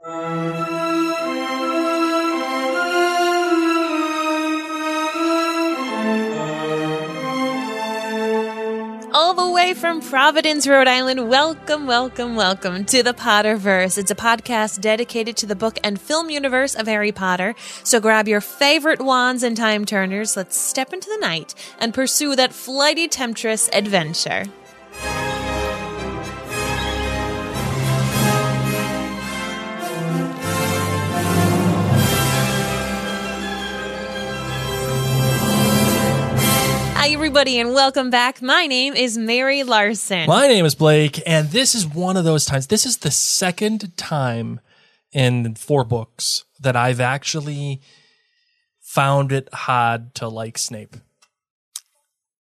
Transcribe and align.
All 0.00 0.14
the 9.34 9.50
way 9.52 9.74
from 9.74 10.00
Providence, 10.00 10.68
Rhode 10.68 10.86
Island. 10.86 11.28
Welcome, 11.28 11.88
welcome, 11.88 12.36
welcome 12.36 12.84
to 12.84 13.02
the 13.02 13.12
Potterverse. 13.12 13.98
It's 13.98 14.12
a 14.12 14.14
podcast 14.14 14.80
dedicated 14.80 15.36
to 15.38 15.46
the 15.46 15.56
book 15.56 15.80
and 15.82 16.00
film 16.00 16.30
universe 16.30 16.76
of 16.76 16.86
Harry 16.86 17.10
Potter. 17.10 17.56
So 17.82 17.98
grab 17.98 18.28
your 18.28 18.40
favorite 18.40 19.00
wands 19.00 19.42
and 19.42 19.56
time 19.56 19.84
turners. 19.84 20.36
Let's 20.36 20.56
step 20.56 20.92
into 20.92 21.08
the 21.10 21.18
night 21.18 21.56
and 21.80 21.92
pursue 21.92 22.36
that 22.36 22.52
flighty 22.52 23.08
temptress 23.08 23.68
adventure. 23.72 24.44
Hi, 37.00 37.10
everybody, 37.10 37.60
and 37.60 37.74
welcome 37.74 38.10
back. 38.10 38.42
My 38.42 38.66
name 38.66 38.94
is 38.94 39.16
Mary 39.16 39.62
Larson. 39.62 40.26
My 40.26 40.48
name 40.48 40.64
is 40.64 40.74
Blake, 40.74 41.22
and 41.24 41.48
this 41.50 41.76
is 41.76 41.86
one 41.86 42.16
of 42.16 42.24
those 42.24 42.44
times. 42.44 42.66
This 42.66 42.84
is 42.84 42.96
the 42.98 43.12
second 43.12 43.96
time 43.96 44.58
in 45.12 45.54
four 45.54 45.84
books 45.84 46.42
that 46.58 46.74
I've 46.74 46.98
actually 46.98 47.80
found 48.80 49.30
it 49.30 49.48
hard 49.54 50.12
to 50.16 50.26
like 50.26 50.58
Snape. 50.58 50.96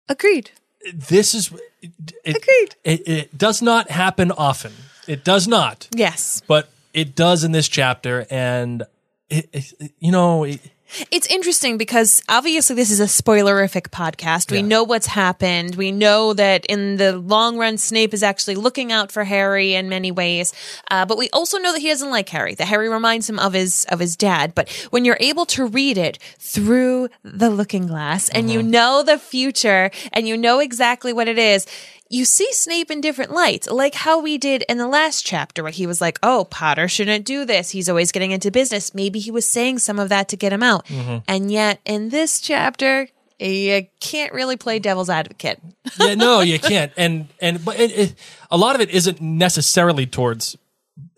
Agreed. 0.08 0.52
This 0.94 1.34
is 1.34 1.50
it, 1.82 1.92
Agreed. 2.24 2.76
It, 2.84 3.08
it 3.08 3.36
does 3.36 3.60
not 3.60 3.90
happen 3.90 4.30
often. 4.30 4.72
It 5.08 5.24
does 5.24 5.48
not. 5.48 5.88
Yes. 5.96 6.42
But 6.46 6.68
it 6.92 7.16
does 7.16 7.42
in 7.42 7.50
this 7.50 7.66
chapter, 7.66 8.24
and 8.30 8.84
it, 9.28 9.48
it 9.52 9.92
you 9.98 10.12
know. 10.12 10.44
It, 10.44 10.60
it's 11.10 11.26
interesting 11.26 11.76
because 11.78 12.22
obviously 12.28 12.76
this 12.76 12.90
is 12.90 13.00
a 13.00 13.04
spoilerific 13.04 13.88
podcast. 13.90 14.50
We 14.50 14.58
Yeah. 14.58 14.66
know 14.66 14.82
what's 14.84 15.06
happened. 15.06 15.74
We 15.76 15.92
know 15.92 16.32
that 16.34 16.64
in 16.66 16.96
the 16.96 17.16
long 17.16 17.56
run, 17.58 17.78
Snape 17.78 18.14
is 18.14 18.22
actually 18.22 18.54
looking 18.56 18.92
out 18.92 19.10
for 19.12 19.24
Harry 19.24 19.74
in 19.74 19.88
many 19.88 20.10
ways. 20.12 20.52
Uh, 20.90 21.04
but 21.06 21.18
we 21.18 21.28
also 21.30 21.58
know 21.58 21.72
that 21.72 21.80
he 21.80 21.88
doesn't 21.88 22.10
like 22.10 22.28
Harry. 22.28 22.54
That 22.54 22.66
Harry 22.68 22.88
reminds 22.88 23.28
him 23.28 23.38
of 23.38 23.52
his 23.52 23.84
of 23.88 23.98
his 24.00 24.16
dad. 24.16 24.54
But 24.54 24.70
when 24.90 25.04
you're 25.04 25.16
able 25.20 25.46
to 25.46 25.66
read 25.66 25.98
it 25.98 26.18
through 26.38 27.08
the 27.22 27.50
looking 27.50 27.86
glass 27.86 28.28
and 28.28 28.50
you 28.50 28.62
know 28.62 29.02
the 29.02 29.18
future 29.18 29.90
and 30.12 30.28
you 30.28 30.36
know 30.36 30.58
exactly 30.60 31.12
what 31.12 31.28
it 31.28 31.38
is. 31.38 31.66
You 32.14 32.24
see 32.24 32.46
Snape 32.52 32.92
in 32.92 33.00
different 33.00 33.32
lights, 33.32 33.68
like 33.68 33.96
how 33.96 34.20
we 34.20 34.38
did 34.38 34.62
in 34.68 34.78
the 34.78 34.86
last 34.86 35.26
chapter 35.26 35.64
where 35.64 35.72
he 35.72 35.84
was 35.84 36.00
like, 36.00 36.16
Oh, 36.22 36.46
Potter 36.48 36.86
shouldn't 36.86 37.24
do 37.24 37.44
this. 37.44 37.70
He's 37.70 37.88
always 37.88 38.12
getting 38.12 38.30
into 38.30 38.52
business. 38.52 38.94
Maybe 38.94 39.18
he 39.18 39.32
was 39.32 39.44
saying 39.44 39.80
some 39.80 39.98
of 39.98 40.10
that 40.10 40.28
to 40.28 40.36
get 40.36 40.52
him 40.52 40.62
out. 40.62 40.88
And 41.26 41.50
yet 41.50 41.80
in 41.84 42.10
this 42.10 42.40
chapter, 42.40 43.08
you 43.40 43.88
can't 43.98 44.32
really 44.32 44.56
play 44.56 44.78
devil's 44.78 45.10
advocate. 45.10 45.60
yeah, 45.98 46.14
no, 46.14 46.38
you 46.38 46.60
can't. 46.60 46.92
And 46.96 47.26
and 47.40 47.64
but 47.64 47.80
it, 47.80 47.90
it, 47.90 48.14
a 48.48 48.56
lot 48.56 48.76
of 48.76 48.80
it 48.80 48.90
isn't 48.90 49.20
necessarily 49.20 50.06
towards 50.06 50.56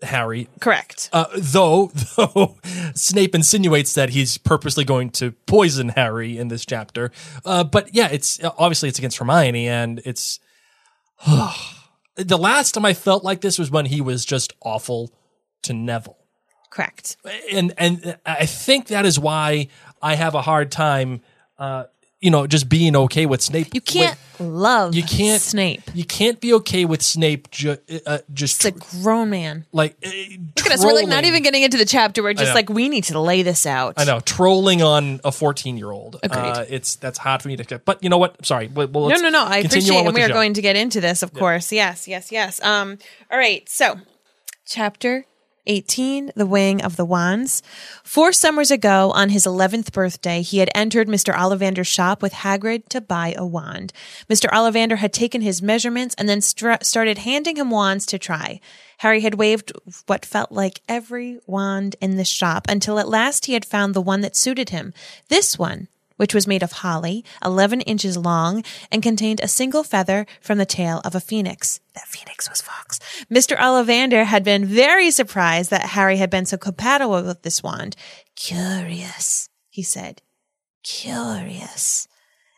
Harry. 0.01 0.49
Correct. 0.59 1.11
Uh, 1.13 1.25
though, 1.37 1.91
though 2.17 2.57
Snape 2.95 3.35
insinuates 3.35 3.93
that 3.93 4.09
he's 4.09 4.39
purposely 4.39 4.83
going 4.83 5.11
to 5.11 5.33
poison 5.45 5.89
Harry 5.89 6.39
in 6.39 6.47
this 6.47 6.65
chapter. 6.65 7.11
Uh, 7.45 7.63
but 7.63 7.93
yeah, 7.93 8.07
it's 8.11 8.43
obviously 8.43 8.89
it's 8.89 8.97
against 8.97 9.17
Hermione, 9.17 9.67
and 9.67 10.01
it's 10.03 10.39
the 12.15 12.37
last 12.37 12.73
time 12.73 12.85
I 12.85 12.93
felt 12.93 13.23
like 13.23 13.41
this 13.41 13.57
was 13.59 13.71
when 13.71 13.85
he 13.85 14.01
was 14.01 14.25
just 14.25 14.53
awful 14.61 15.11
to 15.63 15.73
Neville, 15.73 16.17
Correct. 16.69 17.17
and 17.51 17.73
and 17.77 18.17
I 18.25 18.45
think 18.45 18.87
that 18.87 19.05
is 19.05 19.19
why 19.19 19.67
I 20.01 20.15
have 20.15 20.35
a 20.35 20.41
hard 20.41 20.71
time, 20.71 21.21
uh, 21.57 21.85
you 22.19 22.31
know, 22.31 22.47
just 22.47 22.67
being 22.67 22.95
okay 22.95 23.25
with 23.25 23.41
Snape. 23.41 23.73
You 23.73 23.81
can't 23.81 24.17
love 24.39 24.95
you 24.95 25.03
can't 25.03 25.41
Snape. 25.41 25.83
You 25.93 26.03
can't 26.03 26.39
be 26.41 26.53
okay 26.55 26.83
with 26.85 27.01
Snape 27.01 27.51
ju- 27.51 27.77
uh, 28.05 28.19
just 28.33 28.65
It's 28.65 28.75
a 28.95 29.01
grown 29.01 29.29
man. 29.29 29.65
like 29.71 29.95
uh, 30.05 30.09
Look 30.57 30.65
at 30.65 30.71
us. 30.71 30.83
We're 30.83 30.93
like 30.93 31.07
not 31.07 31.25
even 31.25 31.43
getting 31.43 31.61
into 31.61 31.77
the 31.77 31.85
chapter. 31.85 32.23
We're 32.23 32.33
just 32.33 32.55
like, 32.55 32.69
we 32.69 32.89
need 32.89 33.03
to 33.05 33.19
lay 33.19 33.43
this 33.43 33.65
out. 33.65 33.95
I 33.97 34.05
know 34.05 34.19
trolling 34.19 34.81
on 34.81 35.19
a 35.23 35.31
14 35.31 35.77
year 35.77 35.91
old. 35.91 36.19
Uh, 36.23 36.65
it's 36.67 36.95
that's 36.95 37.19
hard 37.19 37.41
for 37.41 37.47
me 37.49 37.55
to 37.57 37.63
get. 37.63 37.85
But 37.85 38.03
you 38.03 38.09
know 38.09 38.17
what? 38.17 38.43
Sorry. 38.45 38.67
Well, 38.67 38.87
No, 38.87 39.07
no, 39.07 39.29
no. 39.29 39.43
I 39.45 39.57
appreciate 39.57 39.99
it. 39.99 40.05
And 40.05 40.15
we 40.15 40.23
are 40.23 40.27
show. 40.27 40.33
going 40.33 40.53
to 40.53 40.61
get 40.61 40.75
into 40.75 40.99
this, 41.01 41.21
of 41.23 41.33
course. 41.33 41.71
Yes, 41.71 42.07
yes, 42.07 42.31
yes. 42.31 42.61
Um, 42.63 42.97
all 43.31 43.37
right. 43.37 43.67
So, 43.69 43.99
chapter 44.65 45.25
18, 45.67 46.31
The 46.35 46.45
Weighing 46.45 46.81
of 46.81 46.95
the 46.95 47.05
Wands. 47.05 47.61
Four 48.03 48.31
summers 48.31 48.71
ago, 48.71 49.11
on 49.13 49.29
his 49.29 49.45
11th 49.45 49.91
birthday, 49.93 50.41
he 50.41 50.57
had 50.57 50.69
entered 50.73 51.07
Mr. 51.07 51.33
Ollivander's 51.33 51.87
shop 51.87 52.21
with 52.21 52.33
Hagrid 52.33 52.87
to 52.89 53.01
buy 53.01 53.35
a 53.37 53.45
wand. 53.45 53.93
Mr. 54.29 54.49
Ollivander 54.49 54.97
had 54.97 55.13
taken 55.13 55.41
his 55.41 55.61
measurements 55.61 56.15
and 56.17 56.27
then 56.27 56.41
started 56.41 57.19
handing 57.19 57.57
him 57.57 57.69
wands 57.69 58.05
to 58.07 58.17
try. 58.17 58.59
Harry 58.99 59.21
had 59.21 59.35
waved 59.35 59.71
what 60.07 60.25
felt 60.25 60.51
like 60.51 60.81
every 60.89 61.39
wand 61.45 61.95
in 62.01 62.17
the 62.17 62.25
shop 62.25 62.65
until 62.67 62.97
at 62.97 63.07
last 63.07 63.45
he 63.45 63.53
had 63.53 63.65
found 63.65 63.93
the 63.93 64.01
one 64.01 64.21
that 64.21 64.35
suited 64.35 64.69
him. 64.69 64.93
This 65.29 65.59
one 65.59 65.87
which 66.17 66.33
was 66.33 66.47
made 66.47 66.61
of 66.61 66.71
holly, 66.73 67.23
11 67.43 67.81
inches 67.81 68.17
long, 68.17 68.63
and 68.91 69.01
contained 69.01 69.39
a 69.39 69.47
single 69.47 69.83
feather 69.83 70.25
from 70.41 70.57
the 70.57 70.65
tail 70.65 71.01
of 71.05 71.15
a 71.15 71.19
phoenix. 71.21 71.79
That 71.95 72.07
phoenix 72.07 72.49
was 72.49 72.61
Fawkes. 72.61 72.99
Mr. 73.31 73.57
Ollivander 73.57 74.25
had 74.25 74.43
been 74.43 74.65
very 74.65 75.09
surprised 75.09 75.69
that 75.69 75.89
Harry 75.89 76.17
had 76.17 76.29
been 76.29 76.45
so 76.45 76.57
compatible 76.57 77.23
with 77.23 77.41
this 77.43 77.63
wand. 77.63 77.95
Curious, 78.35 79.49
he 79.69 79.81
said. 79.81 80.21
Curious. 80.83 82.07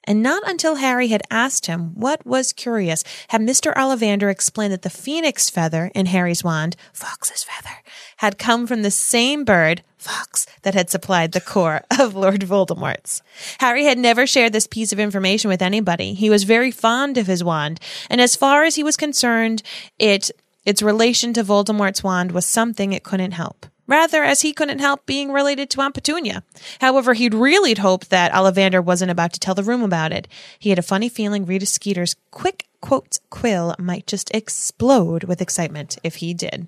And 0.10 0.24
not 0.24 0.42
until 0.50 0.76
Harry 0.78 1.10
had 1.10 1.22
asked 1.30 1.68
him 1.68 1.92
what 1.94 2.26
was 2.26 2.52
curious 2.52 3.04
had 3.28 3.42
Mr. 3.42 3.72
Ollivander 3.76 4.32
explained 4.32 4.74
that 4.74 4.82
the 4.82 4.90
phoenix 4.90 5.52
feather 5.52 5.92
in 5.94 6.08
Harry's 6.08 6.44
wand, 6.44 6.76
Fawkes's 6.92 7.44
feather, 7.44 7.78
had 8.18 8.40
come 8.40 8.66
from 8.66 8.82
the 8.82 8.90
same 8.90 9.46
bird, 9.46 9.84
Fawkes, 10.00 10.48
that 10.64 10.74
had 10.74 10.90
supplied 10.90 11.34
the 11.34 11.40
core 11.40 11.84
of 12.00 12.16
Lord 12.16 12.42
Voldemort's. 12.42 13.22
Harry 13.60 13.86
had 13.86 14.00
never 14.00 14.26
shared 14.26 14.52
this 14.52 14.66
piece 14.66 14.92
of 14.92 15.00
information 15.00 15.48
with 15.48 15.62
anybody. 15.62 16.16
He 16.16 16.32
was 16.32 16.44
very 16.44 16.72
fond 16.72 17.20
of 17.20 17.28
his 17.28 17.44
wand, 17.44 17.80
and 18.10 18.20
as 18.20 18.36
far 18.36 18.64
as 18.64 18.74
he 18.76 18.84
was 18.84 18.98
concerned, 18.98 19.62
it 20.00 20.32
its 20.66 20.82
relation 20.82 21.34
to 21.34 21.44
Voldemort's 21.44 22.04
wand 22.04 22.32
was 22.32 22.48
something 22.48 22.94
it 22.94 23.04
couldn't 23.04 23.32
help. 23.32 23.68
Rather, 23.90 24.24
as 24.24 24.42
he 24.42 24.54
couldn't 24.54 24.78
help 24.80 25.06
being 25.08 25.32
related 25.32 25.70
to 25.72 25.82
Aunt 25.82 25.96
Petunia. 25.96 26.44
However, 26.80 27.16
he'd 27.16 27.34
really 27.34 27.74
hoped 27.74 28.12
that 28.12 28.32
Ollivander 28.32 28.84
wasn't 28.84 29.10
about 29.10 29.34
to 29.34 29.40
tell 29.40 29.56
the 29.56 29.64
room 29.64 29.82
about 29.82 30.12
it. 30.14 30.28
He 30.60 30.70
had 30.70 30.78
a 30.78 30.84
funny 30.84 31.10
feeling 31.10 31.46
Rita 31.46 31.66
Skeeter's 31.66 32.16
quick 32.30 32.68
quotes 32.82 33.20
quill 33.32 33.76
might 33.80 34.06
just 34.06 34.30
explode 34.34 35.24
with 35.24 35.42
excitement 35.42 35.98
if 36.04 36.18
he 36.18 36.36
did. 36.36 36.68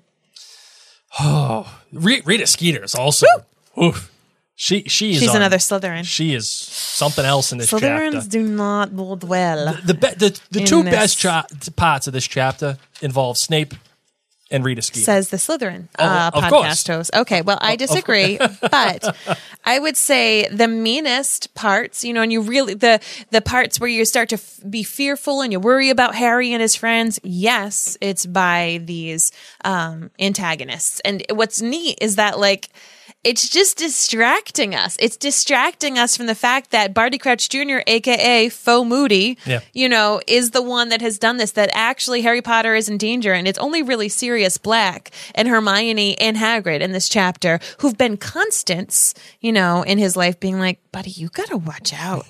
Oh, 1.20 1.78
Rita 1.92 2.46
Skeeter's 2.46 2.94
also. 2.94 3.26
Oof. 3.80 4.10
She 4.54 4.82
she 4.84 5.12
is 5.12 5.20
She's 5.20 5.30
on- 5.30 5.36
another 5.36 5.56
Slytherin. 5.58 6.04
She 6.04 6.34
is 6.34 6.48
something 6.48 7.24
else 7.24 7.52
in 7.52 7.58
this 7.58 7.70
chapter. 7.70 7.86
Slytherins 7.86 8.12
chapter. 8.14 8.28
do 8.28 8.42
not 8.42 8.94
bode 8.94 9.24
well. 9.24 9.76
The 9.84 9.94
be- 9.94 10.08
the 10.16 10.40
the 10.50 10.64
two 10.64 10.82
this. 10.82 10.92
best 10.92 11.18
cha- 11.18 11.46
parts 11.76 12.06
of 12.06 12.12
this 12.12 12.26
chapter 12.26 12.78
involve 13.00 13.38
Snape 13.38 13.74
and 14.52 14.64
Rita 14.64 14.82
Skeeter. 14.82 15.04
says 15.04 15.30
the 15.30 15.36
Slytherin 15.38 15.88
Oh, 15.98 16.04
uh, 16.04 16.30
podcast 16.30 16.50
course. 16.50 16.86
host. 16.86 17.10
Okay, 17.14 17.42
well, 17.42 17.58
I 17.60 17.74
disagree, 17.76 18.38
but 18.70 19.16
I 19.64 19.78
would 19.78 19.96
say 19.96 20.46
the 20.48 20.68
meanest 20.68 21.54
parts, 21.54 22.04
you 22.04 22.12
know, 22.12 22.22
and 22.22 22.30
you 22.32 22.40
really 22.42 22.74
the 22.74 23.00
the 23.30 23.40
parts 23.40 23.80
where 23.80 23.88
you 23.90 24.04
start 24.04 24.28
to 24.28 24.36
f- 24.36 24.60
be 24.68 24.82
fearful 24.82 25.40
and 25.40 25.50
you 25.52 25.58
worry 25.58 25.90
about 25.90 26.14
Harry 26.14 26.52
and 26.52 26.62
his 26.62 26.76
friends. 26.76 27.18
Yes, 27.24 27.96
it's 28.00 28.26
by 28.26 28.80
these 28.84 29.32
um, 29.64 30.10
antagonists, 30.20 31.00
and 31.00 31.24
what's 31.30 31.60
neat 31.62 31.98
is 32.00 32.16
that 32.16 32.38
like 32.38 32.68
it's 33.24 33.48
just 33.48 33.78
distracting 33.78 34.74
us. 34.74 34.96
It's 35.00 35.16
distracting 35.16 35.96
us 35.98 36.16
from 36.16 36.26
the 36.26 36.34
fact 36.34 36.70
that 36.72 36.92
Barty 36.92 37.18
Crouch 37.18 37.48
Jr., 37.48 37.78
aka 37.86 38.48
Faux 38.48 38.88
Moody, 38.88 39.38
Yeah. 39.46 39.60
you 39.72 39.88
know, 39.88 40.20
is 40.26 40.50
the 40.50 40.62
one 40.62 40.88
that 40.88 41.00
has 41.00 41.18
done 41.18 41.36
this. 41.36 41.52
That 41.52 41.70
actually 41.72 42.22
Harry 42.22 42.42
Potter 42.42 42.74
is 42.74 42.88
in 42.88 42.98
danger, 42.98 43.32
and 43.32 43.46
it's 43.46 43.58
only 43.58 43.82
really 43.82 44.08
Sirius 44.08 44.58
Black 44.58 45.10
and 45.34 45.46
Hermione 45.48 46.18
and 46.18 46.36
Hagrid 46.36 46.80
in 46.80 46.92
this 46.92 47.08
chapter 47.08 47.60
who've 47.78 47.96
been 47.96 48.16
constants, 48.16 49.14
you 49.40 49.52
know, 49.52 49.82
in 49.82 49.98
his 49.98 50.16
life, 50.16 50.40
being 50.40 50.58
like, 50.58 50.78
"Buddy, 50.90 51.10
you 51.10 51.28
gotta 51.28 51.56
watch 51.56 51.92
out. 51.94 52.26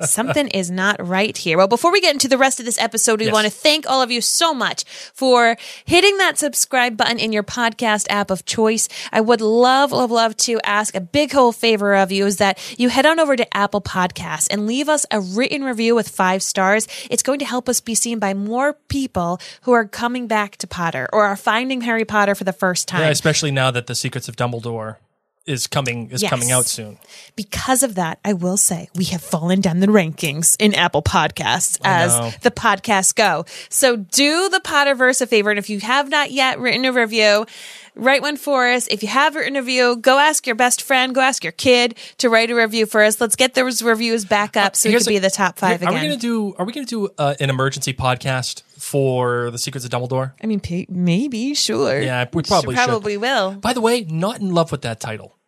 Something 0.00 0.48
is 0.48 0.70
not 0.70 0.96
right 1.06 1.36
here." 1.36 1.56
Well, 1.56 1.68
before 1.68 1.90
we 1.92 2.00
get 2.00 2.12
into 2.12 2.28
the 2.28 2.38
rest 2.38 2.60
of 2.60 2.66
this 2.66 2.78
episode, 2.78 3.20
we 3.20 3.26
Yes. 3.26 3.34
want 3.34 3.46
to 3.46 3.50
thank 3.50 3.88
all 3.88 4.02
of 4.02 4.10
you 4.10 4.20
so 4.20 4.52
much 4.52 4.84
for 5.14 5.56
hitting 5.84 6.16
that 6.18 6.38
subscribe 6.38 6.96
button 6.96 7.18
in 7.18 7.32
your 7.32 7.42
podcast 7.42 8.06
app 8.10 8.30
of 8.30 8.44
choice. 8.44 8.88
I 9.12 9.20
would 9.20 9.40
love, 9.40 9.92
love, 10.10 10.10
love 10.32 10.36
to 10.36 10.60
ask 10.64 10.94
a 10.94 11.00
big 11.00 11.32
whole 11.32 11.52
favor 11.52 11.94
of 11.94 12.10
you 12.12 12.26
is 12.26 12.38
that 12.38 12.58
you 12.78 12.88
head 12.88 13.06
on 13.06 13.20
over 13.20 13.36
to 13.36 13.56
Apple 13.56 13.80
Podcasts 13.80 14.48
and 14.50 14.66
leave 14.66 14.88
us 14.88 15.06
a 15.10 15.20
written 15.20 15.62
review 15.64 15.94
with 15.94 16.08
five 16.08 16.42
stars. 16.42 16.88
It's 17.10 17.22
going 17.22 17.38
to 17.38 17.44
help 17.44 17.68
us 17.68 17.80
be 17.80 17.94
seen 17.94 18.18
by 18.18 18.34
more 18.34 18.74
people 18.88 19.40
who 19.62 19.72
are 19.72 19.84
coming 19.84 20.26
back 20.26 20.56
to 20.58 20.66
Potter 20.66 21.08
or 21.12 21.24
are 21.24 21.36
finding 21.36 21.82
Harry 21.82 22.04
Potter 22.04 22.34
for 22.34 22.44
the 22.44 22.52
first 22.52 22.88
time. 22.88 23.00
Yeah, 23.02 23.08
especially 23.10 23.50
now 23.50 23.70
that 23.70 23.86
the 23.86 23.94
Secrets 23.94 24.28
of 24.28 24.36
Dumbledore 24.36 24.96
is 25.44 25.66
coming 25.66 26.08
is 26.12 26.22
Yes. 26.22 26.30
coming 26.30 26.52
out 26.52 26.66
soon. 26.66 26.98
Because 27.34 27.82
of 27.82 27.96
that, 27.96 28.20
I 28.24 28.32
will 28.32 28.56
say 28.56 28.88
we 28.94 29.06
have 29.06 29.20
fallen 29.22 29.60
down 29.60 29.80
the 29.80 29.88
rankings 29.88 30.54
in 30.60 30.72
Apple 30.72 31.02
Podcasts 31.02 31.80
as 31.82 32.36
the 32.42 32.52
podcasts 32.52 33.12
go. 33.12 33.44
So 33.68 33.96
do 33.96 34.48
the 34.48 34.60
Potterverse 34.60 35.20
a 35.20 35.26
favor. 35.26 35.50
And 35.50 35.58
if 35.58 35.68
you 35.68 35.80
have 35.80 36.08
not 36.08 36.30
yet 36.30 36.60
written 36.60 36.84
a 36.84 36.92
review, 36.92 37.46
write 37.94 38.22
one 38.22 38.36
for 38.36 38.66
us. 38.68 38.86
If 38.88 39.02
you 39.02 39.08
have 39.08 39.34
written 39.34 39.56
a 39.56 39.60
review, 39.60 39.96
go 39.96 40.18
ask 40.18 40.46
your 40.46 40.56
best 40.56 40.82
friend, 40.82 41.14
go 41.14 41.20
ask 41.20 41.44
your 41.44 41.52
kid 41.52 41.96
to 42.18 42.28
write 42.28 42.50
a 42.50 42.54
review 42.54 42.86
for 42.86 43.02
us. 43.02 43.20
Let's 43.20 43.36
get 43.36 43.54
those 43.54 43.82
reviews 43.82 44.24
back 44.24 44.56
up 44.56 44.76
so 44.76 44.88
we 44.88 44.94
can 44.96 45.02
a- 45.02 45.06
be 45.06 45.18
the 45.18 45.30
top 45.30 45.58
five 45.58 45.82
Are 45.82 45.90
we 45.90 45.96
again. 45.98 46.10
gonna 46.10 46.20
do? 46.20 46.54
Are 46.58 46.64
we 46.64 46.72
gonna 46.72 46.86
do 46.86 47.08
uh, 47.18 47.34
an 47.40 47.50
emergency 47.50 47.92
podcast 47.92 48.62
for 48.78 49.50
the 49.50 49.58
Secrets 49.58 49.84
of 49.84 49.90
Dumbledore? 49.90 50.32
I 50.42 50.46
mean, 50.46 50.60
p- 50.60 50.86
maybe, 50.88 51.54
sure. 51.54 52.00
Yeah, 52.00 52.26
we 52.32 52.42
probably 52.42 52.74
should. 52.74 52.84
probably 52.84 53.16
will. 53.16 53.52
By 53.52 53.72
the 53.72 53.80
way, 53.80 54.02
not 54.02 54.40
in 54.40 54.52
love 54.54 54.72
with 54.72 54.82
that 54.82 55.00
title. 55.00 55.38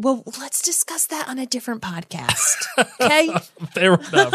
Well, 0.00 0.22
let's 0.38 0.62
discuss 0.62 1.06
that 1.08 1.28
on 1.28 1.38
a 1.40 1.46
different 1.46 1.82
podcast. 1.82 2.56
Okay? 3.00 3.28
Fair 3.74 3.94
enough. 3.94 4.32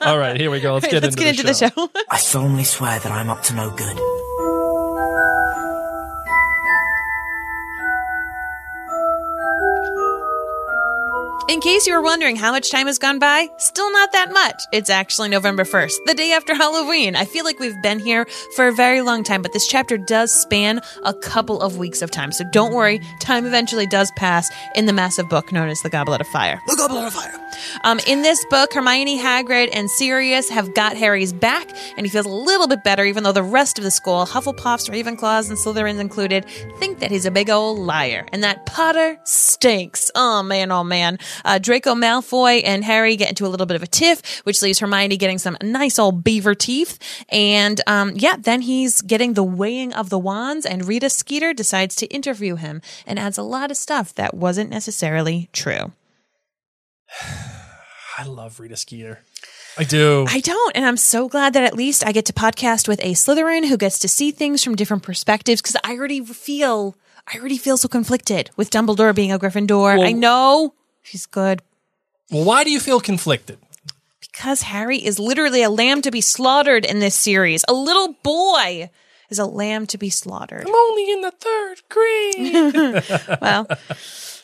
All 0.00 0.18
right, 0.18 0.36
here 0.40 0.50
we 0.50 0.58
go. 0.60 0.74
Let's 0.74 0.86
get 0.88 1.02
let's 1.04 1.14
into 1.14 1.24
get 1.24 1.36
the 1.36 1.48
into 1.50 1.54
show. 1.54 1.68
the 1.86 2.00
show. 2.00 2.04
I 2.10 2.18
solemnly 2.18 2.64
swear 2.64 2.98
that 2.98 3.12
I'm 3.12 3.30
up 3.30 3.42
to 3.44 3.54
no 3.54 3.70
good. 3.70 3.96
In 11.48 11.60
case 11.60 11.86
you 11.86 11.94
were 11.94 12.02
wondering 12.02 12.34
how 12.34 12.50
much 12.50 12.72
time 12.72 12.88
has 12.88 12.98
gone 12.98 13.20
by, 13.20 13.48
still 13.58 13.92
not 13.92 14.10
that 14.10 14.32
much. 14.32 14.64
It's 14.72 14.90
actually 14.90 15.28
November 15.28 15.62
1st, 15.62 15.94
the 16.04 16.14
day 16.14 16.32
after 16.32 16.56
Halloween. 16.56 17.14
I 17.14 17.24
feel 17.24 17.44
like 17.44 17.60
we've 17.60 17.80
been 17.82 18.00
here 18.00 18.26
for 18.56 18.66
a 18.66 18.72
very 18.72 19.00
long 19.00 19.22
time, 19.22 19.42
but 19.42 19.52
this 19.52 19.68
chapter 19.68 19.96
does 19.96 20.32
span 20.32 20.80
a 21.04 21.14
couple 21.14 21.60
of 21.60 21.78
weeks 21.78 22.02
of 22.02 22.10
time. 22.10 22.32
So 22.32 22.44
don't 22.50 22.74
worry, 22.74 23.00
time 23.20 23.46
eventually 23.46 23.86
does 23.86 24.10
pass 24.16 24.50
in 24.74 24.86
the 24.86 24.92
massive 24.92 25.28
book 25.28 25.52
known 25.52 25.68
as 25.68 25.80
The 25.82 25.88
Goblet 25.88 26.20
of 26.20 26.26
Fire. 26.26 26.60
The 26.66 26.74
Goblet 26.76 27.04
of 27.04 27.12
Fire. 27.12 27.32
Um, 27.84 28.00
in 28.08 28.22
this 28.22 28.44
book, 28.50 28.74
Hermione, 28.74 29.18
Hagrid, 29.18 29.70
and 29.72 29.88
Sirius 29.88 30.50
have 30.50 30.74
got 30.74 30.96
Harry's 30.96 31.32
back, 31.32 31.68
and 31.96 32.04
he 32.04 32.10
feels 32.10 32.26
a 32.26 32.30
little 32.30 32.66
bit 32.66 32.82
better, 32.82 33.04
even 33.04 33.22
though 33.22 33.32
the 33.32 33.42
rest 33.42 33.78
of 33.78 33.84
the 33.84 33.90
school, 33.92 34.26
Hufflepuffs, 34.26 34.90
Ravenclaws, 34.90 35.48
and 35.48 35.56
Slytherins 35.56 36.00
included, 36.00 36.44
think 36.78 36.98
that 36.98 37.12
he's 37.12 37.24
a 37.24 37.30
big 37.30 37.50
old 37.50 37.78
liar, 37.78 38.26
and 38.32 38.42
that 38.42 38.66
Potter 38.66 39.18
stinks. 39.24 40.10
Oh 40.14 40.42
man, 40.42 40.72
oh 40.72 40.84
man. 40.84 41.18
Uh, 41.44 41.58
Draco 41.58 41.94
Malfoy 41.94 42.62
and 42.64 42.84
Harry 42.84 43.16
get 43.16 43.28
into 43.28 43.46
a 43.46 43.48
little 43.48 43.66
bit 43.66 43.76
of 43.76 43.82
a 43.82 43.86
tiff, 43.86 44.40
which 44.44 44.62
leaves 44.62 44.78
Hermione 44.78 45.16
getting 45.16 45.38
some 45.38 45.56
nice 45.62 45.98
old 45.98 46.24
beaver 46.24 46.54
teeth, 46.54 46.98
and 47.28 47.80
um, 47.86 48.12
yeah, 48.16 48.36
then 48.38 48.62
he's 48.62 49.00
getting 49.02 49.34
the 49.34 49.44
weighing 49.44 49.92
of 49.92 50.10
the 50.10 50.18
wands, 50.18 50.66
and 50.66 50.86
Rita 50.86 51.10
Skeeter 51.10 51.52
decides 51.52 51.94
to 51.96 52.06
interview 52.06 52.56
him, 52.56 52.80
and 53.06 53.18
adds 53.18 53.38
a 53.38 53.42
lot 53.42 53.70
of 53.70 53.76
stuff 53.76 54.14
that 54.14 54.34
wasn't 54.34 54.70
necessarily 54.70 55.48
true. 55.52 55.92
I 58.18 58.24
love 58.24 58.60
Rita 58.60 58.76
Skeeter. 58.76 59.20
I 59.78 59.84
do. 59.84 60.24
I 60.28 60.40
don't. 60.40 60.74
And 60.74 60.86
I'm 60.86 60.96
so 60.96 61.28
glad 61.28 61.52
that 61.52 61.64
at 61.64 61.76
least 61.76 62.06
I 62.06 62.12
get 62.12 62.24
to 62.26 62.32
podcast 62.32 62.88
with 62.88 62.98
a 63.00 63.12
Slytherin 63.12 63.68
who 63.68 63.76
gets 63.76 63.98
to 64.00 64.08
see 64.08 64.30
things 64.30 64.64
from 64.64 64.74
different 64.74 65.02
perspectives 65.02 65.60
because 65.60 65.76
I 65.84 65.92
already 65.96 66.24
feel, 66.24 66.96
I 67.30 67.38
already 67.38 67.58
feel 67.58 67.76
so 67.76 67.86
conflicted 67.88 68.50
with 68.56 68.70
Dumbledore 68.70 69.14
being 69.14 69.32
a 69.32 69.38
Gryffindor. 69.38 69.98
Well- 69.98 70.06
I 70.08 70.12
know 70.12 70.72
she's 71.06 71.26
good 71.26 71.62
well, 72.30 72.44
why 72.44 72.64
do 72.64 72.70
you 72.70 72.80
feel 72.80 73.00
conflicted? 73.00 73.58
because 74.20 74.62
Harry 74.62 74.98
is 74.98 75.18
literally 75.18 75.62
a 75.62 75.70
lamb 75.70 76.02
to 76.02 76.10
be 76.10 76.20
slaughtered 76.20 76.84
in 76.84 76.98
this 76.98 77.14
series. 77.14 77.64
A 77.68 77.72
little 77.72 78.16
boy 78.22 78.90
is 79.30 79.38
a 79.38 79.46
lamb 79.46 79.86
to 79.86 79.96
be 79.96 80.10
slaughtered. 80.10 80.66
I'm 80.66 80.74
only 80.74 81.10
in 81.10 81.20
the 81.22 81.30
third 81.30 81.80
grade. 81.88 83.38
well, 83.40 83.66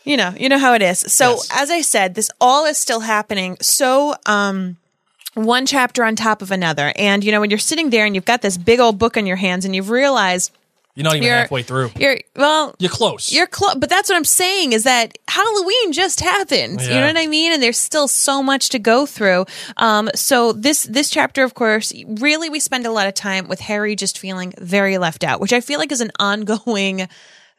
you 0.05 0.17
know, 0.17 0.32
you 0.38 0.49
know 0.49 0.59
how 0.59 0.73
it 0.73 0.81
is. 0.81 1.00
So 1.00 1.32
Yes. 1.32 1.49
as 1.53 1.70
I 1.70 1.82
said, 1.82 2.14
this 2.14 2.31
all 2.41 2.65
is 2.65 2.79
still 2.79 3.00
happening. 3.00 3.58
So, 3.61 4.15
um, 4.25 4.79
one 5.35 5.67
chapter 5.67 6.05
on 6.05 6.17
top 6.17 6.41
of 6.41 6.50
another. 6.50 6.93
And, 6.97 7.23
you 7.23 7.31
know, 7.32 7.41
when 7.41 7.50
you're 7.50 7.58
sitting 7.58 7.91
there 7.91 8.06
and 8.06 8.15
you've 8.15 8.25
got 8.25 8.41
this 8.41 8.56
big 8.56 8.81
old 8.81 8.99
book 8.99 9.17
in 9.19 9.26
your 9.26 9.37
hands 9.37 9.65
and 9.67 9.75
you've 9.76 9.91
realized 9.91 10.53
You're 10.94 11.05
not 11.05 11.15
even 11.17 11.27
you're 11.27 11.37
halfway 11.37 11.62
through. 11.62 11.91
You're, 11.99 12.19
well, 12.37 12.75
You're 12.79 12.91
close. 12.91 13.33
you're 13.33 13.47
close, 13.47 13.77
but 13.77 13.89
that's 13.89 14.11
what 14.11 14.17
I'm 14.17 14.27
saying 14.27 14.73
is 14.75 14.85
that 14.85 15.17
Halloween 15.27 15.93
just 15.93 16.21
happened. 16.21 16.83
You 16.83 16.91
know 16.91 17.06
what 17.06 17.17
I 17.17 17.27
mean? 17.27 17.50
And 17.53 17.62
there's 17.62 17.79
still 17.79 18.09
so 18.09 18.43
much 18.43 18.69
to 18.71 18.79
go 18.79 19.06
through. 19.06 19.47
Um, 19.79 20.11
so 20.15 20.53
this 20.53 20.83
this 20.83 21.09
chapter, 21.09 21.44
of 21.44 21.55
course, 21.55 21.94
really 22.06 22.50
we 22.50 22.61
spend 22.61 22.85
a 22.85 22.91
lot 22.93 23.06
of 23.06 23.15
time 23.15 23.49
with 23.49 23.61
Harry 23.61 23.97
just 23.97 24.19
feeling 24.19 24.53
very 24.59 24.99
left 24.99 25.25
out, 25.25 25.41
which 25.41 25.55
I 25.55 25.62
feel 25.62 25.79
like 25.79 25.93
is 25.93 26.03
an 26.03 26.12
ongoing 26.19 27.09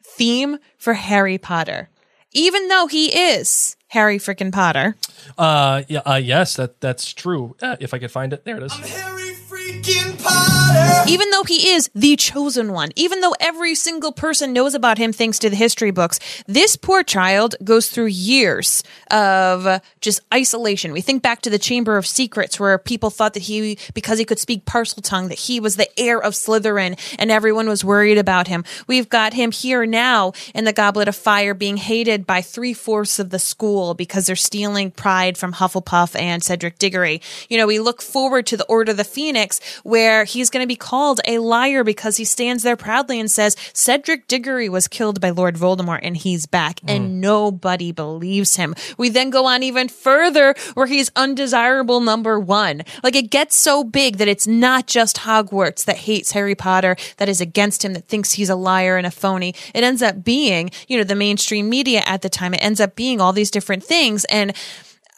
theme 0.04 0.58
for 0.78 0.94
Harry 0.94 1.36
Potter, 1.38 1.88
even 2.32 2.68
though 2.68 2.86
he 2.86 3.06
is 3.08 3.76
Harry 3.88 4.18
frickin' 4.18 4.52
Potter. 4.52 4.94
Uh, 5.36 5.82
yeah, 5.88 6.00
uh, 6.06 6.14
yes, 6.22 6.54
that 6.54 6.80
that's 6.80 7.12
true. 7.12 7.56
Uh, 7.60 7.76
if 7.80 7.92
I 7.94 7.98
could 7.98 8.12
find 8.12 8.32
it, 8.32 8.44
there 8.44 8.58
it 8.58 8.62
is. 8.62 8.72
I'm 8.72 8.82
Harry 8.82 9.34
freaking 9.48 10.22
Potter. 10.22 10.63
Even 11.06 11.30
though 11.30 11.44
he 11.44 11.70
is 11.70 11.90
the 11.94 12.16
chosen 12.16 12.72
one, 12.72 12.90
even 12.96 13.20
though 13.20 13.34
every 13.38 13.74
single 13.74 14.10
person 14.10 14.52
knows 14.52 14.74
about 14.74 14.98
him 14.98 15.12
thanks 15.12 15.38
to 15.38 15.50
the 15.50 15.56
history 15.56 15.90
books, 15.90 16.18
this 16.46 16.76
poor 16.76 17.02
child 17.02 17.54
goes 17.62 17.88
through 17.88 18.06
years 18.06 18.82
of 19.10 19.82
just 20.00 20.20
isolation. 20.32 20.92
We 20.92 21.02
think 21.02 21.22
back 21.22 21.42
to 21.42 21.50
the 21.50 21.58
Chamber 21.58 21.96
of 21.98 22.06
Secrets 22.06 22.58
where 22.58 22.78
people 22.78 23.10
thought 23.10 23.34
that 23.34 23.44
he, 23.44 23.78
because 23.92 24.18
he 24.18 24.24
could 24.24 24.38
speak 24.38 24.64
Parseltongue, 24.64 25.28
that 25.28 25.38
he 25.38 25.60
was 25.60 25.76
the 25.76 25.88
heir 26.00 26.18
of 26.20 26.32
Slytherin 26.32 26.98
and 27.18 27.30
everyone 27.30 27.68
was 27.68 27.84
worried 27.84 28.18
about 28.18 28.48
him. 28.48 28.64
We've 28.86 29.08
got 29.08 29.34
him 29.34 29.52
here 29.52 29.84
now 29.86 30.32
in 30.54 30.64
the 30.64 30.72
Goblet 30.72 31.08
of 31.08 31.16
Fire 31.16 31.54
being 31.54 31.76
hated 31.76 32.26
by 32.26 32.40
three 32.40 32.72
fourths 32.72 33.18
of 33.18 33.30
the 33.30 33.38
school 33.38 33.94
because 33.94 34.26
they're 34.26 34.36
stealing 34.36 34.90
pride 34.90 35.36
from 35.36 35.52
Hufflepuff 35.52 36.18
and 36.18 36.42
Cedric 36.42 36.78
Diggory. 36.78 37.20
You 37.48 37.58
know, 37.58 37.66
we 37.66 37.78
look 37.78 38.00
forward 38.00 38.46
to 38.46 38.56
the 38.56 38.64
Order 38.66 38.92
of 38.92 38.96
the 38.96 39.04
Phoenix 39.04 39.60
where 39.82 40.24
he's 40.24 40.50
going 40.50 40.62
to 40.62 40.63
be 40.66 40.76
called 40.76 41.20
a 41.26 41.38
liar 41.38 41.84
because 41.84 42.16
he 42.16 42.24
stands 42.24 42.62
there 42.62 42.76
proudly 42.76 43.20
and 43.20 43.30
says 43.30 43.56
Cedric 43.72 44.26
Diggory 44.28 44.68
was 44.68 44.88
killed 44.88 45.20
by 45.20 45.30
Lord 45.30 45.56
Voldemort 45.56 46.00
and 46.02 46.16
he's 46.16 46.46
back 46.46 46.80
and 46.86 47.08
mm. 47.08 47.10
nobody 47.14 47.92
believes 47.92 48.56
him. 48.56 48.74
We 48.98 49.08
then 49.08 49.30
go 49.30 49.46
on 49.46 49.62
even 49.62 49.88
further 49.88 50.54
where 50.74 50.86
he's 50.86 51.10
undesirable 51.16 52.00
number 52.00 52.38
one. 52.38 52.82
Like 53.02 53.16
it 53.16 53.30
gets 53.30 53.56
so 53.56 53.84
big 53.84 54.18
that 54.18 54.28
it's 54.28 54.46
not 54.46 54.86
just 54.86 55.18
Hogwarts 55.18 55.84
that 55.84 55.96
hates 55.96 56.32
Harry 56.32 56.54
Potter, 56.54 56.96
that 57.16 57.28
is 57.28 57.40
against 57.40 57.84
him, 57.84 57.94
that 57.94 58.08
thinks 58.08 58.32
he's 58.32 58.50
a 58.50 58.56
liar 58.56 58.96
and 58.96 59.06
a 59.06 59.10
phony. 59.10 59.54
It 59.74 59.84
ends 59.84 60.02
up 60.02 60.24
being, 60.24 60.70
you 60.88 60.96
know, 60.96 61.04
the 61.04 61.14
mainstream 61.14 61.68
media 61.68 62.02
at 62.06 62.22
the 62.22 62.28
time. 62.28 62.54
It 62.54 62.64
ends 62.64 62.80
up 62.80 62.96
being 62.96 63.20
all 63.20 63.32
these 63.32 63.50
different 63.50 63.84
things. 63.84 64.24
And 64.26 64.54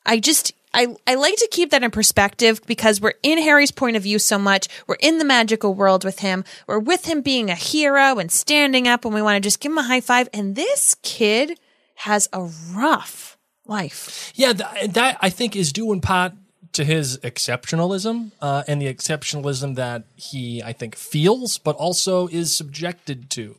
I 0.05 0.21
just, 0.21 0.53
I, 0.77 0.95
I 1.07 1.15
like 1.15 1.37
to 1.37 1.49
keep 1.51 1.71
that 1.71 1.83
in 1.83 1.91
perspective 1.91 2.61
because 2.67 3.01
we're 3.01 3.15
in 3.23 3.39
Harry's 3.39 3.71
point 3.71 3.97
of 3.97 4.03
view 4.03 4.19
so 4.19 4.39
much. 4.39 4.69
We're 4.87 4.97
in 5.01 5.17
the 5.17 5.25
magical 5.25 5.73
world 5.73 6.05
with 6.05 6.19
him. 6.19 6.45
We're 6.67 6.79
with 6.79 7.07
him 7.07 7.23
being 7.23 7.49
a 7.49 7.55
hero 7.55 8.19
and 8.19 8.31
standing 8.31 8.87
up 8.87 9.05
when 9.07 9.15
we 9.15 9.23
want 9.23 9.37
to 9.37 9.47
just 9.47 9.61
give 9.61 9.73
him 9.73 9.79
a 9.79 9.83
high 9.83 10.03
five. 10.03 10.29
And 10.35 10.55
this 10.55 10.95
kid 11.03 11.59
has 11.95 12.29
a 12.35 12.43
rough 12.75 13.39
life. 13.65 14.33
Yeah, 14.35 14.53
th- 14.53 14.93
that 14.93 15.17
I 15.23 15.31
think 15.31 15.57
is 15.57 15.73
due 15.73 15.93
in 15.93 16.03
part 16.03 16.35
to 16.73 16.85
his 16.85 17.17
exceptionalism 17.19 18.33
uh, 18.43 18.63
and 18.69 18.83
the 18.83 18.93
exceptionalism 18.93 19.77
that 19.77 20.05
he, 20.15 20.63
I 20.63 20.75
think, 20.75 20.95
feels, 20.95 21.57
but 21.57 21.75
also 21.77 22.29
is 22.29 22.55
subjected 22.55 23.31
to. 23.31 23.57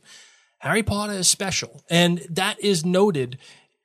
Harry 0.58 0.84
Potter 0.84 1.14
is 1.14 1.28
special, 1.28 1.82
and 1.90 2.18
that 2.30 2.60
is 2.60 2.84
noted 2.84 3.38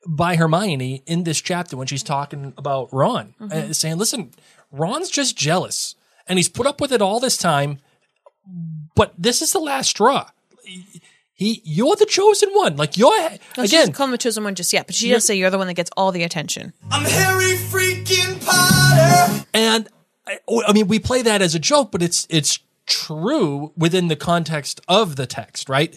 by 0.06 0.36
Hermione 0.36 1.02
in 1.06 1.24
this 1.24 1.40
chapter 1.40 1.76
when 1.76 1.86
she's 1.86 2.02
talking 2.02 2.52
about 2.58 2.88
Ron, 2.92 3.34
uh, 3.40 3.72
saying, 3.72 3.96
"Listen, 3.98 4.30
Ron's 4.70 5.10
just 5.10 5.36
jealous, 5.36 5.94
and 6.26 6.38
he's 6.38 6.48
put 6.48 6.66
up 6.66 6.80
with 6.80 6.92
it 6.92 7.00
all 7.02 7.20
this 7.20 7.36
time, 7.36 7.78
but 8.94 9.12
this 9.18 9.42
is 9.42 9.52
the 9.52 9.58
last 9.60 9.90
straw." 9.90 10.28
he 11.36 11.60
you're 11.64 11.96
the 11.96 12.06
chosen 12.06 12.48
one. 12.52 12.76
Like 12.76 12.96
you're 12.96 13.10
No, 13.18 13.28
she 13.28 13.62
again. 13.62 13.68
doesn't 13.80 13.92
call 13.94 14.06
him 14.06 14.12
the 14.12 14.18
chosen 14.18 14.44
one 14.44 14.54
just 14.54 14.72
yet, 14.72 14.86
but 14.86 14.94
she 14.94 15.10
does 15.10 15.26
say 15.26 15.34
you're 15.34 15.50
the 15.50 15.58
one 15.58 15.66
that 15.66 15.74
gets 15.74 15.90
all 15.96 16.12
the 16.12 16.22
attention. 16.22 16.72
I'm 16.90 17.04
Harry 17.04 17.56
freaking 17.56 18.42
Potter. 18.44 19.44
And 19.52 19.88
I, 20.26 20.38
I 20.66 20.72
mean, 20.72 20.86
we 20.86 20.98
play 21.00 21.22
that 21.22 21.42
as 21.42 21.54
a 21.54 21.58
joke, 21.58 21.90
but 21.90 22.02
it's 22.02 22.26
it's 22.30 22.60
true 22.86 23.72
within 23.76 24.08
the 24.08 24.16
context 24.16 24.80
of 24.88 25.16
the 25.16 25.26
text, 25.26 25.68
right? 25.68 25.94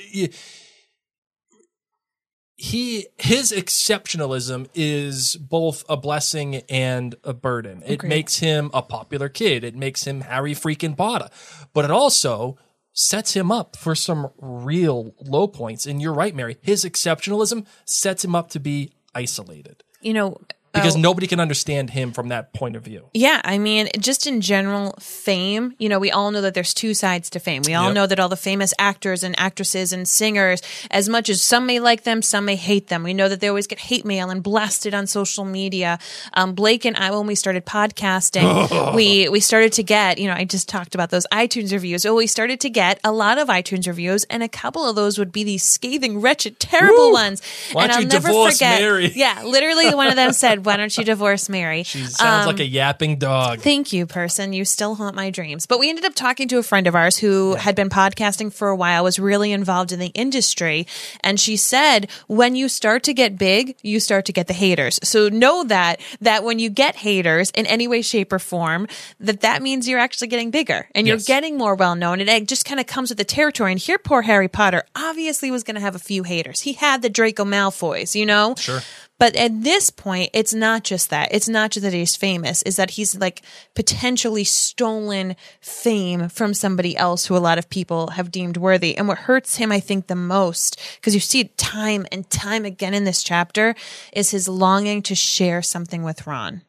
He 2.58 3.08
his 3.20 3.52
exceptionalism 3.52 4.68
is 4.74 5.36
both 5.36 5.84
a 5.88 5.96
blessing 5.96 6.56
and 6.70 7.16
a 7.24 7.34
burden. 7.34 7.84
It 7.86 7.94
Agreed. 7.94 8.10
makes 8.10 8.38
him 8.40 8.72
a 8.74 8.82
popular 8.82 9.30
kid. 9.30 9.64
It 9.64 9.76
makes 9.76 10.06
him 10.06 10.22
Harry 10.22 10.56
freaking 10.56 10.98
Potter, 10.98 11.30
but 11.74 11.86
it 11.86 11.92
also 11.92 12.58
sets 12.94 13.36
him 13.36 13.52
up 13.52 13.76
for 13.76 13.94
some 13.94 14.32
real 14.40 15.14
low 15.22 15.48
points. 15.48 15.86
And 15.86 16.02
you're 16.02 16.14
right, 16.14 16.34
Mary. 16.34 16.58
His 16.62 16.84
exceptionalism 16.84 17.68
sets 17.86 18.26
him 18.26 18.34
up 18.34 18.50
to 18.50 18.60
be 18.60 18.92
isolated 19.14 19.84
You 20.02 20.14
know, 20.14 20.42
because 20.78 20.96
oh, 20.96 21.00
nobody 21.00 21.28
can 21.28 21.40
understand 21.40 21.90
him 21.92 22.12
from 22.12 22.30
that 22.30 22.54
point 22.54 22.76
of 22.76 22.84
view. 22.84 23.10
Yeah, 23.14 23.42
I 23.44 23.58
mean, 23.58 23.90
just 24.00 24.28
in 24.28 24.42
general, 24.42 24.94
fame, 25.00 25.76
you 25.80 25.90
know, 25.90 26.00
we 26.00 26.12
all 26.12 26.32
know 26.32 26.42
that 26.42 26.54
there's 26.54 26.74
two 26.74 26.94
sides 26.94 27.30
to 27.32 27.40
fame. 27.40 27.64
We 27.66 27.74
all 27.74 27.86
Yep. 27.88 27.94
know 27.96 28.08
that 28.08 28.20
all 28.20 28.30
the 28.30 28.38
famous 28.38 28.74
actors 28.80 29.24
and 29.24 29.38
actresses 29.40 29.92
and 29.94 30.08
singers, 30.08 30.62
as 30.92 31.10
much 31.10 31.30
as 31.30 31.42
some 31.42 31.66
may 31.66 31.80
like 31.80 32.04
them, 32.04 32.22
some 32.22 32.46
may 32.46 32.56
hate 32.56 32.88
them. 32.88 33.04
We 33.04 33.14
know 33.14 33.30
that 33.30 33.40
they 33.40 33.48
always 33.48 33.68
get 33.68 33.80
hate 33.80 34.06
mail 34.06 34.30
and 34.30 34.42
blasted 34.44 34.94
on 34.94 35.08
social 35.08 35.46
media. 35.46 36.00
Um, 36.34 36.54
Blake 36.54 36.86
and 36.86 36.96
I, 36.98 37.12
when 37.12 37.28
we 37.28 37.36
started 37.36 37.66
podcasting, 37.66 38.96
we, 38.96 39.30
we 39.30 39.40
started 39.40 39.74
to 39.74 39.84
get, 39.84 40.18
you 40.18 40.28
know, 40.28 40.34
I 40.34 40.46
just 40.46 40.70
talked 40.70 40.96
about 40.96 41.10
those 41.10 41.26
iTunes 41.32 41.72
reviews. 41.72 42.06
Well, 42.06 42.16
we 42.16 42.28
started 42.28 42.60
to 42.62 42.70
get 42.70 43.00
a 43.04 43.12
lot 43.12 43.38
of 43.38 43.48
iTunes 43.48 43.88
reviews, 43.88 44.24
and 44.26 44.44
a 44.44 44.50
couple 44.50 44.88
of 44.88 44.96
those 44.96 45.18
would 45.18 45.32
be 45.32 45.44
these 45.44 45.64
scathing, 45.64 46.22
wretched, 46.22 46.60
terrible 46.60 47.08
Woo! 47.08 47.14
ones. 47.14 47.42
Why 47.74 47.84
and 47.84 47.92
I'll 47.92 48.02
you 48.02 48.08
never 48.08 48.28
forget. 48.28 48.82
Mary? 48.82 49.12
Yeah, 49.16 49.44
literally, 49.44 49.94
one 49.96 50.08
of 50.08 50.16
them 50.16 50.34
said, 50.34 50.66
"Why 50.68 50.78
don't 50.78 50.96
you 50.96 51.04
divorce 51.04 51.50
Mary?" 51.50 51.84
She 51.84 52.04
sounds 52.06 52.46
like 52.46 52.60
a 52.60 52.64
um, 52.64 52.70
yapping 52.70 53.18
dog. 53.18 53.60
Thank 53.62 53.92
you, 53.94 54.06
person. 54.06 54.54
You 54.54 54.66
still 54.66 54.96
haunt 54.96 55.16
my 55.16 55.30
dreams. 55.30 55.66
But 55.66 55.80
we 55.80 55.90
ended 55.90 56.06
up 56.06 56.14
talking 56.14 56.48
to 56.50 56.58
a 56.58 56.64
friend 56.64 56.86
of 56.88 56.96
ours 56.96 57.18
who 57.18 57.56
had 57.56 57.76
been 57.76 57.90
podcasting 57.90 58.54
for 58.54 58.68
a 58.70 58.76
while, 58.76 59.04
was 59.04 59.18
really 59.20 59.52
involved 59.52 59.92
in 59.92 60.00
the 60.00 60.08
industry. 60.14 60.86
And 61.22 61.40
she 61.40 61.58
said, 61.58 62.10
when 62.28 62.56
you 62.56 62.70
start 62.70 63.04
to 63.04 63.14
get 63.14 63.38
big, 63.38 63.76
you 63.82 64.00
start 64.00 64.26
to 64.26 64.34
get 64.34 64.48
the 64.48 64.54
haters. 64.54 65.00
So 65.04 65.30
know 65.30 65.64
that, 65.66 66.02
that 66.22 66.44
when 66.44 66.60
you 66.60 66.70
get 66.70 66.98
haters 66.98 67.52
in 67.52 67.66
any 67.66 67.88
way, 67.88 68.02
shape 68.02 68.34
or 68.34 68.40
form, 68.40 68.88
that 69.20 69.42
that 69.42 69.62
means 69.62 69.88
you're 69.88 70.00
actually 70.00 70.28
getting 70.28 70.52
bigger 70.52 70.88
and 70.94 71.08
you're 71.08 71.18
getting 71.18 71.58
more 71.58 71.76
well 71.76 71.96
known. 71.96 72.20
And 72.20 72.30
it 72.30 72.48
just 72.48 72.66
kind 72.66 72.80
of 72.80 72.88
comes 72.88 73.10
with 73.10 73.18
the 73.18 73.24
territory. 73.26 73.72
And 73.72 73.80
here, 73.80 73.98
poor 73.98 74.22
Harry 74.22 74.48
Potter 74.48 74.84
obviously 74.96 75.52
was 75.52 75.64
going 75.64 75.76
to 75.76 75.82
have 75.82 75.96
a 75.96 76.00
few 76.00 76.24
haters. 76.24 76.62
He 76.62 76.74
had 76.74 77.02
the 77.02 77.10
Draco 77.10 77.46
Malfoys, 77.46 78.16
you 78.16 78.26
know? 78.26 78.56
Sure. 78.56 78.82
But 79.20 79.36
at 79.36 79.64
this 79.64 79.90
point, 79.90 80.30
it's 80.34 80.54
not 80.54 80.84
just 80.84 81.10
that. 81.10 81.30
It's 81.32 81.50
not 81.50 81.72
just 81.72 81.84
that 81.84 81.94
he's 81.94 82.16
famous, 82.16 82.62
is 82.62 82.76
that 82.76 82.92
he's 82.92 83.18
like 83.18 83.42
potentially 83.74 84.44
stolen 84.44 85.36
fame 85.60 86.30
from 86.30 86.54
somebody 86.54 86.96
else 86.96 87.26
who 87.26 87.36
a 87.36 87.40
lot 87.40 87.58
of 87.58 87.70
people 87.70 88.12
have 88.12 88.32
deemed 88.32 88.58
worthy. 88.58 88.96
And 88.96 89.08
what 89.08 89.20
hurts 89.20 89.56
him, 89.56 89.72
I 89.72 89.80
think, 89.80 90.08
the 90.08 90.16
most, 90.16 90.80
because 90.98 91.16
you 91.16 91.20
see 91.20 91.40
it 91.40 91.58
time 91.58 92.06
and 92.12 92.30
time 92.30 92.64
again 92.64 92.94
in 92.94 93.06
this 93.06 93.24
chapter, 93.24 93.74
is 94.14 94.30
his 94.30 94.48
longing 94.48 95.02
to 95.04 95.16
share 95.16 95.62
something 95.62 96.04
with 96.04 96.28
Ron. 96.28 96.62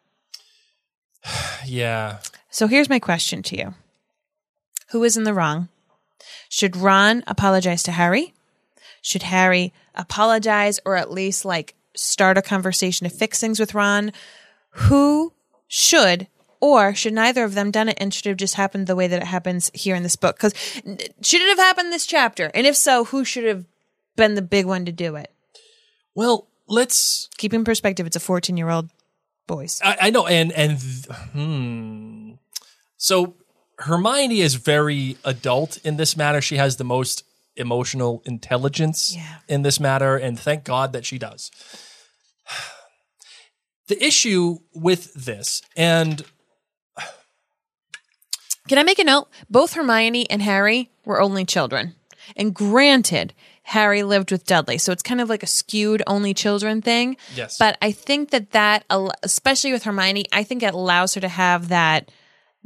Yeah. 1.66 2.18
So 2.50 2.66
here's 2.66 2.88
my 2.88 2.98
question 2.98 3.42
to 3.42 3.56
you 3.58 3.74
Who 4.90 5.04
is 5.04 5.16
in 5.18 5.24
the 5.24 5.34
wrong? 5.34 5.68
Should 6.48 6.76
Ron 6.76 7.22
apologize 7.26 7.82
to 7.82 7.92
Harry? 7.92 8.32
Should 9.02 9.24
Harry 9.24 9.72
apologize 9.94 10.80
or 10.84 10.96
at 10.96 11.10
least 11.10 11.44
like 11.44 11.74
start 11.98 12.38
a 12.38 12.42
conversation 12.42 13.08
to 13.08 13.14
fix 13.14 13.40
things 13.40 13.58
with 13.60 13.74
Ron? 13.74 14.12
Who 14.70 15.32
should 15.66 16.28
or 16.60 16.94
should 16.94 17.12
neither 17.12 17.44
of 17.44 17.54
them 17.54 17.70
done 17.70 17.88
it 17.88 17.96
and 18.00 18.12
should 18.12 18.26
have 18.26 18.36
just 18.36 18.54
happened 18.54 18.86
the 18.86 18.96
way 18.96 19.06
that 19.06 19.22
it 19.22 19.26
happens 19.26 19.70
here 19.74 19.94
in 19.94 20.02
this 20.02 20.16
book? 20.16 20.36
Because 20.36 20.54
should 20.82 21.40
it 21.40 21.48
have 21.48 21.58
happened 21.58 21.92
this 21.92 22.06
chapter? 22.06 22.50
And 22.54 22.66
if 22.66 22.76
so, 22.76 23.04
who 23.04 23.24
should 23.24 23.44
have 23.44 23.64
been 24.16 24.34
the 24.34 24.42
big 24.42 24.66
one 24.66 24.84
to 24.84 24.92
do 24.92 25.16
it? 25.16 25.30
Well, 26.14 26.48
let's. 26.66 27.28
Keep 27.38 27.54
in 27.54 27.64
perspective, 27.64 28.06
it's 28.06 28.16
a 28.16 28.20
14 28.20 28.56
year 28.56 28.70
old 28.70 28.90
boys. 29.46 29.80
I, 29.84 29.96
I 30.02 30.10
know, 30.10 30.26
and 30.26 30.52
and 30.52 30.78
hmm. 31.32 32.32
So 32.96 33.34
Hermione 33.78 34.40
is 34.40 34.56
very 34.56 35.16
adult 35.24 35.78
in 35.84 35.96
this 35.96 36.16
matter. 36.16 36.40
She 36.40 36.56
has 36.56 36.76
the 36.76 36.84
most 36.84 37.22
emotional 37.56 38.22
intelligence 38.24 39.14
Yeah. 39.16 39.36
in 39.48 39.62
this 39.62 39.78
matter, 39.80 40.16
and 40.16 40.38
thank 40.38 40.64
God 40.64 40.92
that 40.92 41.04
she 41.04 41.18
does. 41.18 41.50
The 43.88 44.04
issue 44.04 44.58
with 44.74 45.14
this, 45.14 45.62
and 45.74 46.22
Can 48.68 48.76
I 48.76 48.82
make 48.82 48.98
a 48.98 49.04
note? 49.04 49.28
Both 49.48 49.72
Hermione 49.72 50.28
and 50.28 50.42
Harry 50.42 50.90
were 51.06 51.22
only 51.22 51.46
children. 51.46 51.94
And 52.36 52.54
granted, 52.54 53.32
Harry 53.62 54.02
lived 54.02 54.30
with 54.30 54.46
Dudley. 54.46 54.78
So 54.78 54.92
it's 54.92 55.02
kind 55.02 55.20
of 55.20 55.28
like 55.28 55.42
a 55.42 55.46
skewed 55.46 56.02
only 56.06 56.34
children 56.34 56.82
thing. 56.82 57.16
Yes. 57.34 57.58
But 57.58 57.76
I 57.82 57.92
think 57.92 58.30
that 58.30 58.52
that, 58.52 58.84
especially 59.22 59.72
with 59.72 59.84
Hermione, 59.84 60.24
I 60.32 60.42
think 60.42 60.62
it 60.62 60.74
allows 60.74 61.14
her 61.14 61.20
to 61.20 61.28
have 61.28 61.68
that 61.68 62.10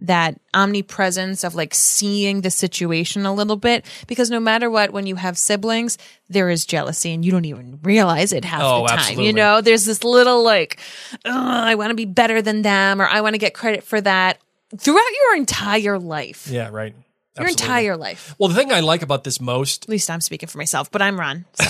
that 0.02 0.38
omnipresence 0.54 1.44
of 1.44 1.54
like 1.54 1.75
seeing 1.75 2.40
the 2.42 2.50
situation 2.50 3.25
a 3.26 3.32
little 3.32 3.56
bit 3.56 3.85
because 4.06 4.30
no 4.30 4.40
matter 4.40 4.68
what 4.71 4.92
when 4.92 5.06
you 5.06 5.14
have 5.16 5.38
siblings 5.38 5.97
there 6.28 6.50
is 6.50 6.64
jealousy 6.66 7.12
and 7.12 7.25
you 7.25 7.30
don't 7.30 7.44
even 7.44 7.78
realize 7.82 8.32
it 8.32 8.44
half 8.44 8.62
Oh, 8.62 8.82
the 8.82 8.88
time 8.88 8.99
absolutely. 8.99 9.26
you 9.26 9.32
know 9.32 9.61
there's 9.61 9.85
this 9.85 10.02
little 10.04 10.42
like 10.42 10.78
i 11.25 11.75
want 11.75 11.90
to 11.90 11.94
be 11.94 12.04
better 12.04 12.42
than 12.42 12.62
them 12.62 13.00
or 13.00 13.06
i 13.06 13.21
want 13.21 13.35
to 13.35 13.38
get 13.38 13.54
credit 13.54 13.85
for 13.85 14.00
that 14.00 14.38
throughout 14.76 15.11
your 15.25 15.37
entire 15.37 15.99
life 15.99 16.49
yeah, 16.49 16.68
right. 16.71 16.94
your 17.38 17.47
Absolutely. 17.47 17.64
entire 17.64 17.97
life. 17.97 18.35
Well, 18.38 18.49
the 18.50 18.54
thing 18.54 18.73
I 18.73 18.80
like 18.80 19.00
about 19.02 19.25
this 19.25 19.40
most 19.40 19.85
At 19.85 19.88
least 19.88 20.11
I'm 20.11 20.21
speaking 20.21 20.49
for 20.49 20.59
myself, 20.59 20.90
but 20.90 21.00
I'm 21.00 21.18
Ron. 21.18 21.44
So 21.54 21.64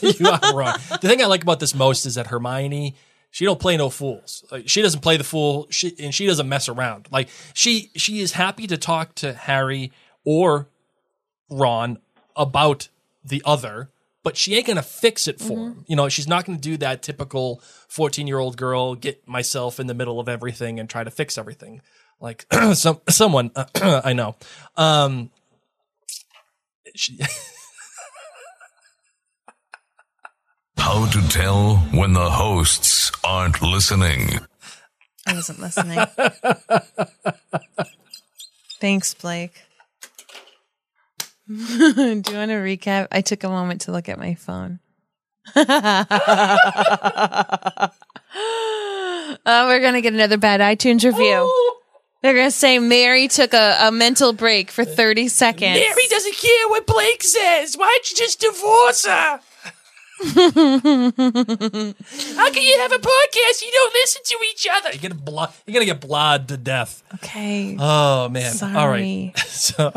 you 0.00 0.28
are 0.28 0.56
wrong. 0.56 0.78
The 1.02 1.08
thing 1.08 1.20
I 1.22 1.26
like 1.26 1.42
about 1.42 1.60
this 1.60 1.74
most 1.74 2.06
is 2.06 2.14
that 2.14 2.28
Hermione, 2.28 2.94
she 3.34 3.44
don't 3.44 3.58
play 3.58 3.76
no 3.76 3.90
fools. 3.90 4.44
Like, 4.52 4.68
she 4.68 4.80
doesn't 4.80 5.00
play 5.00 5.16
the 5.16 5.24
fool, 5.24 5.66
she, 5.68 5.92
and 5.98 6.14
she 6.14 6.24
doesn't 6.24 6.48
mess 6.48 6.68
around. 6.68 7.08
Like 7.10 7.28
she, 7.52 7.90
she 7.96 8.20
is 8.20 8.30
happy 8.30 8.68
to 8.68 8.76
talk 8.78 9.12
to 9.16 9.32
Harry 9.32 9.90
or 10.24 10.68
Ron 11.50 11.98
about 12.36 12.90
the 13.24 13.42
other, 13.44 13.90
but 14.22 14.36
she 14.36 14.54
ain't 14.54 14.68
gonna 14.68 14.82
fix 14.82 15.26
it 15.26 15.40
for 15.40 15.70
him. 15.70 15.84
You 15.88 15.96
know, 15.96 16.08
she's 16.08 16.28
not 16.28 16.44
gonna 16.44 16.58
do 16.58 16.76
that 16.76 17.02
typical 17.02 17.60
fourteen-year-old 17.88 18.56
girl 18.56 18.94
get 18.94 19.26
myself 19.26 19.80
in 19.80 19.88
the 19.88 19.94
middle 19.94 20.20
of 20.20 20.28
everything 20.28 20.78
and 20.78 20.88
try 20.88 21.02
to 21.02 21.10
fix 21.10 21.36
everything. 21.36 21.82
Like 22.20 22.46
some 22.74 23.00
someone 23.08 23.50
I 23.74 24.12
know. 24.12 24.36
Um, 24.76 25.30
she, 26.94 27.18
How 30.84 31.06
to 31.06 31.28
tell 31.28 31.76
when 31.92 32.12
the 32.12 32.28
hosts 32.28 33.10
aren't 33.24 33.62
listening. 33.62 34.38
I 35.26 35.32
wasn't 35.32 35.58
listening. 35.60 35.98
Thanks, 38.82 39.14
Blake. 39.14 39.62
Do 41.48 41.54
you 41.56 42.14
want 42.16 42.50
to 42.50 42.60
recap? 42.60 43.08
I 43.10 43.22
took 43.22 43.44
a 43.44 43.48
moment 43.48 43.80
to 43.82 43.92
look 43.92 44.10
at 44.10 44.18
my 44.18 44.34
phone. 44.34 44.78
Uh, 45.56 46.04
we're 49.46 49.80
gonna 49.80 50.02
get 50.02 50.12
another 50.12 50.36
bad 50.36 50.60
iTunes 50.60 51.02
review. 51.02 51.50
They're 52.20 52.34
gonna 52.34 52.50
say 52.50 52.78
Mary 52.78 53.28
took 53.28 53.54
a, 53.54 53.78
a 53.80 53.90
mental 53.90 54.34
break 54.34 54.70
for 54.70 54.84
thirty 54.84 55.28
seconds. 55.28 55.80
Mary 55.80 56.06
doesn't 56.10 56.36
care 56.36 56.68
what 56.68 56.86
Blake 56.86 57.22
says. 57.22 57.74
Why'd 57.74 58.10
you 58.10 58.16
just 58.16 58.40
divorce 58.40 59.06
her? 59.06 59.40
How 60.34 61.92
can 62.50 62.62
you 62.62 62.78
have 62.80 62.92
a 62.92 62.98
podcast? 62.98 63.62
You 63.62 63.70
don't 63.72 63.94
listen 63.94 64.22
to 64.24 64.36
each 64.50 64.66
other. 64.72 64.90
You're 64.92 65.10
gonna 65.10 65.20
blo- 65.20 65.46
You're 65.66 65.74
gonna 65.74 65.86
get 65.86 66.00
blod 66.00 66.48
to 66.48 66.56
death. 66.56 67.02
Okay. 67.14 67.76
Oh 67.78 68.28
man! 68.28 68.46
All 68.46 68.52
Sorry. 68.52 69.32
right, 69.34 69.38
so 69.46 69.92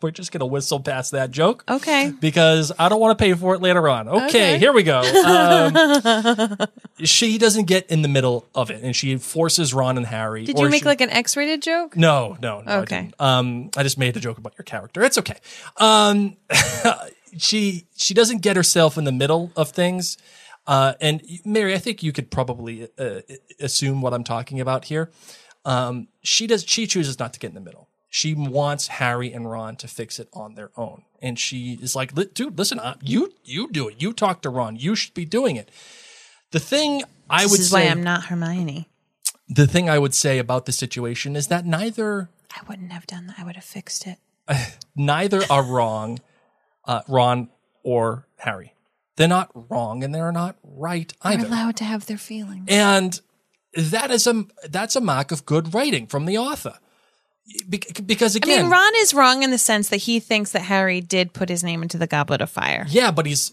we're 0.00 0.10
just 0.10 0.32
gonna 0.32 0.46
whistle 0.46 0.80
past 0.80 1.12
that 1.12 1.30
joke 1.30 1.62
Okay. 1.68 2.12
because 2.20 2.72
I 2.78 2.88
don't 2.88 3.00
want 3.00 3.16
to 3.16 3.22
pay 3.22 3.34
for 3.34 3.54
it 3.54 3.62
later 3.62 3.88
on. 3.88 4.08
Okay, 4.08 4.26
Okay. 4.26 4.58
here 4.58 4.72
we 4.72 4.82
go. 4.82 5.00
Um, 5.00 6.58
she 7.04 7.38
doesn't 7.38 7.66
get 7.66 7.88
in 7.90 8.02
the 8.02 8.08
middle 8.08 8.46
of 8.54 8.70
it, 8.70 8.82
and 8.82 8.94
she 8.96 9.16
forces 9.16 9.72
Ron 9.72 9.96
and 9.96 10.06
Harry. 10.06 10.44
Did 10.44 10.58
you 10.58 10.68
make 10.68 10.82
she- 10.82 10.88
like 10.88 11.00
an 11.00 11.10
X-rated 11.10 11.62
joke? 11.62 11.96
no, 11.96 12.36
no, 12.42 12.60
no. 12.62 12.72
I 12.72 12.76
Okay. 12.78 13.02
didn't. 13.02 13.20
Um, 13.20 13.70
I 13.76 13.82
just 13.84 13.96
made 13.98 14.14
the 14.14 14.20
joke 14.20 14.38
about 14.38 14.54
your 14.58 14.64
character. 14.64 15.02
It's 15.02 15.18
okay. 15.18 15.36
Um, 15.76 16.36
she 17.38 17.86
she 17.96 18.14
doesn't 18.14 18.42
get 18.42 18.56
herself 18.56 18.96
in 18.98 19.04
the 19.04 19.12
middle 19.12 19.52
of 19.56 19.70
things. 19.70 20.16
Uh, 20.66 20.94
and 21.00 21.22
Mary, 21.44 21.74
I 21.74 21.78
think 21.78 22.02
you 22.02 22.12
could 22.12 22.30
probably 22.30 22.88
uh, 22.98 23.20
assume 23.60 24.00
what 24.00 24.14
I'm 24.14 24.22
talking 24.24 24.60
about 24.60 24.84
here. 24.86 25.10
Um, 25.64 26.08
she 26.22 26.46
does. 26.46 26.64
She 26.64 26.86
chooses 26.86 27.18
not 27.18 27.32
to 27.34 27.40
get 27.40 27.48
in 27.48 27.54
the 27.54 27.60
middle. 27.60 27.88
She 28.10 28.34
wants 28.34 28.88
Harry 28.88 29.32
and 29.32 29.50
Ron 29.50 29.76
to 29.76 29.88
fix 29.88 30.18
it 30.20 30.28
on 30.34 30.54
their 30.54 30.70
own, 30.76 31.02
and 31.20 31.38
she 31.38 31.78
is 31.80 31.96
like, 31.96 32.14
"Dude, 32.34 32.58
listen, 32.58 32.78
uh, 32.78 32.94
you 33.02 33.32
you 33.44 33.70
do 33.70 33.88
it. 33.88 34.00
You 34.02 34.12
talk 34.12 34.42
to 34.42 34.50
Ron. 34.50 34.76
You 34.76 34.94
should 34.94 35.14
be 35.14 35.24
doing 35.24 35.56
it." 35.56 35.70
The 36.50 36.60
thing 36.60 37.02
I 37.30 37.42
This 37.44 37.50
would 37.52 37.60
is 37.60 37.70
say, 37.70 37.86
why 37.86 37.90
I'm 37.90 38.02
not 38.02 38.24
Hermione. 38.26 38.88
the 39.48 39.66
thing 39.66 39.88
I 39.88 39.98
would 39.98 40.14
say 40.14 40.38
about 40.38 40.66
the 40.66 40.72
situation 40.72 41.34
is 41.36 41.46
that 41.48 41.64
neither 41.64 42.28
I 42.54 42.60
wouldn't 42.68 42.92
have 42.92 43.06
done 43.06 43.28
that. 43.28 43.36
I 43.38 43.44
would 43.44 43.54
have 43.56 43.64
fixed 43.64 44.06
it. 44.06 44.18
neither 44.94 45.40
are 45.48 45.62
wrong, 45.62 46.18
uh, 46.84 47.02
Ron 47.08 47.48
or 47.82 48.26
Harry. 48.38 48.74
They're 49.16 49.28
not 49.28 49.50
wrong 49.70 50.02
and 50.02 50.14
they're 50.14 50.32
not 50.32 50.56
right 50.64 51.12
They're 51.22 51.32
either. 51.32 51.46
allowed 51.46 51.76
to 51.76 51.84
have 51.84 52.06
their 52.06 52.18
feelings. 52.18 52.64
and 52.68 53.20
that 53.76 54.10
is 54.10 54.26
a 54.26 54.44
that's 54.68 54.96
a 54.96 55.00
mark 55.00 55.32
of 55.32 55.44
good 55.46 55.72
writing 55.74 56.06
from 56.06 56.24
the 56.26 56.38
author. 56.38 56.74
Be- 57.68 57.82
because 58.06 58.36
I 58.36 58.38
again, 58.38 58.62
mean, 58.62 58.70
Ron 58.70 58.92
is 58.96 59.12
wrong 59.14 59.42
in 59.42 59.50
the 59.50 59.58
sense 59.58 59.88
that 59.88 59.96
he 59.98 60.20
thinks 60.20 60.52
that 60.52 60.62
Harry 60.62 61.00
did 61.00 61.32
put 61.32 61.48
his 61.48 61.64
name 61.64 61.82
into 61.82 61.98
the 61.98 62.06
Goblet 62.06 62.40
of 62.40 62.50
Fire. 62.50 62.86
yeah, 62.88 63.10
but 63.10 63.26
he's 63.26 63.52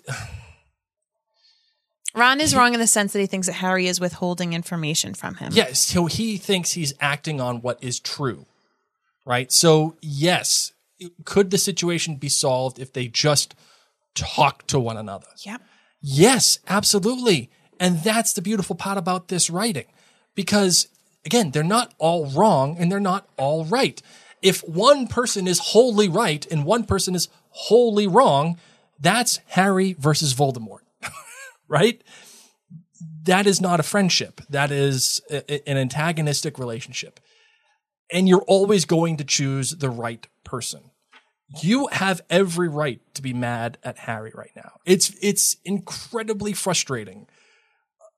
Ron 2.15 2.41
is 2.41 2.55
wrong 2.55 2.73
in 2.73 2.79
the 2.79 2.87
sense 2.87 3.13
that 3.13 3.19
he 3.19 3.27
thinks 3.27 3.47
that 3.47 3.53
Harry 3.53 3.87
is 3.87 3.99
withholding 3.99 4.53
information 4.53 5.13
from 5.13 5.35
him. 5.35 5.51
yes, 5.53 5.79
so 5.79 6.05
he 6.07 6.37
thinks 6.37 6.71
he's 6.71 6.93
acting 6.99 7.39
on 7.39 7.61
what 7.61 7.81
is 7.83 7.99
true, 7.99 8.45
right? 9.25 9.51
So 9.51 9.95
yes, 10.01 10.71
could 11.25 11.51
the 11.51 11.57
situation 11.57 12.15
be 12.15 12.29
solved 12.29 12.79
if 12.79 12.93
they 12.93 13.07
just 13.07 13.55
talk 14.15 14.65
to 14.67 14.79
one 14.79 14.97
another? 14.97 15.27
Yep. 15.45 15.61
Yes, 16.01 16.59
absolutely. 16.67 17.49
And 17.79 17.99
that's 18.03 18.33
the 18.33 18.41
beautiful 18.41 18.75
part 18.75 18.97
about 18.97 19.27
this 19.27 19.49
writing. 19.49 19.85
Because 20.35 20.87
again, 21.25 21.51
they're 21.51 21.63
not 21.63 21.93
all 21.97 22.27
wrong 22.27 22.77
and 22.77 22.91
they're 22.91 22.99
not 22.99 23.27
all 23.37 23.65
right. 23.65 24.01
If 24.41 24.61
one 24.61 25.07
person 25.07 25.47
is 25.47 25.59
wholly 25.59 26.07
right 26.07 26.45
and 26.51 26.65
one 26.65 26.85
person 26.85 27.15
is 27.15 27.27
wholly 27.49 28.07
wrong, 28.07 28.57
that's 28.99 29.39
Harry 29.47 29.93
versus 29.93 30.33
Voldemort. 30.33 30.79
right? 31.67 32.01
That 33.23 33.47
is 33.47 33.59
not 33.61 33.79
a 33.79 33.83
friendship. 33.83 34.41
That 34.49 34.71
is 34.71 35.21
a- 35.29 35.67
an 35.69 35.77
antagonistic 35.77 36.57
relationship. 36.57 37.19
And 38.11 38.27
you're 38.27 38.43
always 38.47 38.85
going 38.85 39.17
to 39.17 39.23
choose 39.23 39.71
the 39.71 39.89
right 39.89 40.25
person 40.43 40.88
you 41.61 41.87
have 41.91 42.21
every 42.29 42.69
right 42.69 43.01
to 43.15 43.21
be 43.21 43.33
mad 43.33 43.77
at 43.83 43.99
Harry 43.99 44.31
right 44.35 44.51
now. 44.55 44.73
It's 44.85 45.15
it's 45.21 45.57
incredibly 45.65 46.53
frustrating 46.53 47.27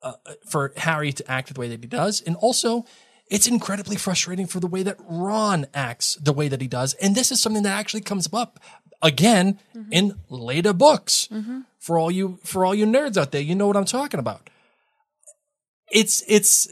uh, 0.03 0.13
uh, 0.25 0.33
for 0.49 0.73
Harry 0.77 1.11
to 1.13 1.31
act 1.31 1.53
the 1.53 1.59
way 1.59 1.67
that 1.69 1.81
he 1.81 1.87
does, 1.87 2.21
and 2.21 2.35
also 2.35 2.85
it's 3.27 3.47
incredibly 3.47 3.95
frustrating 3.95 4.45
for 4.45 4.59
the 4.59 4.67
way 4.67 4.83
that 4.83 4.97
Ron 4.99 5.65
acts 5.73 6.15
the 6.15 6.33
way 6.33 6.49
that 6.49 6.61
he 6.61 6.67
does. 6.67 6.93
And 6.95 7.15
this 7.15 7.31
is 7.31 7.41
something 7.41 7.63
that 7.63 7.77
actually 7.77 8.01
comes 8.01 8.27
up 8.33 8.59
again 9.01 9.57
mm-hmm. 9.75 9.91
in 9.91 10.19
later 10.29 10.73
books. 10.73 11.29
Mm-hmm. 11.31 11.61
For 11.79 11.97
all 11.97 12.11
you 12.11 12.39
for 12.43 12.65
all 12.65 12.75
you 12.75 12.85
nerds 12.85 13.17
out 13.17 13.31
there, 13.31 13.41
you 13.41 13.55
know 13.55 13.67
what 13.67 13.77
I'm 13.77 13.85
talking 13.85 14.19
about. 14.19 14.49
It's 15.89 16.23
it's 16.27 16.67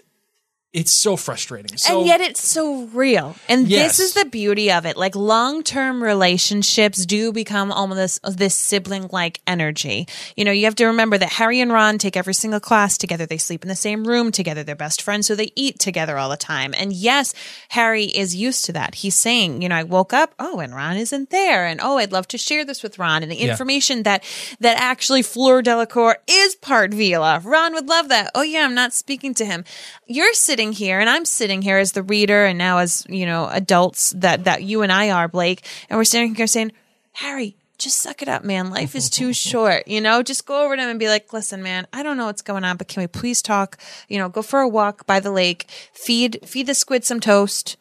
it's 0.72 0.92
so 0.92 1.16
frustrating. 1.18 1.76
So 1.78 1.98
and 2.00 2.08
yet 2.08 2.22
it's 2.22 2.48
so 2.48 2.84
real. 2.94 3.36
And 3.48 3.68
Yes. 3.68 3.98
this 3.98 4.08
is 4.10 4.14
the 4.14 4.26
beauty 4.30 4.72
of 4.72 4.86
it. 4.86 4.98
Like 4.98 5.16
long 5.16 5.64
term 5.64 6.04
relationships 6.04 7.08
do 7.08 7.32
become 7.32 7.72
almost 7.72 8.22
this, 8.22 8.36
this 8.36 8.56
sibling 8.56 9.10
like 9.12 9.42
energy. 9.48 10.08
You 10.36 10.46
know, 10.46 10.52
you 10.52 10.66
have 10.66 10.76
to 10.76 10.86
remember 10.86 11.18
that 11.18 11.30
Harry 11.34 11.60
and 11.60 11.72
Ron 11.74 11.98
take 11.98 12.16
every 12.16 12.36
single 12.36 12.60
class 12.60 13.00
together. 13.00 13.26
They 13.26 13.40
sleep 13.40 13.64
in 13.64 13.68
the 13.68 13.76
same 13.76 14.06
room 14.08 14.32
together. 14.32 14.64
They're 14.64 14.76
best 14.76 15.02
friends, 15.02 15.26
so 15.26 15.34
they 15.34 15.52
eat 15.56 15.80
together 15.80 16.20
all 16.20 16.30
the 16.30 16.38
time. 16.38 16.76
And 16.78 16.94
yes, 16.94 17.34
Harry 17.70 18.06
is 18.06 18.36
used 18.36 18.66
to 18.66 18.74
that. 18.74 18.94
He's 18.94 19.16
saying, 19.16 19.64
you 19.64 19.70
know, 19.70 19.76
I 19.76 19.84
woke 19.84 20.14
up, 20.14 20.36
oh, 20.38 20.60
and 20.60 20.76
Ron 20.76 20.98
isn't 20.98 21.32
there. 21.32 21.66
And 21.66 21.80
oh, 21.82 21.98
I'd 21.98 22.12
love 22.12 22.28
to 22.28 22.38
share 22.38 22.64
this 22.64 22.84
with 22.84 23.00
Ron. 23.00 23.24
And 23.24 23.32
the 23.32 23.38
Yeah. 23.38 23.50
information 23.52 24.04
that 24.04 24.24
that 24.60 24.78
actually 24.80 25.24
Fleur 25.24 25.64
Delacour 25.64 26.18
is 26.28 26.56
part 26.56 26.92
Veela. 26.92 27.44
Ron 27.44 27.74
would 27.74 27.88
love 27.90 28.10
that. 28.10 28.30
Oh 28.36 28.44
yeah, 28.44 28.66
I'm 28.66 28.76
not 28.76 28.94
speaking 28.94 29.34
to 29.34 29.46
him. 29.46 29.66
You're 30.06 30.34
sitting 30.34 30.59
here 30.74 31.00
and 31.00 31.10
I'm 31.10 31.26
sitting 31.26 31.62
here 31.62 31.78
as 31.78 31.94
the 31.94 32.04
reader 32.04 32.46
and 32.46 32.58
now 32.58 32.78
as, 32.80 33.06
you 33.10 33.26
know, 33.26 33.48
adults 33.48 34.12
that 34.18 34.44
that 34.44 34.64
you 34.64 34.82
and 34.82 34.92
I 34.92 35.10
are, 35.12 35.28
Blake, 35.28 35.66
and 35.90 35.98
we're 35.98 36.04
sitting 36.04 36.36
here 36.36 36.48
saying, 36.48 36.72
"Harry, 37.14 37.56
just 37.80 37.98
suck 37.98 38.22
it 38.22 38.28
up, 38.28 38.44
man. 38.44 38.70
Life 38.70 38.96
is 38.96 39.10
too 39.10 39.34
short. 39.48 39.88
You 39.88 40.02
know, 40.02 40.22
just 40.22 40.46
go 40.46 40.64
over 40.66 40.76
to 40.76 40.82
him 40.82 40.90
and 40.90 41.00
be 41.00 41.08
like, 41.08 41.32
listen, 41.34 41.64
man, 41.64 41.88
I 41.94 42.04
don't 42.04 42.18
know 42.18 42.26
what's 42.26 42.42
going 42.42 42.64
on, 42.64 42.78
but 42.78 42.88
can 42.88 43.02
we 43.02 43.08
please 43.08 43.42
talk? 43.42 43.78
You 44.10 44.18
know, 44.20 44.30
go 44.30 44.42
for 44.42 44.60
a 44.60 44.68
walk 44.68 45.06
by 45.08 45.20
the 45.20 45.32
lake, 45.32 45.66
feed 45.94 46.40
feed 46.46 46.68
the 46.68 46.76
squid 46.76 47.04
some 47.06 47.20
toast. 47.20 47.78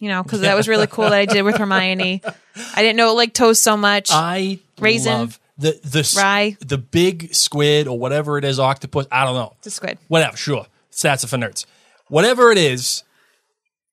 You 0.00 0.08
know, 0.08 0.22
because 0.22 0.42
that 0.42 0.54
was 0.56 0.68
really 0.68 0.86
cool 0.86 1.04
that 1.04 1.12
I 1.12 1.26
did 1.26 1.42
with 1.42 1.56
Hermione. 1.58 2.22
I 2.24 2.82
didn't 2.82 2.96
know 2.96 3.10
it 3.10 3.14
liked 3.14 3.34
toast 3.36 3.62
so 3.62 3.76
much. 3.76 4.10
I 4.12 4.60
Raisin, 4.78 5.12
love 5.12 5.40
the 5.58 5.72
the 5.82 6.14
rye. 6.16 6.56
the 6.60 6.78
big 6.78 7.34
squid 7.34 7.88
or 7.88 7.98
whatever 7.98 8.38
it 8.38 8.44
is, 8.44 8.60
octopus. 8.60 9.06
I 9.10 9.24
don't 9.24 9.34
know. 9.34 9.54
It's 9.58 9.66
a 9.66 9.70
squid. 9.72 9.98
Whatever, 10.06 10.36
sure. 10.36 10.66
Stats 10.92 11.28
for 11.28 11.36
nerds. 11.36 11.66
Whatever 12.08 12.50
it 12.50 12.58
is, 12.58 13.02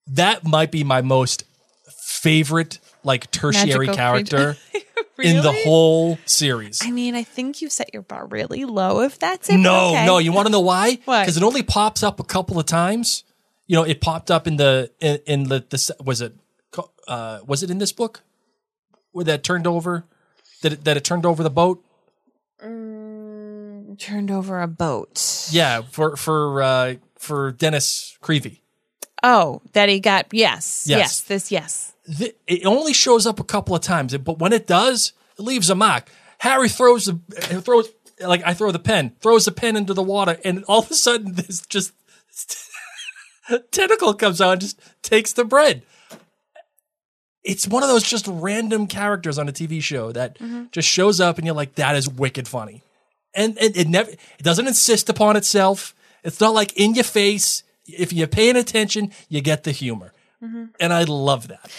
that 0.08 0.45
might 0.45 0.71
be 0.71 0.84
my 0.84 1.01
most 1.01 1.43
favorite 1.88 2.80
like 3.04 3.30
tertiary 3.32 3.88
Magical 3.88 3.95
character 3.95 4.58
creature. 4.71 4.88
in 5.21 5.43
the 5.43 5.51
whole 5.51 6.17
series. 6.25 6.82
I 6.84 6.91
mean, 6.91 7.15
I 7.15 7.23
think 7.23 7.62
you 7.62 7.69
set 7.69 7.93
your 7.93 8.01
bar 8.01 8.25
really 8.25 8.65
low 8.65 9.01
if 9.01 9.19
that's 9.19 9.49
it. 9.49 9.58
No, 9.58 9.89
okay. 9.89 10.06
no. 10.06 10.17
You 10.17 10.32
want 10.32 10.47
to 10.47 10.51
know 10.51 10.62
why? 10.62 10.99
Why? 11.06 11.23
Because 11.23 11.38
it 11.38 11.43
only 11.43 11.63
pops 11.63 12.04
up 12.04 12.19
a 12.19 12.23
couple 12.23 12.60
of 12.60 12.65
times. 12.65 13.23
You 13.67 13.75
know, 13.75 13.84
it 13.84 14.01
popped 14.01 14.30
up 14.30 14.47
in 14.47 14.58
the 14.58 14.91
in, 14.99 15.19
in 15.25 15.43
the, 15.43 15.65
the 15.69 15.95
was 16.04 16.21
it 16.21 16.34
uh, 17.08 17.39
was 17.45 17.63
it 17.63 17.69
in 17.69 17.78
this 17.78 17.91
book 17.91 18.21
where 19.12 19.25
that 19.25 19.43
turned 19.43 19.67
over 19.67 20.06
that 20.62 20.73
it, 20.73 20.84
that 20.84 20.97
it 20.97 21.04
turned 21.04 21.25
over 21.25 21.43
the 21.43 21.49
boat? 21.49 21.84
turned 23.97 24.32
over 24.32 24.62
a 24.62 24.67
boat. 24.67 25.47
Yeah, 25.51 25.82
for 25.82 26.15
for 26.15 26.62
uh, 26.62 26.95
for 27.26 27.52
Dennis 27.52 28.18
Creevey. 28.22 28.60
Oh, 29.24 29.62
that 29.74 29.90
he 29.90 30.00
got. 30.00 30.28
Yes, 30.32 30.86
Yes. 30.88 31.00
yes, 31.00 31.22
this 31.22 31.52
yes. 31.52 31.94
Th- 32.18 32.36
It 32.48 32.66
only 32.66 32.94
shows 32.94 33.26
up 33.26 33.40
a 33.40 33.44
couple 33.44 33.76
of 33.76 33.82
times, 33.82 34.16
but 34.18 34.38
when 34.40 34.54
it 34.54 34.68
does, 34.68 35.14
it 35.38 35.42
leaves 35.42 35.70
a 35.70 35.76
mark. 35.76 36.10
Harry 36.40 36.70
throws 36.70 37.06
the 37.06 37.20
uh, 37.52 37.62
throws 37.62 37.90
like 38.22 38.44
I 38.46 38.54
throw 38.54 38.72
the 38.72 38.80
pen, 38.80 39.14
throws 39.22 39.46
the 39.46 39.52
pen 39.52 39.76
into 39.76 39.94
the 39.94 40.04
water, 40.04 40.38
and 40.46 40.64
all 40.68 40.80
of 40.84 40.92
a 40.92 40.94
sudden 40.94 41.34
this 41.36 41.62
just 41.66 41.94
tentacle 43.72 44.14
comes 44.14 44.40
out 44.42 44.52
and 44.54 44.62
just 44.62 44.80
takes 45.02 45.34
the 45.34 45.44
bread. 45.46 45.82
It's 47.44 47.68
one 47.68 47.84
of 47.84 47.90
those 47.90 48.04
just 48.04 48.28
random 48.28 48.88
characters 48.88 49.38
on 49.40 49.48
a 49.50 49.52
TV 49.54 49.82
show 49.82 50.12
that 50.12 50.38
just 50.72 50.88
shows 50.88 51.20
up, 51.20 51.38
and 51.38 51.46
you're 51.48 51.56
like, 51.56 51.76
"That 51.76 51.96
is 51.96 52.08
wicked 52.10 52.48
funny," 52.48 52.84
and, 53.34 53.58
and 53.58 53.76
it 53.76 53.88
never 53.88 54.12
it 54.12 54.44
doesn't 54.44 54.68
insist 54.68 55.10
upon 55.10 55.36
itself. 55.36 55.94
It's 56.26 56.42
not 56.42 56.54
like 56.54 56.74
in 56.74 56.96
your 56.96 57.04
face. 57.06 57.64
If 57.86 58.12
you're 58.12 58.28
paying 58.28 58.58
attention, 58.58 59.12
you 59.30 59.42
get 59.42 59.64
the 59.64 59.72
humor, 59.72 60.12
mm-hmm. 60.44 60.66
and 60.80 60.92
I 60.92 61.04
love 61.04 61.48
that. 61.50 61.72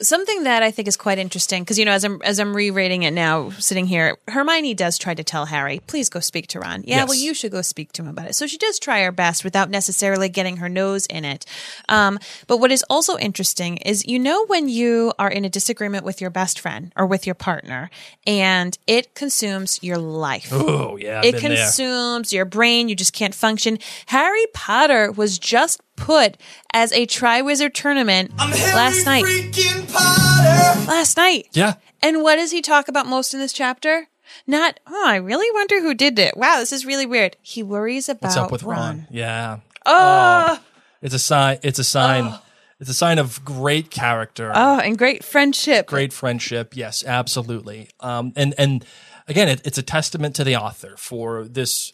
Something 0.00 0.44
that 0.44 0.62
I 0.62 0.70
think 0.70 0.88
is 0.88 0.96
quite 0.96 1.18
interesting 1.18 1.62
because 1.62 1.78
you 1.78 1.84
know, 1.84 1.92
as 1.92 2.02
I'm 2.02 2.20
as 2.22 2.40
I'm 2.40 2.56
rereading 2.56 3.02
it 3.02 3.10
now, 3.12 3.50
sitting 3.50 3.84
here, 3.86 4.16
Hermione 4.26 4.72
does 4.72 4.96
try 4.96 5.12
to 5.12 5.22
tell 5.22 5.44
Harry, 5.44 5.80
"Please 5.86 6.08
go 6.08 6.18
speak 6.18 6.46
to 6.48 6.60
Ron." 6.60 6.82
Yeah, 6.86 6.96
Yes. 7.00 7.08
well, 7.08 7.18
you 7.18 7.34
should 7.34 7.52
go 7.52 7.60
speak 7.60 7.92
to 7.92 8.02
him 8.02 8.08
about 8.08 8.26
it. 8.26 8.34
So 8.34 8.46
she 8.46 8.56
does 8.56 8.78
try 8.78 9.02
her 9.02 9.12
best 9.12 9.44
without 9.44 9.68
necessarily 9.68 10.30
getting 10.30 10.56
her 10.56 10.68
nose 10.70 11.04
in 11.06 11.26
it. 11.26 11.44
Um, 11.90 12.18
but 12.46 12.56
what 12.56 12.72
is 12.72 12.82
also 12.88 13.18
interesting 13.18 13.76
is, 13.78 14.06
you 14.06 14.18
know, 14.18 14.46
when 14.46 14.70
you 14.70 15.12
are 15.18 15.30
in 15.30 15.44
a 15.44 15.50
disagreement 15.50 16.04
with 16.06 16.22
your 16.22 16.30
best 16.30 16.58
friend 16.58 16.90
or 16.96 17.04
with 17.04 17.26
your 17.26 17.34
partner, 17.34 17.90
and 18.26 18.78
it 18.86 19.14
consumes 19.14 19.78
your 19.82 19.98
life. 19.98 20.48
Oh 20.52 20.96
yeah, 20.96 21.18
I've 21.18 21.26
it 21.26 21.32
been 21.34 21.52
there. 21.52 21.64
consumes 21.66 22.32
your 22.32 22.46
brain. 22.46 22.88
You 22.88 22.96
just 22.96 23.12
can't 23.12 23.34
function. 23.34 23.78
Harry 24.06 24.46
Potter 24.54 25.12
was 25.12 25.38
just 25.38 25.80
put 26.02 26.36
as 26.72 26.92
a 26.92 27.06
Triwizard 27.06 27.74
tournament 27.74 28.32
I'm 28.38 28.50
Harry 28.52 28.74
last 28.74 29.06
night. 29.06 29.24
freaking 29.24 29.92
Potter. 29.92 30.90
Last 30.90 31.16
night. 31.16 31.48
Yeah, 31.52 31.74
And 32.02 32.22
what 32.22 32.36
does 32.36 32.50
he 32.50 32.60
talk 32.62 32.88
about 32.88 33.06
most 33.06 33.32
in 33.34 33.40
this 33.40 33.52
chapter? 33.52 34.08
Not, 34.46 34.80
oh, 34.86 35.04
I 35.06 35.16
really 35.16 35.50
wonder 35.52 35.80
who 35.80 35.94
did 35.94 36.18
it. 36.18 36.36
Wow, 36.36 36.58
this 36.58 36.72
is 36.72 36.86
really 36.86 37.06
weird. 37.06 37.36
He 37.42 37.62
worries 37.62 38.08
about 38.08 38.22
what's 38.28 38.36
up 38.36 38.50
with 38.50 38.62
Ron? 38.62 38.78
Ron. 38.78 39.06
Yeah, 39.10 39.58
Oh, 39.84 40.58
it's 41.00 41.14
a 41.14 41.18
sign. 41.18 41.58
It's 41.62 41.78
a 41.78 41.84
sign. 41.84 42.34
It's 42.80 42.90
a 42.90 42.94
sign 42.94 43.18
of 43.18 43.44
great 43.44 43.90
character, 43.90 44.50
oh, 44.54 44.80
and 44.80 44.98
great 44.98 45.22
friendship. 45.24 45.86
great 45.86 46.12
friendship. 46.12 46.76
Yes, 46.76 47.04
absolutely. 47.04 47.88
Um, 48.00 48.32
and 48.34 48.54
and 48.58 48.84
again, 49.28 49.48
it, 49.48 49.60
it's 49.64 49.78
a 49.78 49.82
testament 49.82 50.34
to 50.36 50.44
the 50.44 50.56
author 50.56 50.94
for 50.96 51.44
this 51.44 51.92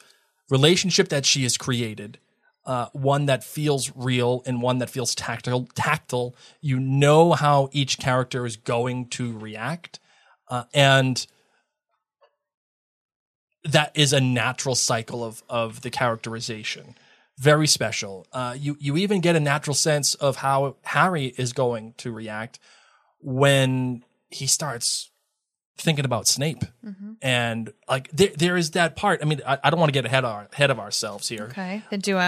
relationship 0.49 1.09
that 1.09 1.27
she 1.27 1.43
has 1.43 1.57
created. 1.59 2.19
Uh, 2.69 2.91
one 2.93 3.25
that 3.25 3.43
feels 3.43 3.91
real 3.97 4.43
and 4.45 4.61
one 4.61 4.77
that 4.77 4.91
feels 4.91 5.15
tactile. 5.15 5.67
Tactile. 5.75 6.37
You 6.61 6.79
know 6.79 7.33
how 7.33 7.71
each 7.73 7.99
character 7.99 8.45
is 8.45 8.57
going 8.59 9.09
to 9.09 9.39
react, 9.39 9.99
uh, 10.49 10.65
and 10.75 11.27
that 13.65 13.91
is 13.95 14.13
a 14.13 14.21
natural 14.21 14.75
cycle 14.75 15.25
of 15.25 15.43
of 15.49 15.81
the 15.81 15.91
characterization. 15.91 16.95
Very 17.39 17.67
special. 17.67 18.27
Uh, 18.35 18.55
you 18.59 18.77
you 18.79 18.99
even 18.99 19.23
get 19.23 19.35
a 19.35 19.41
natural 19.41 19.75
sense 19.75 20.15
of 20.17 20.37
how 20.37 20.77
Harry 20.83 21.33
is 21.39 21.55
going 21.55 21.95
to 21.97 22.13
react 22.13 22.59
when 23.21 24.05
he 24.29 24.47
starts 24.47 25.11
thinking 25.79 26.05
about 26.05 26.27
Snape. 26.27 26.65
Mm-hmm. 26.85 27.13
And 27.23 27.73
like 27.89 28.11
there, 28.11 28.33
there 28.37 28.57
is 28.59 28.73
that 28.73 28.95
part. 28.95 29.21
I 29.23 29.25
mean, 29.25 29.41
I, 29.47 29.57
I 29.65 29.71
don't 29.71 29.81
want 29.81 29.89
to 29.89 29.95
get 29.95 30.05
ahead 30.05 30.25
of, 30.25 30.33
our, 30.33 30.49
ahead 30.53 30.71
of 30.71 30.79
ourselves 30.79 31.29
here. 31.29 31.45
Okay. 31.45 31.83
Then 31.91 32.01
do 32.01 32.19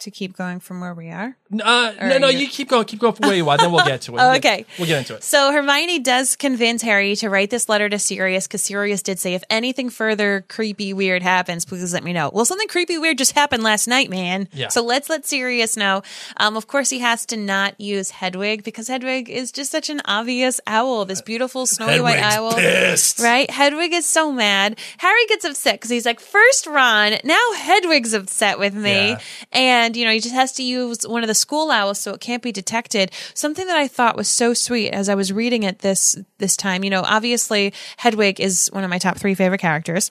to 0.00 0.10
keep 0.10 0.36
going 0.36 0.60
from 0.60 0.80
where 0.80 0.94
we 0.94 1.10
are? 1.10 1.36
Uh, 1.52 1.92
no, 2.00 2.18
no, 2.18 2.28
you- 2.28 2.40
you 2.40 2.48
keep 2.48 2.68
going, 2.68 2.84
keep 2.84 2.98
going 3.00 3.12
from 3.12 3.26
where 3.28 3.36
you 3.36 3.48
are. 3.48 3.56
Then 3.58 3.70
we'll 3.72 3.84
get 3.84 4.02
to 4.02 4.16
it. 4.16 4.20
Oh, 4.20 4.34
okay. 4.36 4.64
we'll 4.78 4.86
get 4.86 4.98
into 4.98 5.14
it. 5.16 5.24
So 5.24 5.52
Hermione 5.52 5.98
does 6.00 6.36
convince 6.36 6.82
Harry 6.82 7.16
to 7.16 7.28
write 7.30 7.50
this 7.50 7.68
letter 7.68 7.88
to 7.88 7.98
Sirius 7.98 8.46
because 8.46 8.62
Sirius 8.62 9.02
did 9.02 9.18
say, 9.18 9.34
if 9.34 9.42
anything 9.50 9.90
further 9.90 10.44
creepy 10.48 10.92
weird 10.92 11.22
happens, 11.22 11.64
please 11.64 11.92
let 11.92 12.04
me 12.04 12.12
know. 12.12 12.30
Well, 12.32 12.44
something 12.44 12.68
creepy 12.68 12.98
weird 12.98 13.18
just 13.18 13.32
happened 13.32 13.62
last 13.62 13.86
night, 13.88 14.10
man. 14.10 14.48
Yeah. 14.52 14.68
So 14.68 14.82
let's 14.82 15.08
let 15.10 15.26
Sirius 15.26 15.76
know. 15.76 16.02
Um, 16.36 16.56
of 16.56 16.66
course, 16.66 16.90
he 16.90 16.98
has 17.00 17.26
to 17.26 17.36
not 17.36 17.80
use 17.80 18.10
Hedwig 18.10 18.62
because 18.64 18.88
Hedwig 18.88 19.28
is 19.28 19.50
just 19.52 19.70
such 19.70 19.90
an 19.90 20.00
obvious 20.04 20.60
owl, 20.66 21.04
this 21.04 21.20
beautiful 21.22 21.66
snowy 21.66 22.00
white 22.00 22.20
owl. 22.20 22.52
pissed. 22.54 23.18
Right? 23.20 23.50
Hedwig 23.50 23.92
is 23.92 24.06
so 24.06 24.30
mad. 24.32 24.78
Harry 24.98 25.26
gets 25.26 25.44
upset 25.44 25.74
because 25.74 25.90
he's 25.90 26.06
like, 26.06 26.20
first 26.20 26.66
Ron, 26.66 27.14
now 27.24 27.52
Hedwig's 27.56 28.12
upset 28.12 28.58
with 28.58 28.74
me. 28.74 29.10
Yeah. 29.10 29.18
And, 29.52 29.89
you 29.96 30.04
know, 30.04 30.12
he 30.12 30.20
just 30.20 30.34
has 30.34 30.52
to 30.52 30.62
use 30.62 31.06
one 31.06 31.22
of 31.22 31.28
the 31.28 31.34
school 31.34 31.70
owls 31.70 32.00
so 32.00 32.12
it 32.12 32.20
can't 32.20 32.42
be 32.42 32.52
detected. 32.52 33.10
Something 33.34 33.66
that 33.66 33.76
I 33.76 33.88
thought 33.88 34.16
was 34.16 34.28
so 34.28 34.54
sweet 34.54 34.90
as 34.90 35.08
I 35.08 35.14
was 35.14 35.32
reading 35.32 35.62
it 35.62 35.80
this, 35.80 36.16
this 36.38 36.56
time, 36.56 36.84
you 36.84 36.90
know, 36.90 37.02
obviously 37.02 37.72
Hedwig 37.98 38.40
is 38.40 38.68
one 38.72 38.84
of 38.84 38.90
my 38.90 38.98
top 38.98 39.18
three 39.18 39.34
favorite 39.34 39.60
characters. 39.60 40.10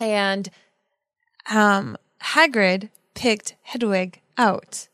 And, 0.00 0.48
um, 1.50 1.96
Hagrid 2.22 2.90
picked 3.14 3.54
Hedwig 3.62 4.20
out. 4.38 4.88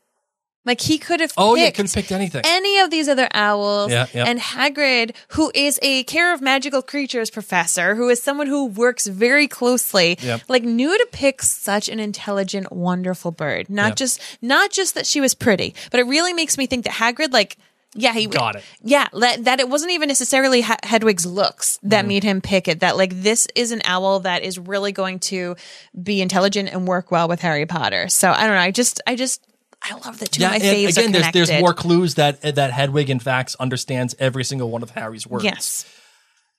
Like 0.63 0.81
he 0.81 0.99
could 0.99 1.19
have 1.21 1.33
Oh, 1.37 1.55
yeah, 1.55 1.71
could 1.71 1.85
have 1.87 1.93
picked 1.93 2.11
anything. 2.11 2.41
any 2.45 2.77
of 2.79 2.91
these 2.91 3.07
other 3.09 3.27
owls. 3.33 3.91
Yeah, 3.91 4.05
yeah. 4.13 4.25
And 4.27 4.39
Hagrid, 4.39 5.15
who 5.29 5.51
is 5.55 5.79
a 5.81 6.03
care 6.03 6.33
of 6.33 6.41
magical 6.41 6.83
creatures 6.83 7.31
professor, 7.31 7.95
who 7.95 8.09
is 8.09 8.21
someone 8.21 8.45
who 8.47 8.65
works 8.67 9.07
very 9.07 9.47
closely, 9.47 10.17
Yep. 10.21 10.41
like 10.47 10.63
knew 10.63 10.95
to 10.97 11.07
pick 11.11 11.41
such 11.41 11.89
an 11.89 11.99
intelligent, 11.99 12.71
wonderful 12.71 13.31
bird. 13.31 13.69
Not 13.71 13.95
just 13.95 14.21
not 14.41 14.69
just 14.71 14.93
that 14.95 15.07
she 15.07 15.19
was 15.19 15.33
pretty, 15.33 15.73
but 15.89 15.99
it 15.99 16.03
really 16.05 16.33
makes 16.33 16.57
me 16.59 16.67
think 16.67 16.85
that 16.85 16.93
Hagrid, 16.93 17.33
like, 17.33 17.57
yeah, 17.93 18.13
he 18.13 18.27
Got 18.27 18.55
it. 18.57 18.63
Yeah, 18.83 19.07
that, 19.13 19.43
that 19.45 19.59
it 19.59 19.67
wasn't 19.67 19.91
even 19.91 20.07
necessarily 20.07 20.61
Hedwig's 20.61 21.25
looks 21.25 21.77
Mm-hmm. 21.77 21.89
that 21.89 22.05
made 22.05 22.23
him 22.23 22.39
pick 22.39 22.67
it. 22.67 22.81
That 22.81 22.95
like 22.97 23.21
this 23.23 23.47
is 23.55 23.71
an 23.71 23.81
owl 23.83 24.19
that 24.21 24.43
is 24.43 24.59
really 24.59 24.91
going 24.91 25.19
to 25.31 25.55
be 26.01 26.21
intelligent 26.21 26.69
and 26.71 26.87
work 26.87 27.09
well 27.11 27.27
with 27.27 27.41
Harry 27.41 27.65
Potter. 27.65 28.07
So 28.09 28.31
I 28.31 28.41
don't 28.45 28.55
know. 28.55 28.61
I 28.61 28.71
just, 28.71 29.01
I 29.07 29.15
just, 29.15 29.43
I 29.83 29.93
love 29.95 30.19
that 30.19 30.31
two 30.31 30.43
of 30.43 30.51
my 30.51 30.59
faves 30.59 30.89
again, 30.97 31.09
are 31.09 31.31
there's 31.31 31.49
there's 31.49 31.61
more 31.61 31.73
clues 31.73 32.15
that 32.15 32.41
that 32.41 32.71
Hedwig, 32.71 33.09
in 33.09 33.19
fact, 33.19 33.55
understands 33.59 34.15
every 34.19 34.43
single 34.43 34.69
one 34.69 34.83
of 34.83 34.91
Harry's 34.91 35.25
words. 35.25 35.43
Yes. 35.43 35.85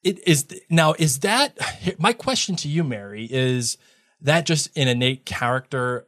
It 0.03 0.27
is 0.27 0.47
now. 0.69 0.95
Is 0.99 1.21
that 1.21 1.57
my 1.99 2.13
question 2.13 2.57
to 2.57 2.69
you, 2.69 2.83
Mary? 2.83 3.29
Is 3.31 3.79
that 4.21 4.47
just 4.47 4.77
an 4.77 4.89
innate 4.89 5.25
character 5.25 6.07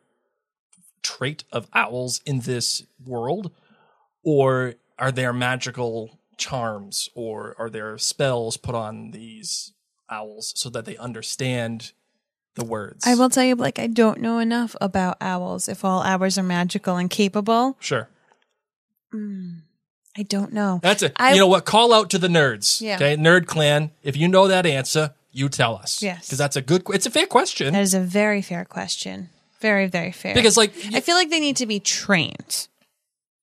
trait 1.03 1.44
of 1.53 1.68
owls 1.72 2.20
in 2.27 2.40
this 2.40 2.83
world, 3.05 3.53
or 4.24 4.74
are 4.98 5.12
there 5.12 5.33
magical 5.33 6.18
charms, 6.37 7.09
or 7.14 7.55
are 7.59 7.70
there 7.70 7.96
spells 7.98 8.57
put 8.57 8.74
on 8.74 9.12
these 9.12 9.72
owls 10.11 10.53
so 10.57 10.68
that 10.70 10.85
they 10.85 10.96
understand 10.96 11.92
the 12.57 12.64
words? 12.64 13.07
I 13.07 13.14
will 13.14 13.31
tell 13.31 13.45
you, 13.45 13.55
like, 13.55 13.79
I 13.79 13.87
don't 13.87 14.21
know 14.21 14.38
enough 14.38 14.77
about 14.81 15.17
owls. 15.21 15.69
If 15.69 15.85
all 15.85 16.03
owls 16.03 16.38
are 16.38 16.43
magical 16.43 16.97
and 16.97 17.09
capable, 17.11 17.77
Sure. 17.81 18.09
Hmm, 19.12 19.59
I 20.17 20.23
don't 20.23 20.53
know. 20.53 20.81
That's 20.83 21.03
it. 21.03 21.12
I- 21.17 21.33
you 21.35 21.38
know 21.40 21.47
what? 21.47 21.64
Call 21.64 21.93
out 21.93 22.11
to 22.11 22.19
the 22.19 22.29
nerds. 22.29 22.81
Yeah. 22.81 22.97
Okay, 22.97 23.17
nerd 23.17 23.47
clan. 23.47 23.90
If 24.03 24.17
you 24.17 24.29
know 24.29 24.49
that 24.49 24.67
answer, 24.67 25.14
you 25.33 25.49
tell 25.49 25.77
us. 25.77 26.03
Yes. 26.03 26.27
because 26.27 26.38
that's 26.38 26.57
a 26.57 26.62
good. 26.62 26.83
It's 26.93 27.07
a 27.07 27.11
fair 27.11 27.27
question. 27.27 27.73
That 27.73 27.83
is 27.83 27.95
a 27.95 28.01
very 28.01 28.43
fair 28.43 28.64
question. 28.64 29.31
Very, 29.61 29.87
very 29.87 30.12
fair. 30.12 30.35
because 30.35 30.57
like, 30.57 30.73
I 30.93 31.01
feel 31.01 31.14
like 31.17 31.31
they 31.31 31.40
need 31.40 31.57
to 31.57 31.67
be 31.67 31.81
trained. 31.81 32.69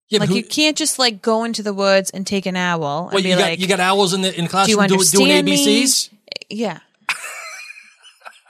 yeah, 0.09 0.19
Like 0.19 0.29
who- 0.29 0.35
you 0.35 0.43
can't 0.43 0.77
just 0.77 0.99
like 0.99 1.21
go 1.21 1.43
into 1.45 1.63
the 1.63 1.73
woods 1.73 2.11
and 2.11 2.27
take 2.27 2.45
an 2.45 2.55
owl 2.55 3.05
and 3.05 3.13
well, 3.13 3.23
be 3.23 3.29
you 3.29 3.35
got 3.35 3.41
like, 3.41 3.59
you 3.59 3.67
got 3.67 3.79
owls 3.79 4.13
in 4.13 4.21
the 4.21 4.33
in 4.37 4.43
the 4.45 4.49
classroom 4.49 4.75
doing, 4.87 4.91
understand 4.99 5.25
doing 5.25 5.45
me? 5.45 5.83
ABCs. 5.83 6.09
yeah. 6.49 6.79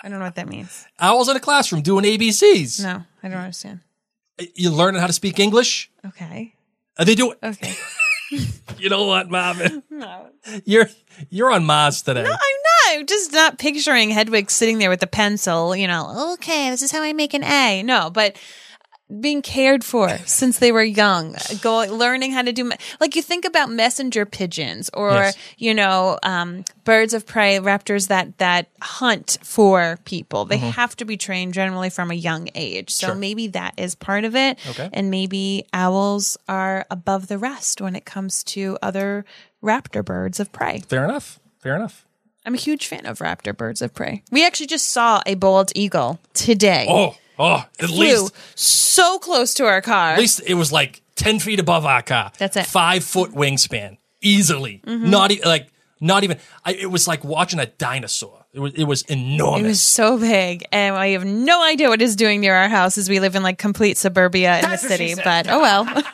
I 0.04 0.10
don't 0.10 0.20
know 0.20 0.26
what 0.26 0.36
that 0.36 0.50
means. 0.50 0.86
Owls 1.00 1.30
in 1.30 1.36
a 1.36 1.40
classroom 1.40 1.82
doing 1.82 2.06
ABCs. 2.06 2.84
No, 2.84 3.04
I 3.22 3.28
don't 3.30 3.38
understand. 3.38 3.82
You 4.56 4.72
learning 4.72 5.00
how 5.02 5.08
to 5.08 5.14
speak 5.14 5.40
English? 5.40 5.92
Okay. 6.06 6.56
Are 6.98 7.06
they 7.06 7.16
doing? 7.16 7.38
Okay. 7.44 7.76
You 8.78 8.88
know 8.90 9.06
what, 9.06 9.30
Marvin? 9.30 9.84
No. 9.90 10.28
You're 10.64 10.90
you're 11.30 11.52
on 11.52 11.66
Mars 11.66 12.02
today. 12.02 12.24
No, 12.24 12.30
I'm 12.30 12.36
not. 12.36 13.00
I'm 13.00 13.06
just 13.06 13.32
not 13.34 13.60
picturing 13.60 14.10
Hedwig 14.10 14.50
sitting 14.50 14.80
there 14.80 14.90
with 14.90 15.04
a 15.04 15.08
pencil, 15.08 15.76
you 15.76 15.86
know, 15.86 16.34
okay, 16.36 16.70
this 16.70 16.82
is 16.82 16.92
how 16.92 17.04
I 17.04 17.14
make 17.14 17.34
an 17.34 17.44
A. 17.44 17.84
No, 17.84 18.10
but 18.10 18.38
being 19.20 19.42
cared 19.42 19.84
for 19.84 20.10
since 20.26 20.60
they 20.60 20.72
were 20.72 20.84
young, 20.84 21.36
go 21.62 21.80
learning 21.80 22.32
how 22.32 22.42
to 22.42 22.52
do 22.54 22.72
like 23.00 23.16
you 23.16 23.22
think 23.22 23.46
about 23.46 23.70
messenger 23.70 24.26
pigeons 24.26 24.90
or 24.94 25.12
Yes. 25.12 25.38
you 25.58 25.74
know 25.74 26.18
um, 26.24 26.64
birds 26.86 27.14
of 27.14 27.26
prey, 27.26 27.58
raptors 27.60 28.08
that 28.08 28.38
that 28.38 28.68
hunt 28.82 29.38
for 29.44 30.00
people. 30.06 30.46
They 30.46 30.58
have 30.58 30.96
to 30.98 31.06
be 31.06 31.18
trained 31.18 31.54
generally 31.54 31.90
from 31.90 32.12
a 32.12 32.16
young 32.16 32.50
age. 32.56 32.92
So 32.92 33.08
Mm-hmm. 33.08 33.12
Sure. 33.14 33.20
maybe 33.20 33.48
that 33.48 33.74
is 33.78 33.96
part 33.96 34.24
of 34.24 34.36
it. 34.36 34.58
Okay. 34.70 34.90
and 34.94 35.10
maybe 35.12 35.66
owls 35.74 36.38
are 36.48 36.86
above 36.90 37.28
the 37.28 37.38
rest 37.38 37.82
when 37.82 37.96
it 37.96 38.06
comes 38.06 38.44
to 38.46 38.78
other 38.82 39.26
raptor 39.64 40.04
birds 40.06 40.40
of 40.40 40.52
prey. 40.52 40.80
Fair 40.88 41.04
enough. 41.04 41.40
Fair 41.60 41.76
enough. 41.76 42.06
I'm 42.46 42.54
a 42.56 42.58
huge 42.58 42.88
fan 42.88 43.06
of 43.06 43.20
raptor 43.20 43.56
birds 43.56 43.82
of 43.84 43.94
prey. 43.94 44.24
We 44.32 44.46
actually 44.46 44.68
just 44.68 44.88
saw 44.88 45.22
a 45.26 45.36
bald 45.36 45.72
eagle 45.76 46.20
today. 46.34 46.88
Oh, 46.90 47.16
oh, 47.42 47.66
at 47.80 47.90
Flew 47.90 47.98
least 47.98 48.34
so 48.56 49.20
close 49.20 49.54
to 49.56 49.66
our 49.66 49.82
car. 49.82 50.12
at 50.14 50.20
least 50.20 50.42
it 50.46 50.54
was 50.54 50.72
like 50.72 51.02
ten 51.16 51.40
feet 51.40 51.60
above 51.60 51.86
our 51.86 52.02
car. 52.02 52.32
That's 52.38 52.56
it. 52.56 52.62
Mm-hmm. 52.62 52.72
Five 52.72 53.04
foot 53.04 53.32
wingspan, 53.32 53.98
easily. 54.22 54.82
Not 54.86 55.32
e- 55.32 55.42
like 55.44 55.68
not 56.00 56.24
even. 56.24 56.38
I, 56.64 56.74
it 56.74 56.90
was 56.92 57.08
like 57.08 57.24
watching 57.24 57.60
a 57.60 57.66
dinosaur. 57.66 58.41
It 58.54 58.60
was 58.60 58.74
it 58.74 58.84
was 58.84 59.04
enormous. 59.04 59.62
it 59.62 59.66
was 59.66 59.82
so 59.82 60.18
big, 60.18 60.66
and 60.74 60.94
I 60.94 61.10
have 61.10 61.24
no 61.24 61.64
idea 61.64 61.88
what 61.88 62.02
it's 62.02 62.18
doing 62.18 62.42
near 62.42 62.54
our 62.54 62.68
house 62.68 62.98
as 62.98 63.08
we 63.10 63.22
live 63.22 63.34
in 63.38 63.44
like 63.44 63.58
complete 63.58 63.96
suburbia 63.96 64.60
in 64.60 64.70
the 64.70 64.76
city. 64.76 65.16
But 65.16 65.48
oh 65.50 65.62
well, 65.62 65.84
have 65.86 66.06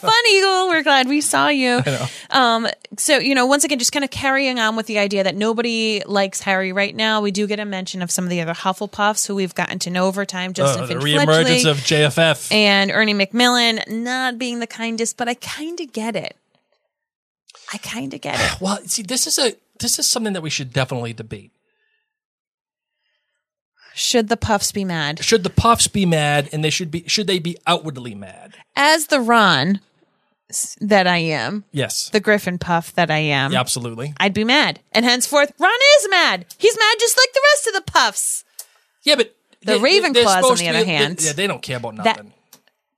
fun, 0.00 0.12
Eagle. 0.30 0.68
We're 0.68 0.84
glad 0.84 1.08
we 1.08 1.20
saw 1.20 1.48
you. 1.48 1.82
Um, 2.30 2.68
so 2.96 3.18
you 3.18 3.34
know, 3.34 3.46
once 3.46 3.64
again, 3.64 3.80
just 3.80 3.90
kind 3.90 4.04
of 4.04 4.12
carrying 4.12 4.60
on 4.60 4.76
with 4.76 4.86
the 4.86 5.00
idea 5.00 5.24
that 5.24 5.34
nobody 5.34 6.02
likes 6.06 6.40
Harry 6.42 6.72
right 6.72 6.94
now. 6.94 7.20
We 7.20 7.32
do 7.32 7.48
get 7.48 7.58
a 7.58 7.64
mention 7.64 8.00
of 8.00 8.12
some 8.12 8.22
of 8.22 8.30
the 8.30 8.40
other 8.42 8.54
Hufflepuffs 8.54 9.26
who 9.26 9.34
we've 9.34 9.54
gotten 9.54 9.80
to 9.80 9.90
know 9.90 10.06
over 10.06 10.24
time. 10.24 10.52
Justin 10.52 10.84
Uh, 10.84 10.86
the 10.86 10.94
reemergence 10.94 11.24
Fletchley 11.62 11.70
of 11.70 11.78
JFF. 11.78 12.52
and 12.52 12.92
Ernie 12.92 13.12
Macmillan 13.12 13.80
not 13.88 14.38
being 14.38 14.60
the 14.60 14.68
kindest, 14.68 15.16
but 15.16 15.28
I 15.28 15.34
kind 15.34 15.80
of 15.80 15.92
get 15.92 16.14
it. 16.14 16.36
I 17.72 17.78
kind 17.78 18.14
of 18.14 18.20
get 18.20 18.38
it. 18.38 18.60
well, 18.60 18.78
see, 18.86 19.02
this 19.02 19.26
is 19.26 19.36
a 19.40 19.54
this 19.80 19.98
is 19.98 20.08
something 20.08 20.32
that 20.34 20.42
we 20.42 20.50
should 20.50 20.72
definitely 20.72 21.12
debate. 21.12 21.50
Should 23.98 24.28
the 24.28 24.36
Puffs 24.36 24.72
be 24.72 24.84
mad? 24.84 25.24
Should 25.24 25.42
the 25.42 25.48
Puffs 25.50 25.88
be 25.88 26.04
mad, 26.04 26.50
and 26.52 26.62
they 26.62 26.68
should 26.68 26.90
be 26.90 27.04
should 27.06 27.26
they 27.26 27.38
be 27.38 27.56
outwardly 27.66 28.14
mad? 28.14 28.54
As 28.76 29.06
the 29.06 29.20
Ron 29.20 29.80
that 30.82 31.06
I 31.06 31.16
am, 31.16 31.64
Yes, 31.72 32.10
the 32.10 32.20
Griffin 32.20 32.58
Puff 32.58 32.92
that 32.94 33.10
I 33.10 33.18
am, 33.18 33.52
Yeah, 33.52 33.60
absolutely. 33.60 34.12
I'd 34.20 34.34
be 34.34 34.44
mad. 34.44 34.80
And 34.92 35.04
henceforth, 35.06 35.50
Ron 35.58 35.70
is 35.98 36.08
mad. 36.10 36.44
He's 36.58 36.76
mad 36.78 36.94
just 37.00 37.16
like 37.16 37.32
the 37.32 37.40
rest 37.54 37.66
of 37.68 37.72
the 37.72 37.90
Puffs. 37.90 38.44
Yeah, 39.02 39.16
but 39.16 39.34
The 39.62 39.78
Ravenclaws, 39.78 40.26
on 40.26 40.42
supposed 40.42 40.60
the 40.60 40.66
to 40.66 40.76
other 40.76 40.84
hand, 40.84 41.22
yeah, 41.22 41.32
they 41.32 41.46
don't 41.46 41.62
care 41.62 41.78
about 41.78 41.96
that- 41.96 42.04
nothing. 42.04 42.32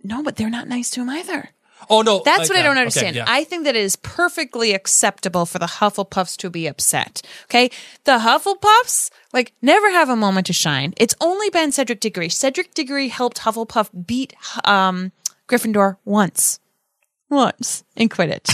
No, 0.02 0.22
but 0.24 0.34
they're 0.36 0.50
not 0.50 0.66
nice 0.68 0.90
to 0.90 1.02
him 1.02 1.10
either. 1.10 1.50
Oh 1.90 2.02
no, 2.02 2.22
That's 2.24 2.40
like 2.40 2.48
what 2.50 2.58
I 2.58 2.62
don't 2.62 2.72
Okay, 2.72 2.80
understand. 2.80 3.16
yeah. 3.16 3.24
I 3.26 3.44
think 3.44 3.64
that 3.64 3.74
it 3.76 3.82
is 3.82 3.96
perfectly 3.96 4.72
acceptable 4.74 5.46
for 5.46 5.58
the 5.58 5.66
Hufflepuffs 5.66 6.36
to 6.38 6.50
be 6.50 6.66
upset. 6.66 7.22
Okay. 7.44 7.70
The 8.04 8.18
Hufflepuffs, 8.18 9.10
like, 9.32 9.52
never 9.62 9.90
have 9.90 10.08
a 10.08 10.16
moment 10.16 10.46
to 10.48 10.52
shine. 10.52 10.94
It's 10.96 11.14
only 11.20 11.50
been 11.50 11.72
Cedric 11.72 12.00
Diggory. 12.00 12.28
Cedric 12.28 12.74
Diggory 12.74 13.08
helped 13.08 13.38
Hufflepuff 13.38 13.90
beat 14.06 14.34
um, 14.64 15.12
Gryffindor 15.48 15.96
once. 16.04 16.60
Once 17.30 17.84
in 17.94 18.08
Quidditch. 18.08 18.48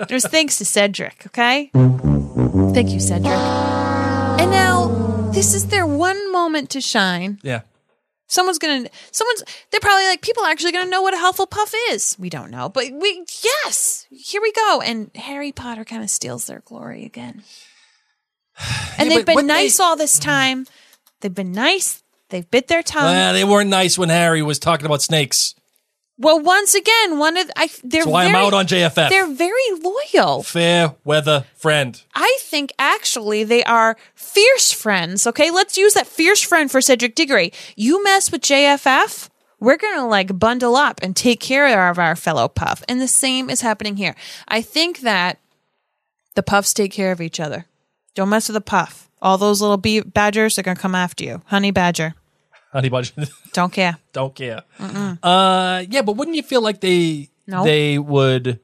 it 0.00 0.10
was 0.12 0.26
thanks 0.26 0.58
to 0.58 0.64
Cedric, 0.66 1.24
okay? 1.28 1.70
Thank 1.72 2.90
you, 2.90 3.00
Cedric. 3.00 3.32
And 3.32 4.50
now, 4.50 5.30
this 5.32 5.54
is 5.54 5.68
their 5.68 5.86
one 5.86 6.30
moment 6.32 6.68
to 6.70 6.80
shine. 6.82 7.38
yeah. 7.42 7.62
Someone's 8.26 8.58
gonna, 8.58 8.88
someone's, 9.10 9.44
they're 9.70 9.80
probably 9.80 10.06
like, 10.06 10.22
people 10.22 10.44
are 10.44 10.50
actually 10.50 10.72
gonna 10.72 10.90
know 10.90 11.02
what 11.02 11.14
a 11.14 11.18
Hufflepuff 11.18 11.72
is. 11.90 12.16
We 12.18 12.30
don't 12.30 12.50
know, 12.50 12.68
but 12.68 12.84
we, 12.92 13.24
yes, 13.42 14.06
here 14.10 14.40
we 14.40 14.50
go. 14.52 14.80
And 14.80 15.10
Harry 15.14 15.52
Potter 15.52 15.84
kind 15.84 16.02
of 16.02 16.10
steals 16.10 16.46
their 16.46 16.60
glory 16.64 17.04
again. 17.04 17.42
And 18.98 19.10
Yeah, 19.10 19.16
they've 19.16 19.26
been 19.26 19.34
what 19.34 19.42
they- 19.42 19.46
nice 19.48 19.80
all 19.80 19.96
this 19.96 20.18
time. 20.18 20.66
They've 21.20 21.34
been 21.34 21.52
nice. 21.52 22.02
They've 22.30 22.48
bit 22.50 22.68
their 22.68 22.82
tongue. 22.82 23.04
Well, 23.04 23.32
they 23.34 23.44
weren't 23.44 23.70
nice 23.70 23.98
when 23.98 24.08
Harry 24.08 24.42
was 24.42 24.58
talking 24.58 24.86
about 24.86 25.02
snakes. 25.02 25.54
Well, 26.16 26.38
once 26.40 26.74
again, 26.74 27.18
one 27.18 27.36
of 27.36 27.50
I 27.56 27.68
they're 27.82 28.02
That's 28.02 28.06
why 28.06 28.24
I'm 28.24 28.32
very- 28.32 28.46
out 28.46 28.54
on 28.54 28.66
JFF. 28.66 29.08
They're 29.10 29.26
very 29.26 29.60
loyal. 29.82 30.42
Fair 30.44 30.94
weather 31.04 31.44
friend. 31.56 32.00
I 32.14 32.38
think 32.40 32.72
actually 32.78 33.42
they 33.42 33.64
are 33.64 33.96
fierce 34.14 34.70
friends. 34.72 35.26
Okay, 35.26 35.50
let's 35.50 35.76
use 35.76 35.94
that 35.94 36.06
fierce 36.06 36.40
friend 36.40 36.70
for 36.70 36.80
Cedric 36.80 37.16
Diggory. 37.16 37.52
You 37.74 38.02
mess 38.04 38.30
with 38.30 38.42
JFF, 38.42 39.28
we're 39.58 39.76
gonna 39.76 40.06
like 40.06 40.38
bundle 40.38 40.76
up 40.76 41.00
and 41.02 41.16
take 41.16 41.40
care 41.40 41.90
of 41.90 41.98
our 41.98 42.14
fellow 42.14 42.46
Puff. 42.46 42.84
And 42.88 43.00
the 43.00 43.08
same 43.08 43.50
is 43.50 43.62
happening 43.62 43.96
here. 43.96 44.14
I 44.46 44.62
think 44.62 45.00
that 45.00 45.38
the 46.36 46.42
Puffs 46.44 46.72
take 46.74 46.92
care 46.92 47.10
of 47.10 47.20
each 47.20 47.40
other. 47.40 47.66
Don't 48.14 48.28
mess 48.28 48.48
with 48.48 48.54
the 48.54 48.60
Puff. 48.60 49.10
All 49.20 49.36
those 49.36 49.60
little 49.60 49.78
bee 49.78 50.00
badgers 50.00 50.58
are 50.58 50.62
gonna 50.62 50.78
come 50.78 50.94
after 50.94 51.24
you. 51.24 51.42
Honey 51.46 51.72
badger. 51.72 52.14
Honey. 52.74 52.90
Don't 53.52 53.72
care. 53.72 53.96
Don't 54.12 54.34
care. 54.34 54.62
Uh, 55.22 55.84
yeah, 55.88 56.02
but 56.02 56.16
wouldn't 56.16 56.36
you 56.36 56.42
feel 56.42 56.60
like 56.60 56.80
they 56.80 57.30
No. 57.46 57.62
they 57.64 57.98
would 57.98 58.58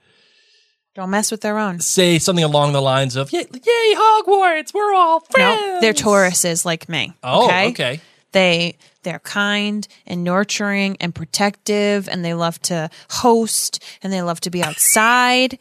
Don't 0.95 1.11
mess 1.11 1.31
with 1.31 1.41
their 1.43 1.57
own. 1.59 1.79
say 1.81 2.19
something 2.19 2.45
along 2.45 2.73
the 2.73 2.83
lines 2.83 3.15
of 3.17 3.33
"Yay, 3.33 3.47
yay 3.53 3.95
Hogwarts, 3.95 4.75
we're 4.75 4.93
all 4.95 5.21
friends." 5.21 5.61
No, 5.61 5.81
they're 5.81 5.93
Tauruses 5.95 6.65
like 6.65 6.89
me. 6.89 7.13
Oh, 7.23 7.47
okay. 7.47 7.69
okay. 7.71 8.01
They 8.33 8.77
they're 9.03 9.21
kind 9.21 9.87
and 10.07 10.25
nurturing 10.25 10.97
and 11.01 11.15
protective 11.15 12.09
and 12.09 12.25
they 12.25 12.35
love 12.35 12.61
to 12.63 12.91
host 13.11 13.83
and 14.03 14.13
they 14.13 14.23
love 14.23 14.41
to 14.41 14.51
be 14.51 14.63
outside. 14.63 15.59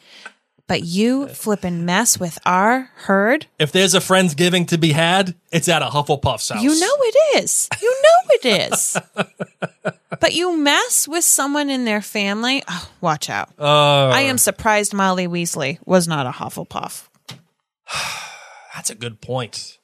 But 0.70 0.84
you 0.84 1.28
flippin' 1.30 1.84
mess 1.84 2.20
with 2.20 2.38
our 2.46 2.92
herd. 2.96 3.48
If 3.58 3.72
there's 3.72 3.96
a 3.96 4.00
friendsgiving 4.00 4.68
to 4.68 4.78
be 4.78 4.92
had, 4.92 5.34
it's 5.52 5.68
at 5.68 5.82
a 5.82 5.88
Hufflepuff's 5.88 6.48
house. 6.50 6.62
You 6.62 6.80
know 6.80 6.94
it 7.00 7.44
is. 7.44 7.68
You 7.82 7.92
know 7.92 8.30
it 8.36 8.72
is. 8.72 8.98
but 10.20 10.36
you 10.36 10.56
mess 10.56 11.08
with 11.08 11.24
someone 11.24 11.72
in 11.72 11.86
their 11.86 12.02
family. 12.02 12.62
Oh, 12.70 12.90
watch 13.02 13.32
out. 13.32 13.50
Uh, 13.58 14.10
I 14.10 14.22
am 14.22 14.38
surprised 14.38 14.94
Molly 14.94 15.28
Weasley 15.28 15.80
was 15.88 16.08
not 16.08 16.28
a 16.28 16.32
Hufflepuff. 16.32 17.08
that's 18.76 18.92
a 18.92 18.96
good 18.96 19.22
point. 19.22 19.80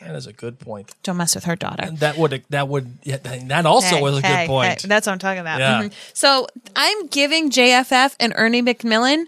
That 0.00 0.14
is 0.14 0.28
a 0.28 0.32
good 0.32 0.60
point. 0.60 0.94
Don't 1.02 1.16
mess 1.16 1.34
with 1.34 1.44
her 1.46 1.56
daughter. 1.56 1.82
And 1.82 1.98
that 1.98 2.16
would 2.16 2.44
that 2.50 2.68
would 2.68 2.98
yeah, 3.02 3.16
that 3.16 3.66
also 3.66 3.96
Hey, 3.96 4.02
was 4.02 4.18
a 4.18 4.20
hey, 4.24 4.46
good 4.46 4.52
point. 4.52 4.82
hey, 4.82 4.88
that's 4.88 5.08
what 5.08 5.12
I'm 5.14 5.18
talking 5.18 5.40
about. 5.40 5.58
Yeah. 5.58 5.82
Mhm. 5.82 5.92
So 6.14 6.46
I'm 6.76 7.08
giving 7.08 7.50
JFF 7.50 8.14
and 8.20 8.32
Ernie 8.36 8.62
Macmillan 8.62 9.26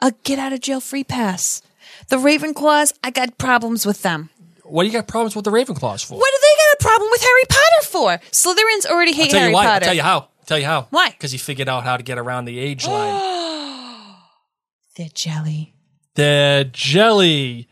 a 0.00 0.12
get 0.24 0.38
out 0.38 0.52
of 0.52 0.60
jail 0.60 0.80
free 0.80 1.04
pass. 1.04 1.62
The 2.08 2.16
Ravenclaws, 2.16 2.92
I 3.02 3.10
got 3.10 3.38
problems 3.38 3.86
with 3.86 4.02
them. 4.02 4.30
what 4.64 4.82
do 4.82 4.86
you 4.88 4.92
got 4.92 5.06
problems 5.08 5.34
with 5.36 5.44
the 5.44 5.50
Ravenclaws 5.50 6.04
for? 6.04 6.18
What 6.18 6.30
do 6.32 6.38
they 6.40 6.54
got 6.56 6.74
a 6.80 6.82
problem 6.82 7.08
with 7.10 7.22
Harry 7.22 7.42
Potter 7.48 7.86
for? 7.86 8.18
Slytherins 8.32 8.86
already 8.90 9.12
hate 9.12 9.26
I'll 9.26 9.30
tell 9.30 9.40
Harry 9.40 9.50
you 9.50 9.54
why. 9.54 9.62
I'll 9.64 9.70
Potter. 9.72 9.84
tell 9.86 9.94
you 9.94 10.02
how. 10.02 10.18
I'll 10.18 10.30
tell 10.46 10.58
you 10.58 10.66
how. 10.66 10.86
Why? 10.90 11.10
Because 11.10 11.32
he 11.32 11.38
figured 11.38 11.68
out 11.68 11.84
how 11.84 11.96
to 11.96 12.02
get 12.02 12.18
around 12.18 12.44
the 12.46 12.58
age 12.58 12.86
line. 12.86 14.14
They're 14.96 15.08
jelly. 15.14 15.74
the 16.14 16.68
jelly. 16.72 17.68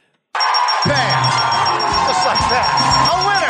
Bam! 0.84 1.22
Just 2.08 2.26
like 2.26 2.38
that. 2.50 3.41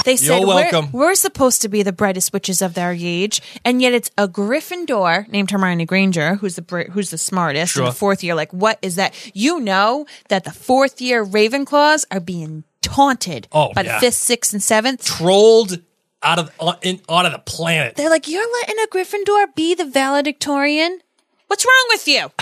A 0.00 0.10
winner. 0.10 0.12
They 0.12 0.16
said 0.16 0.40
You're 0.40 0.46
we're, 0.46 0.88
we're 0.92 1.14
supposed 1.14 1.62
to 1.62 1.68
be 1.68 1.82
the 1.82 1.92
brightest 1.92 2.32
witches 2.32 2.62
of 2.62 2.74
their 2.74 2.92
age, 2.98 3.40
and 3.64 3.80
yet 3.82 3.92
it's 3.92 4.10
a 4.16 4.26
Gryffindor 4.28 5.28
named 5.28 5.50
Hermione 5.50 5.84
Granger 5.86 6.36
who's 6.36 6.56
the 6.56 6.84
who's 6.92 7.10
the 7.10 7.18
smartest 7.18 7.76
in 7.76 7.84
the 7.84 7.92
fourth 7.92 8.22
year. 8.24 8.34
Like, 8.34 8.52
what 8.52 8.78
is 8.82 8.96
that? 8.96 9.14
You 9.34 9.60
know 9.60 10.06
that 10.28 10.44
the 10.44 10.52
fourth 10.52 11.00
year 11.00 11.24
Ravenclaws 11.24 12.04
are 12.10 12.20
being 12.20 12.64
taunted 12.82 13.46
Oh, 13.52 13.72
by 13.74 13.82
yeah. 13.82 13.94
the 13.94 14.00
fifth, 14.00 14.14
sixth, 14.14 14.52
and 14.52 14.62
seventh. 14.62 15.04
Trolled 15.04 15.80
out 16.22 16.38
of 16.38 16.50
on, 16.58 16.76
in, 16.82 17.00
out 17.08 17.26
of 17.26 17.32
the 17.32 17.38
planet. 17.38 17.96
They're 17.96 18.10
like, 18.10 18.28
you're 18.28 18.46
letting 18.60 18.76
a 18.82 18.88
Gryffindor 18.88 19.54
be 19.54 19.74
the 19.74 19.84
valedictorian. 19.86 21.00
What's 21.46 21.64
wrong 21.64 21.86
with 21.88 22.06
you? 22.08 22.30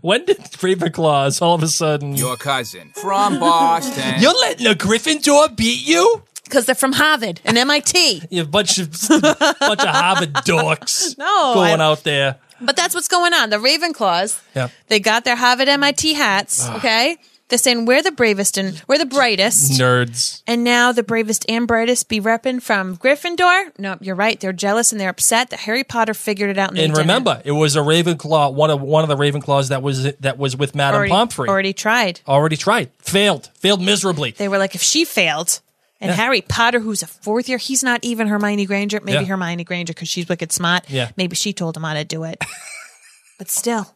When 0.00 0.24
did 0.24 0.38
Ravenclaws 0.38 1.40
all 1.40 1.54
of 1.54 1.62
a 1.62 1.68
sudden? 1.68 2.16
Your 2.16 2.36
cousin 2.36 2.90
from 2.94 3.38
Boston. 3.38 4.14
You're 4.20 4.32
letting 4.34 4.66
a 4.66 4.74
Gryffindor 4.74 5.56
beat 5.56 5.86
you? 5.86 6.24
Because 6.46 6.64
they're 6.66 6.74
from 6.74 6.92
Harvard 6.92 7.40
and 7.44 7.58
MIT. 7.58 8.22
You 8.30 8.38
have 8.38 8.46
a 8.48 8.50
bunch 8.50 8.78
of 8.78 8.90
bunch 9.08 9.82
of 9.82 9.88
Harvard 9.88 10.32
dorks 10.34 11.18
No, 11.18 11.54
going 11.54 11.80
I- 11.80 11.84
out 11.84 12.04
there. 12.04 12.38
But 12.60 12.74
that's 12.74 12.94
what's 12.94 13.08
going 13.08 13.34
on. 13.34 13.50
The 13.50 13.58
Ravenclaws, 13.58 14.40
Yeah. 14.54 14.68
they 14.88 14.98
got 14.98 15.24
their 15.24 15.36
Harvard 15.36 15.68
MIT 15.68 16.14
hats. 16.14 16.60
Ah. 16.64 16.76
Okay, 16.78 17.18
they're 17.48 17.58
saying 17.58 17.84
we're 17.84 18.02
the 18.02 18.10
bravest 18.12 18.56
and 18.56 18.82
we're 18.88 18.96
the 18.96 19.04
brightest. 19.04 19.72
Nerds. 19.78 20.42
And 20.46 20.64
now 20.64 20.90
the 20.92 21.02
bravest 21.02 21.44
and 21.50 21.68
brightest 21.68 22.08
be 22.08 22.18
repping 22.18 22.62
from 22.62 22.96
Gryffindor. 22.96 23.78
No, 23.78 23.98
you're 24.00 24.16
right. 24.16 24.40
They're 24.40 24.54
jealous 24.54 24.90
and 24.90 24.98
they're 25.00 25.10
upset 25.10 25.50
that 25.50 25.60
Harry 25.60 25.84
Potter 25.84 26.14
figured 26.14 26.48
it 26.48 26.56
out. 26.56 26.70
And, 26.70 26.78
And 26.78 26.96
remember, 26.96 27.42
it 27.44 27.52
was 27.52 27.76
a 27.76 27.80
Ravenclaw, 27.80 28.54
one 28.54 28.70
of 28.70 28.80
one 28.80 29.02
of 29.02 29.08
the 29.10 29.16
Ravenclaws 29.16 29.68
that 29.68 29.82
was 29.82 30.14
that 30.14 30.38
was 30.38 30.56
with 30.56 30.74
Madame 30.74 30.96
already, 30.96 31.10
Pomfrey. 31.10 31.48
already 31.50 31.72
tried. 31.74 32.20
Already 32.26 32.56
tried, 32.56 32.90
failed, 33.00 33.50
failed 33.54 33.82
miserably. 33.82 34.30
They 34.30 34.48
were 34.48 34.58
like, 34.58 34.74
if 34.74 34.82
she 34.82 35.04
failed, 35.04 35.60
and 36.00 36.10
Harry 36.12 36.40
Potter, 36.42 36.80
who's 36.80 37.02
a 37.02 37.06
fourth 37.06 37.48
year, 37.48 37.58
he's 37.58 37.82
not 37.82 38.00
even 38.02 38.26
Hermione 38.26 38.66
Granger. 38.66 39.00
Maybe 39.02 39.18
Yeah. 39.18 39.24
Hermione 39.24 39.64
Granger 39.64 39.92
because 39.92 40.08
she's 40.08 40.28
wicked 40.28 40.52
smart. 40.52 40.88
Yeah. 40.90 41.10
Maybe 41.16 41.36
she 41.36 41.52
told 41.52 41.76
him 41.76 41.84
how 41.84 41.94
to 41.94 42.04
do 42.04 42.24
it. 42.24 42.42
but 43.38 43.48
still, 43.48 43.94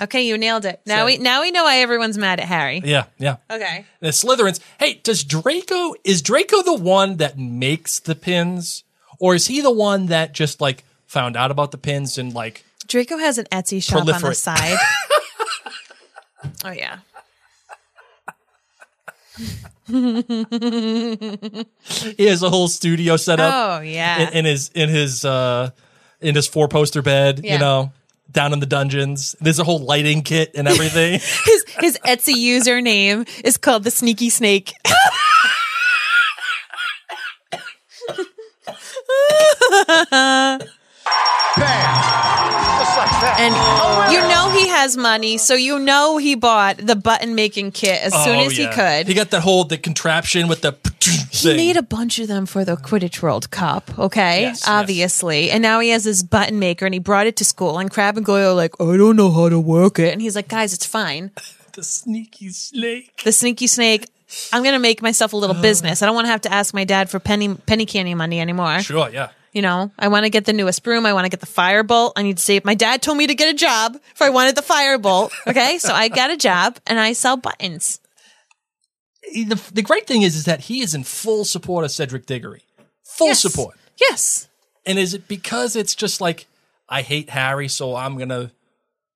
okay, 0.00 0.22
you 0.22 0.38
nailed 0.38 0.64
it. 0.64 0.80
Now 0.86 1.06
we 1.06 1.18
now 1.18 1.42
we 1.42 1.50
know 1.50 1.64
why 1.64 1.78
everyone's 1.78 2.18
mad 2.18 2.40
at 2.40 2.46
Harry. 2.46 2.80
Yeah, 2.84 3.04
yeah. 3.18 3.36
Okay. 3.50 3.84
The 4.00 4.08
Slytherins. 4.08 4.60
Hey, 4.78 4.94
does 5.02 5.24
Draco 5.24 5.94
is 6.04 6.22
Draco 6.22 6.62
the 6.62 6.74
one 6.74 7.16
that 7.18 7.38
makes 7.38 7.98
the 8.00 8.14
pins, 8.14 8.84
or 9.18 9.34
is 9.34 9.46
he 9.46 9.60
the 9.60 9.70
one 9.70 10.06
that 10.06 10.32
just 10.32 10.60
like 10.60 10.84
found 11.06 11.36
out 11.36 11.50
about 11.50 11.70
the 11.70 11.78
pins 11.78 12.18
and 12.18 12.34
like 12.34 12.64
Draco 12.86 13.18
has 13.18 13.38
an 13.38 13.46
Etsy 13.46 13.82
shop 13.82 14.00
on 14.00 14.06
the 14.06 14.34
side. 14.34 14.78
oh 16.64 16.70
yeah. 16.70 16.98
He 19.36 19.44
has 22.26 22.42
a 22.42 22.50
whole 22.50 22.68
studio 22.68 23.16
set 23.16 23.40
up? 23.40 23.52
Oh 23.54 23.80
yeah. 23.82 24.28
in, 24.28 24.38
in 24.38 24.44
his 24.44 24.70
in 24.74 24.88
his 24.88 25.24
uh 25.24 25.70
in 26.20 26.34
his 26.34 26.46
four 26.48 26.68
poster 26.68 27.02
bed, 27.02 27.40
Yeah. 27.44 27.54
you 27.54 27.58
know, 27.58 27.92
down 28.30 28.52
in 28.52 28.60
the 28.60 28.66
dungeons. 28.66 29.36
There's 29.40 29.58
a 29.58 29.64
whole 29.64 29.80
lighting 29.80 30.22
kit 30.22 30.52
and 30.54 30.66
everything. 30.66 31.12
his 31.44 31.64
his 31.80 31.98
Etsy 32.06 32.34
username 32.34 33.28
is 33.44 33.56
called 33.56 33.84
the 33.84 33.90
Sneaky 33.90 34.30
Snake. 34.30 34.72
Just 38.66 39.72
like 39.72 40.10
that. 40.10 40.66
And 43.38 43.54
oh, 43.56 44.08
you 44.10 44.18
know 44.20 44.50
he 44.50 44.68
has 44.68 44.96
money, 44.96 45.38
so 45.38 45.54
you 45.54 45.78
know 45.78 46.18
he 46.18 46.34
bought 46.34 46.76
the 46.78 46.96
button 46.96 47.34
making 47.34 47.72
kit 47.72 48.00
as 48.02 48.12
soon 48.24 48.36
Oh, 48.36 48.44
as 48.46 48.56
he 48.56 48.66
could. 48.68 49.06
He 49.08 49.14
got 49.14 49.30
that 49.30 49.40
whole 49.40 49.64
the 49.64 49.78
contraption 49.78 50.48
with 50.48 50.60
the 50.62 50.72
He 51.06 51.50
thing. 51.50 51.56
made 51.56 51.76
a 51.76 51.82
bunch 51.82 52.18
of 52.18 52.28
them 52.28 52.46
for 52.46 52.64
the 52.64 52.76
Quidditch 52.76 53.22
World 53.22 53.50
Cup, 53.50 53.96
okay? 53.98 54.42
Yes, 54.42 54.60
yes. 54.60 54.68
Obviously. 54.68 55.50
And 55.50 55.62
now 55.62 55.80
he 55.80 55.90
has 55.90 56.04
this 56.04 56.22
button 56.22 56.58
maker 56.58 56.84
and 56.84 56.94
he 56.94 56.98
brought 56.98 57.26
it 57.26 57.36
to 57.36 57.44
school 57.44 57.78
and 57.78 57.90
Crabbe 57.90 58.16
and 58.16 58.26
Goyle 58.26 58.50
are 58.52 58.54
like, 58.54 58.80
I 58.80 58.96
don't 58.96 59.16
know 59.16 59.30
how 59.30 59.48
to 59.48 59.60
work 59.60 59.98
it. 59.98 60.12
And 60.12 60.20
he's 60.20 60.34
like, 60.34 60.48
guys, 60.48 60.72
it's 60.72 60.86
fine. 60.86 61.30
the 61.74 61.82
sneaky 61.84 62.48
snake. 62.50 63.22
The 63.24 63.32
sneaky 63.32 63.66
snake, 63.68 64.08
I'm 64.52 64.62
going 64.62 64.74
to 64.74 64.80
make 64.80 65.00
myself 65.00 65.32
a 65.32 65.36
little 65.36 65.56
uh. 65.56 65.62
business. 65.62 66.02
I 66.02 66.06
don't 66.06 66.14
want 66.14 66.26
to 66.26 66.30
have 66.32 66.40
to 66.42 66.52
ask 66.52 66.74
my 66.74 66.84
dad 66.84 67.08
for 67.10 67.20
penny, 67.20 67.54
penny 67.54 67.86
candy 67.86 68.14
money 68.14 68.40
anymore. 68.40 68.80
Sure, 68.80 69.08
yeah. 69.10 69.28
You 69.56 69.62
know, 69.62 69.90
I 69.98 70.08
want 70.08 70.24
to 70.24 70.28
get 70.28 70.44
the 70.44 70.52
newest 70.52 70.82
broom. 70.82 71.06
I 71.06 71.14
want 71.14 71.24
to 71.24 71.30
get 71.30 71.40
the 71.40 71.46
firebolt. 71.46 72.12
I 72.14 72.20
need 72.20 72.36
to 72.36 72.42
save. 72.42 72.66
My 72.66 72.74
dad 72.74 73.00
told 73.00 73.16
me 73.16 73.26
to 73.26 73.34
get 73.34 73.48
a 73.48 73.56
job 73.56 73.98
if 74.14 74.20
I 74.20 74.28
wanted 74.28 74.54
the 74.54 74.60
firebolt. 74.60 75.30
Okay. 75.46 75.78
so 75.78 75.94
I 75.94 76.08
got 76.08 76.30
a 76.30 76.36
job 76.36 76.76
and 76.86 77.00
I 77.00 77.14
sell 77.14 77.38
buttons. 77.38 77.98
The, 79.32 79.58
the 79.72 79.80
great 79.80 80.06
thing 80.06 80.20
is, 80.20 80.36
is 80.36 80.44
that 80.44 80.60
he 80.60 80.82
is 80.82 80.94
in 80.94 81.04
full 81.04 81.46
support 81.46 81.86
of 81.86 81.90
Cedric 81.90 82.26
Diggory. 82.26 82.64
Full 83.02 83.28
Yes. 83.28 83.40
support. 83.40 83.76
Yes. 83.98 84.46
And 84.84 84.98
is 84.98 85.14
it 85.14 85.26
because 85.26 85.74
it's 85.74 85.94
just 85.94 86.20
like 86.20 86.46
I 86.86 87.00
hate 87.00 87.30
Harry, 87.30 87.68
so 87.68 87.96
I'm 87.96 88.18
gonna 88.18 88.52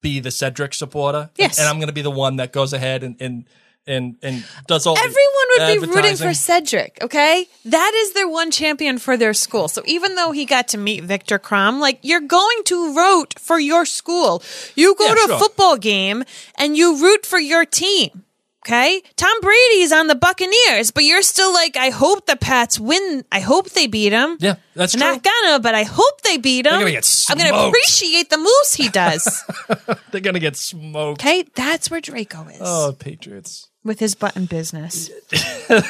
be 0.00 0.20
the 0.20 0.30
Cedric 0.30 0.72
supporter? 0.72 1.28
Yes. 1.36 1.58
And 1.58 1.68
I'm 1.68 1.78
gonna 1.80 1.92
be 1.92 2.00
the 2.00 2.10
one 2.10 2.36
that 2.36 2.50
goes 2.50 2.72
ahead 2.72 3.02
and 3.02 3.14
and 3.20 3.44
and, 3.86 4.16
and 4.22 4.44
does 4.66 4.86
all 4.86 4.96
Everyone 4.98 5.16
would 5.58 5.80
be 5.80 5.86
rooting 5.94 6.16
for 6.16 6.34
Cedric, 6.34 6.98
okay? 7.02 7.46
That 7.64 7.92
is 7.94 8.12
their 8.12 8.28
one 8.28 8.50
champion 8.50 8.98
for 8.98 9.16
their 9.16 9.34
school. 9.34 9.68
So 9.68 9.82
even 9.86 10.14
though 10.14 10.32
he 10.32 10.44
got 10.44 10.68
to 10.68 10.78
meet 10.78 11.02
Viktor 11.04 11.38
Krum, 11.38 11.80
like 11.80 11.98
you're 12.02 12.20
going 12.20 12.62
to 12.66 12.94
root 12.94 13.38
for 13.38 13.58
your 13.58 13.84
school. 13.86 14.42
You 14.76 14.94
go 14.94 15.06
Yeah, 15.06 15.14
to 15.14 15.20
sure. 15.20 15.36
a 15.36 15.38
football 15.38 15.76
game 15.76 16.24
and 16.56 16.76
you 16.76 17.00
root 17.02 17.26
for 17.26 17.38
your 17.38 17.64
team. 17.64 18.24
Okay? 18.66 19.00
Tom 19.16 19.34
Brady's 19.40 19.90
on 19.90 20.06
the 20.06 20.14
Buccaneers, 20.14 20.90
but 20.90 21.04
you're 21.04 21.22
still 21.22 21.50
like, 21.52 21.78
I 21.78 21.88
hope 21.88 22.26
the 22.26 22.36
Pats 22.36 22.78
win. 22.78 23.24
I 23.32 23.40
hope 23.40 23.70
they 23.70 23.86
beat 23.86 24.12
him. 24.12 24.36
Yeah, 24.38 24.56
that's 24.74 24.92
true. 24.92 25.00
not 25.00 25.22
gonna, 25.22 25.60
but 25.60 25.74
I 25.74 25.84
hope 25.84 26.20
they 26.20 26.36
beat 26.36 26.66
him. 26.66 26.72
gonna 26.78 26.90
get 26.90 27.26
I'm 27.30 27.38
gonna 27.38 27.56
appreciate 27.68 28.28
the 28.28 28.36
moves 28.36 28.74
he 28.74 28.90
does. 28.90 29.42
They're 30.12 30.20
gonna 30.20 30.40
get 30.40 30.56
smoked. 30.56 31.22
okay? 31.22 31.44
That's 31.54 31.90
where 31.90 32.02
Draco 32.02 32.46
is 32.48 32.58
Oh, 32.60 32.94
Patriots. 32.98 33.69
With 33.82 33.98
his 34.00 34.14
button 34.14 34.46
business. 34.46 35.10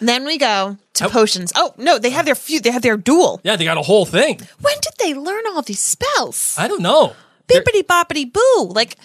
Then 0.00 0.24
we 0.24 0.38
go 0.38 0.78
to 0.94 1.08
potions. 1.08 1.52
Oh 1.56 1.74
no, 1.76 1.98
they 1.98 2.10
have 2.10 2.24
their 2.24 2.36
few. 2.36 2.60
They 2.60 2.70
have 2.70 2.82
their 2.82 2.96
duel. 2.96 3.40
Yeah, 3.42 3.56
they 3.56 3.64
got 3.64 3.78
a 3.78 3.82
whole 3.82 4.06
thing. 4.06 4.38
When 4.60 4.74
did 4.80 4.92
they 5.00 5.12
learn 5.14 5.42
all 5.48 5.62
these 5.62 5.80
spells? 5.80 6.54
I 6.56 6.68
don't 6.68 6.82
know. 6.82 7.14
Bippity 7.48 7.82
boppity 7.82 8.32
boo. 8.32 8.72
Like 8.72 8.96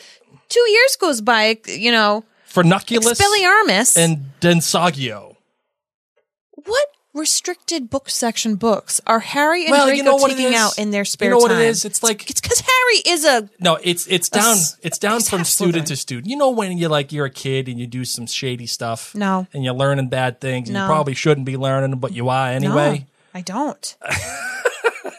two 0.49 0.69
years 0.69 0.95
goes 0.97 1.19
by. 1.21 1.57
You 1.65 1.91
know, 1.91 2.23
Furunculus 2.47 3.19
Expelliarmus. 3.19 3.97
and 3.97 4.25
Densaugeo. 4.39 5.35
what 6.65 6.87
restricted 7.13 7.89
book 7.89 8.09
section 8.09 8.55
books 8.55 8.99
are 9.05 9.19
Harry 9.19 9.63
and 9.65 9.71
Well, 9.71 9.85
Draco 9.85 9.97
you 9.97 10.03
know 10.03 10.17
taking 10.27 10.55
out 10.55 10.77
in 10.79 10.89
their 10.91 11.05
spare 11.05 11.29
time? 11.29 11.33
You 11.35 11.39
know 11.39 11.43
what 11.43 11.51
it 11.51 11.55
time? 11.55 11.63
is? 11.65 11.85
It's 11.85 12.01
like- 12.01 12.29
it's 12.29 12.41
because 12.41 12.59
Harry 12.61 13.01
is 13.15 13.23
a 13.25 13.49
No, 13.59 13.77
it's 13.83 14.07
it's 14.07 14.29
down 14.29 14.53
s- 14.57 14.77
it's 14.81 14.97
down 14.97 15.21
from 15.21 15.43
student 15.43 15.87
to 15.87 15.95
student. 15.95 16.27
You 16.27 16.37
know 16.37 16.49
when 16.49 16.77
you 16.77 16.87
like 16.89 17.11
you're 17.11 17.25
a 17.27 17.29
kid 17.29 17.67
and 17.69 17.79
you 17.79 17.85
do 17.87 18.03
some 18.05 18.25
shady 18.27 18.65
stuff. 18.65 19.13
No. 19.15 19.47
And 19.53 19.63
you're 19.63 19.73
learning 19.75 20.09
bad 20.09 20.41
things 20.41 20.69
and 20.69 20.73
No. 20.73 20.81
you 20.81 20.87
probably 20.87 21.13
shouldn't 21.13 21.45
be 21.45 21.55
learning 21.57 21.91
them, 21.91 21.99
but 21.99 22.13
you 22.13 22.29
are 22.29 22.47
anyway. 22.49 22.99
No, 22.99 23.05
I 23.39 23.41
don't. 23.41 23.95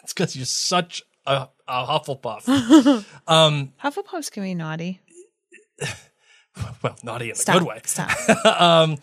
It's 0.03 0.13
because 0.13 0.37
you're 0.37 0.45
such 0.45 1.03
a, 1.27 1.49
a 1.67 1.87
Hufflepuff. 1.87 3.05
Um, 3.29 3.73
Hufflepuffs 3.83 4.31
can 4.31 4.43
be 4.43 4.55
naughty. 4.55 5.01
well, 6.83 6.97
naughty 7.03 7.27
in 7.27 7.31
the 7.31 7.37
Stop. 7.37 7.59
good 7.61 7.67
way. 7.69 7.81
Stop. 7.85 8.11
Um, 8.61 8.99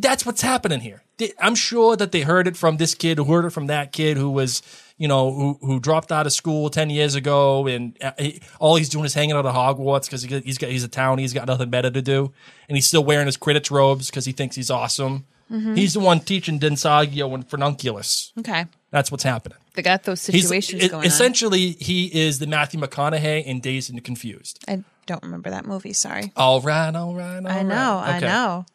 that's 0.00 0.24
what's 0.24 0.40
happening 0.40 0.80
here. 0.80 1.02
They- 1.18 1.32
I'm 1.40 1.54
sure 1.54 1.96
that 1.96 2.12
they 2.12 2.20
heard 2.22 2.46
it 2.46 2.56
from 2.56 2.76
this 2.76 2.94
kid, 2.94 3.18
who 3.18 3.24
heard 3.24 3.44
it 3.46 3.50
from 3.50 3.68
that 3.68 3.92
kid, 3.92 4.16
who 4.18 4.30
was, 4.30 4.60
you 4.98 5.08
know, 5.08 5.32
who 5.32 5.58
who 5.62 5.80
dropped 5.80 6.12
out 6.12 6.26
of 6.26 6.32
school 6.32 6.68
ten 6.70 6.90
years 6.90 7.14
ago, 7.14 7.66
and 7.66 7.96
uh, 8.02 8.12
he, 8.18 8.40
all 8.60 8.76
he's 8.76 8.88
doing 8.90 9.04
is 9.06 9.14
hanging 9.14 9.34
out 9.34 9.46
at 9.46 9.54
Hogwarts 9.54 10.04
because 10.06 10.22
he, 10.22 10.40
he's 10.40 10.58
got 10.58 10.68
he's 10.70 10.84
a 10.84 10.88
town, 10.88 11.18
he's 11.18 11.32
got 11.32 11.46
nothing 11.46 11.70
better 11.70 11.90
to 11.90 12.02
do, 12.02 12.32
and 12.68 12.76
he's 12.76 12.86
still 12.86 13.02
wearing 13.04 13.26
his 13.26 13.36
Quidditch 13.38 13.70
robes 13.70 14.10
because 14.10 14.26
he 14.26 14.32
thinks 14.32 14.56
he's 14.56 14.70
awesome. 14.70 15.24
He's 15.48 15.94
the 15.94 16.00
one 16.00 16.18
teaching 16.18 16.58
Densaugeo 16.58 17.32
and 17.32 17.48
Furnunculus. 17.48 18.32
okay, 18.40 18.64
That's 18.90 19.12
what's 19.12 19.22
happening. 19.22 19.58
they 19.74 19.82
got 19.82 20.02
those 20.02 20.20
situations 20.20 20.82
e- 20.82 20.88
going 20.88 21.02
on. 21.02 21.06
essentially 21.06 21.70
he 21.78 22.06
is 22.06 22.40
the 22.40 22.48
Matthew 22.48 22.80
McConaughey 22.80 23.44
in 23.44 23.60
Dazed 23.60 23.90
and 23.90 24.02
Confused. 24.02 24.64
I 24.66 24.82
don't 25.06 25.22
remember 25.22 25.50
that 25.50 25.64
movie. 25.64 25.92
Sorry. 25.92 26.32
All 26.36 26.60
right, 26.62 26.92
all 26.96 27.14
right, 27.14 27.36
all 27.38 27.46
I 27.46 27.56
right. 27.58 27.62
know, 27.66 28.02
I 28.04 28.16
Okay. 28.16 28.26
know, 28.26 28.66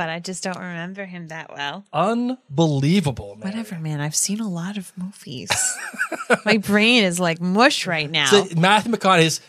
but 0.00 0.08
I 0.08 0.18
just 0.18 0.42
don't 0.42 0.56
remember 0.56 1.04
him 1.04 1.28
that 1.28 1.52
well. 1.52 1.84
Unbelievable, 1.92 3.36
man. 3.36 3.50
Whatever, 3.50 3.78
man. 3.78 4.00
I've 4.00 4.16
seen 4.16 4.40
a 4.40 4.48
lot 4.48 4.78
of 4.78 4.90
movies. 4.96 5.50
My 6.46 6.56
brain 6.56 7.04
is 7.04 7.20
like 7.20 7.38
mush 7.38 7.86
right 7.86 8.10
now. 8.10 8.24
So 8.24 8.46
Matthew 8.56 8.94
McConaughey's. 8.94 9.42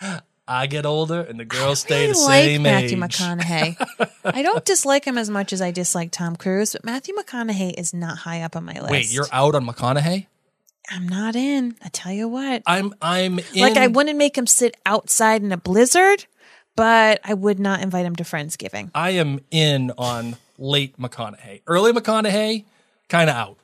I 0.48 0.66
get 0.66 0.86
older 0.86 1.20
and 1.20 1.38
the 1.38 1.44
girls 1.44 1.80
stay 1.80 2.04
I 2.04 2.12
the 2.12 2.18
like 2.20 2.44
same 2.44 2.62
Matthew 2.62 2.96
age. 2.96 3.18
McConaughey. 3.18 4.10
I 4.24 4.40
don't 4.40 4.64
dislike 4.64 5.04
him 5.04 5.18
as 5.18 5.28
much 5.28 5.52
as 5.52 5.60
I 5.60 5.72
dislike 5.72 6.10
Tom 6.10 6.34
Cruise, 6.36 6.72
but 6.72 6.82
Matthew 6.82 7.14
McConaughey 7.14 7.78
is 7.78 7.92
not 7.92 8.16
high 8.16 8.40
up 8.40 8.56
on 8.56 8.64
my 8.64 8.80
list. 8.80 8.90
Wait, 8.90 9.12
you're 9.12 9.28
out 9.30 9.54
on 9.54 9.66
McConaughey? 9.66 10.26
I'm 10.90 11.06
not 11.06 11.36
in. 11.36 11.76
I 11.84 11.88
tell 11.90 12.12
you 12.12 12.28
what. 12.28 12.62
I'm 12.66 12.94
I'm 13.02 13.38
in, 13.38 13.60
like 13.60 13.76
I 13.76 13.88
wouldn't 13.88 14.16
make 14.16 14.38
him 14.38 14.46
sit 14.46 14.74
outside 14.86 15.42
in 15.42 15.52
a 15.52 15.58
blizzard, 15.58 16.24
but 16.80 17.20
I 17.24 17.34
would 17.34 17.60
not 17.60 17.82
invite 17.82 18.06
him 18.06 18.16
to 18.16 18.24
Friendsgiving. 18.24 18.90
I 18.94 19.10
am 19.10 19.40
in 19.50 19.92
on 19.98 20.36
late 20.56 20.96
McConaughey. 20.98 21.60
Early 21.66 21.92
McConaughey, 21.92 22.64
kind 23.10 23.28
of 23.28 23.36
out. 23.36 23.58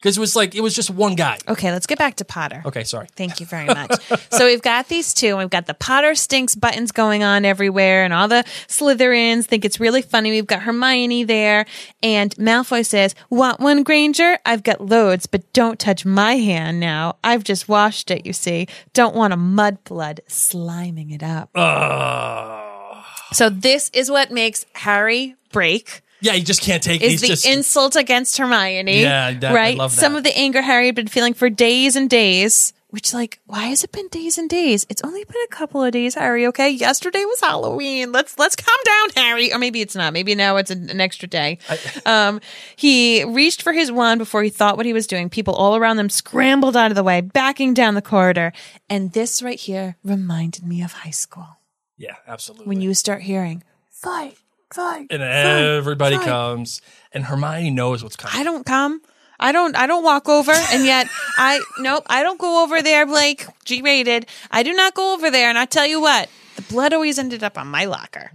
Because 0.00 0.16
it 0.16 0.20
was 0.20 0.36
like 0.36 0.54
it 0.54 0.60
was 0.60 0.74
just 0.76 0.90
one 0.90 1.16
guy. 1.16 1.38
Okay, 1.48 1.72
let's 1.72 1.86
get 1.86 1.98
back 1.98 2.14
to 2.16 2.24
Potter. 2.24 2.62
Okay, 2.64 2.84
sorry. 2.84 3.08
Thank 3.16 3.40
you 3.40 3.46
very 3.46 3.66
much. 3.66 3.90
so 4.30 4.46
we've 4.46 4.62
got 4.62 4.86
these 4.86 5.12
two. 5.12 5.36
We've 5.36 5.50
got 5.50 5.66
the 5.66 5.74
Potter 5.74 6.14
stinks 6.14 6.54
buttons 6.54 6.92
going 6.92 7.24
on 7.24 7.44
everywhere, 7.44 8.04
and 8.04 8.14
all 8.14 8.28
the 8.28 8.44
Slytherins 8.68 9.46
think 9.46 9.64
it's 9.64 9.80
really 9.80 10.02
funny. 10.02 10.30
We've 10.30 10.46
got 10.46 10.62
Hermione 10.62 11.24
there, 11.24 11.66
and 12.00 12.32
Malfoy 12.36 12.86
says, 12.86 13.16
"Want 13.28 13.58
one, 13.58 13.82
Granger? 13.82 14.38
I've 14.46 14.62
got 14.62 14.80
loads, 14.80 15.26
but 15.26 15.52
don't 15.52 15.80
touch 15.80 16.04
my 16.04 16.36
hand 16.36 16.78
now. 16.78 17.16
I've 17.24 17.42
just 17.42 17.68
washed 17.68 18.12
it. 18.12 18.24
You 18.24 18.32
see, 18.32 18.68
don't 18.92 19.16
want 19.16 19.32
a 19.32 19.36
mudblood 19.36 20.20
sliming 20.28 21.12
it 21.12 21.24
up." 21.24 21.50
Uh, 21.56 23.02
So 23.32 23.50
this 23.50 23.90
is 23.92 24.10
what 24.10 24.30
makes 24.30 24.64
Harry 24.74 25.34
break. 25.52 26.02
Yeah, 26.20 26.32
he 26.32 26.42
just 26.42 26.62
can't 26.62 26.82
take 26.82 27.02
it. 27.02 27.06
is 27.06 27.12
He's 27.12 27.20
the 27.22 27.26
just 27.28 27.46
insult 27.46 27.96
against 27.96 28.36
Hermione. 28.38 29.00
Yeah, 29.00 29.32
that- 29.32 29.52
I 29.52 29.54
right. 29.54 29.76
love 29.76 29.92
Some 29.92 30.16
of 30.16 30.24
the 30.24 30.36
anger 30.36 30.62
Harry 30.62 30.86
had 30.86 30.94
been 30.94 31.08
feeling 31.08 31.34
for 31.34 31.48
days 31.50 31.96
and 31.96 32.08
days. 32.08 32.72
Which, 32.90 33.12
like, 33.12 33.38
why 33.44 33.66
has 33.66 33.84
it 33.84 33.92
been 33.92 34.08
days 34.08 34.38
and 34.38 34.48
days? 34.48 34.86
It's 34.88 35.02
only 35.04 35.22
been 35.22 35.36
a 35.44 35.48
couple 35.48 35.84
of 35.84 35.92
days, 35.92 36.14
Harry. 36.14 36.46
Okay, 36.46 36.70
yesterday 36.70 37.22
was 37.22 37.38
Halloween. 37.38 38.12
Let's 38.12 38.38
let's 38.38 38.56
calm 38.56 38.78
down, 38.82 39.24
Harry. 39.24 39.52
Or 39.52 39.58
maybe 39.58 39.82
it's 39.82 39.94
not. 39.94 40.14
Maybe 40.14 40.34
now 40.34 40.56
it's 40.56 40.70
an, 40.70 40.88
an 40.88 40.98
extra 40.98 41.28
day. 41.28 41.58
um, 42.06 42.40
he 42.76 43.24
reached 43.24 43.60
for 43.60 43.74
his 43.74 43.92
wand 43.92 44.18
before 44.20 44.42
he 44.42 44.48
thought 44.48 44.78
what 44.78 44.86
he 44.86 44.94
was 44.94 45.06
doing. 45.06 45.28
People 45.28 45.52
all 45.52 45.76
around 45.76 45.98
them 45.98 46.08
scrambled 46.08 46.78
out 46.78 46.90
of 46.90 46.94
the 46.94 47.02
way, 47.02 47.20
backing 47.20 47.74
down 47.74 47.94
the 47.94 48.00
corridor. 48.00 48.54
And 48.88 49.12
this 49.12 49.42
right 49.42 49.60
here 49.60 49.98
reminded 50.02 50.64
me 50.64 50.82
of 50.82 50.92
high 50.92 51.10
school 51.10 51.58
yeah, 51.98 52.14
absolutely. 52.26 52.68
when 52.68 52.80
you 52.80 52.94
start 52.94 53.20
hearing 53.20 53.64
fight, 53.90 54.38
fight, 54.72 55.06
and 55.10 55.22
everybody 55.22 56.16
fight." 56.16 56.26
comes, 56.26 56.80
and 57.12 57.24
Hermione 57.24 57.70
knows 57.70 58.02
what's 58.02 58.16
coming. 58.16 58.38
I 58.38 58.44
don't 58.44 58.64
come. 58.64 59.00
I 59.40 59.52
don't 59.52 59.76
I 59.76 59.86
don't 59.86 60.02
walk 60.02 60.28
over 60.28 60.50
and 60.52 60.84
yet 60.84 61.06
I 61.36 61.60
nope, 61.78 62.04
I 62.08 62.22
don't 62.22 62.40
go 62.40 62.64
over 62.64 62.82
there 62.82 63.06
Blake. 63.06 63.46
G 63.64 63.82
rated. 63.82 64.26
I 64.50 64.62
do 64.62 64.72
not 64.72 64.94
go 64.94 65.14
over 65.14 65.30
there 65.30 65.48
and 65.48 65.56
I 65.58 65.64
tell 65.64 65.86
you 65.86 66.00
what, 66.00 66.28
the 66.56 66.62
blood 66.62 66.92
always 66.92 67.18
ended 67.18 67.44
up 67.44 67.56
on 67.56 67.68
my 67.68 67.84
locker. 67.84 68.32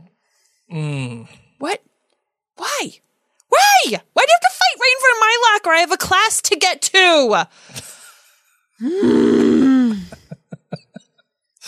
What? 1.59 1.81
Why? 2.55 2.79
Why? 3.49 3.81
Why 3.83 3.89
do 3.89 3.91
you 3.91 3.97
have 3.97 4.07
to 4.13 4.49
fight 4.49 4.79
right 4.79 4.93
in 4.95 5.01
front 5.01 5.15
of 5.15 5.19
my 5.19 5.51
locker? 5.51 5.69
I 5.71 5.79
have 5.79 5.91
a 5.91 5.97
class 5.97 6.41
to 6.43 6.55
get 6.55 6.81
to. 6.81 7.47
Hmm. 8.79 9.22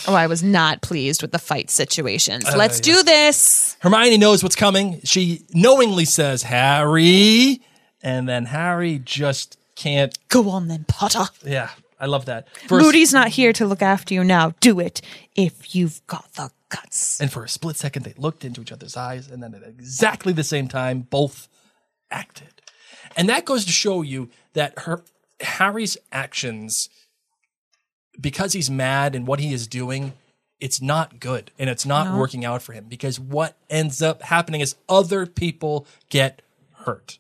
Oh, 0.08 0.14
I 0.14 0.28
was 0.28 0.44
not 0.44 0.82
pleased 0.82 1.22
with 1.22 1.32
the 1.32 1.40
fight 1.40 1.70
situations. 1.70 2.46
Let's 2.56 2.80
do 2.80 3.04
this. 3.04 3.78
Hermione 3.80 4.18
knows 4.18 4.44
what's 4.44 4.56
coming. 4.56 5.02
She 5.04 5.44
knowingly 5.54 6.06
says, 6.06 6.44
Harry. 6.44 7.62
And 8.02 8.30
then 8.30 8.46
Harry 8.46 9.00
just 9.04 9.58
can't. 9.76 10.18
Go 10.30 10.50
on 10.50 10.68
then, 10.68 10.86
Potter. 10.88 11.26
Yeah, 11.44 11.70
I 12.00 12.06
love 12.06 12.26
that. 12.26 12.48
First, 12.68 12.86
Moody's 12.86 13.14
not 13.14 13.30
here 13.30 13.54
to 13.54 13.66
look 13.66 13.82
after 13.82 14.14
you 14.14 14.24
now. 14.24 14.54
Do 14.60 14.80
it 14.80 15.02
if 15.36 15.76
you've 15.76 16.06
got 16.08 16.32
the 16.34 16.52
guts. 16.70 17.20
And 17.20 17.32
for 17.32 17.44
a 17.44 17.50
split 17.50 17.76
second, 17.76 18.04
they 18.04 18.14
looked 18.18 18.46
into 18.46 18.62
each 18.62 18.72
other's 18.72 18.96
eyes, 18.96 19.30
and 19.30 19.42
then 19.42 19.54
at 19.56 19.64
exactly 19.64 20.34
the 20.34 20.44
same 20.44 20.68
time, 20.68 21.02
both 21.02 21.48
acted. 22.12 22.62
And 23.18 23.30
that 23.30 23.46
goes 23.46 23.66
to 23.66 23.72
show 23.72 24.02
you 24.02 24.30
that 24.54 24.80
her 24.80 25.04
Harry's 25.42 25.98
actions, 26.12 26.90
because 28.20 28.54
he's 28.54 28.70
mad 28.70 29.16
and 29.16 29.28
what 29.28 29.40
he 29.40 29.54
is 29.54 29.68
doing, 29.68 30.14
it's 30.60 30.82
not 30.82 31.20
good 31.20 31.52
and 31.60 31.70
it's 31.70 31.86
not 31.86 32.18
working 32.18 32.46
out 32.46 32.62
for 32.62 32.74
him. 32.74 32.86
Because 32.88 33.20
what 33.20 33.56
ends 33.70 34.02
up 34.02 34.24
happening 34.24 34.62
is 34.62 34.76
other 34.88 35.26
people 35.26 35.86
get 36.10 36.42
hurt. 36.86 37.20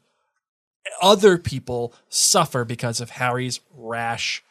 Other 1.01 1.37
people 1.37 1.93
suffer 2.09 2.63
because 2.63 3.01
of 3.01 3.11
Harry's 3.11 3.59
rash 3.75 4.43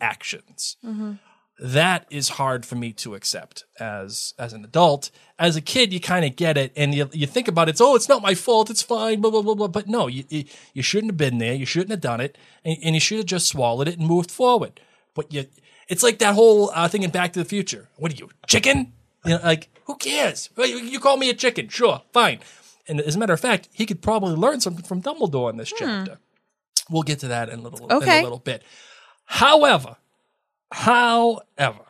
actions 0.00 0.76
mm-hmm. 0.84 1.12
that 1.58 2.06
is 2.10 2.30
hard 2.30 2.64
for 2.64 2.74
me 2.74 2.92
to 2.92 3.14
accept 3.14 3.64
as 3.78 4.34
as 4.38 4.52
an 4.52 4.64
adult. 4.64 5.10
As 5.38 5.56
a 5.56 5.60
kid, 5.60 5.92
you 5.92 6.00
kind 6.00 6.24
of 6.24 6.36
get 6.36 6.56
it, 6.56 6.72
and 6.76 6.94
you 6.94 7.08
you 7.12 7.26
think 7.26 7.48
about 7.48 7.68
it. 7.68 7.72
It's 7.72 7.80
oh, 7.80 7.94
it's 7.94 8.08
not 8.08 8.22
my 8.22 8.34
fault. 8.34 8.70
It's 8.70 8.82
fine. 8.82 9.20
Blah 9.20 9.30
blah 9.30 9.42
blah 9.42 9.54
blah. 9.54 9.68
But 9.68 9.88
no, 9.88 10.06
you 10.06 10.24
you, 10.28 10.44
you 10.72 10.82
shouldn't 10.82 11.12
have 11.12 11.18
been 11.18 11.38
there. 11.38 11.54
You 11.54 11.66
shouldn't 11.66 11.90
have 11.90 12.00
done 12.00 12.20
it, 12.20 12.38
and, 12.64 12.78
and 12.82 12.94
you 12.94 13.00
should 13.00 13.18
have 13.18 13.26
just 13.26 13.48
swallowed 13.48 13.88
it 13.88 13.98
and 13.98 14.08
moved 14.08 14.30
forward. 14.30 14.80
But 15.14 15.32
you, 15.32 15.46
it's 15.90 16.02
like 16.02 16.18
that 16.20 16.34
whole 16.34 16.70
uh, 16.74 16.88
thing 16.88 17.02
in 17.02 17.10
Back 17.10 17.34
to 17.34 17.40
the 17.40 17.44
Future. 17.44 17.88
What 17.96 18.10
are 18.12 18.16
you, 18.16 18.30
chicken? 18.46 18.92
You 19.26 19.32
know, 19.36 19.40
like 19.44 19.68
who 19.84 19.96
cares? 19.96 20.48
You, 20.56 20.98
call 21.00 21.18
me 21.18 21.28
a 21.28 21.34
chicken, 21.34 21.68
sure, 21.68 22.00
fine. 22.12 22.38
And 22.88 23.00
as 23.00 23.16
a 23.16 23.18
matter 23.18 23.34
of 23.34 23.40
fact, 23.40 23.68
he 23.72 23.84
could 23.84 24.00
probably 24.00 24.34
learn 24.34 24.60
something 24.60 24.84
from 24.84 25.02
Dumbledore 25.02 25.50
in 25.50 25.56
this 25.58 25.72
chapter. 25.76 26.18
We'll 26.88 27.02
get 27.02 27.18
to 27.20 27.28
that 27.28 27.48
in 27.50 27.58
a 27.58 27.62
little 27.62 27.86
in 27.86 27.92
Okay. 27.98 28.20
a 28.20 28.22
little 28.22 28.38
bit. 28.38 28.62
However, 29.26 29.96
However, 30.72 31.84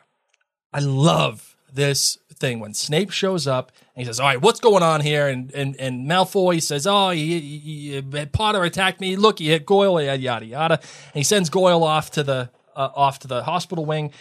I 0.73 0.79
love 0.79 1.55
this 1.71 2.17
thing 2.33 2.59
when 2.59 2.73
Snape 2.73 3.11
shows 3.11 3.45
up 3.45 3.71
and 3.95 4.01
he 4.01 4.05
says, 4.05 4.19
"All 4.19 4.27
right, 4.27 4.41
what's 4.41 4.59
going 4.59 4.81
on 4.83 5.01
here?" 5.01 5.27
And 5.27 5.51
and 5.53 5.75
and 5.77 6.07
Malfoy 6.09 6.61
says, 6.61 6.87
"Oh, 6.87 7.09
he, 7.11 7.39
he, 7.39 8.01
he- 8.01 8.25
Potter 8.25 8.63
attacked 8.63 8.99
me. 8.99 9.15
Look, 9.15 9.39
he 9.39 9.49
hit 9.49 9.65
Goyle. 9.65 10.01
Yada 10.01 10.19
yada 10.19 10.45
yada." 10.45 10.73
And 10.79 11.13
he 11.13 11.23
sends 11.23 11.49
Goyle 11.49 11.83
off 11.83 12.09
to 12.11 12.23
the 12.23 12.49
uh, 12.81 12.91
off 12.95 13.19
to 13.19 13.27
the 13.27 13.43
hospital 13.43 13.85
wing, 13.85 14.11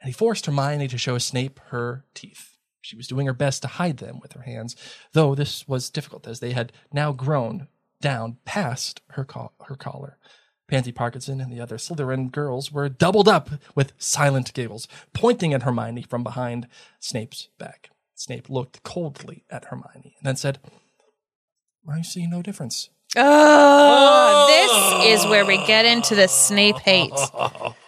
and 0.00 0.08
he 0.08 0.12
forced 0.12 0.46
Hermione 0.46 0.88
to 0.88 0.98
show 0.98 1.18
Snape 1.18 1.60
her 1.68 2.04
teeth. 2.14 2.56
She 2.80 2.96
was 2.96 3.08
doing 3.08 3.26
her 3.26 3.32
best 3.32 3.62
to 3.62 3.68
hide 3.68 3.98
them 3.98 4.18
with 4.20 4.32
her 4.32 4.42
hands, 4.42 4.76
though 5.12 5.34
this 5.34 5.66
was 5.68 5.90
difficult 5.90 6.26
as 6.26 6.40
they 6.40 6.52
had 6.52 6.72
now 6.92 7.12
grown 7.12 7.68
down 8.00 8.38
past 8.44 9.02
her 9.10 9.24
col- 9.24 9.52
her 9.66 9.74
collar. 9.74 10.16
Pansy 10.68 10.92
Parkinson 10.92 11.40
and 11.40 11.50
the 11.50 11.60
other 11.60 11.78
Slytherin 11.78 12.30
girls 12.30 12.70
were 12.70 12.88
doubled 12.90 13.26
up 13.26 13.48
with 13.74 13.94
silent 13.96 14.52
giggles, 14.52 14.86
pointing 15.14 15.54
at 15.54 15.62
Hermione 15.62 16.02
from 16.02 16.22
behind 16.22 16.68
Snape's 17.00 17.48
back. 17.58 17.90
Snape 18.14 18.50
looked 18.50 18.82
coldly 18.82 19.44
at 19.48 19.66
Hermione 19.66 20.14
and 20.18 20.24
then 20.24 20.36
said, 20.36 20.58
I 21.88 22.02
see 22.02 22.26
no 22.26 22.42
difference. 22.42 22.90
Oh, 23.16 25.00
this 25.00 25.20
is 25.20 25.26
where 25.30 25.46
we 25.46 25.56
get 25.66 25.86
into 25.86 26.14
the 26.14 26.28
Snape 26.28 26.78
hate. 26.78 27.12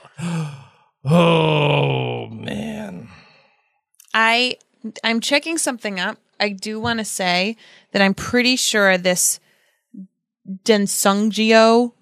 Oh 1.05 2.29
man. 2.31 3.09
I 4.14 4.57
I'm 5.03 5.21
checking 5.21 5.59
something 5.59 5.99
up. 5.99 6.18
I 6.39 6.51
do 6.51 6.79
want 6.81 6.99
to 6.99 7.05
say 7.05 7.57
that 7.93 8.03
I'm 8.03 8.14
pretty 8.14 8.57
sure 8.57 8.97
this 8.99 9.41
Densaugeo 10.64 11.93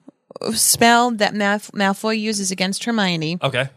spell 0.52 1.10
that 1.12 1.34
Malf- 1.34 1.70
Malfoy 1.72 2.18
uses 2.18 2.50
against 2.50 2.84
Hermione. 2.84 3.38
Okay. 3.42 3.68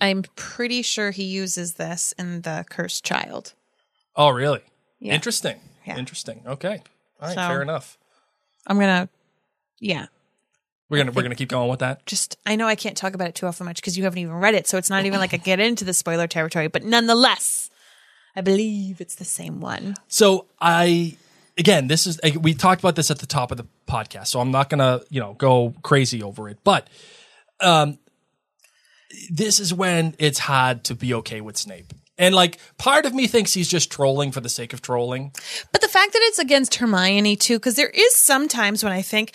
I'm 0.00 0.22
pretty 0.34 0.82
sure 0.82 1.10
he 1.10 1.24
uses 1.24 1.74
this 1.74 2.12
in 2.18 2.42
the 2.42 2.64
Cursed 2.68 3.04
Child. 3.04 3.54
Oh 4.16 4.30
really? 4.30 4.62
Yeah. 4.98 5.14
Interesting. 5.14 5.56
Yeah. 5.86 5.98
Interesting. 5.98 6.42
Okay. 6.46 6.82
All 7.20 7.28
right. 7.28 7.34
So- 7.34 7.40
fair 7.48 7.62
enough. 7.62 7.96
I'm 8.66 8.78
gonna, 8.78 9.08
yeah. 9.80 10.06
We're 10.90 10.98
gonna 10.98 11.12
we're 11.12 11.22
gonna 11.22 11.36
keep 11.36 11.48
going 11.48 11.70
with 11.70 11.80
that. 11.80 12.04
Just 12.04 12.36
I 12.44 12.56
know 12.56 12.66
I 12.66 12.74
can't 12.74 12.96
talk 12.96 13.14
about 13.14 13.28
it 13.28 13.36
too 13.36 13.46
often 13.46 13.64
much 13.64 13.76
because 13.76 13.96
you 13.96 14.04
haven't 14.04 14.18
even 14.18 14.34
read 14.34 14.54
it, 14.54 14.66
so 14.66 14.76
it's 14.76 14.90
not 14.90 15.06
even 15.06 15.20
like 15.20 15.32
I 15.32 15.36
get 15.36 15.60
into 15.60 15.84
the 15.84 15.94
spoiler 15.94 16.26
territory. 16.26 16.66
But 16.66 16.82
nonetheless, 16.84 17.70
I 18.34 18.40
believe 18.40 19.00
it's 19.00 19.14
the 19.14 19.24
same 19.24 19.60
one. 19.60 19.94
So 20.08 20.46
I 20.60 21.16
again, 21.56 21.86
this 21.86 22.08
is 22.08 22.18
we 22.40 22.54
talked 22.54 22.82
about 22.82 22.96
this 22.96 23.08
at 23.10 23.20
the 23.20 23.26
top 23.26 23.52
of 23.52 23.56
the 23.56 23.66
podcast, 23.86 24.26
so 24.26 24.40
I'm 24.40 24.50
not 24.50 24.68
gonna 24.68 25.00
you 25.10 25.20
know 25.20 25.34
go 25.34 25.74
crazy 25.82 26.24
over 26.24 26.48
it, 26.48 26.58
but 26.64 26.88
um, 27.60 27.98
this 29.30 29.60
is 29.60 29.72
when 29.72 30.16
it's 30.18 30.40
hard 30.40 30.82
to 30.84 30.96
be 30.96 31.14
okay 31.14 31.40
with 31.40 31.56
Snape. 31.56 31.92
And 32.18 32.34
like 32.34 32.58
part 32.78 33.06
of 33.06 33.14
me 33.14 33.28
thinks 33.28 33.54
he's 33.54 33.68
just 33.68 33.90
trolling 33.92 34.32
for 34.32 34.40
the 34.40 34.48
sake 34.48 34.72
of 34.72 34.82
trolling. 34.82 35.32
But 35.72 35.80
the 35.80 35.88
fact 35.88 36.12
that 36.12 36.20
it's 36.24 36.38
against 36.38 36.74
Hermione 36.74 37.36
too, 37.36 37.58
because 37.58 37.76
there 37.76 37.88
is 37.88 38.14
sometimes 38.16 38.84
when 38.84 38.92
I 38.92 39.02
think 39.02 39.32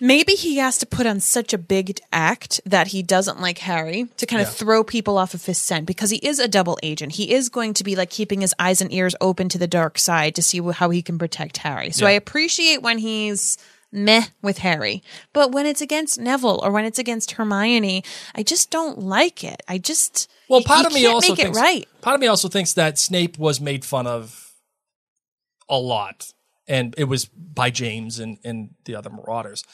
maybe 0.00 0.32
he 0.34 0.56
has 0.58 0.78
to 0.78 0.86
put 0.86 1.06
on 1.06 1.20
such 1.20 1.52
a 1.52 1.58
big 1.58 2.00
act 2.12 2.60
that 2.64 2.88
he 2.88 3.02
doesn't 3.02 3.40
like 3.40 3.58
Harry 3.58 4.06
to 4.16 4.26
kind 4.26 4.40
of 4.42 4.48
Yeah. 4.48 4.52
throw 4.54 4.84
people 4.84 5.18
off 5.18 5.34
of 5.34 5.44
his 5.46 5.58
scent 5.58 5.86
because 5.86 6.10
he 6.10 6.18
is 6.18 6.38
a 6.38 6.48
double 6.48 6.78
agent. 6.82 7.12
He 7.12 7.32
is 7.32 7.48
going 7.48 7.74
to 7.74 7.84
be 7.84 7.96
like 7.96 8.10
keeping 8.10 8.40
his 8.40 8.54
eyes 8.58 8.80
and 8.80 8.92
ears 8.92 9.14
open 9.20 9.48
to 9.50 9.58
the 9.58 9.66
dark 9.66 9.98
side 9.98 10.34
to 10.36 10.42
see 10.42 10.60
how 10.60 10.90
he 10.90 11.02
can 11.02 11.18
protect 11.18 11.58
Harry. 11.58 11.90
So 11.90 12.04
Yeah. 12.04 12.10
I 12.10 12.12
appreciate 12.12 12.82
when 12.82 12.98
he's 12.98 13.58
meh 13.90 14.24
with 14.42 14.58
Harry. 14.58 15.02
But 15.32 15.50
when 15.52 15.64
it's 15.64 15.80
against 15.80 16.20
Neville 16.20 16.60
or 16.62 16.70
when 16.70 16.84
it's 16.84 16.98
against 16.98 17.32
Hermione, 17.32 18.04
I 18.34 18.42
just 18.42 18.70
don't 18.70 18.98
like 18.98 19.42
it. 19.42 19.62
I 19.66 19.78
just 19.78 20.28
Well, 20.48 20.62
part 20.62 20.86
of 20.86 20.92
me 20.92 21.02
can't 21.02 21.14
also 21.14 21.30
make 21.32 21.38
it 21.38 21.42
thinks, 21.44 21.58
right. 21.58 21.88
Part 22.02 22.14
of 22.14 22.20
me 22.20 22.26
also 22.26 22.48
thinks 22.48 22.74
that 22.74 22.98
Snape 22.98 23.38
was 23.38 23.60
made 23.60 23.84
fun 23.86 24.06
of 24.06 24.52
a 25.70 25.78
lot, 25.78 26.32
and 26.66 26.94
it 26.98 27.04
was 27.04 27.24
by 27.26 27.70
James 27.70 28.18
and 28.18 28.38
and 28.44 28.70
the 28.84 28.94
other 28.94 29.10
Marauders. 29.10 29.64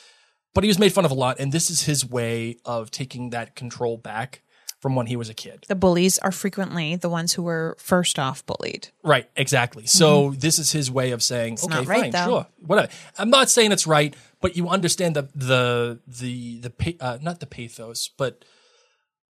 But 0.54 0.64
he 0.64 0.68
was 0.68 0.78
made 0.78 0.92
fun 0.92 1.04
of 1.04 1.10
a 1.10 1.14
lot, 1.14 1.40
and 1.40 1.50
this 1.52 1.68
is 1.70 1.82
his 1.82 2.08
way 2.08 2.56
of 2.64 2.90
taking 2.90 3.30
that 3.30 3.54
control 3.56 3.96
back 3.96 4.42
from 4.80 4.94
when 4.94 5.06
he 5.06 5.16
was 5.16 5.28
a 5.30 5.34
kid. 5.34 5.64
The 5.66 5.74
bullies 5.74 6.18
are 6.18 6.30
frequently 6.30 6.94
the 6.94 7.08
ones 7.08 7.32
who 7.32 7.42
were 7.42 7.74
first 7.78 8.18
off 8.18 8.44
bullied. 8.46 8.88
Right, 9.02 9.28
exactly. 9.34 9.86
So 9.86 10.30
this 10.38 10.58
is 10.58 10.72
his 10.72 10.90
way 10.90 11.10
of 11.12 11.22
saying, 11.22 11.54
okay, 11.54 11.62
Mm-hmm. 11.66 11.74
not 11.74 11.86
right, 11.88 12.00
fine, 12.02 12.10
though. 12.12 12.24
sure, 12.26 12.46
whatever. 12.64 12.88
I'm 13.18 13.30
not 13.30 13.50
saying 13.50 13.72
it's 13.72 13.86
right, 13.86 14.14
but 14.40 14.56
you 14.56 14.68
understand 14.68 15.16
the 15.16 15.28
the 15.34 16.00
the 16.06 16.60
the 16.60 16.96
uh, 17.00 17.18
not 17.22 17.40
the 17.40 17.46
pathos, 17.46 18.08
but 18.08 18.44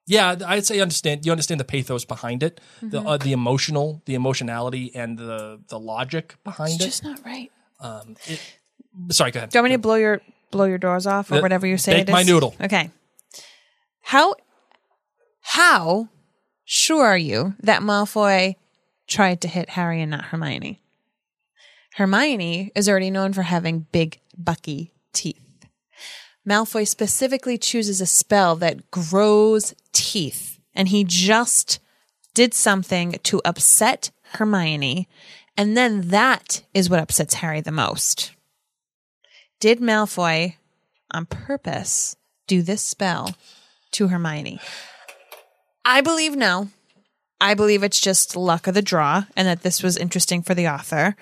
yeah, 0.06 0.36
I'd 0.46 0.66
say 0.66 0.80
understand. 0.80 1.24
You 1.24 1.32
understand 1.32 1.60
the 1.60 1.64
pathos 1.64 2.04
behind 2.04 2.42
it, 2.42 2.60
the 2.82 2.98
Mm-hmm. 2.98 3.06
uh, 3.08 3.16
the 3.18 3.32
emotional, 3.32 4.02
the 4.06 4.14
emotionality, 4.14 4.94
and 4.94 5.18
the 5.18 5.60
the 5.68 5.78
logic 5.78 6.34
behind 6.44 6.72
it. 6.80 6.86
It's 6.86 7.00
it. 7.00 7.02
just 7.02 7.04
not 7.04 7.24
right. 7.24 7.50
Sorry, 9.10 9.30
go 9.30 9.38
ahead. 9.40 9.50
Do 9.50 9.58
you 9.58 9.62
want 9.62 9.70
me 9.70 9.76
to 9.76 9.80
blow 9.82 9.94
your 9.96 10.20
blow 10.50 10.64
your 10.64 10.78
doors 10.78 11.06
off 11.06 11.30
or 11.30 11.36
Uh, 11.36 11.40
whatever 11.42 11.66
you 11.66 11.76
say? 11.76 11.92
bake 11.94 12.08
it 12.08 12.12
my 12.12 12.22
noodle. 12.22 12.54
Okay. 12.60 12.90
How 14.02 14.34
how 15.42 16.08
sure 16.64 17.06
are 17.06 17.18
you 17.18 17.54
that 17.60 17.82
Malfoy 17.82 18.56
tried 19.06 19.40
to 19.42 19.48
hit 19.48 19.70
Harry 19.70 20.00
and 20.00 20.10
not 20.10 20.26
Hermione? 20.26 20.80
Hermione 21.94 22.72
is 22.74 22.88
already 22.88 23.10
known 23.10 23.32
for 23.32 23.42
having 23.42 23.86
big, 23.92 24.20
bucky 24.36 24.92
teeth. 25.12 25.40
Malfoy 26.48 26.86
specifically 26.86 27.58
chooses 27.58 28.00
a 28.00 28.06
spell 28.06 28.54
that 28.56 28.90
grows 28.90 29.74
teeth, 29.92 30.60
and 30.74 30.88
he 30.88 31.04
just 31.04 31.80
did 32.34 32.52
something 32.54 33.12
to 33.24 33.40
upset 33.44 34.10
Hermione, 34.34 35.08
and 35.56 35.76
then 35.76 36.08
that 36.08 36.62
is 36.74 36.90
what 36.90 37.00
upsets 37.00 37.34
Harry 37.34 37.60
the 37.62 37.72
most. 37.72 38.32
Did 39.58 39.80
Malfoy, 39.80 40.56
on 41.10 41.24
purpose, 41.24 42.14
do 42.46 42.60
this 42.60 42.82
spell 42.82 43.34
to 43.92 44.08
Hermione? 44.08 44.60
I 45.82 46.02
believe 46.02 46.36
no. 46.36 46.68
I 47.40 47.54
believe 47.54 47.82
it's 47.82 48.00
just 48.00 48.36
luck 48.36 48.66
of 48.66 48.74
the 48.74 48.82
draw 48.82 49.24
and 49.34 49.48
that 49.48 49.62
this 49.62 49.82
was 49.82 49.96
interesting 49.96 50.42
for 50.42 50.54
the 50.54 50.68
author. 50.68 51.16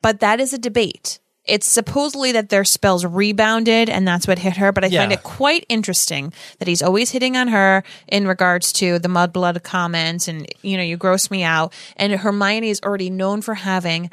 But 0.00 0.20
that 0.20 0.38
is 0.38 0.52
a 0.52 0.58
debate. 0.58 1.18
It's 1.44 1.66
supposedly 1.66 2.32
that 2.32 2.50
their 2.50 2.64
spells 2.64 3.04
rebounded 3.04 3.90
and 3.90 4.06
that's 4.06 4.28
what 4.28 4.38
hit 4.38 4.58
her, 4.58 4.70
but 4.70 4.84
I 4.84 4.90
find 4.90 5.12
it 5.12 5.24
quite 5.24 5.66
interesting 5.68 6.32
that 6.60 6.68
he's 6.68 6.82
always 6.82 7.10
hitting 7.10 7.36
on 7.36 7.48
her 7.48 7.82
in 8.06 8.28
regards 8.28 8.72
to 8.74 9.00
the 9.00 9.08
mudblood 9.08 9.62
comments 9.64 10.28
and, 10.28 10.46
you 10.62 10.76
know, 10.76 10.84
you 10.84 10.96
gross 10.96 11.32
me 11.32 11.42
out. 11.42 11.72
And 11.96 12.12
Hermione 12.12 12.70
is 12.70 12.80
already 12.82 13.10
known 13.10 13.42
for 13.42 13.54
having 13.54 14.10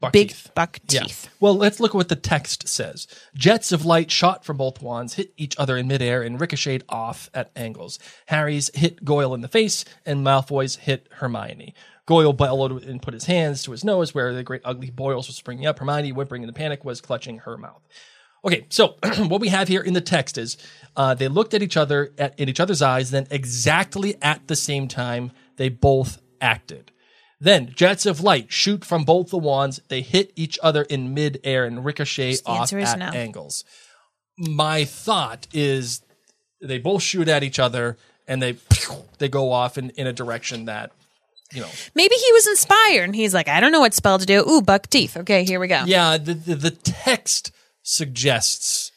Buck 0.00 0.12
big 0.12 0.28
teeth. 0.28 0.50
buck 0.54 0.78
Yeah. 0.88 1.02
teeth. 1.02 1.28
Well, 1.38 1.54
let's 1.54 1.80
look 1.80 1.90
at 1.90 1.96
what 1.96 2.08
the 2.08 2.16
text 2.16 2.66
says. 2.66 3.06
Jets 3.34 3.72
of 3.72 3.84
light 3.84 4.10
shot 4.10 4.44
from 4.46 4.56
both 4.56 4.80
wands, 4.80 5.14
hit 5.14 5.34
each 5.36 5.58
other 5.58 5.76
in 5.76 5.86
midair, 5.86 6.22
and 6.22 6.40
ricocheted 6.40 6.84
off 6.88 7.28
at 7.34 7.50
angles. 7.54 7.98
Harry's 8.26 8.70
hit 8.74 9.04
Goyle 9.04 9.34
in 9.34 9.42
the 9.42 9.48
face, 9.48 9.84
and 10.06 10.24
Malfoy's 10.24 10.76
hit 10.76 11.08
Hermione. 11.12 11.74
Goyle 12.10 12.32
bellowed 12.32 12.82
and 12.82 13.00
put 13.00 13.14
his 13.14 13.26
hands 13.26 13.62
to 13.62 13.70
his 13.70 13.84
nose, 13.84 14.12
where 14.12 14.34
the 14.34 14.42
great 14.42 14.62
ugly 14.64 14.90
boils 14.90 15.28
were 15.28 15.32
springing 15.32 15.64
up. 15.64 15.78
Hermione, 15.78 16.10
whimpering 16.10 16.42
in 16.42 16.48
the 16.48 16.52
panic, 16.52 16.84
was 16.84 17.00
clutching 17.00 17.38
her 17.38 17.56
mouth. 17.56 17.80
Okay, 18.44 18.66
so 18.68 18.96
what 19.28 19.40
we 19.40 19.46
have 19.46 19.68
here 19.68 19.80
in 19.80 19.94
the 19.94 20.00
text 20.00 20.36
is 20.36 20.56
uh, 20.96 21.14
they 21.14 21.28
looked 21.28 21.54
at 21.54 21.62
each 21.62 21.76
other 21.76 22.12
at 22.18 22.36
in 22.36 22.48
each 22.48 22.58
other's 22.58 22.82
eyes, 22.82 23.12
then 23.12 23.28
exactly 23.30 24.16
at 24.20 24.48
the 24.48 24.56
same 24.56 24.88
time 24.88 25.30
they 25.54 25.68
both 25.68 26.20
acted. 26.40 26.90
Then 27.38 27.72
jets 27.76 28.06
of 28.06 28.20
light 28.20 28.52
shoot 28.52 28.84
from 28.84 29.04
both 29.04 29.30
the 29.30 29.38
wands. 29.38 29.80
They 29.86 30.00
hit 30.00 30.32
each 30.34 30.58
other 30.64 30.82
in 30.82 31.14
midair 31.14 31.64
and 31.64 31.84
ricochet 31.84 32.38
off 32.44 32.72
at 32.72 32.98
no. 32.98 33.06
angles. 33.06 33.64
My 34.36 34.84
thought 34.84 35.46
is 35.52 36.02
they 36.60 36.78
both 36.78 37.02
shoot 37.02 37.28
at 37.28 37.44
each 37.44 37.60
other 37.60 37.98
and 38.26 38.42
they 38.42 38.56
they 39.18 39.28
go 39.28 39.52
off 39.52 39.78
in, 39.78 39.90
in 39.90 40.08
a 40.08 40.12
direction 40.12 40.64
that 40.64 40.90
you 41.52 41.60
know. 41.60 41.68
Maybe 41.94 42.14
he 42.14 42.32
was 42.32 42.46
inspired 42.46 43.04
and 43.04 43.14
he's 43.16 43.34
like, 43.34 43.48
I 43.48 43.60
don't 43.60 43.72
know 43.72 43.80
what 43.80 43.94
spell 43.94 44.18
to 44.18 44.26
do. 44.26 44.48
Ooh, 44.48 44.62
buck 44.62 44.88
teeth. 44.88 45.16
Okay, 45.16 45.44
here 45.44 45.60
we 45.60 45.68
go. 45.68 45.82
Yeah, 45.86 46.16
the, 46.18 46.34
the 46.34 46.54
the 46.54 46.70
text 46.70 47.52
suggests 47.82 48.92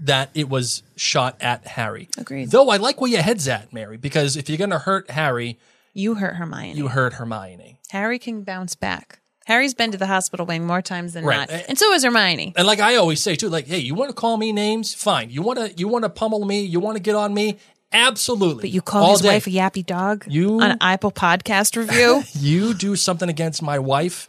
that 0.00 0.30
it 0.34 0.48
was 0.48 0.82
shot 0.96 1.36
at 1.40 1.66
Harry. 1.66 2.08
Agreed. 2.16 2.50
Though 2.50 2.68
I 2.70 2.76
like 2.76 3.00
where 3.00 3.10
your 3.10 3.22
head's 3.22 3.48
at, 3.48 3.72
Mary, 3.72 3.96
because 3.96 4.36
if 4.36 4.48
you're 4.48 4.58
gonna 4.58 4.78
hurt 4.78 5.10
Harry, 5.10 5.58
You 5.94 6.14
hurt 6.14 6.36
Hermione. 6.36 6.74
you 6.76 6.88
hurt 6.88 7.14
Hermione. 7.14 7.80
Harry 7.90 8.18
can 8.18 8.42
bounce 8.44 8.74
back. 8.76 9.20
Harry's 9.46 9.72
been 9.74 9.90
to 9.92 9.98
the 9.98 10.06
hospital 10.06 10.44
wing 10.44 10.66
more 10.66 10.82
times 10.82 11.14
than 11.14 11.24
Right. 11.24 11.50
not. 11.50 11.64
And 11.68 11.78
so 11.78 11.90
is 11.94 12.04
Hermione. 12.04 12.52
And 12.56 12.66
like 12.66 12.80
I 12.80 12.96
always 12.96 13.20
say 13.22 13.34
too, 13.34 13.48
like, 13.48 13.66
hey, 13.66 13.78
you 13.78 13.94
want 13.94 14.10
to 14.10 14.14
call 14.14 14.36
me 14.36 14.52
names? 14.52 14.94
Fine. 14.94 15.30
You 15.30 15.42
want 15.42 15.58
to 15.58 15.72
you 15.76 15.88
want 15.88 16.04
to 16.04 16.10
pummel 16.10 16.44
me? 16.44 16.60
You 16.62 16.80
want 16.80 16.96
to 16.96 17.02
get 17.02 17.14
on 17.16 17.32
me? 17.34 17.58
Absolutely. 17.92 18.62
But 18.62 18.70
you 18.70 18.82
call 18.82 19.04
All 19.04 19.12
his 19.12 19.22
day. 19.22 19.28
wife 19.28 19.46
a 19.46 19.50
yappy 19.50 19.84
dog 19.84 20.24
You- 20.28 20.60
on 20.60 20.72
an 20.72 20.78
Apple 20.80 21.10
podcast 21.12 21.76
review. 21.76 22.22
You 22.34 22.74
do 22.74 22.96
something 22.96 23.28
against 23.28 23.62
my 23.62 23.78
wife, 23.78 24.28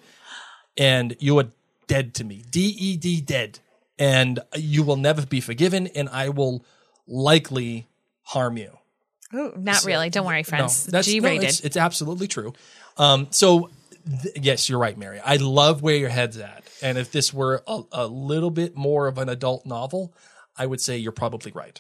and 0.78 1.16
you 1.20 1.38
are 1.40 1.48
dead 1.88 2.14
to 2.16 2.24
me. 2.24 2.44
D 2.50 2.74
E 2.80 2.96
D 2.98 3.20
dead, 3.22 3.60
and 3.98 4.40
you 4.56 4.84
will 4.84 4.96
never 4.96 5.26
be 5.26 5.42
forgiven, 5.42 5.88
and 5.88 6.08
I 6.10 6.30
will 6.30 6.64
likely 7.08 7.88
harm 8.24 8.58
you. 8.58 8.72
Ooh, 9.34 9.54
not 9.58 9.84
really. 9.86 10.10
Don't 10.10 10.26
worry, 10.26 10.44
friends. 10.44 10.88
No, 10.88 10.92
that's 10.92 11.08
G 11.08 11.20
no, 11.20 11.30
rated. 11.30 11.50
it's, 11.50 11.60
it's 11.62 11.78
absolutely 11.78 12.28
true. 12.28 12.54
Um, 12.98 13.28
so 13.32 13.70
th- 14.24 14.38
yes, 14.42 14.70
you're 14.70 14.80
right, 14.80 14.98
Mary. 14.98 15.20
I 15.24 15.36
love 15.36 15.82
where 15.82 15.96
your 15.96 16.10
head's 16.10 16.38
at, 16.38 16.64
and 16.82 16.98
if 16.98 17.12
this 17.12 17.34
were 17.34 17.62
a, 17.68 17.82
a 17.92 18.08
little 18.08 18.50
bit 18.52 18.76
more 18.76 19.08
of 19.08 19.18
an 19.18 19.30
adult 19.30 19.66
novel, 19.66 20.14
I 20.58 20.66
would 20.66 20.82
say 20.82 20.98
you're 20.98 21.12
probably 21.12 21.52
right. 21.52 21.80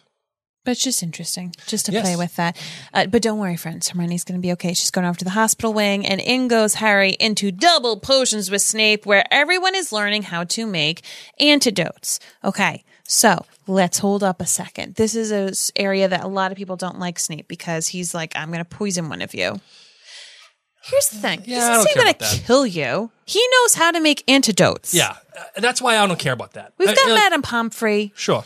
But 0.69 0.73
it's 0.73 0.83
just 0.83 1.01
interesting, 1.01 1.55
just 1.65 1.87
to 1.87 1.91
Yes. 1.91 2.03
play 2.03 2.15
with 2.15 2.35
that. 2.35 2.55
Uh, 2.93 3.07
but 3.07 3.23
don't 3.23 3.39
worry, 3.39 3.57
friends. 3.57 3.89
Hermione's 3.89 4.23
going 4.23 4.39
to 4.39 4.41
be 4.41 4.51
okay. 4.51 4.75
She's 4.75 4.91
going 4.91 5.07
over 5.07 5.17
to 5.17 5.25
the 5.25 5.31
hospital 5.31 5.73
wing, 5.73 6.05
and 6.05 6.21
in 6.21 6.47
goes 6.47 6.75
Harry 6.75 7.13
into 7.19 7.51
double 7.51 7.99
potions 7.99 8.51
with 8.51 8.61
Snape, 8.61 9.03
where 9.07 9.23
everyone 9.33 9.73
is 9.73 9.91
learning 9.91 10.21
how 10.21 10.43
to 10.43 10.67
make 10.67 11.01
antidotes. 11.39 12.19
Okay, 12.43 12.83
so 13.03 13.47
let's 13.65 13.97
hold 13.97 14.21
up 14.23 14.41
a 14.41 14.45
second. 14.45 14.93
This 14.93 15.15
is 15.15 15.31
an 15.31 15.53
area 15.75 16.07
that 16.07 16.23
a 16.23 16.27
lot 16.27 16.51
of 16.51 16.57
people 16.59 16.75
don't 16.75 16.99
like 16.99 17.17
Snape 17.17 17.47
because 17.47 17.87
he's 17.87 18.13
like, 18.13 18.31
I'm 18.35 18.49
going 18.51 18.63
to 18.63 18.69
poison 18.69 19.09
one 19.09 19.23
of 19.23 19.33
you. 19.33 19.59
Here's 20.83 21.09
the 21.09 21.17
thing. 21.17 21.41
Yeah, 21.45 21.79
isn't 21.79 21.95
going 21.95 22.13
to 22.13 22.39
kill 22.45 22.67
you. 22.67 23.09
He 23.25 23.43
knows 23.53 23.73
how 23.73 23.89
to 23.89 23.99
make 23.99 24.23
antidotes. 24.29 24.93
Yeah, 24.93 25.15
uh, 25.35 25.61
that's 25.61 25.81
why 25.81 25.97
I 25.97 26.05
don't 26.05 26.19
care 26.19 26.33
about 26.33 26.53
that. 26.53 26.73
We've 26.77 26.89
Uh, 26.89 26.93
got 26.93 27.09
like, 27.09 27.23
Madame 27.23 27.41
Pomfrey. 27.41 28.13
Sure. 28.15 28.43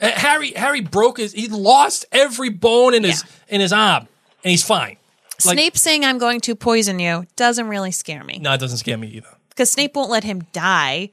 Uh, 0.00 0.10
Harry 0.10 0.52
Harry 0.52 0.80
broke 0.80 1.18
his 1.18 1.32
he 1.32 1.48
lost 1.48 2.04
every 2.12 2.48
bone 2.50 2.94
in 2.94 3.04
his 3.04 3.24
in 3.48 3.60
his 3.60 3.72
arm 3.72 4.08
and 4.42 4.50
he's 4.50 4.62
fine. 4.64 4.96
Like- 5.44 5.54
Snape 5.54 5.76
saying 5.78 6.04
I'm 6.04 6.18
going 6.18 6.40
to 6.42 6.54
poison 6.54 6.98
you 6.98 7.26
doesn't 7.36 7.68
really 7.68 7.90
scare 7.92 8.24
me. 8.24 8.38
No, 8.38 8.52
it 8.52 8.60
doesn't 8.60 8.78
scare 8.78 8.96
me 8.96 9.08
either. 9.08 9.28
because 9.50 9.70
Snape 9.70 9.94
won't 9.96 10.10
let 10.10 10.24
him 10.24 10.42
die. 10.52 11.10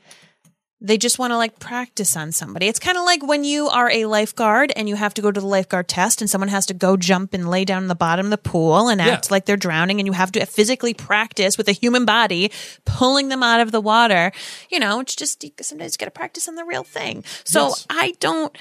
They 0.84 0.98
just 0.98 1.20
want 1.20 1.30
to 1.32 1.38
like 1.38 1.60
practice 1.60 2.18
on 2.18 2.32
somebody. 2.32 2.68
It's 2.68 2.80
kind 2.80 2.98
of 2.98 3.04
like 3.06 3.22
when 3.26 3.44
you 3.44 3.68
are 3.68 3.90
a 3.92 4.06
lifeguard 4.06 4.74
and 4.76 4.90
you 4.90 4.96
have 4.96 5.14
to 5.14 5.22
go 5.22 5.32
to 5.32 5.40
the 5.40 5.46
lifeguard 5.46 5.88
test 5.88 6.22
and 6.22 6.30
someone 6.30 6.48
has 6.48 6.66
to 6.66 6.74
go 6.74 6.98
jump 6.98 7.36
and 7.36 7.48
lay 7.50 7.66
down 7.66 7.84
in 7.84 7.88
the 7.88 7.94
bottom 7.96 8.26
of 8.26 8.30
the 8.32 8.38
pool 8.40 8.90
and 8.90 9.00
act 9.00 9.28
Yeah. 9.28 9.32
like 9.32 9.46
they're 9.46 9.58
drowning 9.58 10.00
and 10.00 10.08
you 10.08 10.14
have 10.14 10.32
to 10.32 10.46
physically 10.48 10.96
practice 10.96 11.56
with 11.56 11.68
a 11.68 11.72
human 11.72 12.06
body 12.06 12.52
pulling 12.86 13.30
them 13.30 13.44
out 13.44 13.60
of 13.62 13.72
the 13.72 13.80
water. 13.80 14.32
You 14.72 14.80
know, 14.80 15.00
it's 15.02 15.16
just 15.16 15.46
sometimes 15.62 15.94
you 15.94 15.98
got 16.00 16.06
to 16.06 16.12
practice 16.12 16.48
on 16.48 16.56
the 16.56 16.66
real 16.66 16.84
thing. 16.84 17.24
So 17.44 17.68
Yes. 17.68 17.86
I 17.90 18.16
don't 18.20 18.58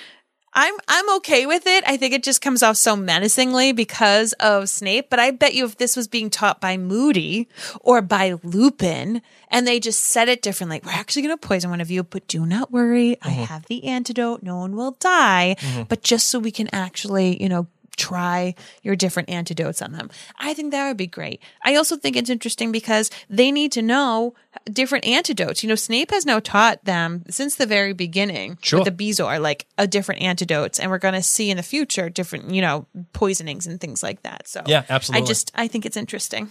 I'm 0.52 0.74
I'm 0.88 1.16
okay 1.16 1.46
with 1.46 1.66
it. 1.66 1.84
I 1.86 1.96
think 1.96 2.12
it 2.12 2.22
just 2.22 2.42
comes 2.42 2.62
off 2.62 2.76
so 2.76 2.96
menacingly 2.96 3.72
because 3.72 4.32
of 4.34 4.68
Snape. 4.68 5.08
But 5.08 5.20
I 5.20 5.30
bet 5.30 5.54
you 5.54 5.64
if 5.64 5.76
this 5.76 5.96
was 5.96 6.08
being 6.08 6.28
taught 6.28 6.60
by 6.60 6.76
Moody 6.76 7.48
or 7.80 8.02
by 8.02 8.34
Lupin, 8.42 9.22
and 9.48 9.66
they 9.66 9.78
just 9.78 10.00
said 10.00 10.28
it 10.28 10.42
differently, 10.42 10.80
we're 10.84 10.92
actually 10.92 11.22
going 11.22 11.38
to 11.38 11.46
poison 11.46 11.70
one 11.70 11.80
of 11.80 11.90
you, 11.90 12.02
but 12.02 12.26
do 12.26 12.46
not 12.46 12.72
worry, 12.72 13.16
I 13.22 13.28
uh-huh. 13.28 13.44
have 13.46 13.66
the 13.66 13.84
antidote. 13.84 14.42
No 14.42 14.58
one 14.58 14.74
will 14.74 14.92
die. 14.92 15.56
Mm-hmm. 15.60 15.82
But 15.84 16.02
just 16.02 16.26
so 16.26 16.38
we 16.38 16.50
can 16.50 16.68
actually, 16.72 17.40
you 17.40 17.48
know. 17.48 17.66
Try 18.00 18.54
your 18.82 18.96
different 18.96 19.28
antidotes 19.30 19.82
on 19.82 19.92
them. 19.92 20.10
I 20.38 20.54
think 20.54 20.70
that 20.72 20.88
would 20.88 20.96
be 20.96 21.06
great. 21.06 21.42
I 21.62 21.74
also 21.76 21.96
think 21.96 22.16
it's 22.16 22.30
interesting 22.30 22.72
because 22.72 23.10
they 23.28 23.52
need 23.52 23.72
to 23.72 23.82
know 23.82 24.34
different 24.72 25.04
antidotes. 25.06 25.62
You 25.62 25.68
know, 25.68 25.74
Snape 25.74 26.10
has 26.10 26.24
now 26.24 26.40
taught 26.40 26.84
them 26.84 27.24
since 27.28 27.56
the 27.56 27.66
very 27.66 27.92
beginning 27.92 28.58
Sure. 28.62 28.80
with 28.80 28.96
the 28.96 29.10
Bezoar, 29.10 29.40
like 29.40 29.66
a 29.76 29.86
different 29.86 30.22
antidotes, 30.22 30.78
and 30.80 30.90
we're 30.90 30.98
going 30.98 31.14
to 31.14 31.22
see 31.22 31.50
in 31.50 31.56
the 31.56 31.62
future 31.62 32.08
different, 32.08 32.50
you 32.54 32.62
know, 32.62 32.86
poisonings 33.12 33.66
and 33.66 33.80
things 33.80 34.02
like 34.02 34.22
that. 34.22 34.48
So 34.48 34.62
Yeah, 34.66 34.84
absolutely. 34.88 35.24
I 35.24 35.26
just 35.28 35.52
I 35.54 35.68
think 35.68 35.84
it's 35.86 35.96
interesting. 35.96 36.50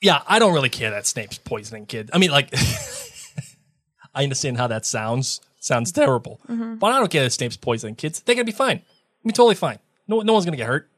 Yeah, 0.00 0.22
I 0.26 0.40
don't 0.40 0.52
really 0.52 0.68
care 0.68 0.90
that 0.90 1.06
Snape's 1.06 1.38
poisoning 1.38 1.86
kid. 1.86 2.10
I 2.12 2.18
mean, 2.18 2.32
like, 2.32 2.52
I 4.14 4.24
understand 4.24 4.56
how 4.58 4.66
that 4.66 4.84
sounds. 4.84 5.40
Sounds 5.60 5.92
terrible, 5.92 6.40
Mm-hmm. 6.48 6.74
but 6.76 6.88
I 6.90 6.98
don't 6.98 7.08
care 7.10 7.22
that 7.22 7.30
Snape's 7.30 7.56
poisoning 7.56 7.94
kids. 7.94 8.18
They're 8.20 8.34
gonna 8.34 8.44
be 8.44 8.50
fine. 8.50 8.82
Be 9.24 9.30
totally 9.32 9.54
fine. 9.54 9.78
No, 10.08 10.20
no 10.20 10.32
one's 10.32 10.44
gonna 10.44 10.56
get 10.56 10.66
hurt. 10.66 10.90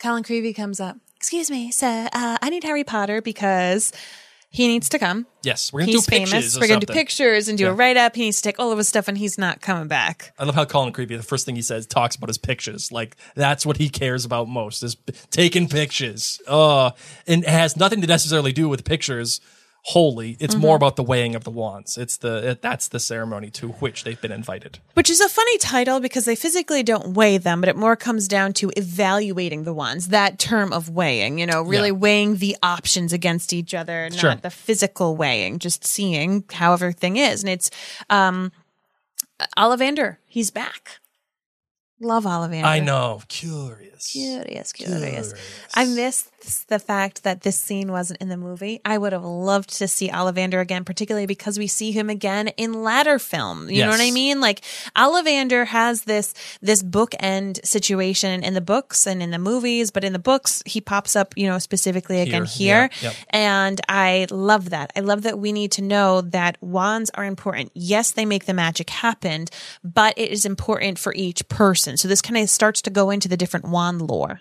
Colin 0.00 0.22
Creevey 0.22 0.54
comes 0.54 0.80
up. 0.80 0.96
Excuse 1.16 1.50
me, 1.50 1.70
sir. 1.72 2.08
Uh, 2.12 2.38
I 2.40 2.50
need 2.50 2.62
Harry 2.64 2.84
Potter 2.84 3.20
because 3.20 3.92
he 4.50 4.66
needs 4.68 4.88
to 4.90 4.98
come. 4.98 5.26
Yes, 5.42 5.72
we're 5.72 5.80
gonna 5.80 5.92
He's 5.92 6.06
do 6.06 6.10
pictures. 6.10 6.30
famous. 6.30 6.56
We're 6.56 6.68
going 6.68 6.80
to 6.80 6.86
do 6.86 6.90
something. 6.92 7.04
pictures 7.04 7.48
and 7.48 7.58
do 7.58 7.66
a 7.66 7.70
Yeah. 7.70 7.76
write 7.76 7.96
up. 7.96 8.14
He 8.16 8.22
needs 8.22 8.36
to 8.38 8.42
take 8.44 8.58
all 8.60 8.70
of 8.72 8.78
his 8.78 8.88
stuff, 8.88 9.08
and 9.08 9.18
he's 9.18 9.36
not 9.36 9.60
coming 9.60 9.88
back. 9.88 10.32
I 10.38 10.44
love 10.44 10.54
how 10.54 10.64
Colin 10.64 10.92
Creevey, 10.92 11.16
the 11.16 11.22
first 11.22 11.44
thing 11.44 11.56
he 11.56 11.62
says, 11.62 11.86
talks 11.86 12.14
about 12.16 12.28
his 12.28 12.38
pictures. 12.38 12.90
Like 12.92 13.16
that's 13.34 13.66
what 13.66 13.76
he 13.78 13.88
cares 13.90 14.24
about 14.24 14.48
most 14.48 14.82
is 14.84 14.94
p- 14.94 15.12
taking 15.30 15.68
pictures. 15.68 16.40
Uh, 16.46 16.92
and 17.26 17.42
it 17.42 17.50
has 17.50 17.76
nothing 17.76 18.00
to 18.00 18.06
necessarily 18.06 18.52
do 18.52 18.68
with 18.68 18.84
pictures 18.84 19.40
wholly. 19.84 20.36
It's 20.40 20.54
Mm-hmm. 20.54 20.60
more 20.62 20.76
about 20.76 20.96
the 20.96 21.02
weighing 21.02 21.34
of 21.34 21.44
the 21.44 21.50
wands. 21.50 21.96
It's 21.96 22.16
the 22.18 22.50
it, 22.50 22.62
that's 22.62 22.88
the 22.88 23.00
ceremony 23.00 23.50
to 23.52 23.68
which 23.68 24.04
they've 24.04 24.20
been 24.20 24.32
invited. 24.32 24.80
Which 24.94 25.08
is 25.08 25.20
a 25.20 25.28
funny 25.28 25.56
title 25.58 26.00
because 26.00 26.24
they 26.26 26.34
physically 26.36 26.82
don't 26.82 27.14
weigh 27.14 27.38
them, 27.38 27.60
but 27.60 27.68
it 27.68 27.76
more 27.76 27.96
comes 27.96 28.28
down 28.28 28.52
to 28.54 28.70
evaluating 28.76 29.64
the 29.64 29.72
wands. 29.72 30.08
That 30.08 30.38
term 30.38 30.72
of 30.72 30.90
weighing, 30.90 31.38
you 31.38 31.46
know, 31.46 31.62
really 31.62 31.88
Yeah. 31.88 31.92
weighing 31.94 32.36
the 32.36 32.56
options 32.62 33.12
against 33.12 33.52
each 33.52 33.72
other, 33.72 34.08
not 34.10 34.18
Sure. 34.18 34.34
the 34.34 34.50
physical 34.50 35.16
weighing, 35.16 35.58
just 35.58 35.86
seeing 35.86 36.44
how 36.52 36.72
everything 36.74 37.16
is. 37.16 37.42
And 37.42 37.48
it's 37.50 37.70
um 38.10 38.52
Ollivander, 39.56 40.16
he's 40.26 40.50
back. 40.50 40.98
Love 42.00 42.24
Ollivander. 42.24 42.64
I 42.64 42.80
know, 42.80 43.22
curious. 43.28 44.06
Curious, 44.12 44.72
curious. 44.72 45.34
I 45.74 45.84
missed 45.84 46.30
the 46.68 46.78
fact 46.78 47.24
that 47.24 47.40
this 47.42 47.58
scene 47.58 47.90
wasn't 47.90 48.20
in 48.20 48.28
the 48.28 48.36
movie. 48.36 48.80
I 48.84 48.96
would 48.96 49.12
have 49.12 49.24
loved 49.24 49.76
to 49.78 49.88
see 49.88 50.08
Ollivander 50.08 50.60
again, 50.60 50.84
particularly 50.84 51.26
because 51.26 51.58
we 51.58 51.66
see 51.66 51.90
him 51.90 52.08
again 52.08 52.48
in 52.56 52.84
latter 52.84 53.18
film. 53.18 53.68
You 53.68 53.82
know 53.82 53.90
what 53.90 54.00
I 54.00 54.12
mean? 54.12 54.40
Like 54.40 54.60
Ollivander 54.96 55.66
has 55.66 56.04
this 56.04 56.34
this 56.62 56.82
bookend 56.82 57.64
situation 57.66 58.44
in 58.44 58.54
the 58.54 58.60
books 58.60 59.06
and 59.06 59.20
in 59.20 59.32
the 59.32 59.38
movies, 59.38 59.90
but 59.90 60.04
in 60.04 60.12
the 60.12 60.18
books 60.20 60.62
he 60.64 60.80
pops 60.80 61.16
up, 61.16 61.34
you 61.36 61.48
know, 61.48 61.58
specifically 61.58 62.20
again 62.20 62.44
Here, 62.44 62.88
here. 62.88 62.90
yeah, 63.02 63.08
yep. 63.08 63.16
And 63.30 63.80
I 63.88 64.28
love 64.30 64.70
that. 64.70 64.92
I 64.94 65.00
love 65.00 65.22
that 65.22 65.40
we 65.40 65.52
need 65.52 65.72
to 65.72 65.82
know 65.82 66.20
that 66.20 66.56
wands 66.60 67.10
are 67.14 67.24
important. 67.24 67.72
Yes, 67.74 68.12
they 68.12 68.24
make 68.24 68.44
the 68.46 68.54
magic 68.54 68.90
happen, 68.90 69.46
but 69.82 70.16
it 70.16 70.30
is 70.30 70.46
important 70.46 71.00
for 71.00 71.12
each 71.14 71.48
person. 71.48 71.87
So 71.96 72.08
this 72.08 72.20
kind 72.22 72.36
of 72.36 72.50
starts 72.50 72.82
to 72.82 72.90
go 72.90 73.10
into 73.10 73.28
the 73.28 73.36
different 73.36 73.66
wand 73.66 74.02
lore. 74.02 74.40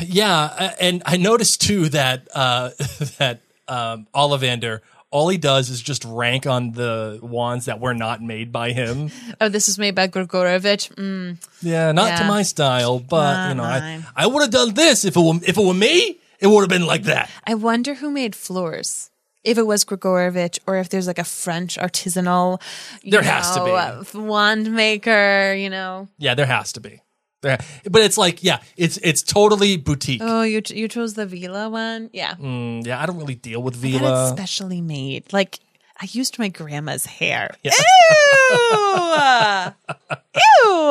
Yeah, 0.00 0.74
and 0.80 1.02
I 1.04 1.16
noticed 1.18 1.60
too 1.60 1.88
that 1.90 2.28
uh, 2.34 2.70
that 3.18 3.42
um, 3.66 4.06
Ollivander, 4.14 4.80
all 5.10 5.28
he 5.28 5.36
does 5.36 5.68
is 5.68 5.82
just 5.82 6.04
rank 6.04 6.46
on 6.46 6.72
the 6.72 7.18
wands 7.22 7.66
that 7.66 7.78
were 7.80 7.94
not 7.94 8.22
made 8.22 8.50
by 8.52 8.72
him. 8.72 9.10
Oh, 9.40 9.48
this 9.48 9.68
is 9.68 9.78
made 9.78 9.94
by 9.94 10.08
Gregorovitch. 10.08 10.94
Mm. 10.96 11.36
Yeah, 11.62 11.92
not 11.92 12.18
to 12.18 12.24
my 12.24 12.42
style, 12.42 12.98
but 12.98 13.32
Not 13.34 13.48
you 13.50 13.54
know, 13.56 13.62
I. 13.62 14.04
I 14.16 14.26
would 14.26 14.40
have 14.42 14.50
done 14.50 14.74
this 14.74 15.04
if 15.04 15.16
it 15.16 15.20
were 15.20 15.34
if 15.42 15.58
it 15.58 15.64
were 15.64 15.74
me. 15.74 16.18
It 16.40 16.46
would 16.46 16.60
have 16.60 16.68
been 16.70 16.86
like 16.86 17.04
that. 17.04 17.28
I 17.46 17.54
wonder 17.54 17.94
who 17.94 18.10
made 18.10 18.34
Fleur's. 18.34 19.10
If 19.48 19.58
it 19.58 19.66
was 19.66 19.84
Gregorovitch, 19.84 20.58
or 20.66 20.76
if 20.76 20.88
there's 20.90 21.06
like 21.06 21.18
a 21.18 21.24
French 21.24 21.78
artisanal, 21.78 22.60
There 23.02 23.22
has 23.22 23.50
to 23.56 23.64
be. 23.64 23.70
uh, 23.70 24.04
wand 24.28 24.70
maker. 24.72 25.54
You 25.54 25.70
know, 25.70 26.08
Yeah, 26.18 26.34
there 26.34 26.46
has 26.46 26.72
to 26.72 26.80
be. 26.80 27.00
There, 27.40 27.58
but 27.88 28.02
it's 28.02 28.18
like, 28.18 28.42
yeah, 28.42 28.58
it's 28.76 28.96
it's 28.98 29.22
totally 29.22 29.76
boutique. 29.76 30.20
oh, 30.24 30.42
you 30.42 30.60
you 30.80 30.88
chose 30.88 31.14
the 31.14 31.24
Veela 31.24 31.70
one, 31.70 32.10
yeah. 32.12 32.34
Mm, 32.34 32.84
yeah, 32.84 33.00
I 33.00 33.06
don't 33.06 33.16
really 33.22 33.36
deal 33.36 33.62
with 33.62 33.76
it 33.84 34.02
Veela. 34.02 34.30
specially 34.30 34.80
made. 34.80 35.32
Like 35.32 35.60
I 36.00 36.06
used 36.12 36.38
my 36.38 36.48
grandma's 36.48 37.06
hair. 37.06 37.54
Yeah. 37.64 37.72
Ew, 38.50 39.94
ew. 40.36 40.88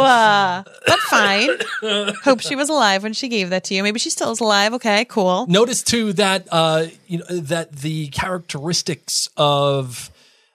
But 0.85 0.99
fine. 1.09 1.49
Hope 2.23 2.41
she 2.41 2.55
was 2.55 2.69
alive 2.69 3.01
when 3.01 3.13
she 3.13 3.29
gave 3.29 3.49
that 3.49 3.63
to 3.65 3.73
you. 3.73 3.81
Maybe 3.81 3.99
she 3.99 4.09
still 4.11 4.31
is 4.31 4.39
alive. 4.39 4.73
Okay, 4.75 5.05
cool. 5.05 5.47
Notice 5.47 5.81
too 5.81 6.13
that 6.13 6.47
uh, 6.51 6.85
you 7.07 7.19
know 7.19 7.25
that 7.39 7.77
the 7.77 8.09
characteristics 8.09 9.29
of 9.37 10.11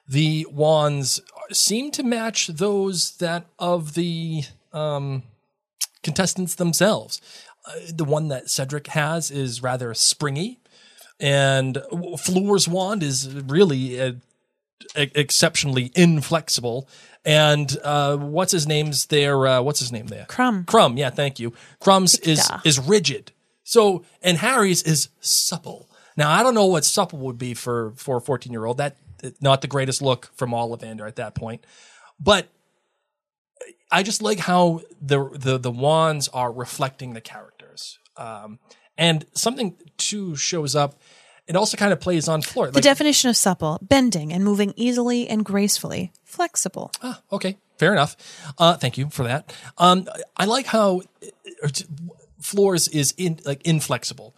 the 0.07 0.47
wands 0.49 1.19
seem 1.51 1.91
to 1.91 2.03
match 2.03 2.47
those 2.47 3.17
that 3.17 3.45
of 3.59 3.95
the 3.95 4.43
um, 4.71 5.23
contestants 6.03 6.55
themselves. 6.55 7.19
Uh, 7.65 7.71
the 7.93 8.05
one 8.05 8.29
that 8.29 8.49
Cedric 8.49 8.87
has 8.87 9.29
is 9.31 9.61
rather 9.61 9.93
springy, 9.93 10.59
and 11.19 11.79
Fleur's 12.19 12.67
wand 12.67 13.03
is 13.03 13.33
really 13.33 13.99
uh, 13.99 14.13
e- 14.97 15.11
exceptionally 15.15 15.91
inflexible. 15.95 16.87
And 17.25 17.77
uh, 17.83 18.17
what's 18.17 18.51
his 18.51 18.67
name's 18.67 19.05
there? 19.05 19.47
Uh, 19.47 19.61
what's 19.61 19.79
his 19.79 19.91
name 19.91 20.07
there? 20.07 20.25
Krum. 20.27 20.65
Krum. 20.65 20.97
Yeah, 20.97 21.09
thank 21.09 21.39
you. 21.39 21.53
Krum's 21.81 22.15
is 22.19 22.49
is 22.65 22.79
rigid. 22.79 23.31
So 23.63 24.03
and 24.21 24.37
Harry's 24.37 24.83
is 24.83 25.09
supple. 25.21 25.89
Now 26.17 26.31
I 26.31 26.43
don't 26.43 26.53
know 26.53 26.65
what 26.65 26.83
supple 26.85 27.19
would 27.19 27.37
be 27.37 27.53
for 27.53 27.93
for 27.95 28.17
a 28.17 28.21
fourteen 28.21 28.51
year 28.51 28.65
old. 28.65 28.77
That 28.77 28.97
not 29.39 29.61
the 29.61 29.67
greatest 29.67 30.01
look 30.01 30.31
from 30.35 30.51
Ollivander 30.51 31.07
at 31.07 31.15
that 31.15 31.33
point, 31.33 31.65
but 32.19 32.49
I 33.89 34.03
just 34.03 34.21
like 34.21 34.39
how 34.39 34.81
the 35.01 35.29
the 35.33 35.57
the 35.57 35.71
wands 35.71 36.27
are 36.29 36.51
reflecting 36.51 37.13
the 37.13 37.21
characters. 37.21 37.99
Um, 38.17 38.59
and 38.97 39.25
something 39.33 39.75
too 39.97 40.35
shows 40.35 40.75
up. 40.75 40.95
It 41.47 41.55
also 41.57 41.75
kind 41.75 41.91
of 41.91 41.99
plays 41.99 42.27
on 42.29 42.41
Fleur. 42.41 42.71
The 42.71 42.79
definition 42.79 43.29
of 43.29 43.35
supple, 43.35 43.77
bending 43.81 44.31
and 44.31 44.43
moving 44.43 44.73
easily 44.77 45.27
and 45.27 45.43
gracefully. 45.43 46.13
Flexible. 46.23 46.91
Ah, 47.01 47.21
okay, 47.31 47.57
fair 47.77 47.91
enough. 47.91 48.15
Uh, 48.57 48.75
thank 48.77 48.97
you 48.97 49.09
for 49.09 49.23
that. 49.23 49.53
Um, 49.77 50.07
I 50.37 50.45
like 50.45 50.67
how 50.67 51.01
uh, 51.61 51.69
Fleur's 52.39 52.87
is 52.87 53.13
in 53.17 53.39
like 53.45 53.61
inflexible, 53.63 54.35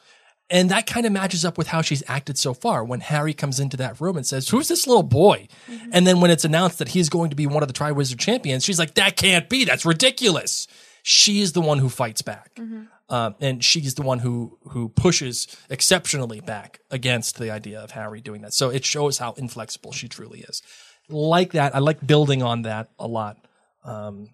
and 0.49 0.69
that 0.71 0.87
kind 0.87 1.05
of 1.05 1.11
matches 1.11 1.45
up 1.45 1.57
with 1.59 1.67
how 1.67 1.81
she's 1.83 2.01
acted 2.07 2.39
so 2.39 2.55
far. 2.55 2.83
When 2.83 3.01
Harry 3.01 3.33
comes 3.35 3.59
into 3.59 3.77
that 3.77 4.01
room 4.01 4.17
and 4.17 4.25
says, 4.25 4.49
"Who's 4.49 4.67
this 4.67 4.87
little 4.87 5.03
boy?" 5.03 5.47
and 5.91 6.07
then 6.07 6.21
when 6.21 6.31
it's 6.31 6.45
announced 6.45 6.79
that 6.79 6.89
he's 6.89 7.09
going 7.09 7.29
to 7.29 7.35
be 7.35 7.45
one 7.45 7.61
of 7.61 7.67
the 7.67 7.73
Triwizard 7.73 8.17
champions, 8.19 8.63
she's 8.63 8.79
like, 8.79 8.95
"That 8.95 9.15
can't 9.15 9.47
be. 9.47 9.63
That's 9.63 9.85
ridiculous." 9.85 10.67
She's 11.07 11.53
the 11.53 11.61
one 11.61 11.77
who 11.77 11.87
fights 11.89 12.23
back. 12.23 12.59
Um, 13.07 13.35
and 13.39 13.63
she's 13.63 13.93
the 13.93 14.01
one 14.01 14.19
who 14.19 14.57
who 14.69 14.89
pushes 14.89 15.47
exceptionally 15.69 16.39
back 16.41 16.79
against 16.89 17.37
the 17.37 17.51
idea 17.51 17.79
of 17.79 17.91
Harry 17.91 18.19
doing 18.21 18.41
that. 18.41 18.53
So 18.53 18.69
it 18.69 18.83
shows 18.83 19.19
how 19.19 19.33
inflexible 19.33 19.91
she 19.91 20.07
truly 20.07 20.39
is. 20.39 20.63
Like 21.07 21.51
that, 21.51 21.75
I 21.75 21.79
like 21.79 22.05
building 22.05 22.41
on 22.41 22.63
that 22.63 22.89
a 22.97 23.07
lot. 23.07 23.37
Um, 23.83 24.29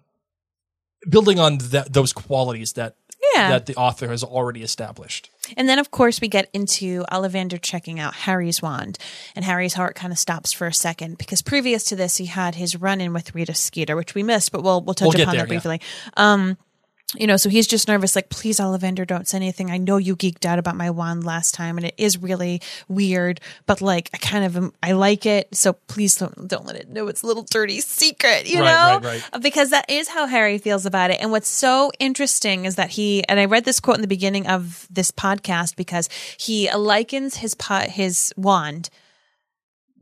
building 1.08 1.38
on 1.38 1.58
that 1.58 1.92
those 1.92 2.12
qualities 2.14 2.72
that 2.74 2.96
Yeah. 3.34 3.50
that 3.50 3.66
the 3.66 3.74
author 3.76 4.08
has 4.08 4.24
already 4.24 4.62
established. 4.62 5.28
And 5.56 5.68
then, 5.68 5.78
of 5.78 5.90
course, 5.90 6.20
we 6.22 6.28
get 6.28 6.48
into 6.54 7.04
Ollivander 7.12 7.60
checking 7.60 8.00
out 8.00 8.14
Harry's 8.14 8.62
wand, 8.62 8.96
and 9.36 9.44
Harry's 9.44 9.74
heart 9.74 9.94
kind 9.96 10.12
of 10.12 10.18
stops 10.18 10.52
for 10.52 10.66
a 10.66 10.72
second 10.72 11.18
because 11.18 11.42
previous 11.42 11.84
to 11.84 11.96
this, 11.96 12.16
he 12.16 12.26
had 12.26 12.54
his 12.54 12.76
run-in 12.76 13.12
with 13.12 13.34
Rita 13.34 13.52
Skeeter, 13.54 13.96
which 13.96 14.14
we 14.14 14.22
missed, 14.22 14.50
but 14.52 14.62
we'll 14.62 14.80
we'll 14.80 14.94
touch 14.94 15.08
We'll 15.14 15.22
upon 15.22 15.36
there, 15.36 15.44
that 15.46 15.52
yeah. 15.52 15.60
briefly. 15.60 15.80
Um, 16.16 16.56
you 17.16 17.26
know, 17.26 17.36
so 17.36 17.48
he's 17.50 17.66
just 17.66 17.88
nervous, 17.88 18.16
like, 18.16 18.30
please, 18.30 18.58
Ollivander, 18.58 19.06
don't 19.06 19.28
say 19.28 19.36
anything. 19.36 19.70
I 19.70 19.76
know 19.78 19.98
you 19.98 20.16
geeked 20.16 20.44
out 20.46 20.58
about 20.58 20.76
my 20.76 20.90
wand 20.90 21.24
last 21.24 21.54
time, 21.54 21.76
and 21.76 21.86
it 21.86 21.94
is 21.98 22.16
really 22.18 22.60
weird, 22.88 23.40
but 23.66 23.80
like, 23.82 24.08
I 24.14 24.16
kind 24.18 24.44
of 24.44 24.56
am, 24.56 24.72
I 24.82 24.92
like 24.92 25.26
it, 25.26 25.54
so 25.54 25.74
please 25.74 26.16
don't 26.16 26.48
don't 26.48 26.64
let 26.66 26.76
it 26.76 26.88
know 26.88 27.08
it's 27.08 27.22
a 27.22 27.26
little 27.26 27.42
dirty 27.50 27.80
secret, 27.80 28.48
you 28.48 28.60
Right, 28.60 29.00
know, 29.02 29.08
right, 29.08 29.22
right. 29.32 29.42
because 29.42 29.70
that 29.70 29.90
is 29.90 30.08
how 30.08 30.26
Harry 30.26 30.58
feels 30.58 30.86
about 30.86 31.10
it. 31.10 31.20
And 31.20 31.30
what's 31.30 31.48
so 31.48 31.92
interesting 31.98 32.64
is 32.64 32.76
that 32.76 32.90
he, 32.90 33.22
and 33.28 33.38
I 33.38 33.44
read 33.44 33.64
this 33.64 33.80
quote 33.80 33.96
in 33.96 34.02
the 34.02 34.08
beginning 34.08 34.46
of 34.46 34.86
this 34.90 35.10
podcast 35.10 35.76
because 35.76 36.08
he 36.38 36.72
likens 36.72 37.36
his 37.36 37.54
pot, 37.54 37.88
his 37.88 38.32
wand 38.36 38.88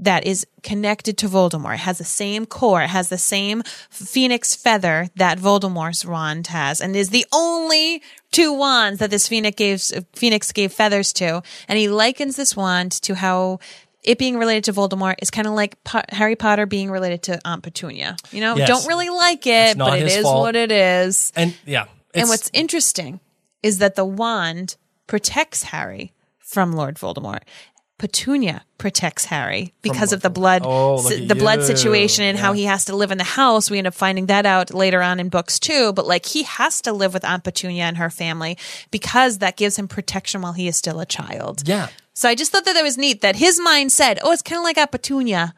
that 0.01 0.25
is 0.27 0.47
connected 0.63 1.17
to 1.19 1.29
Voldemort. 1.29 1.75
It 1.75 1.81
has 1.81 1.99
the 1.99 2.05
same 2.05 2.47
core. 2.47 2.83
It 2.83 2.89
has 2.91 3.09
the 3.11 3.19
same 3.19 3.63
phoenix 3.91 4.55
feather 4.55 5.09
that 5.17 5.39
Voldemort's 5.39 6.05
wand 6.05 6.47
has, 6.49 6.81
and 6.81 6.97
is 6.97 7.11
the 7.11 7.27
only 7.33 8.03
two 8.33 8.53
wands 8.53 8.99
that 9.01 9.11
this 9.11 9.29
phoenix 9.29 9.57
gave 9.57 10.05
phoenix 10.15 10.53
gave 10.53 10.73
feathers 10.73 11.13
to. 11.15 11.43
And 11.69 11.79
he 11.79 11.89
likens 11.89 12.37
this 12.37 12.57
wand 12.57 12.93
to 13.03 13.15
how. 13.15 13.59
It 14.03 14.17
being 14.17 14.39
related 14.39 14.65
to 14.65 14.73
Voldemort 14.73 15.17
is 15.21 15.31
kind 15.31 15.47
of 15.47 15.53
like 15.53 15.77
po- 15.85 16.01
Harry 16.09 16.35
Potter 16.35 16.65
being 16.65 16.91
related 16.91 17.23
to 17.25 17.39
Aunt 17.47 17.63
Petunia. 17.63 18.17
You 18.33 18.41
know, 18.41 18.57
Yes. 18.57 18.67
don't 18.67 18.87
really 18.89 19.11
like 19.11 19.47
it, 19.47 19.77
but 19.77 19.99
it 19.99 20.07
is 20.07 20.23
fault. 20.23 20.41
what 20.41 20.57
it 20.57 20.73
is. 20.73 21.31
And 21.37 21.55
yeah, 21.67 21.85
And 22.15 22.31
what's 22.31 22.49
interesting 22.55 23.21
is 23.63 23.77
that 23.77 23.97
the 23.97 24.07
wand 24.07 24.77
protects 25.07 25.65
Harry 25.65 26.15
from 26.39 26.73
Lord 26.73 26.97
Voldemort. 26.97 27.41
Petunia 28.01 28.65
protects 28.79 29.27
Harry 29.27 29.75
because 29.83 30.15
of 30.15 30.23
the 30.23 30.31
blood, 30.31 30.63
Oh, 30.65 30.97
look 30.97 31.13
si- 31.13 31.23
at 31.23 31.29
the 31.29 31.35
blood 31.35 31.63
situation 31.63 32.25
and 32.25 32.39
how 32.39 32.55
he 32.55 32.65
has 32.65 32.87
to 32.87 32.97
live 32.97 33.11
in 33.11 33.19
the 33.19 33.25
house. 33.25 33.71
We 33.71 33.77
end 33.77 33.87
up 33.87 33.93
finding 33.93 34.25
that 34.27 34.47
out 34.47 34.73
later 34.73 35.03
on 35.03 35.21
in 35.21 35.29
books 35.29 35.59
too. 35.61 35.93
But 35.93 36.07
like 36.07 36.25
he 36.25 36.45
has 36.45 36.81
to 36.83 36.93
live 36.95 37.13
with 37.13 37.27
Aunt 37.27 37.45
Petunia 37.45 37.85
and 37.85 37.99
her 37.99 38.09
family 38.09 38.57
because 38.91 39.39
that 39.39 39.59
gives 39.59 39.79
him 39.79 39.87
protection 39.87 40.41
while 40.41 40.55
he 40.55 40.67
is 40.67 40.79
still 40.79 40.99
a 40.99 41.05
child. 41.07 41.69
yeah. 41.69 41.89
So 42.15 42.27
I 42.29 42.35
just 42.35 42.53
thought 42.53 42.65
that 42.65 42.73
that 42.73 42.83
was 42.83 42.97
neat 42.97 43.21
that 43.21 43.37
his 43.37 43.61
mind 43.61 43.93
said, 43.93 44.19
"Oh, 44.23 44.33
it's 44.33 44.41
kind 44.43 44.59
of 44.59 44.65
like 44.65 44.79
Aunt 44.79 44.91
Petunia." 44.91 45.55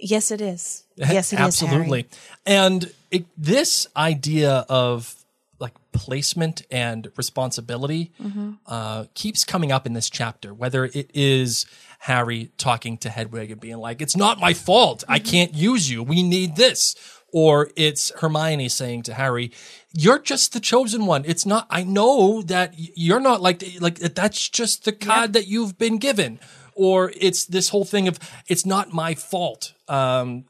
Yes, 0.00 0.30
it 0.32 0.40
is. 0.40 0.84
Eh, 1.00 1.12
yes, 1.12 1.32
it 1.32 1.36
is. 1.36 1.46
Absolutely. 1.62 2.06
And 2.44 2.92
it, 3.12 3.26
this 3.38 3.86
idea 3.96 4.66
of 4.68 5.14
like 5.60 5.74
placement 5.92 6.62
and 6.70 7.08
responsibility 7.16 8.12
Mm-hmm. 8.20 8.52
uh, 8.66 9.04
keeps 9.14 9.44
coming 9.44 9.70
up 9.70 9.86
in 9.86 9.92
this 9.92 10.10
chapter, 10.10 10.52
whether 10.54 10.86
it 10.86 11.10
is 11.14 11.66
Harry 12.00 12.50
talking 12.56 12.96
to 12.98 13.10
Hedwig 13.10 13.50
and 13.50 13.60
being 13.60 13.76
like, 13.78 14.00
it's 14.00 14.16
not 14.16 14.40
my 14.40 14.54
fault. 14.54 15.04
I 15.06 15.18
Mm-hmm. 15.18 15.30
can't 15.30 15.54
use 15.54 15.90
you. 15.90 16.02
We 16.02 16.22
need 16.22 16.56
this. 16.56 16.94
Or 17.32 17.70
it's 17.76 18.10
Hermione 18.20 18.68
saying 18.68 19.04
to 19.04 19.14
Harry, 19.14 19.52
you're 19.92 20.18
just 20.18 20.52
the 20.52 20.58
chosen 20.58 21.06
one. 21.06 21.24
It's 21.24 21.46
not, 21.46 21.66
I 21.70 21.84
know 21.84 22.42
that 22.42 22.74
you're 22.76 23.20
not 23.20 23.40
like, 23.40 23.62
like 23.80 23.98
that's 24.00 24.48
just 24.48 24.84
the 24.84 24.92
card 24.92 25.32
that 25.34 25.46
you've 25.46 25.78
been 25.78 25.98
given. 25.98 26.40
Or 26.74 27.12
it's 27.16 27.44
this 27.44 27.68
whole 27.68 27.84
thing 27.84 28.08
of, 28.08 28.18
it's 28.48 28.66
not 28.66 28.92
my 28.92 29.14
fault. 29.14 29.74
Um, 29.86 30.46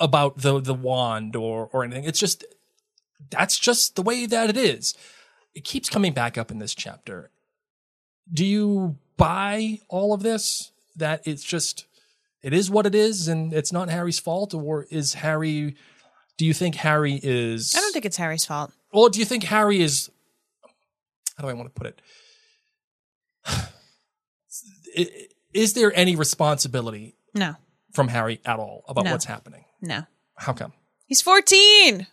about 0.00 0.38
the 0.38 0.60
the 0.60 0.72
wand 0.74 1.34
or 1.36 1.68
or 1.72 1.84
anything. 1.84 2.04
It's 2.04 2.20
just 2.20 2.44
that's 3.30 3.58
just 3.58 3.96
the 3.96 4.02
way 4.02 4.26
that 4.26 4.50
it 4.50 4.56
is. 4.56 4.94
It 5.54 5.64
keeps 5.64 5.88
coming 5.88 6.12
back 6.12 6.38
up 6.38 6.50
in 6.50 6.58
this 6.58 6.74
chapter. 6.74 7.30
Do 8.32 8.44
you 8.44 8.96
buy 9.16 9.80
all 9.88 10.12
of 10.12 10.22
this? 10.22 10.70
That 10.96 11.26
it's 11.26 11.42
just 11.44 11.86
it 12.42 12.52
is 12.52 12.70
what 12.70 12.86
it 12.86 12.94
is 12.94 13.28
and 13.28 13.52
it's 13.52 13.72
not 13.72 13.88
Harry's 13.88 14.18
fault 14.18 14.52
or 14.54 14.86
is 14.90 15.14
Harry 15.14 15.74
do 16.36 16.44
you 16.46 16.52
think 16.54 16.74
Harry 16.76 17.18
is 17.22 17.74
I 17.76 17.80
don't 17.80 17.92
think 17.92 18.04
it's 18.04 18.16
Harry's 18.16 18.44
fault. 18.44 18.72
Or 18.92 19.08
do 19.10 19.18
you 19.18 19.24
think 19.24 19.44
Harry 19.44 19.80
is 19.80 20.10
how 21.36 21.42
do 21.42 21.48
I 21.48 21.52
want 21.52 21.72
to 21.72 21.80
put 21.80 21.86
it? 21.86 22.02
is 25.54 25.74
there 25.74 25.92
any 25.94 26.16
responsibility 26.16 27.14
No, 27.34 27.56
from 27.92 28.08
Harry 28.08 28.40
at 28.44 28.58
all 28.58 28.84
about 28.88 29.04
No. 29.04 29.12
what's 29.12 29.24
happening? 29.26 29.64
no. 29.80 30.02
How 30.36 30.52
come? 30.52 30.72
He's 31.06 31.20
14. 31.22 32.06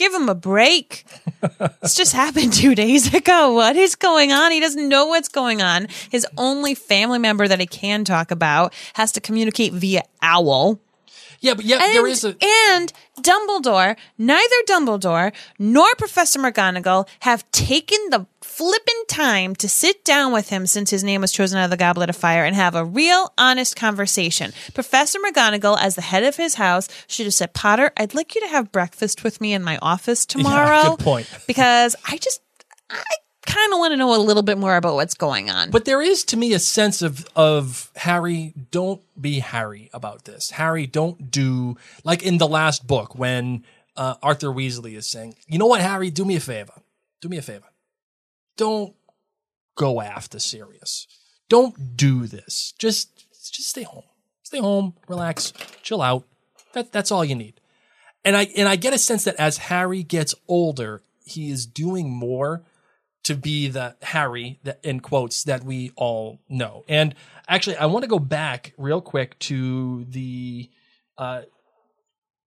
Give 0.00 0.14
him 0.14 0.30
a 0.30 0.34
break. 0.34 1.04
this 1.82 1.94
just 1.94 2.14
happened 2.14 2.54
two 2.54 2.74
days 2.74 3.12
ago. 3.12 3.52
What 3.52 3.76
is 3.76 3.96
going 3.96 4.32
on? 4.32 4.50
He 4.50 4.58
doesn't 4.58 4.88
know 4.88 5.04
what's 5.04 5.28
going 5.28 5.60
on. 5.60 5.88
His 6.10 6.26
only 6.38 6.74
family 6.74 7.18
member 7.18 7.46
that 7.46 7.60
he 7.60 7.66
can 7.66 8.06
talk 8.06 8.30
about 8.30 8.72
has 8.94 9.12
to 9.12 9.20
communicate 9.20 9.74
via 9.74 10.04
owl. 10.22 10.80
Yeah, 11.40 11.52
but 11.52 11.66
yeah, 11.66 11.82
And, 11.82 11.94
there 11.94 12.06
is 12.06 12.24
a 12.24 12.34
and 12.72 12.90
Dumbledore, 13.20 13.94
neither 14.16 14.56
Dumbledore 14.66 15.34
nor 15.58 15.94
Professor 15.96 16.38
McGonagall 16.38 17.06
have 17.20 17.50
taken 17.52 17.98
the 18.08 18.26
flippin' 18.50 19.06
time 19.08 19.54
to 19.56 19.68
sit 19.68 20.04
down 20.04 20.32
with 20.32 20.48
him 20.48 20.66
since 20.66 20.90
his 20.90 21.04
name 21.04 21.20
was 21.20 21.32
chosen 21.32 21.58
out 21.58 21.64
of 21.64 21.70
the 21.70 21.76
Goblet 21.76 22.10
of 22.10 22.16
Fire 22.16 22.44
and 22.44 22.54
have 22.56 22.74
a 22.74 22.84
real, 22.84 23.32
honest 23.38 23.76
conversation. 23.76 24.52
Professor 24.74 25.18
McGonagall, 25.20 25.78
as 25.80 25.94
the 25.94 26.02
head 26.02 26.24
of 26.24 26.36
his 26.36 26.54
house, 26.56 26.88
should 27.06 27.26
have 27.26 27.34
said, 27.34 27.54
Potter, 27.54 27.92
I'd 27.96 28.14
like 28.14 28.34
you 28.34 28.40
to 28.42 28.48
have 28.48 28.72
breakfast 28.72 29.22
with 29.24 29.40
me 29.40 29.54
in 29.54 29.62
my 29.62 29.78
office 29.80 30.26
tomorrow. 30.34 30.96
good 30.96 31.04
point. 31.04 31.30
Because 31.46 31.96
I 32.06 32.16
just, 32.16 32.40
I 32.90 33.02
kind 33.46 33.72
of 33.72 33.78
want 33.78 33.92
to 33.92 33.96
know 33.96 34.14
a 34.14 34.18
little 34.20 34.42
bit 34.42 34.58
more 34.58 34.76
about 34.76 34.94
what's 34.94 35.14
going 35.14 35.50
on. 35.50 35.70
But 35.70 35.84
there 35.84 36.02
is 36.02 36.24
to 36.26 36.36
me 36.36 36.52
a 36.52 36.58
sense 36.58 37.02
of 37.02 37.26
of 37.34 37.90
Harry, 37.96 38.52
don't 38.70 39.00
be 39.20 39.40
Harry 39.40 39.90
about 39.92 40.24
this. 40.24 40.50
Harry, 40.50 40.86
don't 40.86 41.30
do 41.30 41.76
like 42.04 42.22
in 42.22 42.38
the 42.38 42.46
last 42.46 42.86
book 42.86 43.18
when 43.18 43.64
uh, 43.96 44.14
Arthur 44.22 44.48
Weasley 44.48 44.96
is 44.96 45.08
saying, 45.08 45.34
"You 45.48 45.58
know 45.58 45.66
what, 45.66 45.80
Harry, 45.80 46.10
do 46.10 46.24
me 46.24 46.36
a 46.36 46.40
favor. 46.40 46.74
Do 47.20 47.28
me 47.28 47.38
a 47.38 47.42
favor. 47.42 47.66
Don't 48.60 48.94
go 49.74 50.02
after 50.02 50.38
Sirius. 50.38 51.06
Don't 51.48 51.96
do 51.96 52.26
this. 52.26 52.74
Just 52.78 53.26
just 53.32 53.70
stay 53.70 53.84
home. 53.84 54.04
Stay 54.42 54.58
home, 54.58 54.92
relax, 55.08 55.54
chill 55.82 56.02
out. 56.02 56.26
That 56.74 56.92
that's 56.92 57.10
all 57.10 57.24
you 57.24 57.34
need." 57.34 57.58
And 58.22 58.36
I 58.36 58.48
and 58.54 58.68
I 58.68 58.76
get 58.76 58.92
a 58.92 58.98
sense 58.98 59.24
that 59.24 59.36
as 59.36 59.56
Harry 59.56 60.02
gets 60.02 60.34
older, 60.46 61.00
he 61.24 61.50
is 61.50 61.64
doing 61.64 62.10
more 62.10 62.62
to 63.22 63.34
be 63.34 63.68
the 63.68 63.96
Harry 64.02 64.60
that 64.64 64.78
in 64.82 65.00
quotes 65.00 65.42
that 65.44 65.64
we 65.64 65.92
all 65.96 66.42
know. 66.50 66.84
And 66.86 67.14
actually, 67.48 67.78
I 67.78 67.86
want 67.86 68.02
to 68.02 68.10
go 68.10 68.18
back 68.18 68.74
real 68.76 69.00
quick 69.00 69.38
to 69.38 70.04
the 70.04 70.68
uh, 71.16 71.42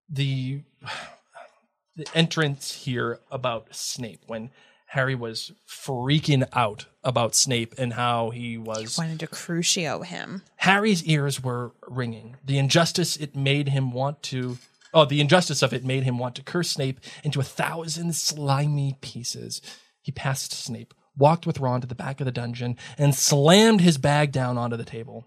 the 0.08 0.62
the 1.96 2.06
entrance 2.14 2.72
here 2.72 3.20
about 3.32 3.74
Snape 3.74 4.22
when 4.28 4.52
Harry 4.94 5.16
was 5.16 5.52
freaking 5.68 6.48
out 6.54 6.86
about 7.04 7.34
Snape 7.34 7.74
and 7.80 7.94
how 7.94 8.30
he 8.30 8.60
was 8.60 8.96
He 8.96 9.02
wanted 9.02 9.22
to 9.22 9.28
crucio 9.28 10.06
him. 10.06 10.44
Harry's 10.58 11.04
ears 11.06 11.44
were 11.44 11.72
ringing. 11.88 12.36
The 12.46 12.60
injustice 12.60 13.18
it 13.18 13.36
made 13.36 13.70
him 13.70 13.92
want 13.92 14.22
to 14.24 14.60
Oh, 14.94 15.06
the 15.06 15.20
injustice 15.20 15.64
of 15.64 15.74
it 15.74 15.84
made 15.84 16.04
him 16.04 16.20
want 16.20 16.36
to 16.36 16.44
curse 16.44 16.70
Snape 16.70 17.00
into 17.24 17.40
a 17.40 17.44
thousand 17.44 18.16
slimy 18.16 18.96
pieces. 19.02 19.64
He 20.04 20.12
passed 20.12 20.54
Snape, 20.54 20.94
walked 21.18 21.48
with 21.48 21.60
Ron 21.60 21.82
to 21.82 21.88
the 21.88 21.96
back 21.96 22.22
of 22.22 22.26
the 22.26 22.32
dungeon, 22.32 22.78
and 22.96 23.16
slammed 23.16 23.82
his 23.82 23.98
bag 23.98 24.32
down 24.32 24.60
onto 24.60 24.78
the 24.78 24.86
table. 24.86 25.26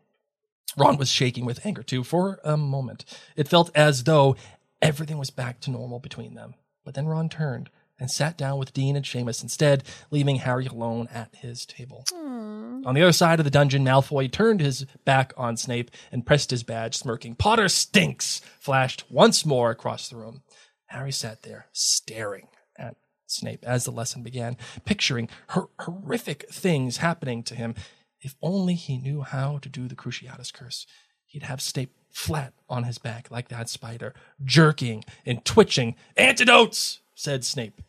Ron 0.76 0.96
was 0.96 1.10
shaking 1.10 1.44
with 1.44 1.66
anger 1.66 1.82
too 1.82 2.04
for 2.04 2.38
a 2.44 2.56
moment. 2.56 3.04
It 3.34 3.48
felt 3.48 3.72
as 3.74 4.04
though 4.04 4.36
everything 4.80 5.18
was 5.18 5.30
back 5.30 5.58
to 5.62 5.72
normal 5.72 5.98
between 5.98 6.34
them. 6.34 6.54
But 6.84 6.94
then 6.94 7.06
Ron 7.06 7.28
turned 7.28 7.68
and 7.98 8.10
sat 8.10 8.36
down 8.36 8.58
with 8.58 8.72
Dean 8.72 8.96
and 8.96 9.04
Seamus 9.04 9.42
instead, 9.42 9.84
leaving 10.10 10.36
Harry 10.36 10.66
alone 10.66 11.08
at 11.12 11.34
his 11.34 11.64
table. 11.64 12.04
On 12.14 12.94
the 12.94 13.02
other 13.02 13.12
side 13.12 13.40
of 13.40 13.44
the 13.44 13.50
dungeon, 13.50 13.84
Malfoy 13.84 14.30
turned 14.30 14.60
his 14.60 14.84
back 15.04 15.32
on 15.36 15.56
Snape 15.56 15.90
and 16.12 16.26
pressed 16.26 16.50
his 16.50 16.62
badge, 16.62 16.96
smirking. 16.96 17.34
Potter 17.34 17.68
stinks! 17.68 18.40
flashed 18.60 19.04
once 19.10 19.46
more 19.46 19.70
across 19.70 20.08
the 20.08 20.16
room. 20.16 20.42
Harry 20.86 21.12
sat 21.12 21.42
there, 21.42 21.66
staring 21.72 22.48
at 22.78 22.96
Snape 23.26 23.64
as 23.64 23.84
the 23.84 23.90
lesson 23.90 24.22
began, 24.22 24.56
picturing 24.84 25.28
hor- 25.50 25.70
horrific 25.80 26.48
things 26.50 26.98
happening 26.98 27.42
to 27.44 27.54
him. 27.54 27.74
If 28.20 28.36
only 28.42 28.74
he 28.74 28.98
knew 28.98 29.22
how 29.22 29.58
to 29.58 29.68
do 29.68 29.88
the 29.88 29.96
Cruciatus 29.96 30.52
Curse, 30.52 30.86
he'd 31.26 31.42
have 31.44 31.60
Snape 31.60 31.92
flat 32.10 32.52
on 32.68 32.84
his 32.84 32.98
back 32.98 33.30
like 33.30 33.48
that 33.48 33.68
spider, 33.68 34.14
jerking 34.44 35.04
and 35.24 35.44
twitching. 35.44 35.96
Antidotes! 36.16 37.00
Said 37.16 37.44
Snape. 37.44 37.82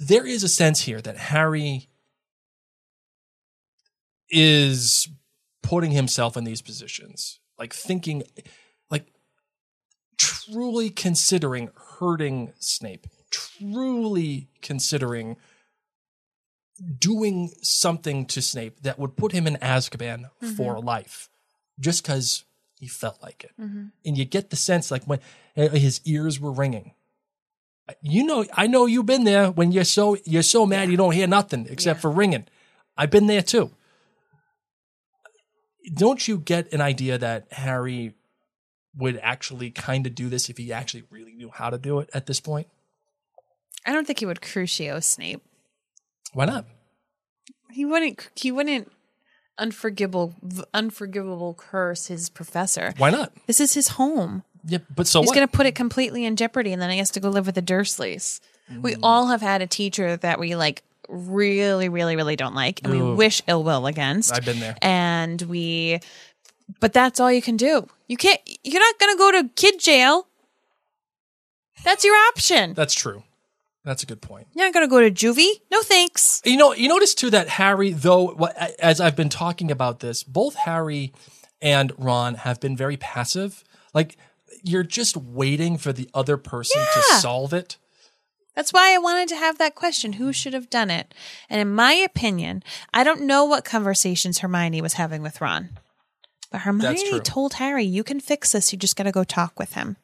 There 0.00 0.26
is 0.26 0.42
a 0.42 0.48
sense 0.48 0.82
here 0.82 1.00
that 1.00 1.16
Harry 1.16 1.88
is 4.28 5.08
putting 5.62 5.92
himself 5.92 6.36
in 6.36 6.42
these 6.42 6.62
positions, 6.62 7.38
like 7.58 7.72
thinking, 7.72 8.24
like 8.90 9.06
truly 10.18 10.90
considering 10.90 11.70
hurting 11.76 12.52
Snape 12.58 13.06
truly 13.30 14.48
considering 14.62 15.36
doing 16.98 17.50
something 17.62 18.26
to 18.26 18.42
Snape 18.42 18.82
that 18.82 18.98
would 18.98 19.16
put 19.16 19.32
him 19.32 19.46
in 19.46 19.56
Azkaban 19.56 20.30
mm-hmm. 20.42 20.52
for 20.54 20.80
life 20.80 21.28
just 21.80 22.02
because 22.02 22.44
he 22.78 22.86
felt 22.88 23.22
like 23.22 23.44
it. 23.44 23.52
And 23.58 24.18
you 24.18 24.24
get 24.24 24.50
the 24.50 24.56
sense 24.56 24.90
like 24.90 25.04
when 25.04 25.20
uh, 25.56 25.68
his 25.68 26.00
ears 26.04 26.38
were 26.38 26.52
ringing. 26.52 26.92
You 28.02 28.24
know, 28.24 28.44
I 28.52 28.66
know 28.66 28.86
you've 28.86 29.06
been 29.06 29.24
there 29.24 29.50
when 29.50 29.70
you're 29.72 29.84
so 29.84 30.16
you're 30.24 30.42
so 30.42 30.66
mad 30.66 30.90
you 30.90 30.96
don't 30.96 31.12
hear 31.12 31.26
nothing 31.28 31.66
except 31.70 32.00
for 32.00 32.10
ringing. 32.10 32.46
I've 32.96 33.10
been 33.10 33.26
there 33.26 33.42
too. 33.42 33.70
Don't 35.94 36.26
you 36.26 36.38
get 36.38 36.72
an 36.72 36.80
idea 36.80 37.16
that 37.18 37.52
Harry 37.52 38.14
would 38.96 39.20
actually 39.22 39.70
kind 39.70 40.06
of 40.06 40.14
do 40.14 40.28
this 40.28 40.48
if 40.48 40.58
he 40.58 40.72
actually 40.72 41.04
really 41.10 41.34
knew 41.34 41.50
how 41.52 41.70
to 41.70 41.78
do 41.78 42.00
it 42.00 42.10
at 42.12 42.26
this 42.26 42.40
point? 42.40 42.66
I 43.84 43.92
don't 43.92 44.04
think 44.04 44.18
he 44.18 44.26
would 44.26 44.40
crucio 44.40 45.02
Snape. 45.02 45.44
Why 46.32 46.46
not? 46.46 46.66
He 47.70 47.84
wouldn't. 47.84 48.28
He 48.34 48.50
wouldn't 48.50 48.90
unforgivable, 49.58 50.34
unforgivable 50.74 51.54
curse 51.54 52.06
his 52.06 52.28
professor. 52.28 52.92
Why 52.98 53.10
not? 53.10 53.32
This 53.46 53.60
is 53.60 53.74
his 53.74 53.88
home. 53.88 54.42
Yeah, 54.68 54.78
but 54.94 55.06
so 55.06 55.20
He's 55.22 55.30
going 55.32 55.46
to 55.46 55.52
put 55.56 55.66
it 55.66 55.74
completely 55.74 56.24
in 56.24 56.34
jeopardy, 56.36 56.72
and 56.72 56.82
then 56.82 56.90
he 56.90 56.98
has 56.98 57.10
to 57.12 57.20
go 57.20 57.28
live 57.28 57.46
with 57.46 57.54
the 57.54 57.62
Dursleys. 57.62 58.40
We 58.82 58.94
Mm. 58.94 59.00
all 59.02 59.26
have 59.28 59.40
had 59.42 59.62
a 59.62 59.66
teacher 59.66 60.16
that 60.16 60.40
we 60.40 60.56
like 60.56 60.82
really, 61.08 61.88
really, 61.88 62.16
really 62.16 62.34
don't 62.34 62.54
like, 62.54 62.80
and 62.82 62.92
we 62.92 63.00
wish 63.14 63.40
ill 63.46 63.62
will 63.62 63.86
against. 63.86 64.34
I've 64.34 64.44
been 64.44 64.58
there. 64.58 64.76
And 64.82 65.40
we, 65.42 66.00
but 66.80 66.92
that's 66.92 67.20
all 67.20 67.30
you 67.30 67.42
can 67.42 67.56
do. 67.56 67.86
You 68.08 68.16
can't. 68.16 68.40
You're 68.64 68.80
not 68.80 68.98
going 68.98 69.14
to 69.14 69.18
go 69.18 69.30
to 69.42 69.48
kid 69.54 69.78
jail. 69.78 70.26
That's 71.84 72.04
your 72.04 72.16
option. 72.28 72.74
That's 72.74 72.94
true. 72.94 73.22
That's 73.86 74.02
a 74.02 74.06
good 74.06 74.20
point. 74.20 74.48
You're 74.52 74.66
not 74.66 74.74
going 74.74 74.84
to 74.84 74.90
go 74.90 75.00
to 75.00 75.10
juvie. 75.12 75.60
No 75.70 75.80
thanks. 75.80 76.42
You 76.44 76.56
know, 76.56 76.74
you 76.74 76.88
notice 76.88 77.14
too 77.14 77.30
that 77.30 77.48
Harry, 77.48 77.92
though, 77.92 78.30
as 78.80 79.00
I've 79.00 79.14
been 79.14 79.28
talking 79.28 79.70
about 79.70 80.00
this, 80.00 80.24
both 80.24 80.56
Harry 80.56 81.12
and 81.62 81.92
Ron 81.96 82.34
have 82.34 82.58
been 82.60 82.76
very 82.76 82.96
passive. 82.96 83.62
Like 83.94 84.16
you're 84.64 84.82
just 84.82 85.16
waiting 85.16 85.78
for 85.78 85.92
the 85.92 86.10
other 86.12 86.36
person 86.36 86.80
Yeah. 86.80 87.00
to 87.14 87.20
solve 87.20 87.52
it. 87.54 87.76
That's 88.56 88.72
why 88.72 88.92
I 88.92 88.98
wanted 88.98 89.28
to 89.28 89.36
have 89.36 89.58
that 89.58 89.76
question. 89.76 90.14
Who 90.14 90.32
should 90.32 90.52
have 90.54 90.68
done 90.68 90.90
it? 90.90 91.14
And 91.48 91.60
in 91.60 91.72
my 91.72 91.92
opinion, 91.92 92.64
I 92.92 93.04
don't 93.04 93.20
know 93.22 93.44
what 93.44 93.64
conversations 93.64 94.38
Hermione 94.38 94.82
was 94.82 94.94
having 94.94 95.22
with 95.22 95.40
Ron. 95.40 95.78
But 96.50 96.62
Hermione 96.62 97.20
told 97.20 97.54
Harry, 97.54 97.84
you 97.84 98.02
can 98.02 98.18
fix 98.18 98.50
this. 98.52 98.72
You 98.72 98.78
just 98.78 98.96
got 98.96 99.04
to 99.04 99.12
go 99.12 99.22
talk 99.24 99.58
with 99.58 99.74
him. 99.74 99.96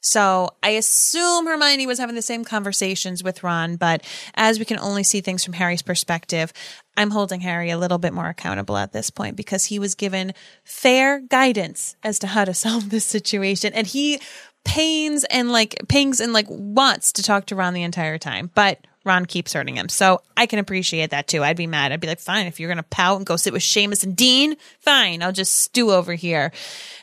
So 0.00 0.50
I 0.62 0.70
assume 0.70 1.46
Hermione 1.46 1.86
was 1.86 1.98
having 1.98 2.14
the 2.14 2.22
same 2.22 2.44
conversations 2.44 3.22
with 3.22 3.42
Ron, 3.42 3.76
but 3.76 4.02
as 4.34 4.58
we 4.58 4.64
can 4.64 4.78
only 4.78 5.02
see 5.02 5.20
things 5.20 5.44
from 5.44 5.54
Harry's 5.54 5.82
perspective, 5.82 6.52
I'm 6.96 7.10
holding 7.10 7.40
Harry 7.40 7.70
a 7.70 7.78
little 7.78 7.98
bit 7.98 8.12
more 8.12 8.28
accountable 8.28 8.76
at 8.76 8.92
this 8.92 9.10
point 9.10 9.36
because 9.36 9.66
he 9.66 9.78
was 9.78 9.94
given 9.94 10.32
fair 10.64 11.20
guidance 11.20 11.96
as 12.02 12.18
to 12.20 12.28
how 12.28 12.44
to 12.44 12.54
solve 12.64 12.90
this 12.90 13.04
situation. 13.04 13.72
And 13.74 13.86
he 13.86 14.20
pains 14.64 15.24
and 15.24 15.52
like 15.52 15.76
pings 15.88 16.20
and 16.20 16.32
like 16.32 16.46
wants 16.48 17.12
to 17.12 17.22
talk 17.22 17.46
to 17.46 17.56
Ron 17.56 17.74
the 17.74 17.82
entire 17.82 18.18
time, 18.18 18.50
but 18.54 18.78
Ron 19.04 19.26
keeps 19.26 19.52
hurting 19.52 19.76
him. 19.76 19.88
So 19.88 20.22
I 20.36 20.46
can 20.46 20.58
appreciate 20.58 21.10
that 21.10 21.28
too. 21.28 21.42
I'd 21.42 21.56
be 21.56 21.66
mad. 21.66 21.92
I'd 21.92 22.00
be 22.00 22.06
like, 22.06 22.20
fine, 22.20 22.46
if 22.46 22.58
you're 22.58 22.68
going 22.68 22.78
to 22.78 22.82
pout 22.82 23.18
and 23.18 23.26
go 23.26 23.36
sit 23.36 23.52
with 23.52 23.62
Seamus 23.62 24.02
and 24.02 24.16
Dean, 24.16 24.56
fine, 24.80 25.22
I'll 25.22 25.32
just 25.32 25.54
stew 25.54 25.92
over 25.92 26.14
here. 26.14 26.52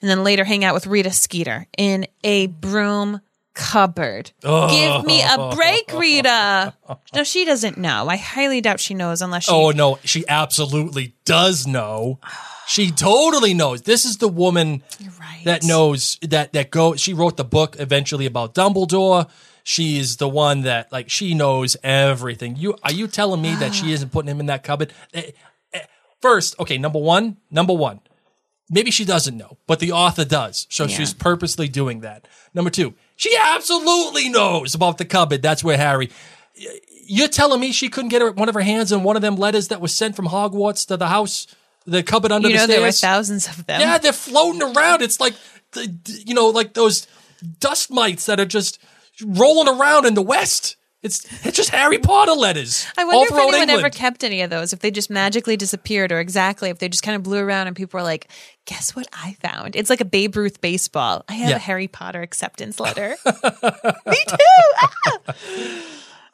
And 0.02 0.10
then 0.10 0.24
later 0.24 0.44
hang 0.44 0.64
out 0.64 0.74
with 0.74 0.88
Rita 0.88 1.12
Skeeter 1.12 1.68
in 1.78 2.08
a 2.24 2.48
broom 2.48 3.22
cupboard. 3.54 4.32
Give 4.42 5.06
me 5.06 5.22
a 5.22 5.54
break, 5.56 5.94
Rita. 5.94 6.74
No, 7.14 7.24
she 7.24 7.46
doesn't 7.46 7.78
know. 7.78 8.08
I 8.08 8.18
highly 8.18 8.62
doubt 8.62 8.80
she 8.80 8.94
knows 8.94 9.22
unless 9.22 9.44
she. 9.44 9.52
Oh 9.52 9.72
no, 9.72 10.00
she 10.04 10.28
absolutely 10.28 11.16
does 11.26 11.68
know. 11.68 12.20
She 12.68 12.92
totally 12.92 13.54
knows. 13.54 13.82
This 13.82 14.06
is 14.06 14.18
the 14.18 14.30
woman 14.30 14.82
right. 15.20 15.42
that 15.44 15.64
knows 15.64 16.18
that 16.22 16.54
that 16.54 16.72
go. 16.72 16.96
She 16.96 17.14
wrote 17.14 17.38
the 17.38 17.44
book 17.44 17.76
eventually 17.80 18.26
about 18.26 18.56
Dumbledore. 18.56 19.30
She's 19.64 20.18
the 20.18 20.28
one 20.28 20.62
that 20.62 20.92
like 20.92 21.10
she 21.10 21.34
knows 21.34 21.78
everything. 21.84 22.56
You 22.56 22.76
are 22.84 22.92
you 22.92 23.08
telling 23.08 23.42
me 23.42 23.56
that 23.56 23.74
she 23.74 23.92
isn't 23.94 24.12
putting 24.12 24.30
him 24.30 24.40
in 24.40 24.46
that 24.48 24.64
cupboard? 24.64 24.94
Eh, 25.14 25.32
eh, 25.74 25.80
First, 26.22 26.60
okay, 26.60 26.78
number 26.78 27.00
one, 27.00 27.38
number 27.50 27.74
one. 27.74 28.00
Maybe 28.70 28.90
she 28.90 29.04
doesn't 29.04 29.36
know, 29.38 29.58
but 29.68 29.80
the 29.80 29.92
author 29.92 30.24
does. 30.24 30.66
So 30.70 30.86
Yeah. 30.86 30.96
she's 30.96 31.14
purposely 31.14 31.68
doing 31.68 32.00
that. 32.02 32.26
Number 32.54 32.70
two, 32.70 32.94
she 33.18 33.36
absolutely 33.38 34.30
knows 34.30 34.74
about 34.74 34.98
the 34.98 35.04
cupboard. 35.06 35.42
That's 35.42 35.64
where 35.64 35.78
Harry. 35.78 36.10
You're 37.06 37.28
telling 37.28 37.60
me 37.60 37.72
she 37.74 37.90
couldn't 37.90 38.10
get 38.10 38.22
her, 38.22 38.32
one 38.32 38.48
of 38.48 38.56
her 38.56 38.62
hands 38.62 38.94
on 38.94 39.04
one 39.04 39.16
of 39.18 39.22
them 39.22 39.36
letters 39.36 39.68
that 39.70 39.82
was 39.82 39.94
sent 39.94 40.16
from 40.16 40.28
Hogwarts 40.28 40.88
to 40.88 40.96
the 40.96 41.08
house, 41.08 41.48
the 41.86 42.02
cupboard 42.04 42.32
under 42.32 42.48
you 42.48 42.54
the 42.56 42.60
stairs? 42.64 42.70
there 42.78 42.82
were 42.88 42.92
thousands 42.92 43.48
of 43.48 43.66
them. 43.66 43.82
Yeah, 43.82 43.98
they're 43.98 44.14
floating 44.14 44.62
around. 44.62 45.02
It's 45.02 45.20
like, 45.20 45.34
the, 45.72 45.94
you 46.26 46.34
know, 46.34 46.48
like 46.48 46.74
those 46.74 47.08
dust 47.60 47.92
mites 47.92 48.26
that 48.28 48.40
are 48.40 48.46
just 48.46 48.80
rolling 49.24 49.68
around 49.68 50.06
in 50.06 50.14
the 50.14 50.22
West. 50.22 50.76
It's 51.04 51.26
it's 51.44 51.58
just 51.58 51.70
Harry 51.72 51.98
Potter 51.98 52.34
letters. 52.34 52.86
I 52.96 53.06
wonder 53.06 53.26
if 53.26 53.32
anyone 53.32 53.54
England. 53.56 53.72
ever 53.72 53.90
kept 53.90 54.24
any 54.24 54.42
of 54.42 54.52
those, 54.52 54.72
if 54.72 54.82
they 54.82 54.92
just 54.92 55.10
magically 55.10 55.58
disappeared, 55.58 56.12
or 56.12 56.20
exactly 56.20 56.70
if 56.70 56.78
they 56.78 56.90
just 56.90 57.02
kind 57.02 57.16
of 57.16 57.24
blew 57.24 57.40
around 57.40 57.66
and 57.66 57.76
people 57.76 57.98
were 57.98 58.04
like, 58.04 58.28
guess 58.66 58.96
what 58.96 59.08
I 59.12 59.34
found? 59.42 59.76
It's 59.76 59.90
like 59.90 60.00
a 60.02 60.06
Babe 60.06 60.36
Ruth 60.36 60.62
baseball. 60.62 61.26
I 61.28 61.34
have 61.34 61.50
Yeah. 61.50 61.56
a 61.56 61.60
Harry 61.60 61.88
Potter 61.88 62.22
acceptance 62.22 62.80
letter. 62.80 63.16
Me 64.06 64.18
too. 64.28 65.34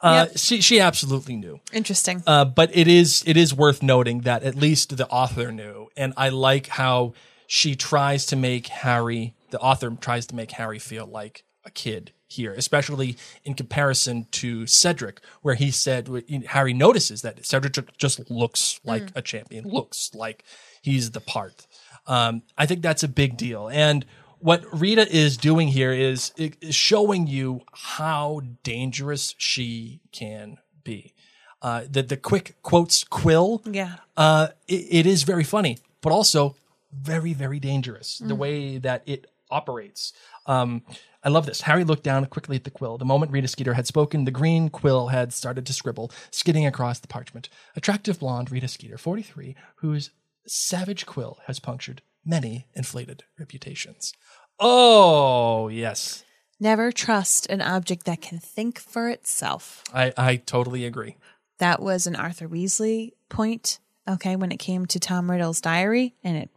uh, 0.00 0.26
she 0.36 0.60
she 0.60 0.80
absolutely 0.80 1.36
knew. 1.36 1.60
Interesting. 1.72 2.22
Uh, 2.26 2.44
but 2.44 2.70
it 2.76 2.86
is 2.88 3.24
it 3.26 3.36
is 3.36 3.54
worth 3.54 3.82
noting 3.82 4.20
that 4.20 4.42
at 4.44 4.54
least 4.54 4.96
the 4.96 5.08
author 5.08 5.50
knew, 5.50 5.88
and 5.96 6.12
I 6.16 6.28
like 6.28 6.66
how 6.68 7.14
she 7.46 7.74
tries 7.74 8.26
to 8.26 8.36
make 8.36 8.66
Harry. 8.68 9.34
The 9.50 9.58
author 9.58 9.90
tries 9.98 10.26
to 10.26 10.34
make 10.34 10.50
Harry 10.52 10.78
feel 10.78 11.06
like 11.06 11.42
kid 11.74 12.12
here, 12.26 12.52
especially 12.52 13.16
in 13.44 13.54
comparison 13.54 14.26
to 14.30 14.66
Cedric, 14.66 15.20
where 15.42 15.54
he 15.54 15.70
said 15.70 16.08
Harry 16.48 16.74
notices 16.74 17.22
that 17.22 17.44
Cedric 17.44 17.96
just 17.96 18.30
looks 18.30 18.80
like 18.84 19.10
a 19.14 19.22
champion, 19.22 19.66
looks 19.66 20.14
like 20.14 20.44
he's 20.82 21.12
the 21.12 21.20
part. 21.20 21.66
Um, 22.06 22.42
I 22.56 22.66
think 22.66 22.82
that's 22.82 23.02
a 23.02 23.08
big 23.08 23.36
deal, 23.36 23.68
and 23.68 24.04
what 24.40 24.64
Rita 24.72 25.08
is 25.10 25.36
doing 25.36 25.68
here 25.68 25.92
is, 25.92 26.32
is 26.36 26.74
showing 26.74 27.26
you 27.26 27.62
how 27.72 28.40
dangerous 28.62 29.34
she 29.38 30.00
can 30.12 30.58
be. 30.84 31.14
Uh, 31.60 31.82
the 31.90 32.02
the 32.02 32.16
quick 32.16 32.54
quotes 32.62 33.02
quill. 33.02 33.62
Yeah. 33.64 33.96
Uh, 34.16 34.48
it, 34.68 34.86
it 34.90 35.06
is 35.06 35.24
very 35.24 35.42
funny, 35.42 35.78
but 36.02 36.12
also 36.12 36.54
very 36.92 37.32
very 37.32 37.58
dangerous. 37.58 38.18
The 38.18 38.34
way 38.34 38.78
that 38.78 39.02
it 39.06 39.26
operates. 39.50 40.12
Um, 40.46 40.82
I 41.22 41.28
love 41.28 41.46
this. 41.46 41.62
Harry 41.62 41.84
looked 41.84 42.04
down 42.04 42.24
quickly 42.26 42.56
at 42.56 42.64
the 42.64 42.70
quill. 42.70 42.98
The 42.98 43.04
moment 43.04 43.32
Rita 43.32 43.48
Skeeter 43.48 43.74
had 43.74 43.86
spoken, 43.86 44.24
the 44.24 44.30
green 44.30 44.68
quill 44.68 45.08
had 45.08 45.32
started 45.32 45.66
to 45.66 45.72
scribble, 45.72 46.10
skidding 46.30 46.66
across 46.66 47.00
the 47.00 47.08
parchment. 47.08 47.48
Attractive 47.76 48.20
blonde 48.20 48.50
Rita 48.50 48.68
Skeeter, 48.68 48.98
43, 48.98 49.56
whose 49.76 50.10
savage 50.46 51.06
quill 51.06 51.38
has 51.46 51.58
punctured 51.58 52.02
many 52.24 52.66
inflated 52.74 53.24
reputations. 53.38 54.12
Oh, 54.60 55.68
yes. 55.68 56.24
Never 56.60 56.90
trust 56.90 57.46
an 57.50 57.60
object 57.60 58.06
that 58.06 58.20
can 58.20 58.38
think 58.38 58.78
for 58.78 59.08
itself. 59.08 59.84
I, 59.94 60.12
I 60.16 60.36
totally 60.36 60.84
agree. 60.84 61.16
That 61.58 61.80
was 61.80 62.06
an 62.06 62.16
Arthur 62.16 62.48
Weasley 62.48 63.12
point, 63.28 63.78
okay, 64.08 64.36
when 64.36 64.52
it 64.52 64.58
came 64.58 64.86
to 64.86 65.00
Tom 65.00 65.30
Riddle's 65.30 65.60
diary, 65.60 66.14
and 66.24 66.36
it 66.36 66.50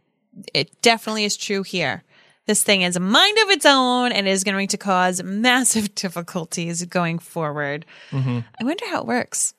it 0.54 0.80
definitely 0.80 1.24
is 1.24 1.36
true 1.36 1.62
here. 1.62 2.04
This 2.46 2.62
thing 2.64 2.80
has 2.80 2.96
a 2.96 3.00
mind 3.00 3.38
of 3.44 3.50
its 3.50 3.64
own 3.64 4.10
and 4.12 4.26
is 4.26 4.42
going 4.44 4.68
to 4.68 4.76
cause 4.76 5.22
massive 5.22 5.94
difficulties 5.94 6.84
going 6.86 7.18
forward. 7.20 7.86
Mm-hmm. 8.10 8.40
I 8.60 8.64
wonder 8.64 8.84
how 8.88 9.00
it 9.00 9.06
works. 9.06 9.54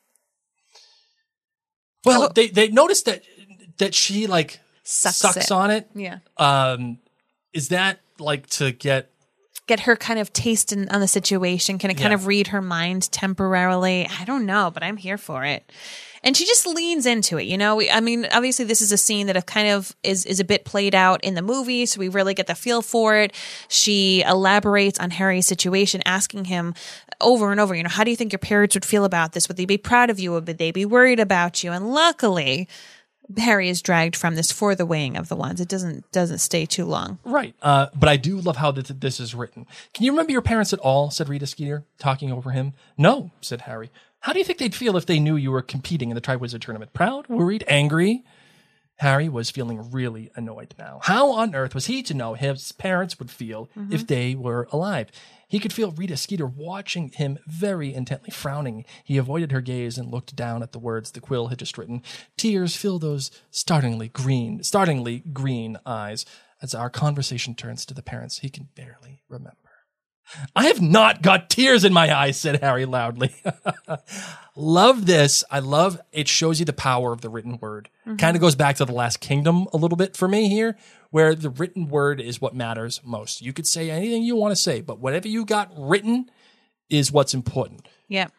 Well, 2.05 2.29
they, 2.33 2.47
they 2.47 2.67
noticed 2.69 3.05
that 3.05 3.23
that 3.77 3.95
she 3.95 4.27
like 4.27 4.59
Sucks 4.83 5.15
sucks 5.17 5.37
it. 5.37 5.51
on 5.51 5.71
it. 5.71 5.89
Yeah. 5.95 6.19
Um, 6.37 6.97
is 7.53 7.69
that 7.69 7.99
like 8.19 8.47
to 8.51 8.71
get 8.71 9.09
Get 9.65 9.81
her 9.81 9.95
kind 9.95 10.19
of 10.19 10.33
taste 10.33 10.73
in, 10.73 10.89
on 10.89 10.99
the 10.99 11.07
situation. 11.07 11.77
Can 11.77 11.89
it 11.89 11.93
kind 11.93 12.09
Yeah. 12.09 12.15
of 12.15 12.27
read 12.27 12.47
her 12.47 12.61
mind 12.61 13.09
temporarily? 13.13 14.09
I 14.19 14.25
don't 14.25 14.45
know, 14.45 14.69
but 14.69 14.83
I'm 14.83 14.97
here 14.97 15.17
for 15.17 15.45
it. 15.45 15.71
And 16.23 16.37
she 16.37 16.45
just 16.45 16.65
leans 16.65 17.05
into 17.05 17.37
it, 17.37 17.43
you 17.43 17.57
know. 17.57 17.75
We, 17.75 17.91
I 17.91 17.99
mean, 17.99 18.27
obviously, 18.31 18.65
this 18.65 18.81
is 18.81 18.91
a 18.91 18.97
scene 18.97 19.27
that 19.27 19.35
have 19.35 19.45
kind 19.45 19.69
of 19.69 19.95
is 20.03 20.25
is 20.25 20.39
a 20.39 20.45
bit 20.45 20.63
played 20.63 20.95
out 20.95 21.23
in 21.23 21.35
the 21.35 21.41
movie, 21.41 21.85
so 21.85 21.99
we 21.99 22.07
really 22.07 22.33
get 22.33 22.47
the 22.47 22.55
feel 22.55 22.81
for 22.81 23.15
it. 23.17 23.33
She 23.67 24.23
elaborates 24.23 24.99
on 24.99 25.11
Harry's 25.11 25.47
situation, 25.47 26.01
asking 26.05 26.45
him 26.45 26.75
over 27.19 27.51
and 27.51 27.59
over, 27.59 27.75
you 27.75 27.83
know, 27.83 27.89
how 27.89 28.03
do 28.03 28.11
you 28.11 28.17
think 28.17 28.31
your 28.31 28.39
parents 28.39 28.75
would 28.75 28.85
feel 28.85 29.05
about 29.05 29.33
this? 29.33 29.47
Would 29.47 29.57
they 29.57 29.65
be 29.65 29.77
proud 29.77 30.09
of 30.09 30.19
you? 30.19 30.31
Would 30.31 30.45
they 30.45 30.71
be 30.71 30.85
worried 30.85 31.19
about 31.19 31.63
you? 31.63 31.71
And 31.71 31.91
luckily, 31.91 32.67
Harry 33.37 33.69
is 33.69 33.81
dragged 33.81 34.15
from 34.15 34.35
this 34.35 34.51
for 34.51 34.75
the 34.75 34.85
weighing 34.85 35.17
of 35.17 35.29
the 35.29 35.35
wands. 35.35 35.61
It 35.61 35.67
doesn't 35.67 36.09
doesn't 36.11 36.39
stay 36.39 36.65
too 36.65 36.85
long. 36.85 37.19
Right. 37.23 37.55
Uh, 37.61 37.87
but 37.95 38.09
I 38.09 38.17
do 38.17 38.39
love 38.39 38.57
how 38.57 38.71
th- 38.71 38.87
this 38.99 39.19
is 39.19 39.33
written. 39.33 39.65
Can 39.93 40.05
you 40.05 40.11
remember 40.11 40.31
your 40.31 40.41
parents 40.41 40.73
at 40.73 40.79
all? 40.79 41.09
said 41.09 41.29
Rita 41.29 41.47
Skeeter, 41.47 41.85
talking 41.97 42.31
over 42.31 42.51
him. 42.51 42.73
No, 42.97 43.31
said 43.41 43.61
Harry. 43.61 43.91
How 44.23 44.31
do 44.31 44.39
you 44.39 44.45
think 44.45 44.57
they'd 44.57 44.73
feel 44.73 44.95
if 44.95 45.05
they 45.05 45.19
knew 45.19 45.35
you 45.35 45.51
were 45.51 45.61
competing 45.61 46.09
in 46.09 46.15
the 46.15 46.21
Triwizard 46.21 46.61
Tournament? 46.61 46.93
Proud, 46.93 47.27
worried, 47.27 47.65
angry? 47.67 48.23
Harry 48.95 49.27
was 49.27 49.49
feeling 49.49 49.91
really 49.91 50.31
annoyed 50.33 50.73
now. 50.79 51.01
How 51.03 51.33
on 51.33 51.53
earth 51.53 51.75
was 51.75 51.87
he 51.87 52.01
to 52.03 52.13
know 52.13 52.33
his 52.33 52.71
parents 52.71 53.19
would 53.19 53.29
feel 53.29 53.69
if 53.75 53.81
mm-hmm. 53.81 54.05
they 54.05 54.33
were 54.33 54.69
alive? 54.71 55.09
He 55.49 55.59
could 55.59 55.73
feel 55.73 55.91
Rita 55.91 56.15
Skeeter 56.15 56.45
watching 56.45 57.09
him 57.09 57.37
very 57.47 57.93
intently, 57.93 58.29
frowning. 58.31 58.85
He 59.03 59.17
avoided 59.17 59.51
her 59.51 59.59
gaze 59.59 59.97
and 59.97 60.09
looked 60.09 60.37
down 60.37 60.63
at 60.63 60.71
the 60.71 60.79
words 60.79 61.11
the 61.11 61.19
quill 61.19 61.47
had 61.47 61.59
just 61.59 61.77
written. 61.77 62.01
Tears 62.37 62.77
fill 62.77 62.99
those 62.99 63.29
startlingly 63.51 64.07
green, 64.07 64.63
startlingly 64.63 65.19
green 65.33 65.77
eyes. 65.85 66.25
As 66.61 66.73
our 66.73 66.89
conversation 66.89 67.55
turns 67.55 67.85
to 67.85 67.93
the 67.93 68.01
parents, 68.01 68.39
he 68.39 68.47
can 68.47 68.69
barely 68.73 69.19
remember. 69.27 69.62
I 70.55 70.65
have 70.65 70.81
not 70.81 71.21
got 71.21 71.49
tears 71.49 71.83
in 71.83 71.93
my 71.93 72.15
eyes, 72.15 72.39
said 72.39 72.61
Harry 72.61 72.85
loudly. 72.85 73.33
love 74.55 75.05
this. 75.05 75.43
I 75.49 75.59
love 75.59 75.99
it 76.11 76.27
shows 76.27 76.59
you 76.59 76.65
the 76.65 76.73
power 76.73 77.11
of 77.11 77.21
the 77.21 77.29
written 77.29 77.57
word. 77.59 77.89
Kind 78.17 78.35
of 78.35 78.41
goes 78.41 78.55
back 78.55 78.77
to 78.77 78.85
the 78.85 78.93
last 78.93 79.19
kingdom 79.19 79.67
a 79.73 79.77
little 79.77 79.97
bit 79.97 80.15
for 80.15 80.27
me 80.27 80.49
here, 80.49 80.77
where 81.11 81.35
the 81.35 81.49
written 81.49 81.87
word 81.87 82.19
is 82.19 82.41
what 82.41 82.55
matters 82.55 83.01
most. 83.03 83.41
You 83.41 83.53
could 83.53 83.67
say 83.67 83.89
anything 83.89 84.23
you 84.23 84.35
want 84.35 84.51
to 84.51 84.61
say, 84.61 84.81
but 84.81 84.99
whatever 84.99 85.27
you 85.27 85.45
got 85.45 85.71
written 85.77 86.29
is 86.89 87.11
what's 87.11 87.33
important. 87.33 87.87
Yep. 88.07 88.31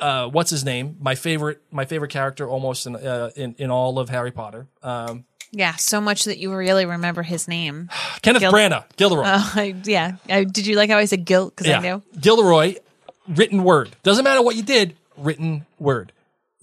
Uh, 0.00 0.28
what's 0.28 0.50
his 0.50 0.64
name? 0.64 0.96
My 0.98 1.14
favorite, 1.14 1.62
my 1.70 1.84
favorite 1.84 2.10
character, 2.10 2.48
almost 2.48 2.86
in 2.86 2.96
uh, 2.96 3.30
in, 3.36 3.54
in 3.58 3.70
all 3.70 3.98
of 3.98 4.08
Harry 4.08 4.32
Potter. 4.32 4.66
Um, 4.82 5.24
Yeah, 5.54 5.76
so 5.76 6.00
much 6.00 6.24
that 6.24 6.38
you 6.38 6.52
really 6.54 6.84
remember 6.84 7.22
his 7.22 7.46
name. 7.46 7.88
Kenneth 8.22 8.40
Gil- 8.40 8.52
Branagh, 8.52 8.84
Gilderoy. 8.96 9.22
Oh, 9.26 9.52
I, 9.54 9.74
yeah. 9.84 10.16
I, 10.28 10.44
did 10.44 10.66
you 10.66 10.76
like 10.76 10.90
how 10.90 10.98
I 10.98 11.04
said 11.04 11.24
guilt? 11.24 11.54
Because 11.56 11.72
I 11.72 11.80
knew. 11.80 12.02
Gilderoy, 12.18 12.76
written 13.28 13.62
word. 13.64 13.96
Doesn't 14.02 14.24
matter 14.24 14.42
what 14.42 14.56
you 14.56 14.62
did, 14.62 14.96
written 15.16 15.66
word. 15.78 16.12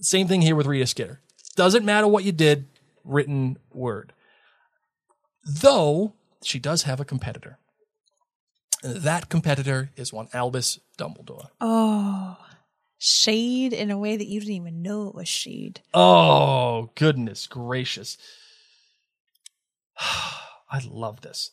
Same 0.00 0.28
thing 0.28 0.42
here 0.42 0.56
with 0.56 0.66
Rita 0.66 0.86
Skeeter. 0.86 1.20
Doesn't 1.56 1.84
matter 1.84 2.06
what 2.06 2.24
you 2.24 2.32
did, 2.32 2.66
written 3.04 3.58
word. 3.72 4.12
Though 5.44 6.12
she 6.42 6.58
does 6.58 6.82
have 6.82 7.00
a 7.00 7.04
competitor. 7.04 7.58
That 8.82 9.28
competitor 9.28 9.90
is 9.96 10.12
one 10.12 10.28
Albus 10.32 10.80
Dumbledore. 10.98 11.48
Oh, 11.60 12.36
shade 12.98 13.72
in 13.72 13.90
a 13.90 13.98
way 13.98 14.16
that 14.16 14.26
you 14.26 14.40
didn't 14.40 14.54
even 14.54 14.82
know 14.82 15.08
it 15.08 15.14
was 15.14 15.28
shade. 15.28 15.82
Oh, 15.94 16.90
goodness 16.96 17.46
gracious. 17.46 18.18
I 20.70 20.80
love 20.88 21.20
this. 21.20 21.50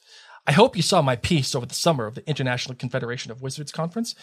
I 0.48 0.52
hope 0.52 0.76
you 0.76 0.82
saw 0.82 1.02
my 1.02 1.16
piece 1.16 1.54
over 1.54 1.66
the 1.66 1.76
summer 1.76 2.08
of 2.08 2.16
the 2.16 2.28
International 2.28 2.76
Confederation 2.76 3.32
of 3.32 3.42
Wizards 3.42 3.72
conference. 3.72 4.16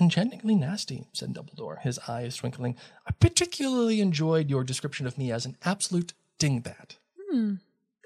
Enchantingly 0.00 0.54
nasty, 0.54 1.06
said 1.12 1.34
Dumbledore, 1.34 1.80
his 1.80 1.98
eyes 2.08 2.36
twinkling. 2.36 2.76
I 3.06 3.12
particularly 3.12 4.00
enjoyed 4.00 4.48
your 4.48 4.64
description 4.64 5.06
of 5.06 5.18
me 5.18 5.30
as 5.30 5.44
an 5.44 5.56
absolute 5.62 6.14
dingbat. 6.38 6.96
Hmm. 7.30 7.54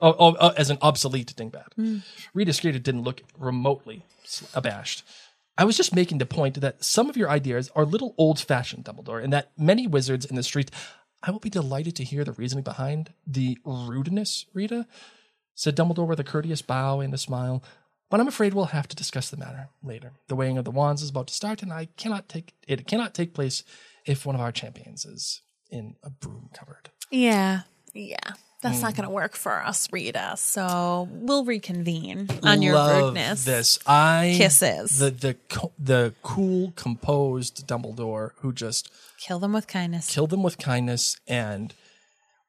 Oh, 0.01 0.15
oh, 0.19 0.37
oh, 0.41 0.49
as 0.57 0.71
an 0.71 0.79
obsolete 0.83 1.35
dingbat. 1.37 1.73
Hmm. 1.75 1.99
Rita 2.35 2.53
Skeeter 2.53 2.79
didn't 2.79 3.03
look 3.03 3.23
remotely 3.39 4.05
abashed. 4.55 5.05
I 5.57 5.65
was 5.65 5.77
just 5.77 5.95
making 5.95 6.19
the 6.19 6.27
point 6.27 6.61
that 6.61 6.85
some 6.85 7.11
of 7.11 7.17
your 7.17 7.29
ideas 7.29 7.71
are 7.75 7.83
a 7.83 7.87
little 7.87 8.15
old 8.17 8.39
fashioned, 8.39 8.85
Dumbledore, 8.85 9.23
and 9.23 9.33
that 9.33 9.51
many 9.59 9.87
wizards 9.87 10.25
in 10.25 10.37
the 10.37 10.43
street. 10.43 10.71
I 11.23 11.33
will 11.33 11.41
be 11.41 11.51
delighted 11.51 11.97
to 11.97 12.05
hear 12.05 12.23
the 12.23 12.33
reasoning 12.33 12.63
behind 12.63 13.13
the 13.27 13.59
rudeness, 13.65 14.47
Rita, 14.55 14.87
said 15.59 15.75
Dumbledore 15.77 16.07
with 16.07 16.21
a 16.21 16.25
courteous 16.25 16.63
bow 16.63 17.01
and 17.01 17.13
a 17.13 17.19
smile. 17.19 17.65
But 18.11 18.21
I'm 18.21 18.29
afraid 18.29 18.55
we'll 18.55 18.67
have 18.67 18.87
to 18.89 18.97
discuss 18.97 19.29
the 19.29 19.37
matter 19.37 19.71
later. 19.83 20.13
The 20.29 20.37
weighing 20.37 20.57
of 20.57 20.65
the 20.65 20.71
wands 20.71 21.03
is 21.03 21.11
about 21.11 21.27
to 21.27 21.35
start, 21.35 21.63
and 21.63 21.73
I 21.73 21.89
cannot 21.97 22.29
take 22.29 22.55
it 22.69 22.87
cannot 22.87 23.13
take 23.13 23.35
place 23.35 23.65
if 24.07 24.25
one 24.25 24.37
of 24.37 24.41
our 24.41 24.53
champions 24.53 25.05
is 25.05 25.43
in 25.69 25.97
a 26.05 26.11
broom 26.11 26.49
cupboard. 26.55 26.91
Yeah. 27.11 27.63
Yeah. 27.93 28.17
That's 28.63 28.79
Mm. 28.79 28.83
not 28.83 28.95
going 28.97 29.05
to 29.09 29.11
work 29.15 29.35
for 29.37 29.61
us, 29.65 29.89
Rita. 29.93 30.35
So 30.37 31.09
we'll 31.11 31.45
reconvene 31.45 32.29
on 32.45 32.63
your 32.63 32.75
Love 32.75 33.03
rudeness. 33.03 33.45
This 33.45 33.79
I 33.87 34.35
Kisses. 34.37 34.99
the 34.99 35.11
the 35.11 35.37
the 35.79 36.15
cool, 36.23 36.73
composed 36.77 37.67
Dumbledore 37.67 38.31
who 38.39 38.53
just 38.53 38.91
Kill 39.19 39.39
them 39.41 39.53
with 39.53 39.67
kindness. 39.67 40.09
Kill 40.15 40.29
them 40.29 40.43
with 40.45 40.57
kindness. 40.59 41.17
And 41.27 41.75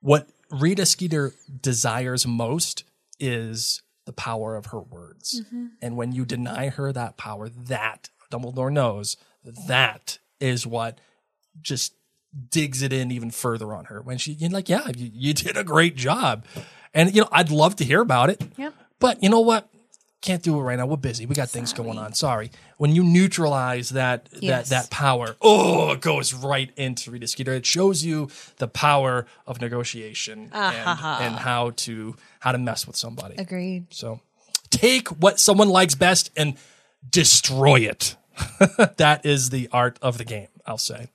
what 0.01 0.30
Rita 0.51 0.86
Skeeter 0.86 1.34
desires 1.62 2.26
most 2.28 2.84
is 3.20 3.82
the 4.06 4.14
power 4.14 4.56
of 4.56 4.68
her 4.68 4.80
words. 4.80 5.42
Mm-hmm. 5.42 5.66
And 5.82 5.98
when 5.98 6.12
you 6.12 6.26
deny 6.26 6.70
her 6.70 6.92
that 6.92 7.18
power, 7.18 7.50
that 7.50 8.10
Dumbledore 8.32 8.72
knows 8.72 9.18
that 9.68 10.20
is 10.40 10.66
what 10.66 11.00
just 11.62 11.94
digs 12.50 12.82
it 12.82 12.94
in 12.94 13.12
even 13.12 13.32
further 13.32 13.74
on 13.74 13.86
her. 13.86 14.02
When 14.02 14.18
she, 14.18 14.34
you're 14.34 14.50
like, 14.50 14.70
yeah, 14.70 14.88
you, 14.96 15.10
you 15.14 15.34
did 15.34 15.58
a 15.58 15.64
great 15.64 15.96
job. 15.96 16.46
And, 16.94 17.14
you 17.14 17.22
know, 17.22 17.30
I'd 17.32 17.52
love 17.52 17.76
to 17.78 17.86
hear 17.86 18.02
about 18.02 18.30
it. 18.30 18.42
Yep. 18.58 18.74
But 19.00 19.24
you 19.24 19.30
know 19.30 19.40
what? 19.42 19.70
Can't 20.22 20.44
do 20.44 20.60
it 20.60 20.62
right 20.62 20.76
now. 20.78 20.86
We're 20.86 20.98
busy. 20.98 21.26
We 21.26 21.34
got 21.34 21.50
things 21.50 21.72
going 21.72 21.98
on. 21.98 22.14
Sorry. 22.14 22.52
When 22.78 22.94
you 22.94 23.04
neutralize 23.04 23.90
that 23.92 24.28
Yes. 24.34 24.68
that 24.70 24.84
that 24.84 24.90
power, 24.92 25.38
oh, 25.42 25.92
it 25.92 26.02
goes 26.02 26.34
right 26.34 26.70
into 26.76 27.10
Rita 27.12 27.28
Skeeter. 27.28 27.54
It 27.54 27.66
shows 27.66 28.04
you 28.04 28.30
the 28.58 28.68
power 28.68 29.26
of 29.48 29.62
negotiation 29.62 30.50
and, 30.54 31.00
and 31.00 31.36
how 31.36 31.72
to 31.78 32.16
how 32.40 32.52
to 32.52 32.58
mess 32.58 32.86
with 32.86 32.98
somebody. 32.98 33.36
Agreed. 33.38 33.86
So 33.92 34.20
take 34.70 35.08
what 35.08 35.40
someone 35.40 35.70
likes 35.70 35.96
best 35.96 36.32
and 36.36 36.56
destroy 37.10 37.80
it. 37.80 38.16
that 38.98 39.26
is 39.26 39.50
the 39.50 39.70
art 39.72 39.98
of 40.02 40.18
the 40.18 40.26
game, 40.26 40.48
I'll 40.66 40.78
say. 40.78 41.08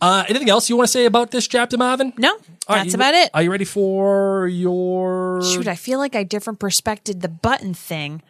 Uh, 0.00 0.24
anything 0.28 0.50
else 0.50 0.68
you 0.68 0.76
want 0.76 0.86
to 0.88 0.92
say 0.92 1.04
about 1.06 1.30
this 1.30 1.46
chapter, 1.48 1.76
Marvin? 1.76 2.12
No, 2.16 2.30
All 2.30 2.36
right, 2.68 2.78
that's 2.82 2.88
you- 2.88 2.94
about 2.94 3.14
it. 3.14 3.30
Are 3.34 3.42
you 3.42 3.50
ready 3.50 3.64
for 3.64 4.48
your 4.48 5.42
Shoot, 5.42 5.68
I 5.68 5.74
feel 5.74 5.98
like 5.98 6.14
I 6.16 6.22
different 6.24 6.58
perspected 6.58 7.20
the 7.20 7.28
button 7.28 7.74
thing. 7.74 8.22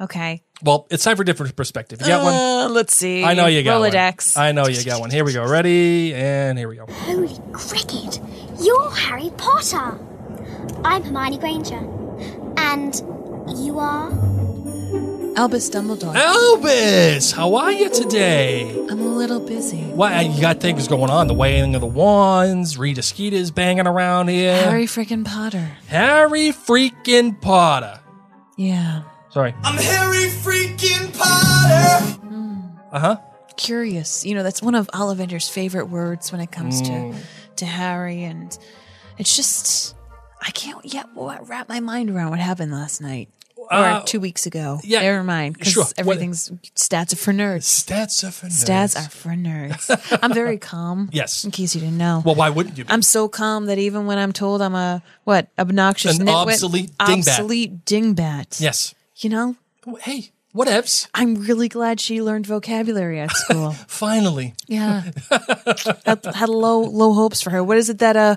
Okay. 0.00 0.42
Well, 0.62 0.86
it's 0.90 1.04
time 1.04 1.16
for 1.16 1.24
different 1.24 1.54
perspective. 1.56 2.00
You 2.00 2.06
got 2.06 2.22
one? 2.24 2.34
Uh, 2.34 2.68
let's 2.70 2.94
see. 2.94 3.22
I 3.22 3.34
know 3.34 3.46
you 3.46 3.62
got 3.62 3.80
Rolodex. 3.82 4.36
one. 4.36 4.46
I 4.46 4.52
know 4.52 4.66
you 4.66 4.82
got 4.82 4.98
one. 5.00 5.10
Here 5.10 5.24
we 5.24 5.32
go. 5.34 5.46
Ready? 5.46 6.14
And 6.14 6.58
here 6.58 6.68
we 6.68 6.76
go. 6.76 6.86
Holy 6.86 7.38
cricket! 7.52 8.18
You're 8.62 8.90
Harry 8.90 9.30
Potter! 9.36 9.98
I'm 10.84 11.02
Hermione 11.02 11.38
Granger. 11.38 11.86
And 12.56 12.94
you 13.58 13.78
are? 13.78 14.10
Albus 15.36 15.70
Dumbledore. 15.70 16.14
Elvis, 16.14 17.32
how 17.32 17.54
are 17.54 17.72
you 17.72 17.88
today? 17.88 18.68
I'm 18.90 19.00
a 19.00 19.06
little 19.06 19.40
busy. 19.40 19.80
What 19.84 20.26
you 20.26 20.40
got 20.40 20.60
things 20.60 20.88
going 20.88 21.10
on? 21.10 21.28
The 21.28 21.34
weighing 21.34 21.74
of 21.74 21.80
the 21.80 21.86
wands, 21.86 22.76
Rita 22.76 23.02
Skeeter's 23.02 23.50
banging 23.50 23.86
around 23.86 24.28
here. 24.28 24.54
Harry 24.64 24.86
freaking 24.86 25.24
Potter. 25.24 25.70
Harry 25.88 26.48
freaking 26.50 27.40
Potter. 27.40 28.00
Yeah. 28.56 29.02
Sorry. 29.30 29.54
I'm 29.62 29.76
Harry 29.78 30.26
freaking 30.28 31.16
Potter. 31.16 32.20
Uh 32.92 32.98
huh. 32.98 33.16
Curious. 33.56 34.26
You 34.26 34.34
know, 34.34 34.42
that's 34.42 34.60
one 34.62 34.74
of 34.74 34.88
Ollivander's 34.88 35.48
favorite 35.48 35.86
words 35.88 36.32
when 36.32 36.40
it 36.40 36.50
comes 36.50 36.82
Mm. 36.82 37.14
to 37.14 37.20
to 37.56 37.66
Harry 37.66 38.24
and 38.24 38.56
it's 39.18 39.36
just 39.36 39.94
I 40.42 40.50
can't 40.50 40.82
yet 40.84 41.06
wrap 41.14 41.68
my 41.68 41.80
mind 41.80 42.10
around 42.10 42.30
what 42.30 42.40
happened 42.40 42.72
last 42.72 43.00
night. 43.00 43.28
Or 43.70 43.76
Uh, 43.76 44.00
two 44.04 44.18
weeks 44.18 44.46
ago. 44.46 44.80
yeah, 44.82 45.00
Never 45.00 45.22
mind. 45.22 45.54
Because 45.54 45.72
sure. 45.72 45.84
What- 45.84 45.94
everything's 45.98 46.50
stats 46.74 47.12
are 47.12 47.16
for 47.16 47.32
nerds. 47.32 47.62
Stats 47.64 48.24
are 48.26 48.32
for 48.32 48.46
nerds. 48.46 48.64
Stats 48.64 48.96
are 48.96 49.08
for 49.10 49.28
nerds. 49.30 50.18
I'm 50.22 50.34
very 50.34 50.58
calm. 50.58 51.08
Yes. 51.12 51.44
In 51.44 51.52
case 51.52 51.74
you 51.76 51.80
didn't 51.80 51.98
know. 51.98 52.20
Well, 52.24 52.34
why 52.34 52.50
wouldn't 52.50 52.76
you? 52.78 52.84
Be? 52.84 52.90
I'm 52.90 53.02
so 53.02 53.28
calm 53.28 53.66
that 53.66 53.78
even 53.78 54.06
when 54.06 54.18
I'm 54.18 54.32
told 54.32 54.60
I'm 54.60 54.74
a 54.74 55.02
what 55.22 55.48
obnoxious 55.56 56.18
An 56.18 56.26
nitwit, 56.26 56.52
obsolete 56.54 56.90
dingbat. 56.98 57.18
obsolete 57.28 57.84
dingbat. 57.84 58.60
yes. 58.60 58.92
You 59.18 59.30
know, 59.30 59.56
Hey, 60.00 60.30
whatevs. 60.54 61.06
I'm 61.14 61.36
really 61.36 61.68
glad 61.68 62.00
she 62.00 62.20
learned 62.20 62.46
vocabulary 62.46 63.20
at 63.20 63.30
school. 63.36 63.70
Finally. 63.86 64.54
yeah, 64.66 65.02
had, 66.04 66.24
had 66.34 66.48
low 66.48 66.80
low 66.80 67.12
hopes 67.12 67.40
for 67.40 67.50
her. 67.50 67.62
What 67.62 67.76
is 67.76 67.88
it 67.88 67.98
that 67.98 68.16
uh 68.16 68.36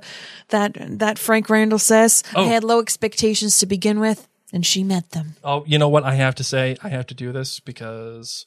that 0.49 0.77
that 0.99 1.17
Frank 1.17 1.49
Randall 1.49 1.79
says? 1.79 2.21
Oh. 2.35 2.43
I 2.43 2.47
had 2.47 2.63
low 2.63 2.79
expectations 2.79 3.57
to 3.59 3.65
begin 3.65 3.99
with, 3.99 4.27
and 4.53 4.65
she 4.65 4.83
met 4.83 5.09
them. 5.11 5.35
Oh, 5.43 5.65
you 5.67 5.77
know 5.77 5.89
what? 5.89 6.03
I 6.03 6.13
have 6.15 6.35
to 6.35 6.43
say, 6.43 6.77
I 6.83 6.87
have 6.89 7.07
to 7.07 7.13
do 7.15 7.31
this 7.33 7.59
because 7.59 8.45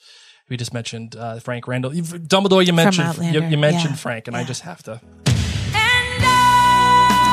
we 0.48 0.56
just 0.56 0.72
mentioned 0.72 1.16
uh, 1.16 1.40
Frank 1.40 1.66
Randall. 1.68 1.92
You've- 1.92 2.18
Dumbledore, 2.18 2.64
you 2.64 2.72
mentioned 2.72 3.16
you, 3.34 3.42
you 3.44 3.58
mentioned 3.58 3.90
yeah, 3.90 3.96
Frank, 3.96 4.28
and 4.28 4.36
I 4.36 4.44
just 4.44 4.62
have 4.62 4.82
to. 4.84 4.92
Oh, 4.92 5.00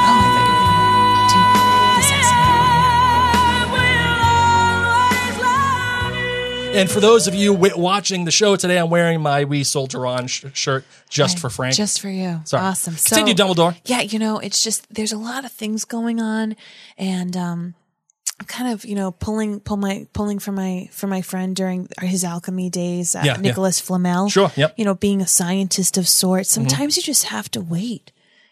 I 0.06 0.28
thought 0.36 0.40
you 0.40 0.52
were 0.52 0.60
gonna 0.66 1.30
do 1.30 2.02
the 2.02 2.08
saxophone. 2.08 2.60
And 6.76 6.90
for 6.90 7.00
those 7.00 7.28
of 7.28 7.36
you 7.36 7.54
w- 7.54 7.78
watching 7.78 8.26
the 8.26 8.32
show 8.32 8.56
today, 8.56 8.80
I'm 8.80 8.90
wearing 8.90 9.22
my 9.22 9.44
We 9.46 9.64
Soldier 9.64 10.08
On 10.08 10.26
sh- 10.26 10.46
shirt 10.54 10.86
just 11.08 11.38
for 11.38 11.52
Frank. 11.52 11.76
Just 11.76 12.02
for 12.02 12.10
you. 12.10 12.42
Sorry. 12.46 12.64
Awesome. 12.64 12.96
So, 12.96 13.16
Continue, 13.16 13.36
Dumbledore. 13.36 13.80
Yeah, 13.86 14.02
you 14.02 14.18
know, 14.18 14.40
it's 14.40 14.64
just 14.64 14.92
there's 14.92 15.12
a 15.12 15.18
lot 15.20 15.46
of 15.46 15.52
things 15.52 15.86
going 15.86 16.20
on, 16.20 16.56
and 16.98 17.38
um, 17.38 17.76
kind 18.48 18.72
of 18.74 18.84
you 18.86 18.96
know 18.96 19.12
pulling 19.12 19.60
pull 19.60 19.78
my 19.78 20.08
pulling 20.14 20.40
for 20.40 20.52
my 20.52 20.90
for 20.92 21.08
my 21.08 21.22
friend 21.22 21.56
during 21.56 21.88
his 22.02 22.24
alchemy 22.24 22.70
days, 22.70 23.16
uh, 23.16 23.22
Yeah, 23.24 23.36
yeah. 23.36 23.42
Nicholas 23.42 23.80
Flamel. 23.80 24.30
Sure, 24.30 24.52
yep. 24.56 24.72
Mm-hmm. 24.72 24.82
You 24.82 24.86
know, 24.86 24.96
being 24.96 25.22
a 25.22 25.28
scientist 25.28 25.98
of 25.98 26.08
sorts. 26.08 26.50
Sometimes 26.50 26.98
you 26.98 27.04
just 27.04 27.26
have 27.26 27.50
to 27.52 27.62
wait. 27.62 28.12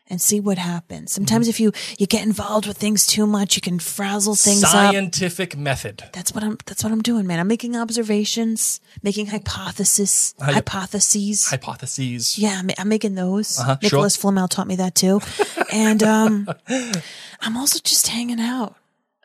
And 0.10 0.20
see 0.20 0.42
what 0.42 0.58
happens. 0.58 1.14
Sometimes 1.14 1.46
Mm-hmm. 1.46 1.50
if 1.52 1.60
you 1.62 1.72
you 1.98 2.06
get 2.06 2.26
involved 2.26 2.68
with 2.68 2.76
things 2.78 3.08
too 3.08 3.26
much, 3.26 3.56
you 3.56 3.62
can 3.62 3.80
frazzle 3.80 4.36
things 4.36 4.62
up. 4.62 4.70
Scientific 4.72 5.56
method. 5.56 6.04
That's 6.12 6.34
what 6.36 6.44
I'm. 6.44 6.58
That's 6.66 6.84
what 6.84 6.92
I'm 6.92 7.02
doing, 7.02 7.26
man. 7.26 7.40
I'm 7.40 7.48
making 7.48 7.78
observations, 7.78 8.82
making 9.02 9.28
hypothesis, 9.28 10.36
Hy- 10.38 10.52
hypotheses. 10.52 11.48
Hypotheses. 11.48 12.38
Yeah, 12.38 12.58
I'm, 12.60 12.70
I'm 12.78 12.90
making 12.90 13.16
those. 13.16 13.58
Uh-huh, 13.58 13.78
sure. 13.82 13.88
Nicholas 14.00 14.18
Flamel 14.18 14.50
taught 14.50 14.68
me 14.68 14.76
that 14.76 14.96
too. 14.96 15.22
and 15.72 16.04
um, 16.04 16.50
I'm 17.40 17.56
also 17.56 17.80
just 17.82 18.08
hanging 18.08 18.42
out. 18.42 18.76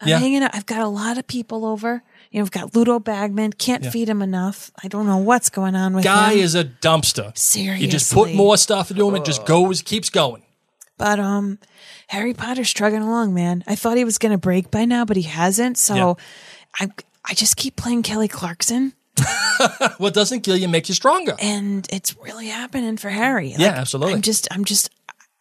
I'm 0.00 0.08
Yeah. 0.08 0.18
hanging 0.18 0.42
out. 0.42 0.54
I've 0.54 0.66
got 0.66 0.80
a 0.80 0.88
lot 0.88 1.16
of 1.18 1.26
people 1.26 1.64
over. 1.64 2.02
You 2.30 2.40
know, 2.40 2.44
I've 2.44 2.50
got 2.50 2.74
Ludo 2.76 2.98
Bagman. 2.98 3.52
Can't 3.54 3.86
feed 3.86 4.08
him 4.08 4.20
enough. 4.20 4.70
I 4.84 4.88
don't 4.88 5.06
know 5.06 5.16
what's 5.16 5.48
going 5.48 5.74
on 5.74 5.94
with 5.94 6.04
Guy 6.04 6.34
him. 6.34 6.40
is 6.40 6.54
a 6.54 6.64
dumpster. 6.64 7.36
Seriously. 7.36 7.86
You 7.86 7.90
just 7.90 8.12
put 8.12 8.34
more 8.34 8.56
stuff 8.58 8.90
into 8.90 9.08
him 9.08 9.14
and 9.14 9.24
just 9.24 9.46
goes, 9.46 9.80
keeps 9.82 10.10
going. 10.10 10.42
But 10.98 11.18
um, 11.18 11.58
Harry 12.08 12.34
Potter's 12.34 12.68
struggling 12.68 13.02
along, 13.02 13.32
man. 13.34 13.64
I 13.66 13.74
thought 13.74 13.96
he 13.96 14.04
was 14.04 14.18
going 14.18 14.32
to 14.32 14.38
break 14.38 14.70
by 14.70 14.84
now, 14.84 15.04
but 15.04 15.16
he 15.16 15.22
hasn't. 15.24 15.78
So 15.78 15.94
Yeah. 15.94 16.14
I 16.80 16.88
I 17.28 17.34
just 17.34 17.56
keep 17.56 17.76
playing 17.76 18.02
Kelly 18.02 18.28
Clarkson. 18.28 18.92
What 19.98 20.12
doesn't 20.12 20.42
kill 20.42 20.56
you 20.58 20.68
makes 20.68 20.90
you 20.90 20.94
stronger. 20.94 21.34
and 21.40 21.86
it's 21.90 22.14
really 22.18 22.48
happening 22.48 22.98
for 22.98 23.08
Harry. 23.08 23.54
Yeah, 23.56 23.68
absolutely. 23.68 24.12
I'm 24.14 24.20
just, 24.20 24.46
I'm 24.50 24.64
just, 24.66 24.90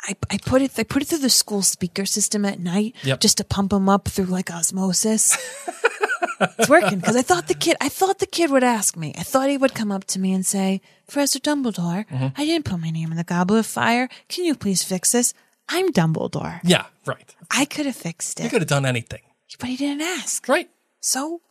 I, 0.04 0.16
I 0.30 0.38
put 0.38 0.62
it, 0.62 0.72
I 0.78 0.84
put 0.84 1.02
it 1.02 1.08
through 1.08 1.20
the 1.20 1.30
school 1.30 1.62
speaker 1.62 2.06
system 2.06 2.46
at 2.46 2.60
night, 2.60 2.96
Yep. 3.04 3.20
just 3.22 3.38
to 3.38 3.44
pump 3.44 3.74
him 3.74 3.90
up 3.90 4.08
through 4.08 4.26
like 4.26 4.52
osmosis. 4.52 5.36
it's 6.40 6.70
working 6.70 7.00
because 7.00 7.16
I 7.16 7.22
thought 7.22 7.48
the 7.48 7.56
kid, 7.56 7.78
I 7.82 7.90
thought 7.90 8.20
the 8.20 8.28
kid 8.28 8.52
would 8.52 8.64
ask 8.64 8.96
me. 8.98 9.14
I 9.18 9.24
thought 9.24 9.50
he 9.50 9.58
would 9.58 9.74
come 9.74 9.92
up 9.92 10.04
to 10.06 10.20
me 10.20 10.34
and 10.34 10.46
say, 10.46 10.82
"Professor 11.08 11.40
Dumbledore, 11.40 12.06
Mm-hmm. 12.08 12.28
I 12.38 12.46
didn't 12.46 12.66
put 12.66 12.80
my 12.80 12.90
name 12.92 13.12
in 13.12 13.18
the 13.18 13.24
Goblet 13.24 13.60
of 13.60 13.66
Fire. 13.66 14.10
Can 14.30 14.46
you 14.46 14.56
please 14.56 14.84
fix 14.84 15.12
this? 15.12 15.34
I'm 15.70 15.92
Dumbledore. 15.92 16.60
Yeah, 16.64 16.86
right. 17.06 17.34
I 17.50 17.66
could 17.66 17.86
have 17.88 17.96
fixed 17.96 18.40
You 18.40 18.46
it, 18.46 18.50
could 18.50 18.62
have 18.62 18.70
done 18.70 18.86
anything. 18.86 19.22
but 19.60 19.70
he 19.70 19.78
didn't 19.78 20.02
ask. 20.02 20.48
Right. 20.48 20.70
So 21.00 21.42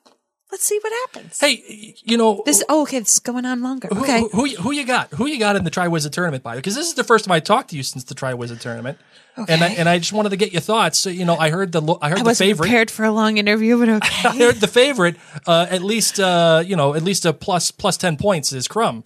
let's 0.54 0.64
see 0.64 0.78
what 0.82 0.92
happens. 1.06 1.40
Hey, 1.40 1.94
you 2.04 2.16
know, 2.16 2.42
This, 2.46 2.62
oh, 2.68 2.82
okay, 2.82 3.00
this 3.00 3.14
is 3.14 3.18
going 3.18 3.44
on 3.44 3.60
longer. 3.60 3.88
who, 3.88 4.02
Okay. 4.02 4.20
who, 4.20 4.28
who, 4.28 4.44
you- 4.46 4.56
who 4.58 4.70
you 4.72 4.84
got? 4.86 5.10
Who 5.14 5.26
you 5.26 5.38
got 5.40 5.56
in 5.56 5.64
the 5.64 5.70
Triwizard 5.70 6.12
Tournament, 6.12 6.44
by 6.44 6.52
the 6.52 6.56
way? 6.58 6.60
Because 6.60 6.76
this 6.76 6.86
is 6.86 6.94
the 6.94 7.02
first 7.02 7.24
time 7.24 7.32
I 7.32 7.40
talked 7.40 7.70
to 7.70 7.76
you 7.76 7.82
since 7.82 8.04
the 8.04 8.14
Triwizard 8.14 8.60
Tournament. 8.60 8.98
And 9.48 9.64
I, 9.64 9.68
and 9.70 9.88
I 9.88 9.98
just 9.98 10.12
wanted 10.12 10.28
to 10.28 10.36
get 10.36 10.52
your 10.52 10.60
thoughts. 10.60 10.96
So, 10.98 11.10
you 11.10 11.24
know, 11.24 11.34
I 11.36 11.50
heard 11.50 11.72
the 11.72 11.82
I 12.00 12.08
heard 12.10 12.20
I 12.20 12.22
the 12.22 12.34
favorite. 12.36 12.66
prepared 12.66 12.88
for 12.90 13.04
a 13.04 13.10
long 13.10 13.36
interview, 13.36 13.76
but 13.80 13.88
okay. 13.98 14.28
I 14.28 14.36
heard 14.36 14.56
the 14.60 14.68
favorite. 14.68 15.16
Uh, 15.44 15.66
at 15.68 15.82
least 15.82 16.20
uh, 16.20 16.62
you 16.64 16.76
know, 16.76 16.94
at 16.94 17.02
least 17.02 17.24
a 17.26 17.32
plus 17.32 17.72
plus 17.72 17.96
ten 17.96 18.16
points 18.16 18.52
is 18.52 18.68
Krum, 18.68 19.04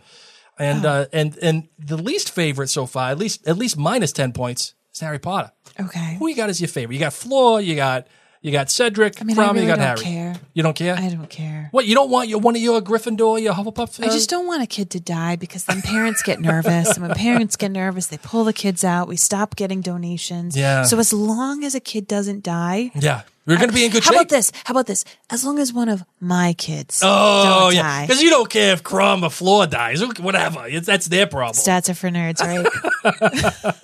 and 0.59 0.85
Oh. 0.85 0.89
uh, 0.91 1.07
and 1.15 1.39
and 1.41 1.69
the 1.79 1.97
least 1.97 2.31
favorite 2.31 2.69
so 2.69 2.85
far, 2.85 3.11
at 3.11 3.17
least 3.19 3.49
at 3.49 3.57
least 3.57 3.79
minus 3.79 4.13
ten 4.13 4.33
points, 4.35 4.75
is 4.93 5.01
Harry 5.01 5.19
Potter. 5.19 5.51
Okay. 5.81 6.17
Who 6.19 6.29
you 6.29 6.37
got 6.37 6.51
as 6.51 6.61
your 6.61 6.69
favorite? 6.69 6.93
You 6.97 7.01
got 7.01 7.15
Fleur, 7.15 7.61
you 7.61 7.75
got 7.75 8.07
you 8.41 8.53
got 8.53 8.71
Cedric, 8.71 9.21
I 9.21 9.25
mean, 9.25 9.39
I 9.39 9.47
really 9.49 9.63
you 9.63 9.67
got 9.67 9.77
don't 9.77 9.87
Harry. 9.87 10.01
care. 10.01 10.37
You 10.55 10.63
don't 10.63 10.75
care. 10.77 10.95
I 10.97 11.09
don't 11.09 11.29
care. 11.29 11.69
what 11.73 11.87
you 11.87 11.95
don't 11.95 12.11
want 12.11 12.29
your 12.29 12.39
one 12.41 12.55
of 12.57 12.63
your 12.63 12.81
Gryffindor, 12.81 13.41
your 13.43 13.55
Hufflepuff. 13.55 14.03
I 14.03 14.07
uh, 14.09 14.13
just 14.13 14.31
don't 14.31 14.47
want 14.47 14.63
a 14.63 14.67
kid 14.67 14.91
to 14.91 15.01
die 15.01 15.37
because 15.37 15.65
then 15.65 15.83
parents 15.83 16.23
get 16.23 16.41
nervous. 16.41 16.97
and 16.97 17.07
when 17.07 17.15
parents 17.17 17.57
get 17.57 17.71
nervous, 17.71 18.07
they 18.07 18.19
pull 18.19 18.45
the 18.45 18.53
kids 18.53 18.85
out. 18.85 19.09
We 19.09 19.17
stop 19.17 19.57
getting 19.57 19.81
donations. 19.81 20.57
Yeah. 20.57 20.83
So 20.85 20.99
as 20.99 21.13
long 21.13 21.65
as 21.65 21.75
a 21.75 21.81
kid 21.81 22.07
doesn't 22.07 22.43
die, 22.45 22.91
Yeah, 22.95 23.23
we're 23.49 23.59
gonna 23.59 23.73
be 23.73 23.85
in 23.85 23.91
good 23.91 24.05
shape. 24.05 24.15
How 24.15 24.21
shape. 24.21 24.29
about 24.29 24.29
this? 24.29 24.53
How 24.65 24.73
about 24.73 24.87
this? 24.87 25.05
As 25.31 25.45
long 25.45 25.59
as 25.59 25.73
one 25.73 25.89
of 25.89 26.05
my 26.21 26.53
kids 26.53 27.01
Oh 27.05 27.43
don't 27.71 27.75
yeah, 27.75 27.83
die. 27.83 28.07
because 28.07 28.23
you 28.23 28.31
don't 28.31 28.49
care 28.49 28.73
if 28.75 28.83
Krum 28.85 29.23
or 29.23 29.31
Fleur 29.31 29.67
dies, 29.67 30.01
whatever. 30.21 30.67
It's, 30.69 30.87
that's 30.87 31.07
their 31.09 31.27
problem. 31.27 31.55
Stats 31.57 31.89
are 31.89 31.95
for 31.95 32.09
nerds, 32.11 32.41
right? 32.41 32.67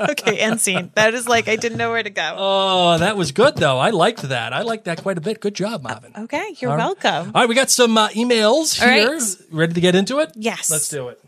okay, 0.11 0.39
end 0.39 0.61
scene. 0.61 0.91
That 0.95 1.15
is 1.15 1.27
like 1.29 1.49
I 1.49 1.57
didn't 1.57 1.79
know 1.79 1.91
where 1.91 2.03
to 2.03 2.11
go. 2.11 2.35
Oh, 2.37 2.99
that 2.99 3.17
was 3.17 3.33
good 3.33 3.57
though. 3.57 3.79
I 3.79 3.91
liked 3.91 4.23
that. 4.23 4.53
I 4.53 4.63
liked 4.63 4.85
that 4.85 5.03
quite 5.03 5.19
a 5.19 5.21
bit. 5.21 5.41
Good 5.41 5.55
job, 5.55 5.83
Marvin. 5.83 6.13
Okay, 6.17 6.55
you're 6.59 6.71
All 6.71 6.77
right. 6.77 6.85
welcome. 7.03 7.33
All 7.35 7.43
right, 7.43 7.49
we 7.49 7.55
got 7.55 7.71
some 7.71 7.97
uh, 7.99 8.09
emails 8.11 8.81
All 8.83 8.89
here. 8.89 9.13
right. 9.15 9.23
Ready 9.51 9.73
to 9.75 9.81
get 9.81 9.95
into 9.95 10.19
it? 10.21 10.33
Yes. 10.35 10.71
Let's 10.71 10.89
do 10.89 11.09
it. 11.09 11.21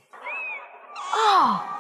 Mail's 1.13 1.76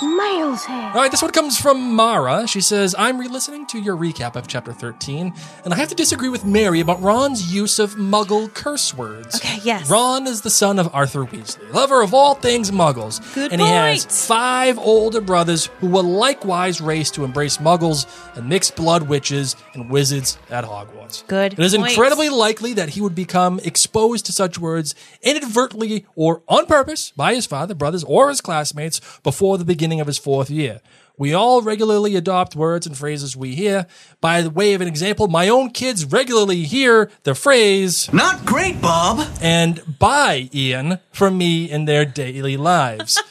here. 0.00 0.76
All 0.76 0.94
right, 0.94 1.10
this 1.10 1.22
one 1.22 1.30
comes 1.30 1.58
from 1.60 1.94
Mara. 1.94 2.46
She 2.46 2.60
says, 2.60 2.94
I'm 2.98 3.18
re 3.18 3.28
listening 3.28 3.66
to 3.68 3.78
your 3.78 3.96
recap 3.96 4.36
of 4.36 4.46
chapter 4.46 4.72
13, 4.72 5.32
and 5.64 5.74
I 5.74 5.76
have 5.76 5.88
to 5.88 5.94
disagree 5.94 6.28
with 6.28 6.44
Mary 6.44 6.80
about 6.80 7.00
Ron's 7.02 7.52
use 7.52 7.78
of 7.78 7.94
muggle 7.94 8.52
curse 8.52 8.94
words. 8.94 9.36
Okay, 9.36 9.58
yes. 9.62 9.88
Ron 9.88 10.26
is 10.26 10.40
the 10.42 10.50
son 10.50 10.78
of 10.78 10.94
Arthur 10.94 11.24
Weasley, 11.24 11.72
lover 11.72 12.02
of 12.02 12.14
all 12.14 12.34
things 12.34 12.70
muggles. 12.70 13.20
Good 13.34 13.52
And 13.52 13.60
he 13.60 13.66
has 13.66 14.26
five 14.26 14.78
older 14.78 15.20
brothers 15.20 15.66
who 15.80 15.88
were 15.88 16.02
likewise 16.02 16.80
raised 16.80 17.14
to 17.14 17.24
embrace 17.24 17.58
muggles 17.58 18.06
and 18.36 18.48
mixed 18.48 18.76
blood 18.76 19.04
witches 19.08 19.56
and 19.74 19.90
wizards 19.90 20.38
at 20.50 20.64
Hogwarts. 20.64 21.03
Good 21.26 21.54
It 21.54 21.58
is 21.58 21.74
point. 21.76 21.90
incredibly 21.90 22.28
likely 22.28 22.72
that 22.74 22.90
he 22.90 23.00
would 23.00 23.14
become 23.14 23.60
exposed 23.64 24.26
to 24.26 24.32
such 24.32 24.58
words 24.58 24.94
inadvertently 25.22 26.06
or 26.14 26.42
on 26.48 26.66
purpose 26.66 27.12
by 27.16 27.34
his 27.34 27.46
father, 27.46 27.74
brothers, 27.74 28.04
or 28.04 28.28
his 28.28 28.40
classmates 28.40 29.00
before 29.22 29.58
the 29.58 29.64
beginning 29.64 30.00
of 30.00 30.06
his 30.06 30.18
fourth 30.18 30.50
year. 30.50 30.80
We 31.16 31.32
all 31.32 31.62
regularly 31.62 32.16
adopt 32.16 32.56
words 32.56 32.88
and 32.88 32.98
phrases 32.98 33.36
we 33.36 33.54
hear. 33.54 33.86
By 34.20 34.42
the 34.42 34.50
way 34.50 34.74
of 34.74 34.80
an 34.80 34.88
example, 34.88 35.28
my 35.28 35.48
own 35.48 35.70
kids 35.70 36.04
regularly 36.04 36.64
hear 36.64 37.08
the 37.22 37.36
phrase 37.36 38.12
Not 38.12 38.44
great, 38.44 38.80
Bob. 38.80 39.24
and 39.40 39.80
buy 40.00 40.50
Ian 40.52 40.98
from 41.12 41.38
me 41.38 41.70
in 41.70 41.84
their 41.84 42.04
daily 42.04 42.56
lives. 42.56 43.22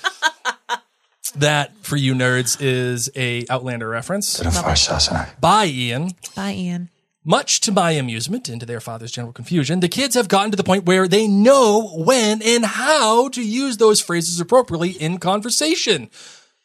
that, 1.35 1.75
for 1.81 1.97
you 1.97 2.13
nerds, 2.13 2.57
is 2.61 3.09
a 3.17 3.45
Outlander 3.49 3.89
reference. 3.89 4.39
Bye, 5.41 5.65
Ian. 5.65 6.11
Bye, 6.35 6.53
Ian. 6.53 6.89
Much 7.25 7.61
to 7.61 7.71
my 7.71 7.91
amusement 7.91 8.49
and 8.49 8.59
to 8.59 8.65
their 8.65 8.81
father's 8.81 9.11
general 9.11 9.31
confusion, 9.31 9.79
the 9.79 9.87
kids 9.87 10.13
have 10.13 10.27
gotten 10.27 10.51
to 10.51 10.57
the 10.57 10.63
point 10.63 10.83
where 10.83 11.07
they 11.07 11.25
know 11.25 11.89
when 11.95 12.41
and 12.41 12.65
how 12.65 13.29
to 13.29 13.41
use 13.41 13.77
those 13.77 14.01
phrases 14.01 14.41
appropriately 14.41 14.89
in 14.89 15.17
conversation. 15.17 16.09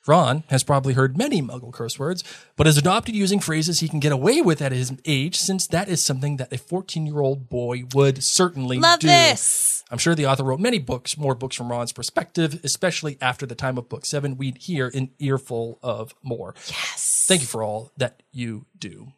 Ron 0.09 0.43
has 0.49 0.65
probably 0.65 0.95
heard 0.95 1.17
many 1.17 1.41
muggle 1.41 1.73
curse 1.73 1.97
words, 1.97 2.25
but 2.57 2.67
has 2.67 2.77
adopted 2.77 3.15
using 3.15 3.39
phrases 3.39 3.79
he 3.79 3.89
can 3.89 4.01
get 4.01 4.11
away 4.11 4.41
with 4.41 4.61
at 4.61 4.73
his 4.73 4.93
age, 5.05 5.37
since 5.37 5.69
that 5.69 5.89
is 5.89 6.03
something 6.03 6.39
that 6.39 6.53
a 6.53 6.59
14 6.59 7.07
year 7.07 7.21
old 7.21 7.49
boy 7.49 7.85
would 7.95 8.25
certainly 8.25 8.81
Love 8.81 8.99
do. 8.99 9.07
this. 9.07 9.85
I'm 9.93 9.99
sure 9.99 10.17
the 10.17 10.27
author 10.27 10.43
wrote 10.43 10.59
many 10.59 10.81
books, 10.81 11.17
more 11.17 11.37
books 11.37 11.55
from 11.55 11.71
Ron's 11.71 11.93
perspective, 11.93 12.59
especially 12.65 13.17
after 13.21 13.47
the 13.47 13.55
time 13.55 13.79
of 13.79 13.89
book 13.89 14.05
seven. 14.05 14.37
We'd 14.37 14.59
hear 14.59 14.91
an 14.93 15.11
earful 15.21 15.79
of 15.85 16.17
more. 16.21 16.57
Yes. 16.67 17.27
Thank 17.29 17.43
you 17.43 17.47
for 17.47 17.63
all 17.63 17.93
that 17.97 18.25
you 18.33 18.67
do. 18.77 19.13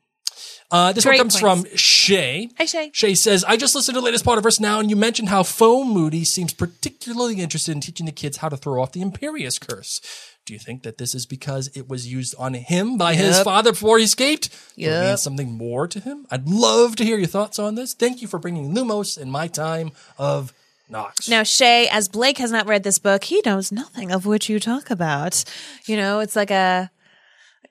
Uh, 0.71 0.93
this 0.93 1.05
Great 1.05 1.15
one 1.19 1.29
comes 1.31 1.41
points. 1.41 1.69
from 1.71 1.77
Shay. 1.77 2.49
Hi, 2.59 2.65
Shay. 2.65 2.91
Shay 2.93 3.15
says, 3.15 3.43
I 3.45 3.57
just 3.57 3.75
listened 3.75 3.95
to 3.97 4.01
the 4.01 4.05
latest 4.05 4.25
part 4.25 4.39
of 4.39 4.45
Potterverse 4.45 4.61
now, 4.61 4.79
and 4.79 4.89
you 4.89 4.97
mentioned 4.97 5.29
how 5.29 5.43
Fo 5.43 5.83
Moody 5.85 6.25
seems 6.25 6.53
particularly 6.53 7.41
interested 7.41 7.73
in 7.73 7.81
teaching 7.81 8.07
the 8.07 8.13
kids 8.13 8.37
how 8.39 8.49
to 8.49 8.57
throw 8.57 8.81
off 8.81 8.93
the 8.93 9.01
Imperius 9.03 9.61
Curse. 9.61 10.01
Do 10.47 10.53
you 10.53 10.59
think 10.61 10.83
that 10.85 10.99
this 10.99 11.15
is 11.15 11.27
because 11.27 11.69
it 11.75 11.89
was 11.89 12.11
used 12.11 12.35
on 12.39 12.55
him 12.55 12.97
by 12.97 13.15
his 13.15 13.41
father 13.43 13.73
before 13.73 13.99
he 13.99 14.05
escaped? 14.05 14.49
Yeah. 14.75 15.03
it 15.03 15.07
means 15.09 15.23
something 15.23 15.51
more 15.53 15.87
to 15.89 16.01
him? 16.01 16.27
I'd 16.31 16.49
love 16.49 16.97
to 16.97 17.05
hear 17.05 17.19
your 17.19 17.27
thoughts 17.27 17.59
on 17.59 17.75
this. 17.75 17.93
Thank 17.93 18.23
you 18.23 18.29
for 18.29 18.39
bringing 18.39 18.75
Lumos 18.75 19.19
in 19.21 19.31
my 19.31 19.49
time 19.49 19.91
of 20.19 20.53
Nox. 20.89 21.29
Now, 21.29 21.43
Shay, 21.43 21.89
as 21.89 22.09
Blake 22.09 22.39
has 22.39 22.51
not 22.51 22.67
read 22.67 22.83
this 22.83 22.99
book, 22.99 23.25
he 23.25 23.43
knows 23.45 23.71
nothing 23.71 24.11
of 24.11 24.27
which 24.27 24.49
you 24.49 24.59
talk 24.59 24.91
about. 24.91 25.45
You 25.85 25.97
know, 25.97 26.21
it's 26.21 26.35
like 26.35 26.51
a 26.51 26.91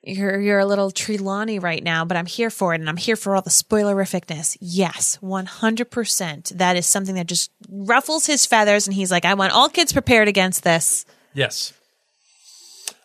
you're 0.04 0.40
you're 0.40 0.60
a 0.60 0.66
little 0.66 0.92
Trelawney 0.92 1.60
right 1.60 1.84
now, 1.84 2.06
but 2.06 2.18
I'm 2.18 2.26
here 2.26 2.50
for 2.50 2.74
it, 2.74 2.80
and 2.80 2.90
I'm 2.90 2.98
here 2.98 3.16
for 3.16 3.36
all 3.36 3.42
the 3.42 3.50
spoilerificness. 3.50 4.58
Yes, 4.60 5.18
one 5.22 5.46
hundred 5.46 5.92
percent. 5.92 6.52
That 6.56 6.76
is 6.76 6.88
something 6.88 7.16
that 7.16 7.28
just 7.28 7.52
ruffles 7.70 8.26
his 8.26 8.46
feathers, 8.46 8.88
and 8.88 8.94
he's 8.94 9.12
like, 9.12 9.26
I 9.26 9.34
want 9.34 9.54
all 9.54 9.70
kids 9.70 9.94
prepared 9.94 10.28
against 10.28 10.64
this. 10.64 11.06
Yes. 11.34 11.74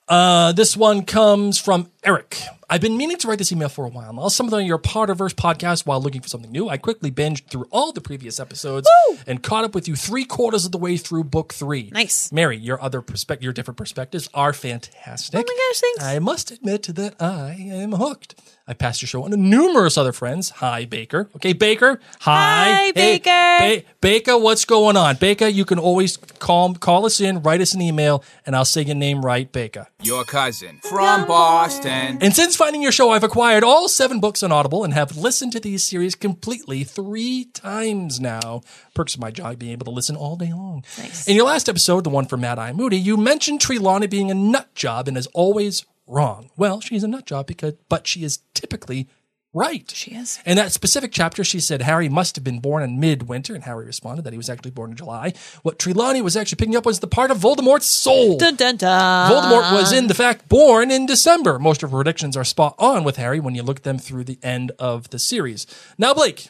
Uh, 0.07 0.53
this 0.53 0.77
one 0.77 1.05
comes 1.05 1.59
from 1.59 1.91
Eric. 2.05 2.39
I've 2.71 2.81
been 2.81 2.97
meaning 2.97 3.17
to 3.19 3.29
write 3.29 3.39
this 3.39 3.53
email 3.53 3.69
for 3.69 3.85
a 3.85 3.89
while 3.89 4.13
now. 4.13 4.29
Some 4.29 4.47
of 4.47 4.51
them 4.51 4.65
your 4.65 4.79
Potterverse 4.79 5.35
podcast 5.35 5.87
while 5.87 6.01
looking 6.01 6.21
for 6.21 6.29
something 6.29 6.51
new. 6.51 6.69
I 6.69 6.77
quickly 6.77 7.11
binged 7.11 7.47
through 7.49 7.67
all 7.71 7.93
the 7.93 8.01
previous 8.01 8.41
episodes 8.41 8.89
and 9.27 9.43
caught 9.43 9.65
up 9.65 9.75
with 9.75 9.87
you 9.87 9.97
three 9.97 10.25
quarters 10.25 10.65
of 10.65 10.73
the 10.73 10.79
way 10.79 10.97
through 10.97 11.25
book 11.25 11.53
three. 11.53 11.91
Nice. 11.93 12.33
Mary, 12.33 12.57
your 12.57 12.81
other 12.83 13.03
perspective, 13.03 13.45
your 13.45 13.53
different 13.53 13.77
perspectives 13.77 14.29
are 14.35 14.53
fantastic. 14.53 15.39
Oh 15.39 15.45
my 15.47 15.69
gosh, 15.73 15.81
thanks. 15.81 16.05
I 16.05 16.19
must 16.19 16.51
admit 16.51 16.83
that 16.95 17.21
I 17.21 17.53
am 17.53 17.93
hooked. 17.93 18.35
I 18.67 18.73
passed 18.73 19.03
your 19.03 19.09
show 19.09 19.25
on 19.25 19.31
to 19.31 19.37
numerous 19.37 19.99
other 19.99 20.13
friends. 20.13 20.49
Hi, 20.51 20.87
Baker. 20.87 21.29
Okay, 21.37 21.53
Baker. 21.53 22.01
Hi, 22.21 22.65
Hi, 22.73 22.75
Hey, 22.87 22.93
Baker. 22.93 23.59
Ba- 23.59 23.83
Baker, 24.01 24.39
what's 24.39 24.65
going 24.65 24.97
on? 24.97 25.17
Baker, 25.17 25.47
you 25.47 25.67
can 25.67 25.79
always 25.79 26.17
call 26.17 26.73
call 26.75 27.05
us 27.05 27.21
in, 27.21 27.43
write 27.43 27.61
us 27.61 27.75
an 27.75 27.83
email, 27.83 28.25
and 28.47 28.57
I'll 28.57 28.65
say 28.65 28.81
your 28.83 28.95
name 28.95 29.23
right, 29.23 29.51
Baker. 29.53 29.89
Your 30.03 30.25
cousin 30.25 30.81
from 30.83 31.27
Boston. 31.27 32.19
And 32.23 32.35
since 32.35 32.57
finding 32.57 32.81
your 32.81 32.93
show, 32.93 33.11
I've 33.11 33.23
acquired 33.25 33.65
all 33.65 33.87
seven 33.87 34.19
books 34.19 34.43
on 34.43 34.51
Audible 34.51 34.83
and 34.83 34.95
have 34.95 35.15
listened 35.17 35.53
to 35.53 35.61
these 35.61 35.85
series 35.85 36.15
completely 36.15 36.85
three 36.85 37.45
times 37.53 38.19
now. 38.19 38.63
Perks 38.95 39.15
of 39.15 39.21
my 39.21 39.31
job 39.31 39.59
being 39.59 39.73
able 39.73 39.85
to 39.85 39.91
listen 39.91 40.17
all 40.17 40.37
day 40.37 40.53
long. 40.53 40.85
Nice. 40.97 41.29
In 41.29 41.37
your 41.37 41.47
last 41.47 41.69
episode, 41.69 42.05
the 42.05 42.11
one 42.11 42.25
for 42.25 42.39
Mad 42.39 42.59
Eye 42.59 42.73
Moody, 42.73 42.97
you 42.99 43.19
mentioned 43.19 43.61
Trelawney 43.61 44.07
being 44.07 44.31
a 44.31 44.35
nut 44.35 44.75
job 44.75 45.07
and 45.07 45.19
is 45.19 45.27
always 45.35 45.85
wrong. 46.07 46.51
Well, 46.57 46.81
she's 46.81 47.03
a 47.05 47.09
nut 47.09 47.27
job 47.27 47.47
because, 47.47 47.75
but 47.89 48.07
she 48.07 48.25
is 48.25 48.41
typically 48.55 49.09
right. 49.53 49.91
She 49.95 50.11
is. 50.13 50.41
In 50.45 50.57
that 50.57 50.73
specific 50.73 51.13
chapter, 51.13 51.45
she 51.45 51.61
said 51.61 51.83
Harry 51.83 52.09
must 52.09 52.35
have 52.35 52.43
been 52.45 52.59
born 52.59 52.83
in 52.83 52.99
midwinter, 52.99 53.55
and 53.55 53.63
Harry 53.65 53.87
responded 53.87 54.23
that 54.25 54.33
he 54.33 54.37
was 54.37 54.51
actually 54.51 54.73
born 54.73 54.91
in 54.91 54.97
July. 54.97 55.33
What 55.63 55.79
Trelawney 55.79 56.23
was 56.23 56.37
actually 56.37 56.57
picking 56.57 56.75
up 56.77 56.85
was 56.85 56.99
the 57.01 57.07
part 57.07 57.31
of 57.31 57.39
Voldemort's 57.39 57.87
soul. 57.87 58.37
Dun 58.37 58.57
dun 58.57 58.77
dun. 58.77 59.31
Voldemort 59.31 59.73
was, 59.73 59.93
in 59.93 60.09
the 60.09 60.15
fact, 60.15 60.49
born 60.49 60.91
in 60.91 61.07
December. 61.07 61.59
Most 61.59 61.83
of 61.83 61.91
her 61.93 61.99
predictions 61.99 62.37
are 62.37 62.45
spot 62.45 62.75
on 62.79 63.05
with 63.05 63.17
Harry 63.17 63.39
when 63.41 63.55
you 63.55 63.63
look 63.63 63.79
at 63.79 63.83
them 63.85 63.99
through 63.99 64.25
the 64.25 64.39
end 64.43 64.73
of 64.79 65.11
the 65.11 65.19
series. 65.21 65.67
Now, 65.99 66.13
Blake, 66.15 66.49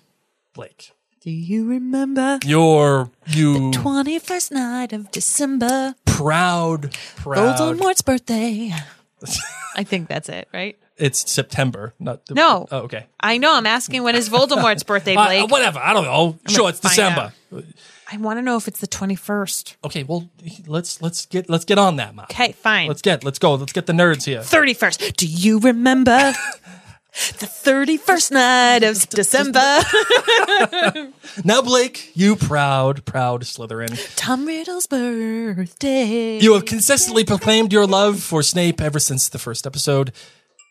Blake, 0.54 0.92
Do 1.20 1.30
you 1.30 1.66
remember 1.68 2.38
you're 2.44 3.10
you 3.26 3.70
21st 3.72 4.50
night 4.52 4.92
of 4.94 5.10
December? 5.10 5.94
proud, 6.06 6.92
proud. 7.16 7.58
Voldemort's 7.58 8.00
birthday. 8.02 8.72
I 9.76 9.84
think 9.84 10.08
that's 10.08 10.28
it, 10.28 10.48
right? 10.52 10.76
It's 10.96 11.28
September, 11.30 11.92
not 11.98 12.24
the, 12.26 12.34
No. 12.34 12.68
Oh, 12.70 12.78
okay. 12.82 13.06
I 13.18 13.38
know. 13.38 13.56
I'm 13.56 13.66
asking 13.66 14.04
when 14.04 14.14
is 14.14 14.28
Voldemort's 14.28 14.82
birthday, 14.84 15.16
Uh, 15.16 15.26
Blake? 15.26 15.50
whatever. 15.50 15.80
I 15.80 15.92
don't 15.92 16.04
know. 16.04 16.38
Sure, 16.48 16.68
it's 16.68 16.78
December. 16.80 17.32
I 18.12 18.16
want 18.18 18.38
to 18.38 18.42
know 18.42 18.56
if 18.56 18.68
it's 18.68 18.78
the 18.80 18.86
21st. 18.86 19.76
Okay, 19.84 20.02
well, 20.04 20.28
let's 20.66 21.00
let's 21.02 21.26
get 21.26 21.48
let's 21.50 21.64
get 21.64 21.78
on 21.78 21.96
that, 21.96 22.14
Mom. 22.14 22.26
Okay, 22.30 22.52
fine. 22.52 22.86
Let's 22.86 23.02
get 23.02 23.24
let's 23.24 23.38
go. 23.40 23.54
Let's 23.54 23.72
get 23.72 23.86
the 23.86 23.92
nerds 23.92 24.24
here. 24.24 24.40
31st. 24.40 25.16
Do 25.16 25.26
you 25.26 25.58
remember 25.58 26.32
the 27.38 27.46
31st 27.46 28.30
night 28.32 28.82
of 28.82 29.08
December? 29.08 29.80
Now, 31.44 31.62
Blake, 31.62 32.12
you 32.14 32.36
proud, 32.36 33.04
proud 33.04 33.42
Slytherin. 33.42 33.98
Tom 34.16 34.46
Riddle's 34.46 34.86
birthday. 34.86 36.38
You 36.38 36.54
have 36.54 36.64
consistently 36.64 37.24
proclaimed 37.24 37.72
your 37.72 37.86
love 37.86 38.20
for 38.22 38.42
Snape 38.42 38.80
ever 38.80 38.98
since 39.00 39.28
the 39.28 39.38
first 39.38 39.66
episode. 39.66 40.12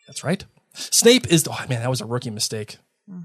That's 0.06 0.24
right. 0.24 0.44
Snape 0.72 1.26
is. 1.30 1.46
Oh 1.50 1.64
man, 1.68 1.80
that 1.80 1.90
was 1.90 2.00
a 2.00 2.06
rookie 2.06 2.30
mistake. 2.30 2.78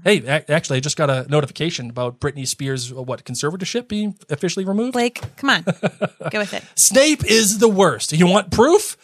Hey, 0.04 0.26
actually, 0.26 0.76
I 0.76 0.80
just 0.80 0.98
got 0.98 1.08
a 1.08 1.26
notification 1.30 1.88
about 1.88 2.20
Britney 2.20 2.46
Spears' 2.46 2.92
uh, 2.92 3.00
what 3.00 3.24
conservatorship 3.24 3.88
being 3.88 4.16
officially 4.28 4.66
removed. 4.66 4.92
Blake, 4.92 5.22
come 5.36 5.48
on. 5.48 5.62
Go 6.30 6.38
with 6.40 6.52
it. 6.52 6.62
Snape 6.74 7.24
is 7.24 7.58
the 7.58 7.68
worst. 7.68 8.12
You 8.12 8.26
want 8.26 8.50
proof? 8.50 8.98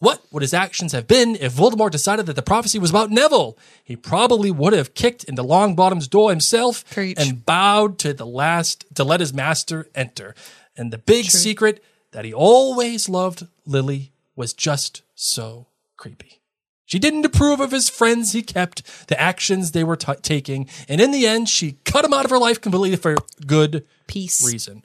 What 0.00 0.22
would 0.32 0.42
his 0.42 0.54
actions 0.54 0.92
have 0.92 1.06
been 1.06 1.36
if 1.36 1.52
Voldemort 1.52 1.90
decided 1.90 2.24
that 2.26 2.34
the 2.34 2.42
prophecy 2.42 2.78
was 2.78 2.88
about 2.90 3.10
Neville? 3.10 3.56
He 3.84 3.96
probably 3.96 4.50
would 4.50 4.72
have 4.72 4.94
kicked 4.94 5.24
into 5.24 5.42
Longbottom's 5.42 6.08
door 6.08 6.30
himself 6.30 6.84
Preach. 6.90 7.18
and 7.18 7.44
bowed 7.44 7.98
to 7.98 8.14
the 8.14 8.26
last 8.26 8.86
to 8.94 9.04
let 9.04 9.20
his 9.20 9.34
master 9.34 9.88
enter. 9.94 10.34
And 10.74 10.90
the 10.90 10.98
big 10.98 11.26
secret 11.26 11.84
that 12.12 12.24
he 12.24 12.32
always 12.32 13.10
loved 13.10 13.46
Lily 13.66 14.12
was 14.34 14.54
just 14.54 15.02
so 15.14 15.66
creepy. 15.98 16.40
She 16.86 16.98
didn't 16.98 17.26
approve 17.26 17.60
of 17.60 17.70
his 17.70 17.88
friends 17.90 18.32
he 18.32 18.42
kept, 18.42 19.06
the 19.08 19.20
actions 19.20 19.70
they 19.72 19.84
were 19.84 19.96
t- 19.96 20.12
taking, 20.22 20.66
and 20.88 21.00
in 21.00 21.10
the 21.12 21.26
end, 21.26 21.48
she 21.48 21.78
cut 21.84 22.04
him 22.04 22.12
out 22.14 22.24
of 22.24 22.30
her 22.32 22.38
life 22.38 22.60
completely 22.60 22.96
for 22.96 23.14
good 23.46 23.86
Peace. 24.08 24.44
reason. 24.44 24.82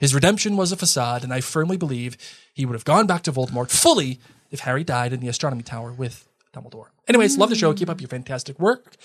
His 0.00 0.14
redemption 0.14 0.56
was 0.56 0.72
a 0.72 0.76
facade, 0.76 1.22
and 1.22 1.32
I 1.32 1.40
firmly 1.42 1.76
believe 1.76 2.16
he 2.52 2.66
would 2.66 2.74
have 2.74 2.84
gone 2.84 3.06
back 3.06 3.22
to 3.22 3.32
Voldemort 3.32 3.70
fully 3.70 4.20
if 4.50 4.60
Harry 4.60 4.84
died 4.84 5.12
in 5.12 5.20
the 5.20 5.28
astronomy 5.28 5.62
tower 5.62 5.92
with 5.92 6.28
Dumbledore. 6.54 6.86
Anyways, 7.08 7.38
love 7.38 7.50
the 7.50 7.56
show. 7.56 7.72
Keep 7.72 7.88
up 7.90 8.00
your 8.00 8.08
fantastic 8.08 8.58
work. 8.58 8.96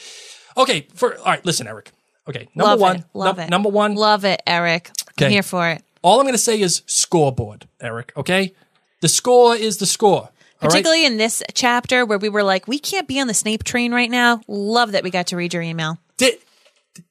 Okay, 0.58 0.88
for 0.93 1.18
all 1.20 1.26
right, 1.26 1.46
listen, 1.46 1.68
Eric. 1.68 1.91
Okay, 2.28 2.48
number 2.56 2.72
Love 2.72 2.80
one. 2.80 2.96
it. 2.98 3.04
Love 3.14 3.38
num- 3.38 3.46
it. 3.46 3.50
Number 3.52 3.70
one. 3.70 3.93
Love 3.96 4.26
it, 4.26 4.41
Eric. 4.48 4.89
Okay. 5.12 5.26
I'm 5.26 5.32
here 5.32 5.43
for 5.43 5.70
it. 5.70 5.84
all 6.02 6.20
I'm 6.20 6.26
going 6.26 6.34
to 6.34 6.39
say 6.39 6.60
is 6.60 6.82
scoreboard, 6.88 7.68
Eric. 7.80 8.14
Okay, 8.18 8.54
the 9.02 9.08
score 9.08 9.56
is 9.56 9.78
the 9.78 9.86
score. 9.86 10.22
All 10.62 10.70
right? 10.70 10.70
Particularly 10.70 11.06
in 11.06 11.18
this 11.18 11.43
chapter 11.54 12.06
where 12.06 12.18
we 12.18 12.30
were 12.30 12.41
like, 12.43 12.68
we 12.68 12.80
can't 12.80 13.08
be 13.08 13.20
on 13.20 13.28
the 13.28 13.34
Snape 13.34 13.64
train 13.64 13.93
right 13.93 14.10
now. 14.10 14.41
Love 14.48 14.93
that 14.93 15.04
we 15.04 15.12
got 15.12 15.28
to 15.28 15.36
read 15.36 15.54
your 15.54 15.62
email. 15.62 16.00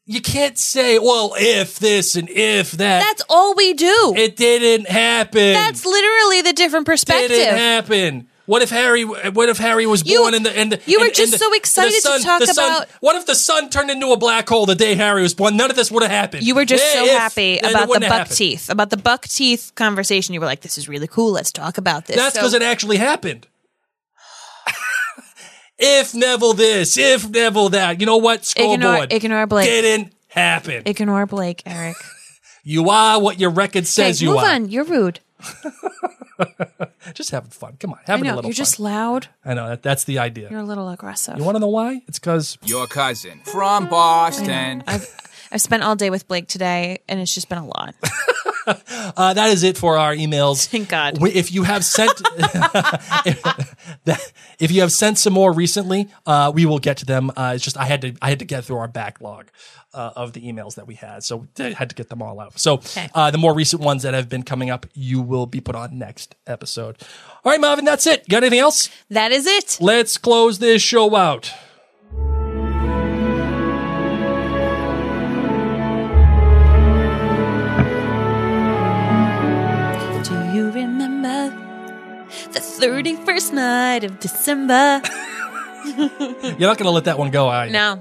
You 0.06 0.20
can't 0.20 0.58
say, 0.58 0.98
well, 0.98 1.34
if 1.38 1.78
this 1.78 2.14
and 2.14 2.28
if 2.28 2.72
that. 2.72 3.00
That's 3.00 3.22
all 3.28 3.54
we 3.54 3.72
do. 3.72 4.12
it 4.16 4.36
didn't 4.36 4.86
happen. 4.88 5.54
That's 5.54 5.86
literally 5.86 6.42
the 6.42 6.52
different 6.52 6.84
perspective. 6.86 7.30
It 7.30 7.36
didn't 7.36 7.56
happen. 7.58 8.28
What 8.46 8.60
if 8.60 8.68
Harry? 8.68 9.04
What 9.04 9.48
if 9.48 9.56
Harry 9.56 9.86
was 9.86 10.04
You- 10.04 10.18
born 10.18 10.34
in 10.34 10.42
the? 10.42 10.60
In 10.60 10.68
the 10.68 10.80
you 10.84 11.00
were 11.00 11.08
just 11.08 11.32
the- 11.32 11.38
so 11.38 11.50
excited 11.54 11.94
to 12.02 12.18
talk 12.22 12.40
the 12.40 12.48
sun- 12.48 12.66
about- 12.82 12.88
What 13.00 13.16
if 13.16 13.24
the 13.24 13.34
sun 13.34 13.70
turned 13.70 13.90
into 13.90 14.08
a 14.12 14.18
black 14.18 14.46
hole 14.46 14.66
the 14.66 14.74
day 14.74 14.94
Harry 14.96 15.22
was 15.22 15.32
born? 15.32 15.56
None 15.56 15.70
of 15.70 15.76
this 15.76 15.90
would 15.90 16.02
have 16.02 16.12
happened. 16.12 16.42
You 16.46 16.54
were 16.54 16.66
just 16.66 16.84
Eh, 16.84 16.92
so 16.92 17.04
if, 17.06 17.10
happy 17.12 17.54
then 17.62 17.70
it 17.70 17.70
about 17.70 17.80
the 17.84 17.86
wouldn't 17.88 18.04
have 18.04 18.10
buck 18.10 18.18
happened. 18.18 18.36
teeth, 18.36 18.68
about 18.68 18.90
the 18.90 18.98
buck 18.98 19.26
teeth 19.26 19.72
conversation. 19.74 20.34
You 20.34 20.40
were 20.40 20.46
like, 20.46 20.60
"This 20.60 20.76
is 20.76 20.86
really 20.90 21.06
cool. 21.06 21.32
Let's 21.32 21.50
talk 21.52 21.78
about 21.78 22.04
this." 22.04 22.16
That's 22.16 22.34
So- 22.34 22.40
because 22.40 22.52
it 22.52 22.60
actually 22.60 22.98
happened. 22.98 23.46
If 25.86 26.14
Neville 26.14 26.54
this, 26.54 26.96
if 26.96 27.28
Neville 27.28 27.68
that, 27.70 28.00
you 28.00 28.06
know 28.06 28.16
what? 28.16 28.50
Ignore- 28.56 28.78
Scoreboard 28.80 29.12
ignore 29.12 29.46
Blake. 29.46 29.68
Didn't 29.68 30.12
happen. 30.28 30.82
ignore 30.86 31.26
Blake, 31.26 31.62
Eric. 31.66 31.96
you 32.64 32.88
are 32.90 33.20
what 33.20 33.38
your 33.38 33.50
record 33.50 33.86
says 33.86 34.20
Hey, 34.20 34.26
you 34.26 34.32
move 34.32 34.42
are. 34.42 34.50
on. 34.54 34.68
You're 34.70 34.84
rude. 34.84 35.20
Just 37.14 37.30
having 37.30 37.50
fun. 37.50 37.76
Come 37.78 37.92
on, 37.92 37.98
I 38.08 38.12
having 38.12 38.26
a 38.28 38.34
little 38.34 38.48
you're 38.48 38.54
fun. 38.54 38.64
just 38.64 38.80
loud. 38.80 39.28
I 39.44 39.54
know 39.54 39.68
that, 39.68 39.82
that's 39.82 40.04
the 40.04 40.18
idea. 40.18 40.48
You're 40.50 40.60
a 40.60 40.64
little 40.64 40.88
aggressive. 40.88 41.36
you 41.38 41.44
want 41.44 41.54
to 41.56 41.60
know 41.60 41.68
why? 41.68 42.00
It's 42.08 42.18
because 42.18 42.58
Your 42.64 42.86
cousin 42.86 43.40
from 43.44 43.88
Boston. 43.88 44.82
I've 44.86 45.06
I've 45.52 45.60
spent 45.60 45.82
all 45.84 45.94
day 45.96 46.10
with 46.10 46.26
Blake 46.26 46.48
today, 46.48 46.98
and 47.08 47.20
it's 47.20 47.32
just 47.34 47.48
been 47.48 47.58
a 47.58 47.66
lot. 47.66 47.94
Uh, 49.16 49.32
that 49.34 49.50
is 49.50 49.62
it 49.62 49.76
for 49.76 49.96
our 49.96 50.14
emails. 50.14 50.66
Thank 50.66 50.88
God. 50.88 51.18
If 51.22 51.52
you 51.52 51.62
have 51.62 51.84
sent, 51.84 52.10
if, 53.26 54.32
if 54.58 54.70
you 54.70 54.80
have 54.80 54.90
sent 54.92 55.18
some 55.18 55.32
more 55.32 55.52
recently, 55.52 56.08
uh, 56.26 56.50
we 56.54 56.66
will 56.66 56.78
get 56.78 56.96
to 56.98 57.06
them. 57.06 57.30
Uh, 57.36 57.52
it's 57.54 57.62
just 57.62 57.76
I 57.76 57.84
had 57.84 58.00
to 58.02 58.14
I 58.20 58.30
had 58.30 58.40
to 58.40 58.44
get 58.44 58.64
through 58.64 58.78
our 58.78 58.88
backlog 58.88 59.50
uh, 59.92 60.12
of 60.16 60.32
the 60.32 60.40
emails 60.40 60.74
that 60.76 60.86
we 60.86 60.94
had, 60.94 61.22
so 61.22 61.46
I 61.58 61.70
had 61.70 61.90
to 61.90 61.94
get 61.94 62.08
them 62.08 62.22
all 62.22 62.40
out. 62.40 62.58
So 62.58 62.80
uh, 63.14 63.30
the 63.30 63.38
more 63.38 63.54
recent 63.54 63.82
ones 63.82 64.02
that 64.02 64.14
have 64.14 64.28
been 64.28 64.42
coming 64.42 64.70
up, 64.70 64.86
you 64.94 65.20
will 65.20 65.46
be 65.46 65.60
put 65.60 65.76
on 65.76 65.96
next 65.98 66.34
episode. 66.46 66.96
All 67.44 67.52
right, 67.52 67.60
Marvin, 67.60 67.84
that's 67.84 68.06
it. 68.06 68.28
Got 68.28 68.42
anything 68.42 68.60
else? 68.60 68.88
That 69.10 69.30
is 69.32 69.46
it. 69.46 69.78
Let's 69.80 70.18
close 70.18 70.58
this 70.58 70.82
show 70.82 71.14
out. 71.14 71.52
The 82.54 82.60
31st 82.60 83.52
night 83.52 84.04
of 84.04 84.18
December? 84.20 85.02
You're 85.84 86.58
not 86.58 86.78
going 86.78 86.84
to 86.86 86.90
let 86.90 87.04
that 87.04 87.18
one 87.18 87.30
go, 87.30 87.48
are 87.48 87.66
you? 87.66 87.72
No. 87.72 88.00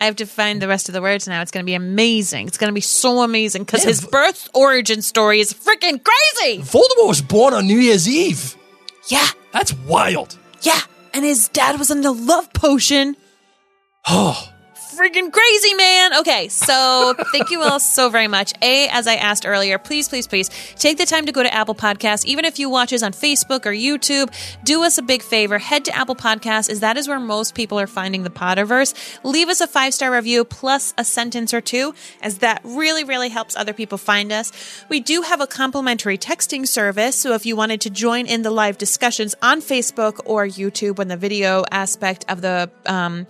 I 0.00 0.04
have 0.04 0.16
to 0.16 0.26
find 0.26 0.62
the 0.62 0.68
rest 0.68 0.88
of 0.88 0.92
the 0.92 1.02
words 1.02 1.26
now. 1.26 1.42
It's 1.42 1.50
going 1.50 1.64
to 1.64 1.66
be 1.66 1.74
amazing. 1.74 2.46
It's 2.46 2.56
going 2.56 2.68
to 2.70 2.74
be 2.74 2.80
so 2.80 3.22
amazing 3.22 3.64
because 3.64 3.82
Yeah, 3.82 3.88
his 3.88 4.06
birth 4.06 4.48
origin 4.54 5.02
story 5.02 5.40
is 5.40 5.52
freaking 5.52 6.00
crazy. 6.02 6.62
Voldemort 6.62 7.08
was 7.08 7.20
born 7.20 7.52
on 7.52 7.66
New 7.66 7.78
Year's 7.78 8.08
Eve. 8.08 8.56
Yeah, 9.08 9.26
That's 9.52 9.74
wild. 9.74 10.38
yeah. 10.62 10.80
And 11.14 11.24
his 11.24 11.48
dad 11.48 11.78
was 11.80 11.90
in 11.90 12.02
the 12.02 12.12
love 12.12 12.52
potion. 12.52 13.16
Oh, 14.06 14.48
freaking 14.98 15.32
crazy, 15.32 15.74
man. 15.74 16.18
Okay, 16.18 16.48
so 16.48 17.14
thank 17.32 17.50
you 17.50 17.62
all 17.62 17.78
so 17.78 18.10
very 18.10 18.26
much. 18.26 18.52
A, 18.62 18.88
as 18.88 19.06
I 19.06 19.14
asked 19.14 19.46
earlier, 19.46 19.78
please, 19.78 20.08
please, 20.08 20.26
please 20.26 20.48
take 20.74 20.98
the 20.98 21.06
time 21.06 21.24
to 21.26 21.32
go 21.32 21.42
to 21.44 21.54
Apple 21.54 21.76
Podcasts. 21.76 22.24
Even 22.24 22.44
if 22.44 22.58
you 22.58 22.68
watch 22.68 22.92
us 22.92 23.02
on 23.04 23.12
Facebook 23.12 23.64
or 23.64 23.70
YouTube, 23.70 24.34
do 24.64 24.82
us 24.82 24.98
a 24.98 25.02
big 25.02 25.22
favor. 25.22 25.58
Head 25.58 25.84
to 25.84 25.96
Apple 25.96 26.16
Podcasts, 26.16 26.68
as 26.68 26.80
that 26.80 26.96
is 26.96 27.06
where 27.06 27.20
most 27.20 27.54
people 27.54 27.78
are 27.78 27.86
finding 27.86 28.24
the 28.24 28.30
Potterverse. 28.30 28.92
Leave 29.22 29.48
us 29.48 29.60
a 29.60 29.68
five 29.68 29.94
star 29.94 30.10
review 30.10 30.44
plus 30.44 30.92
a 30.98 31.04
sentence 31.04 31.54
or 31.54 31.60
two, 31.60 31.94
as 32.20 32.38
that 32.38 32.60
really, 32.64 33.04
really 33.04 33.28
helps 33.28 33.54
other 33.54 33.72
people 33.72 33.98
find 33.98 34.32
us. 34.32 34.52
We 34.88 34.98
do 34.98 35.22
have 35.22 35.40
a 35.40 35.46
complimentary 35.46 36.18
texting 36.18 36.66
service, 36.66 37.14
so 37.14 37.34
if 37.34 37.46
you 37.46 37.54
wanted 37.54 37.80
to 37.82 37.90
join 37.90 38.26
in 38.26 38.42
the 38.42 38.50
live 38.50 38.78
discussions 38.78 39.36
on 39.42 39.60
Facebook 39.60 40.20
or 40.24 40.44
YouTube 40.44 40.98
when 40.98 41.06
the 41.06 41.16
video 41.16 41.64
aspect 41.70 42.24
of 42.28 42.40
the 42.40 42.68
um, 42.86 43.28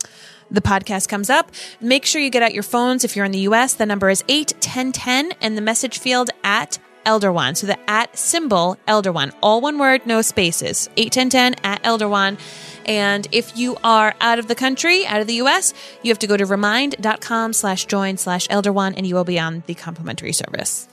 the 0.50 0.60
podcast 0.60 1.08
comes 1.08 1.30
up. 1.30 1.50
Make 1.80 2.06
sure 2.06 2.20
you 2.20 2.30
get 2.30 2.42
out 2.42 2.54
your 2.54 2.62
phones 2.62 3.04
if 3.04 3.16
you're 3.16 3.24
in 3.24 3.32
the 3.32 3.40
US. 3.40 3.74
The 3.74 3.86
number 3.86 4.10
is 4.10 4.24
81010 4.28 5.32
and 5.40 5.56
the 5.56 5.62
message 5.62 5.98
field 5.98 6.30
at 6.44 6.78
Elder 7.04 7.32
One. 7.32 7.54
So 7.54 7.66
the 7.66 7.78
at 7.90 8.16
symbol 8.16 8.76
Elder 8.86 9.12
One. 9.12 9.32
All 9.42 9.60
one 9.60 9.78
word, 9.78 10.06
no 10.06 10.22
spaces. 10.22 10.88
81010 10.96 11.64
at 11.64 11.80
Elder 11.84 12.08
One. 12.08 12.38
And 12.86 13.28
if 13.32 13.56
you 13.56 13.76
are 13.84 14.14
out 14.20 14.38
of 14.38 14.48
the 14.48 14.54
country, 14.54 15.06
out 15.06 15.20
of 15.20 15.26
the 15.26 15.34
US, 15.34 15.74
you 16.02 16.10
have 16.10 16.18
to 16.20 16.26
go 16.26 16.36
to 16.36 16.46
remind.com 16.46 17.52
slash 17.52 17.84
join 17.86 18.16
slash 18.16 18.46
Elder 18.50 18.72
One 18.72 18.94
and 18.94 19.06
you 19.06 19.14
will 19.14 19.24
be 19.24 19.38
on 19.38 19.62
the 19.66 19.74
complimentary 19.74 20.32
service. 20.32 20.88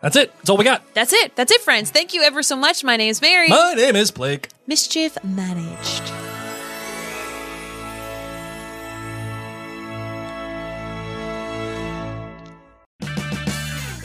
That's 0.00 0.16
it. 0.16 0.36
That's 0.38 0.50
all 0.50 0.56
we 0.56 0.64
got. 0.64 0.82
That's 0.94 1.12
it. 1.12 1.36
That's 1.36 1.52
it, 1.52 1.60
friends. 1.60 1.90
Thank 1.90 2.12
you 2.12 2.22
ever 2.22 2.42
so 2.42 2.56
much. 2.56 2.82
My 2.82 2.96
name's 2.96 3.22
Mary. 3.22 3.48
My 3.48 3.74
name 3.74 3.94
is 3.94 4.10
Blake. 4.10 4.48
Mischief 4.66 5.16
managed. 5.22 6.31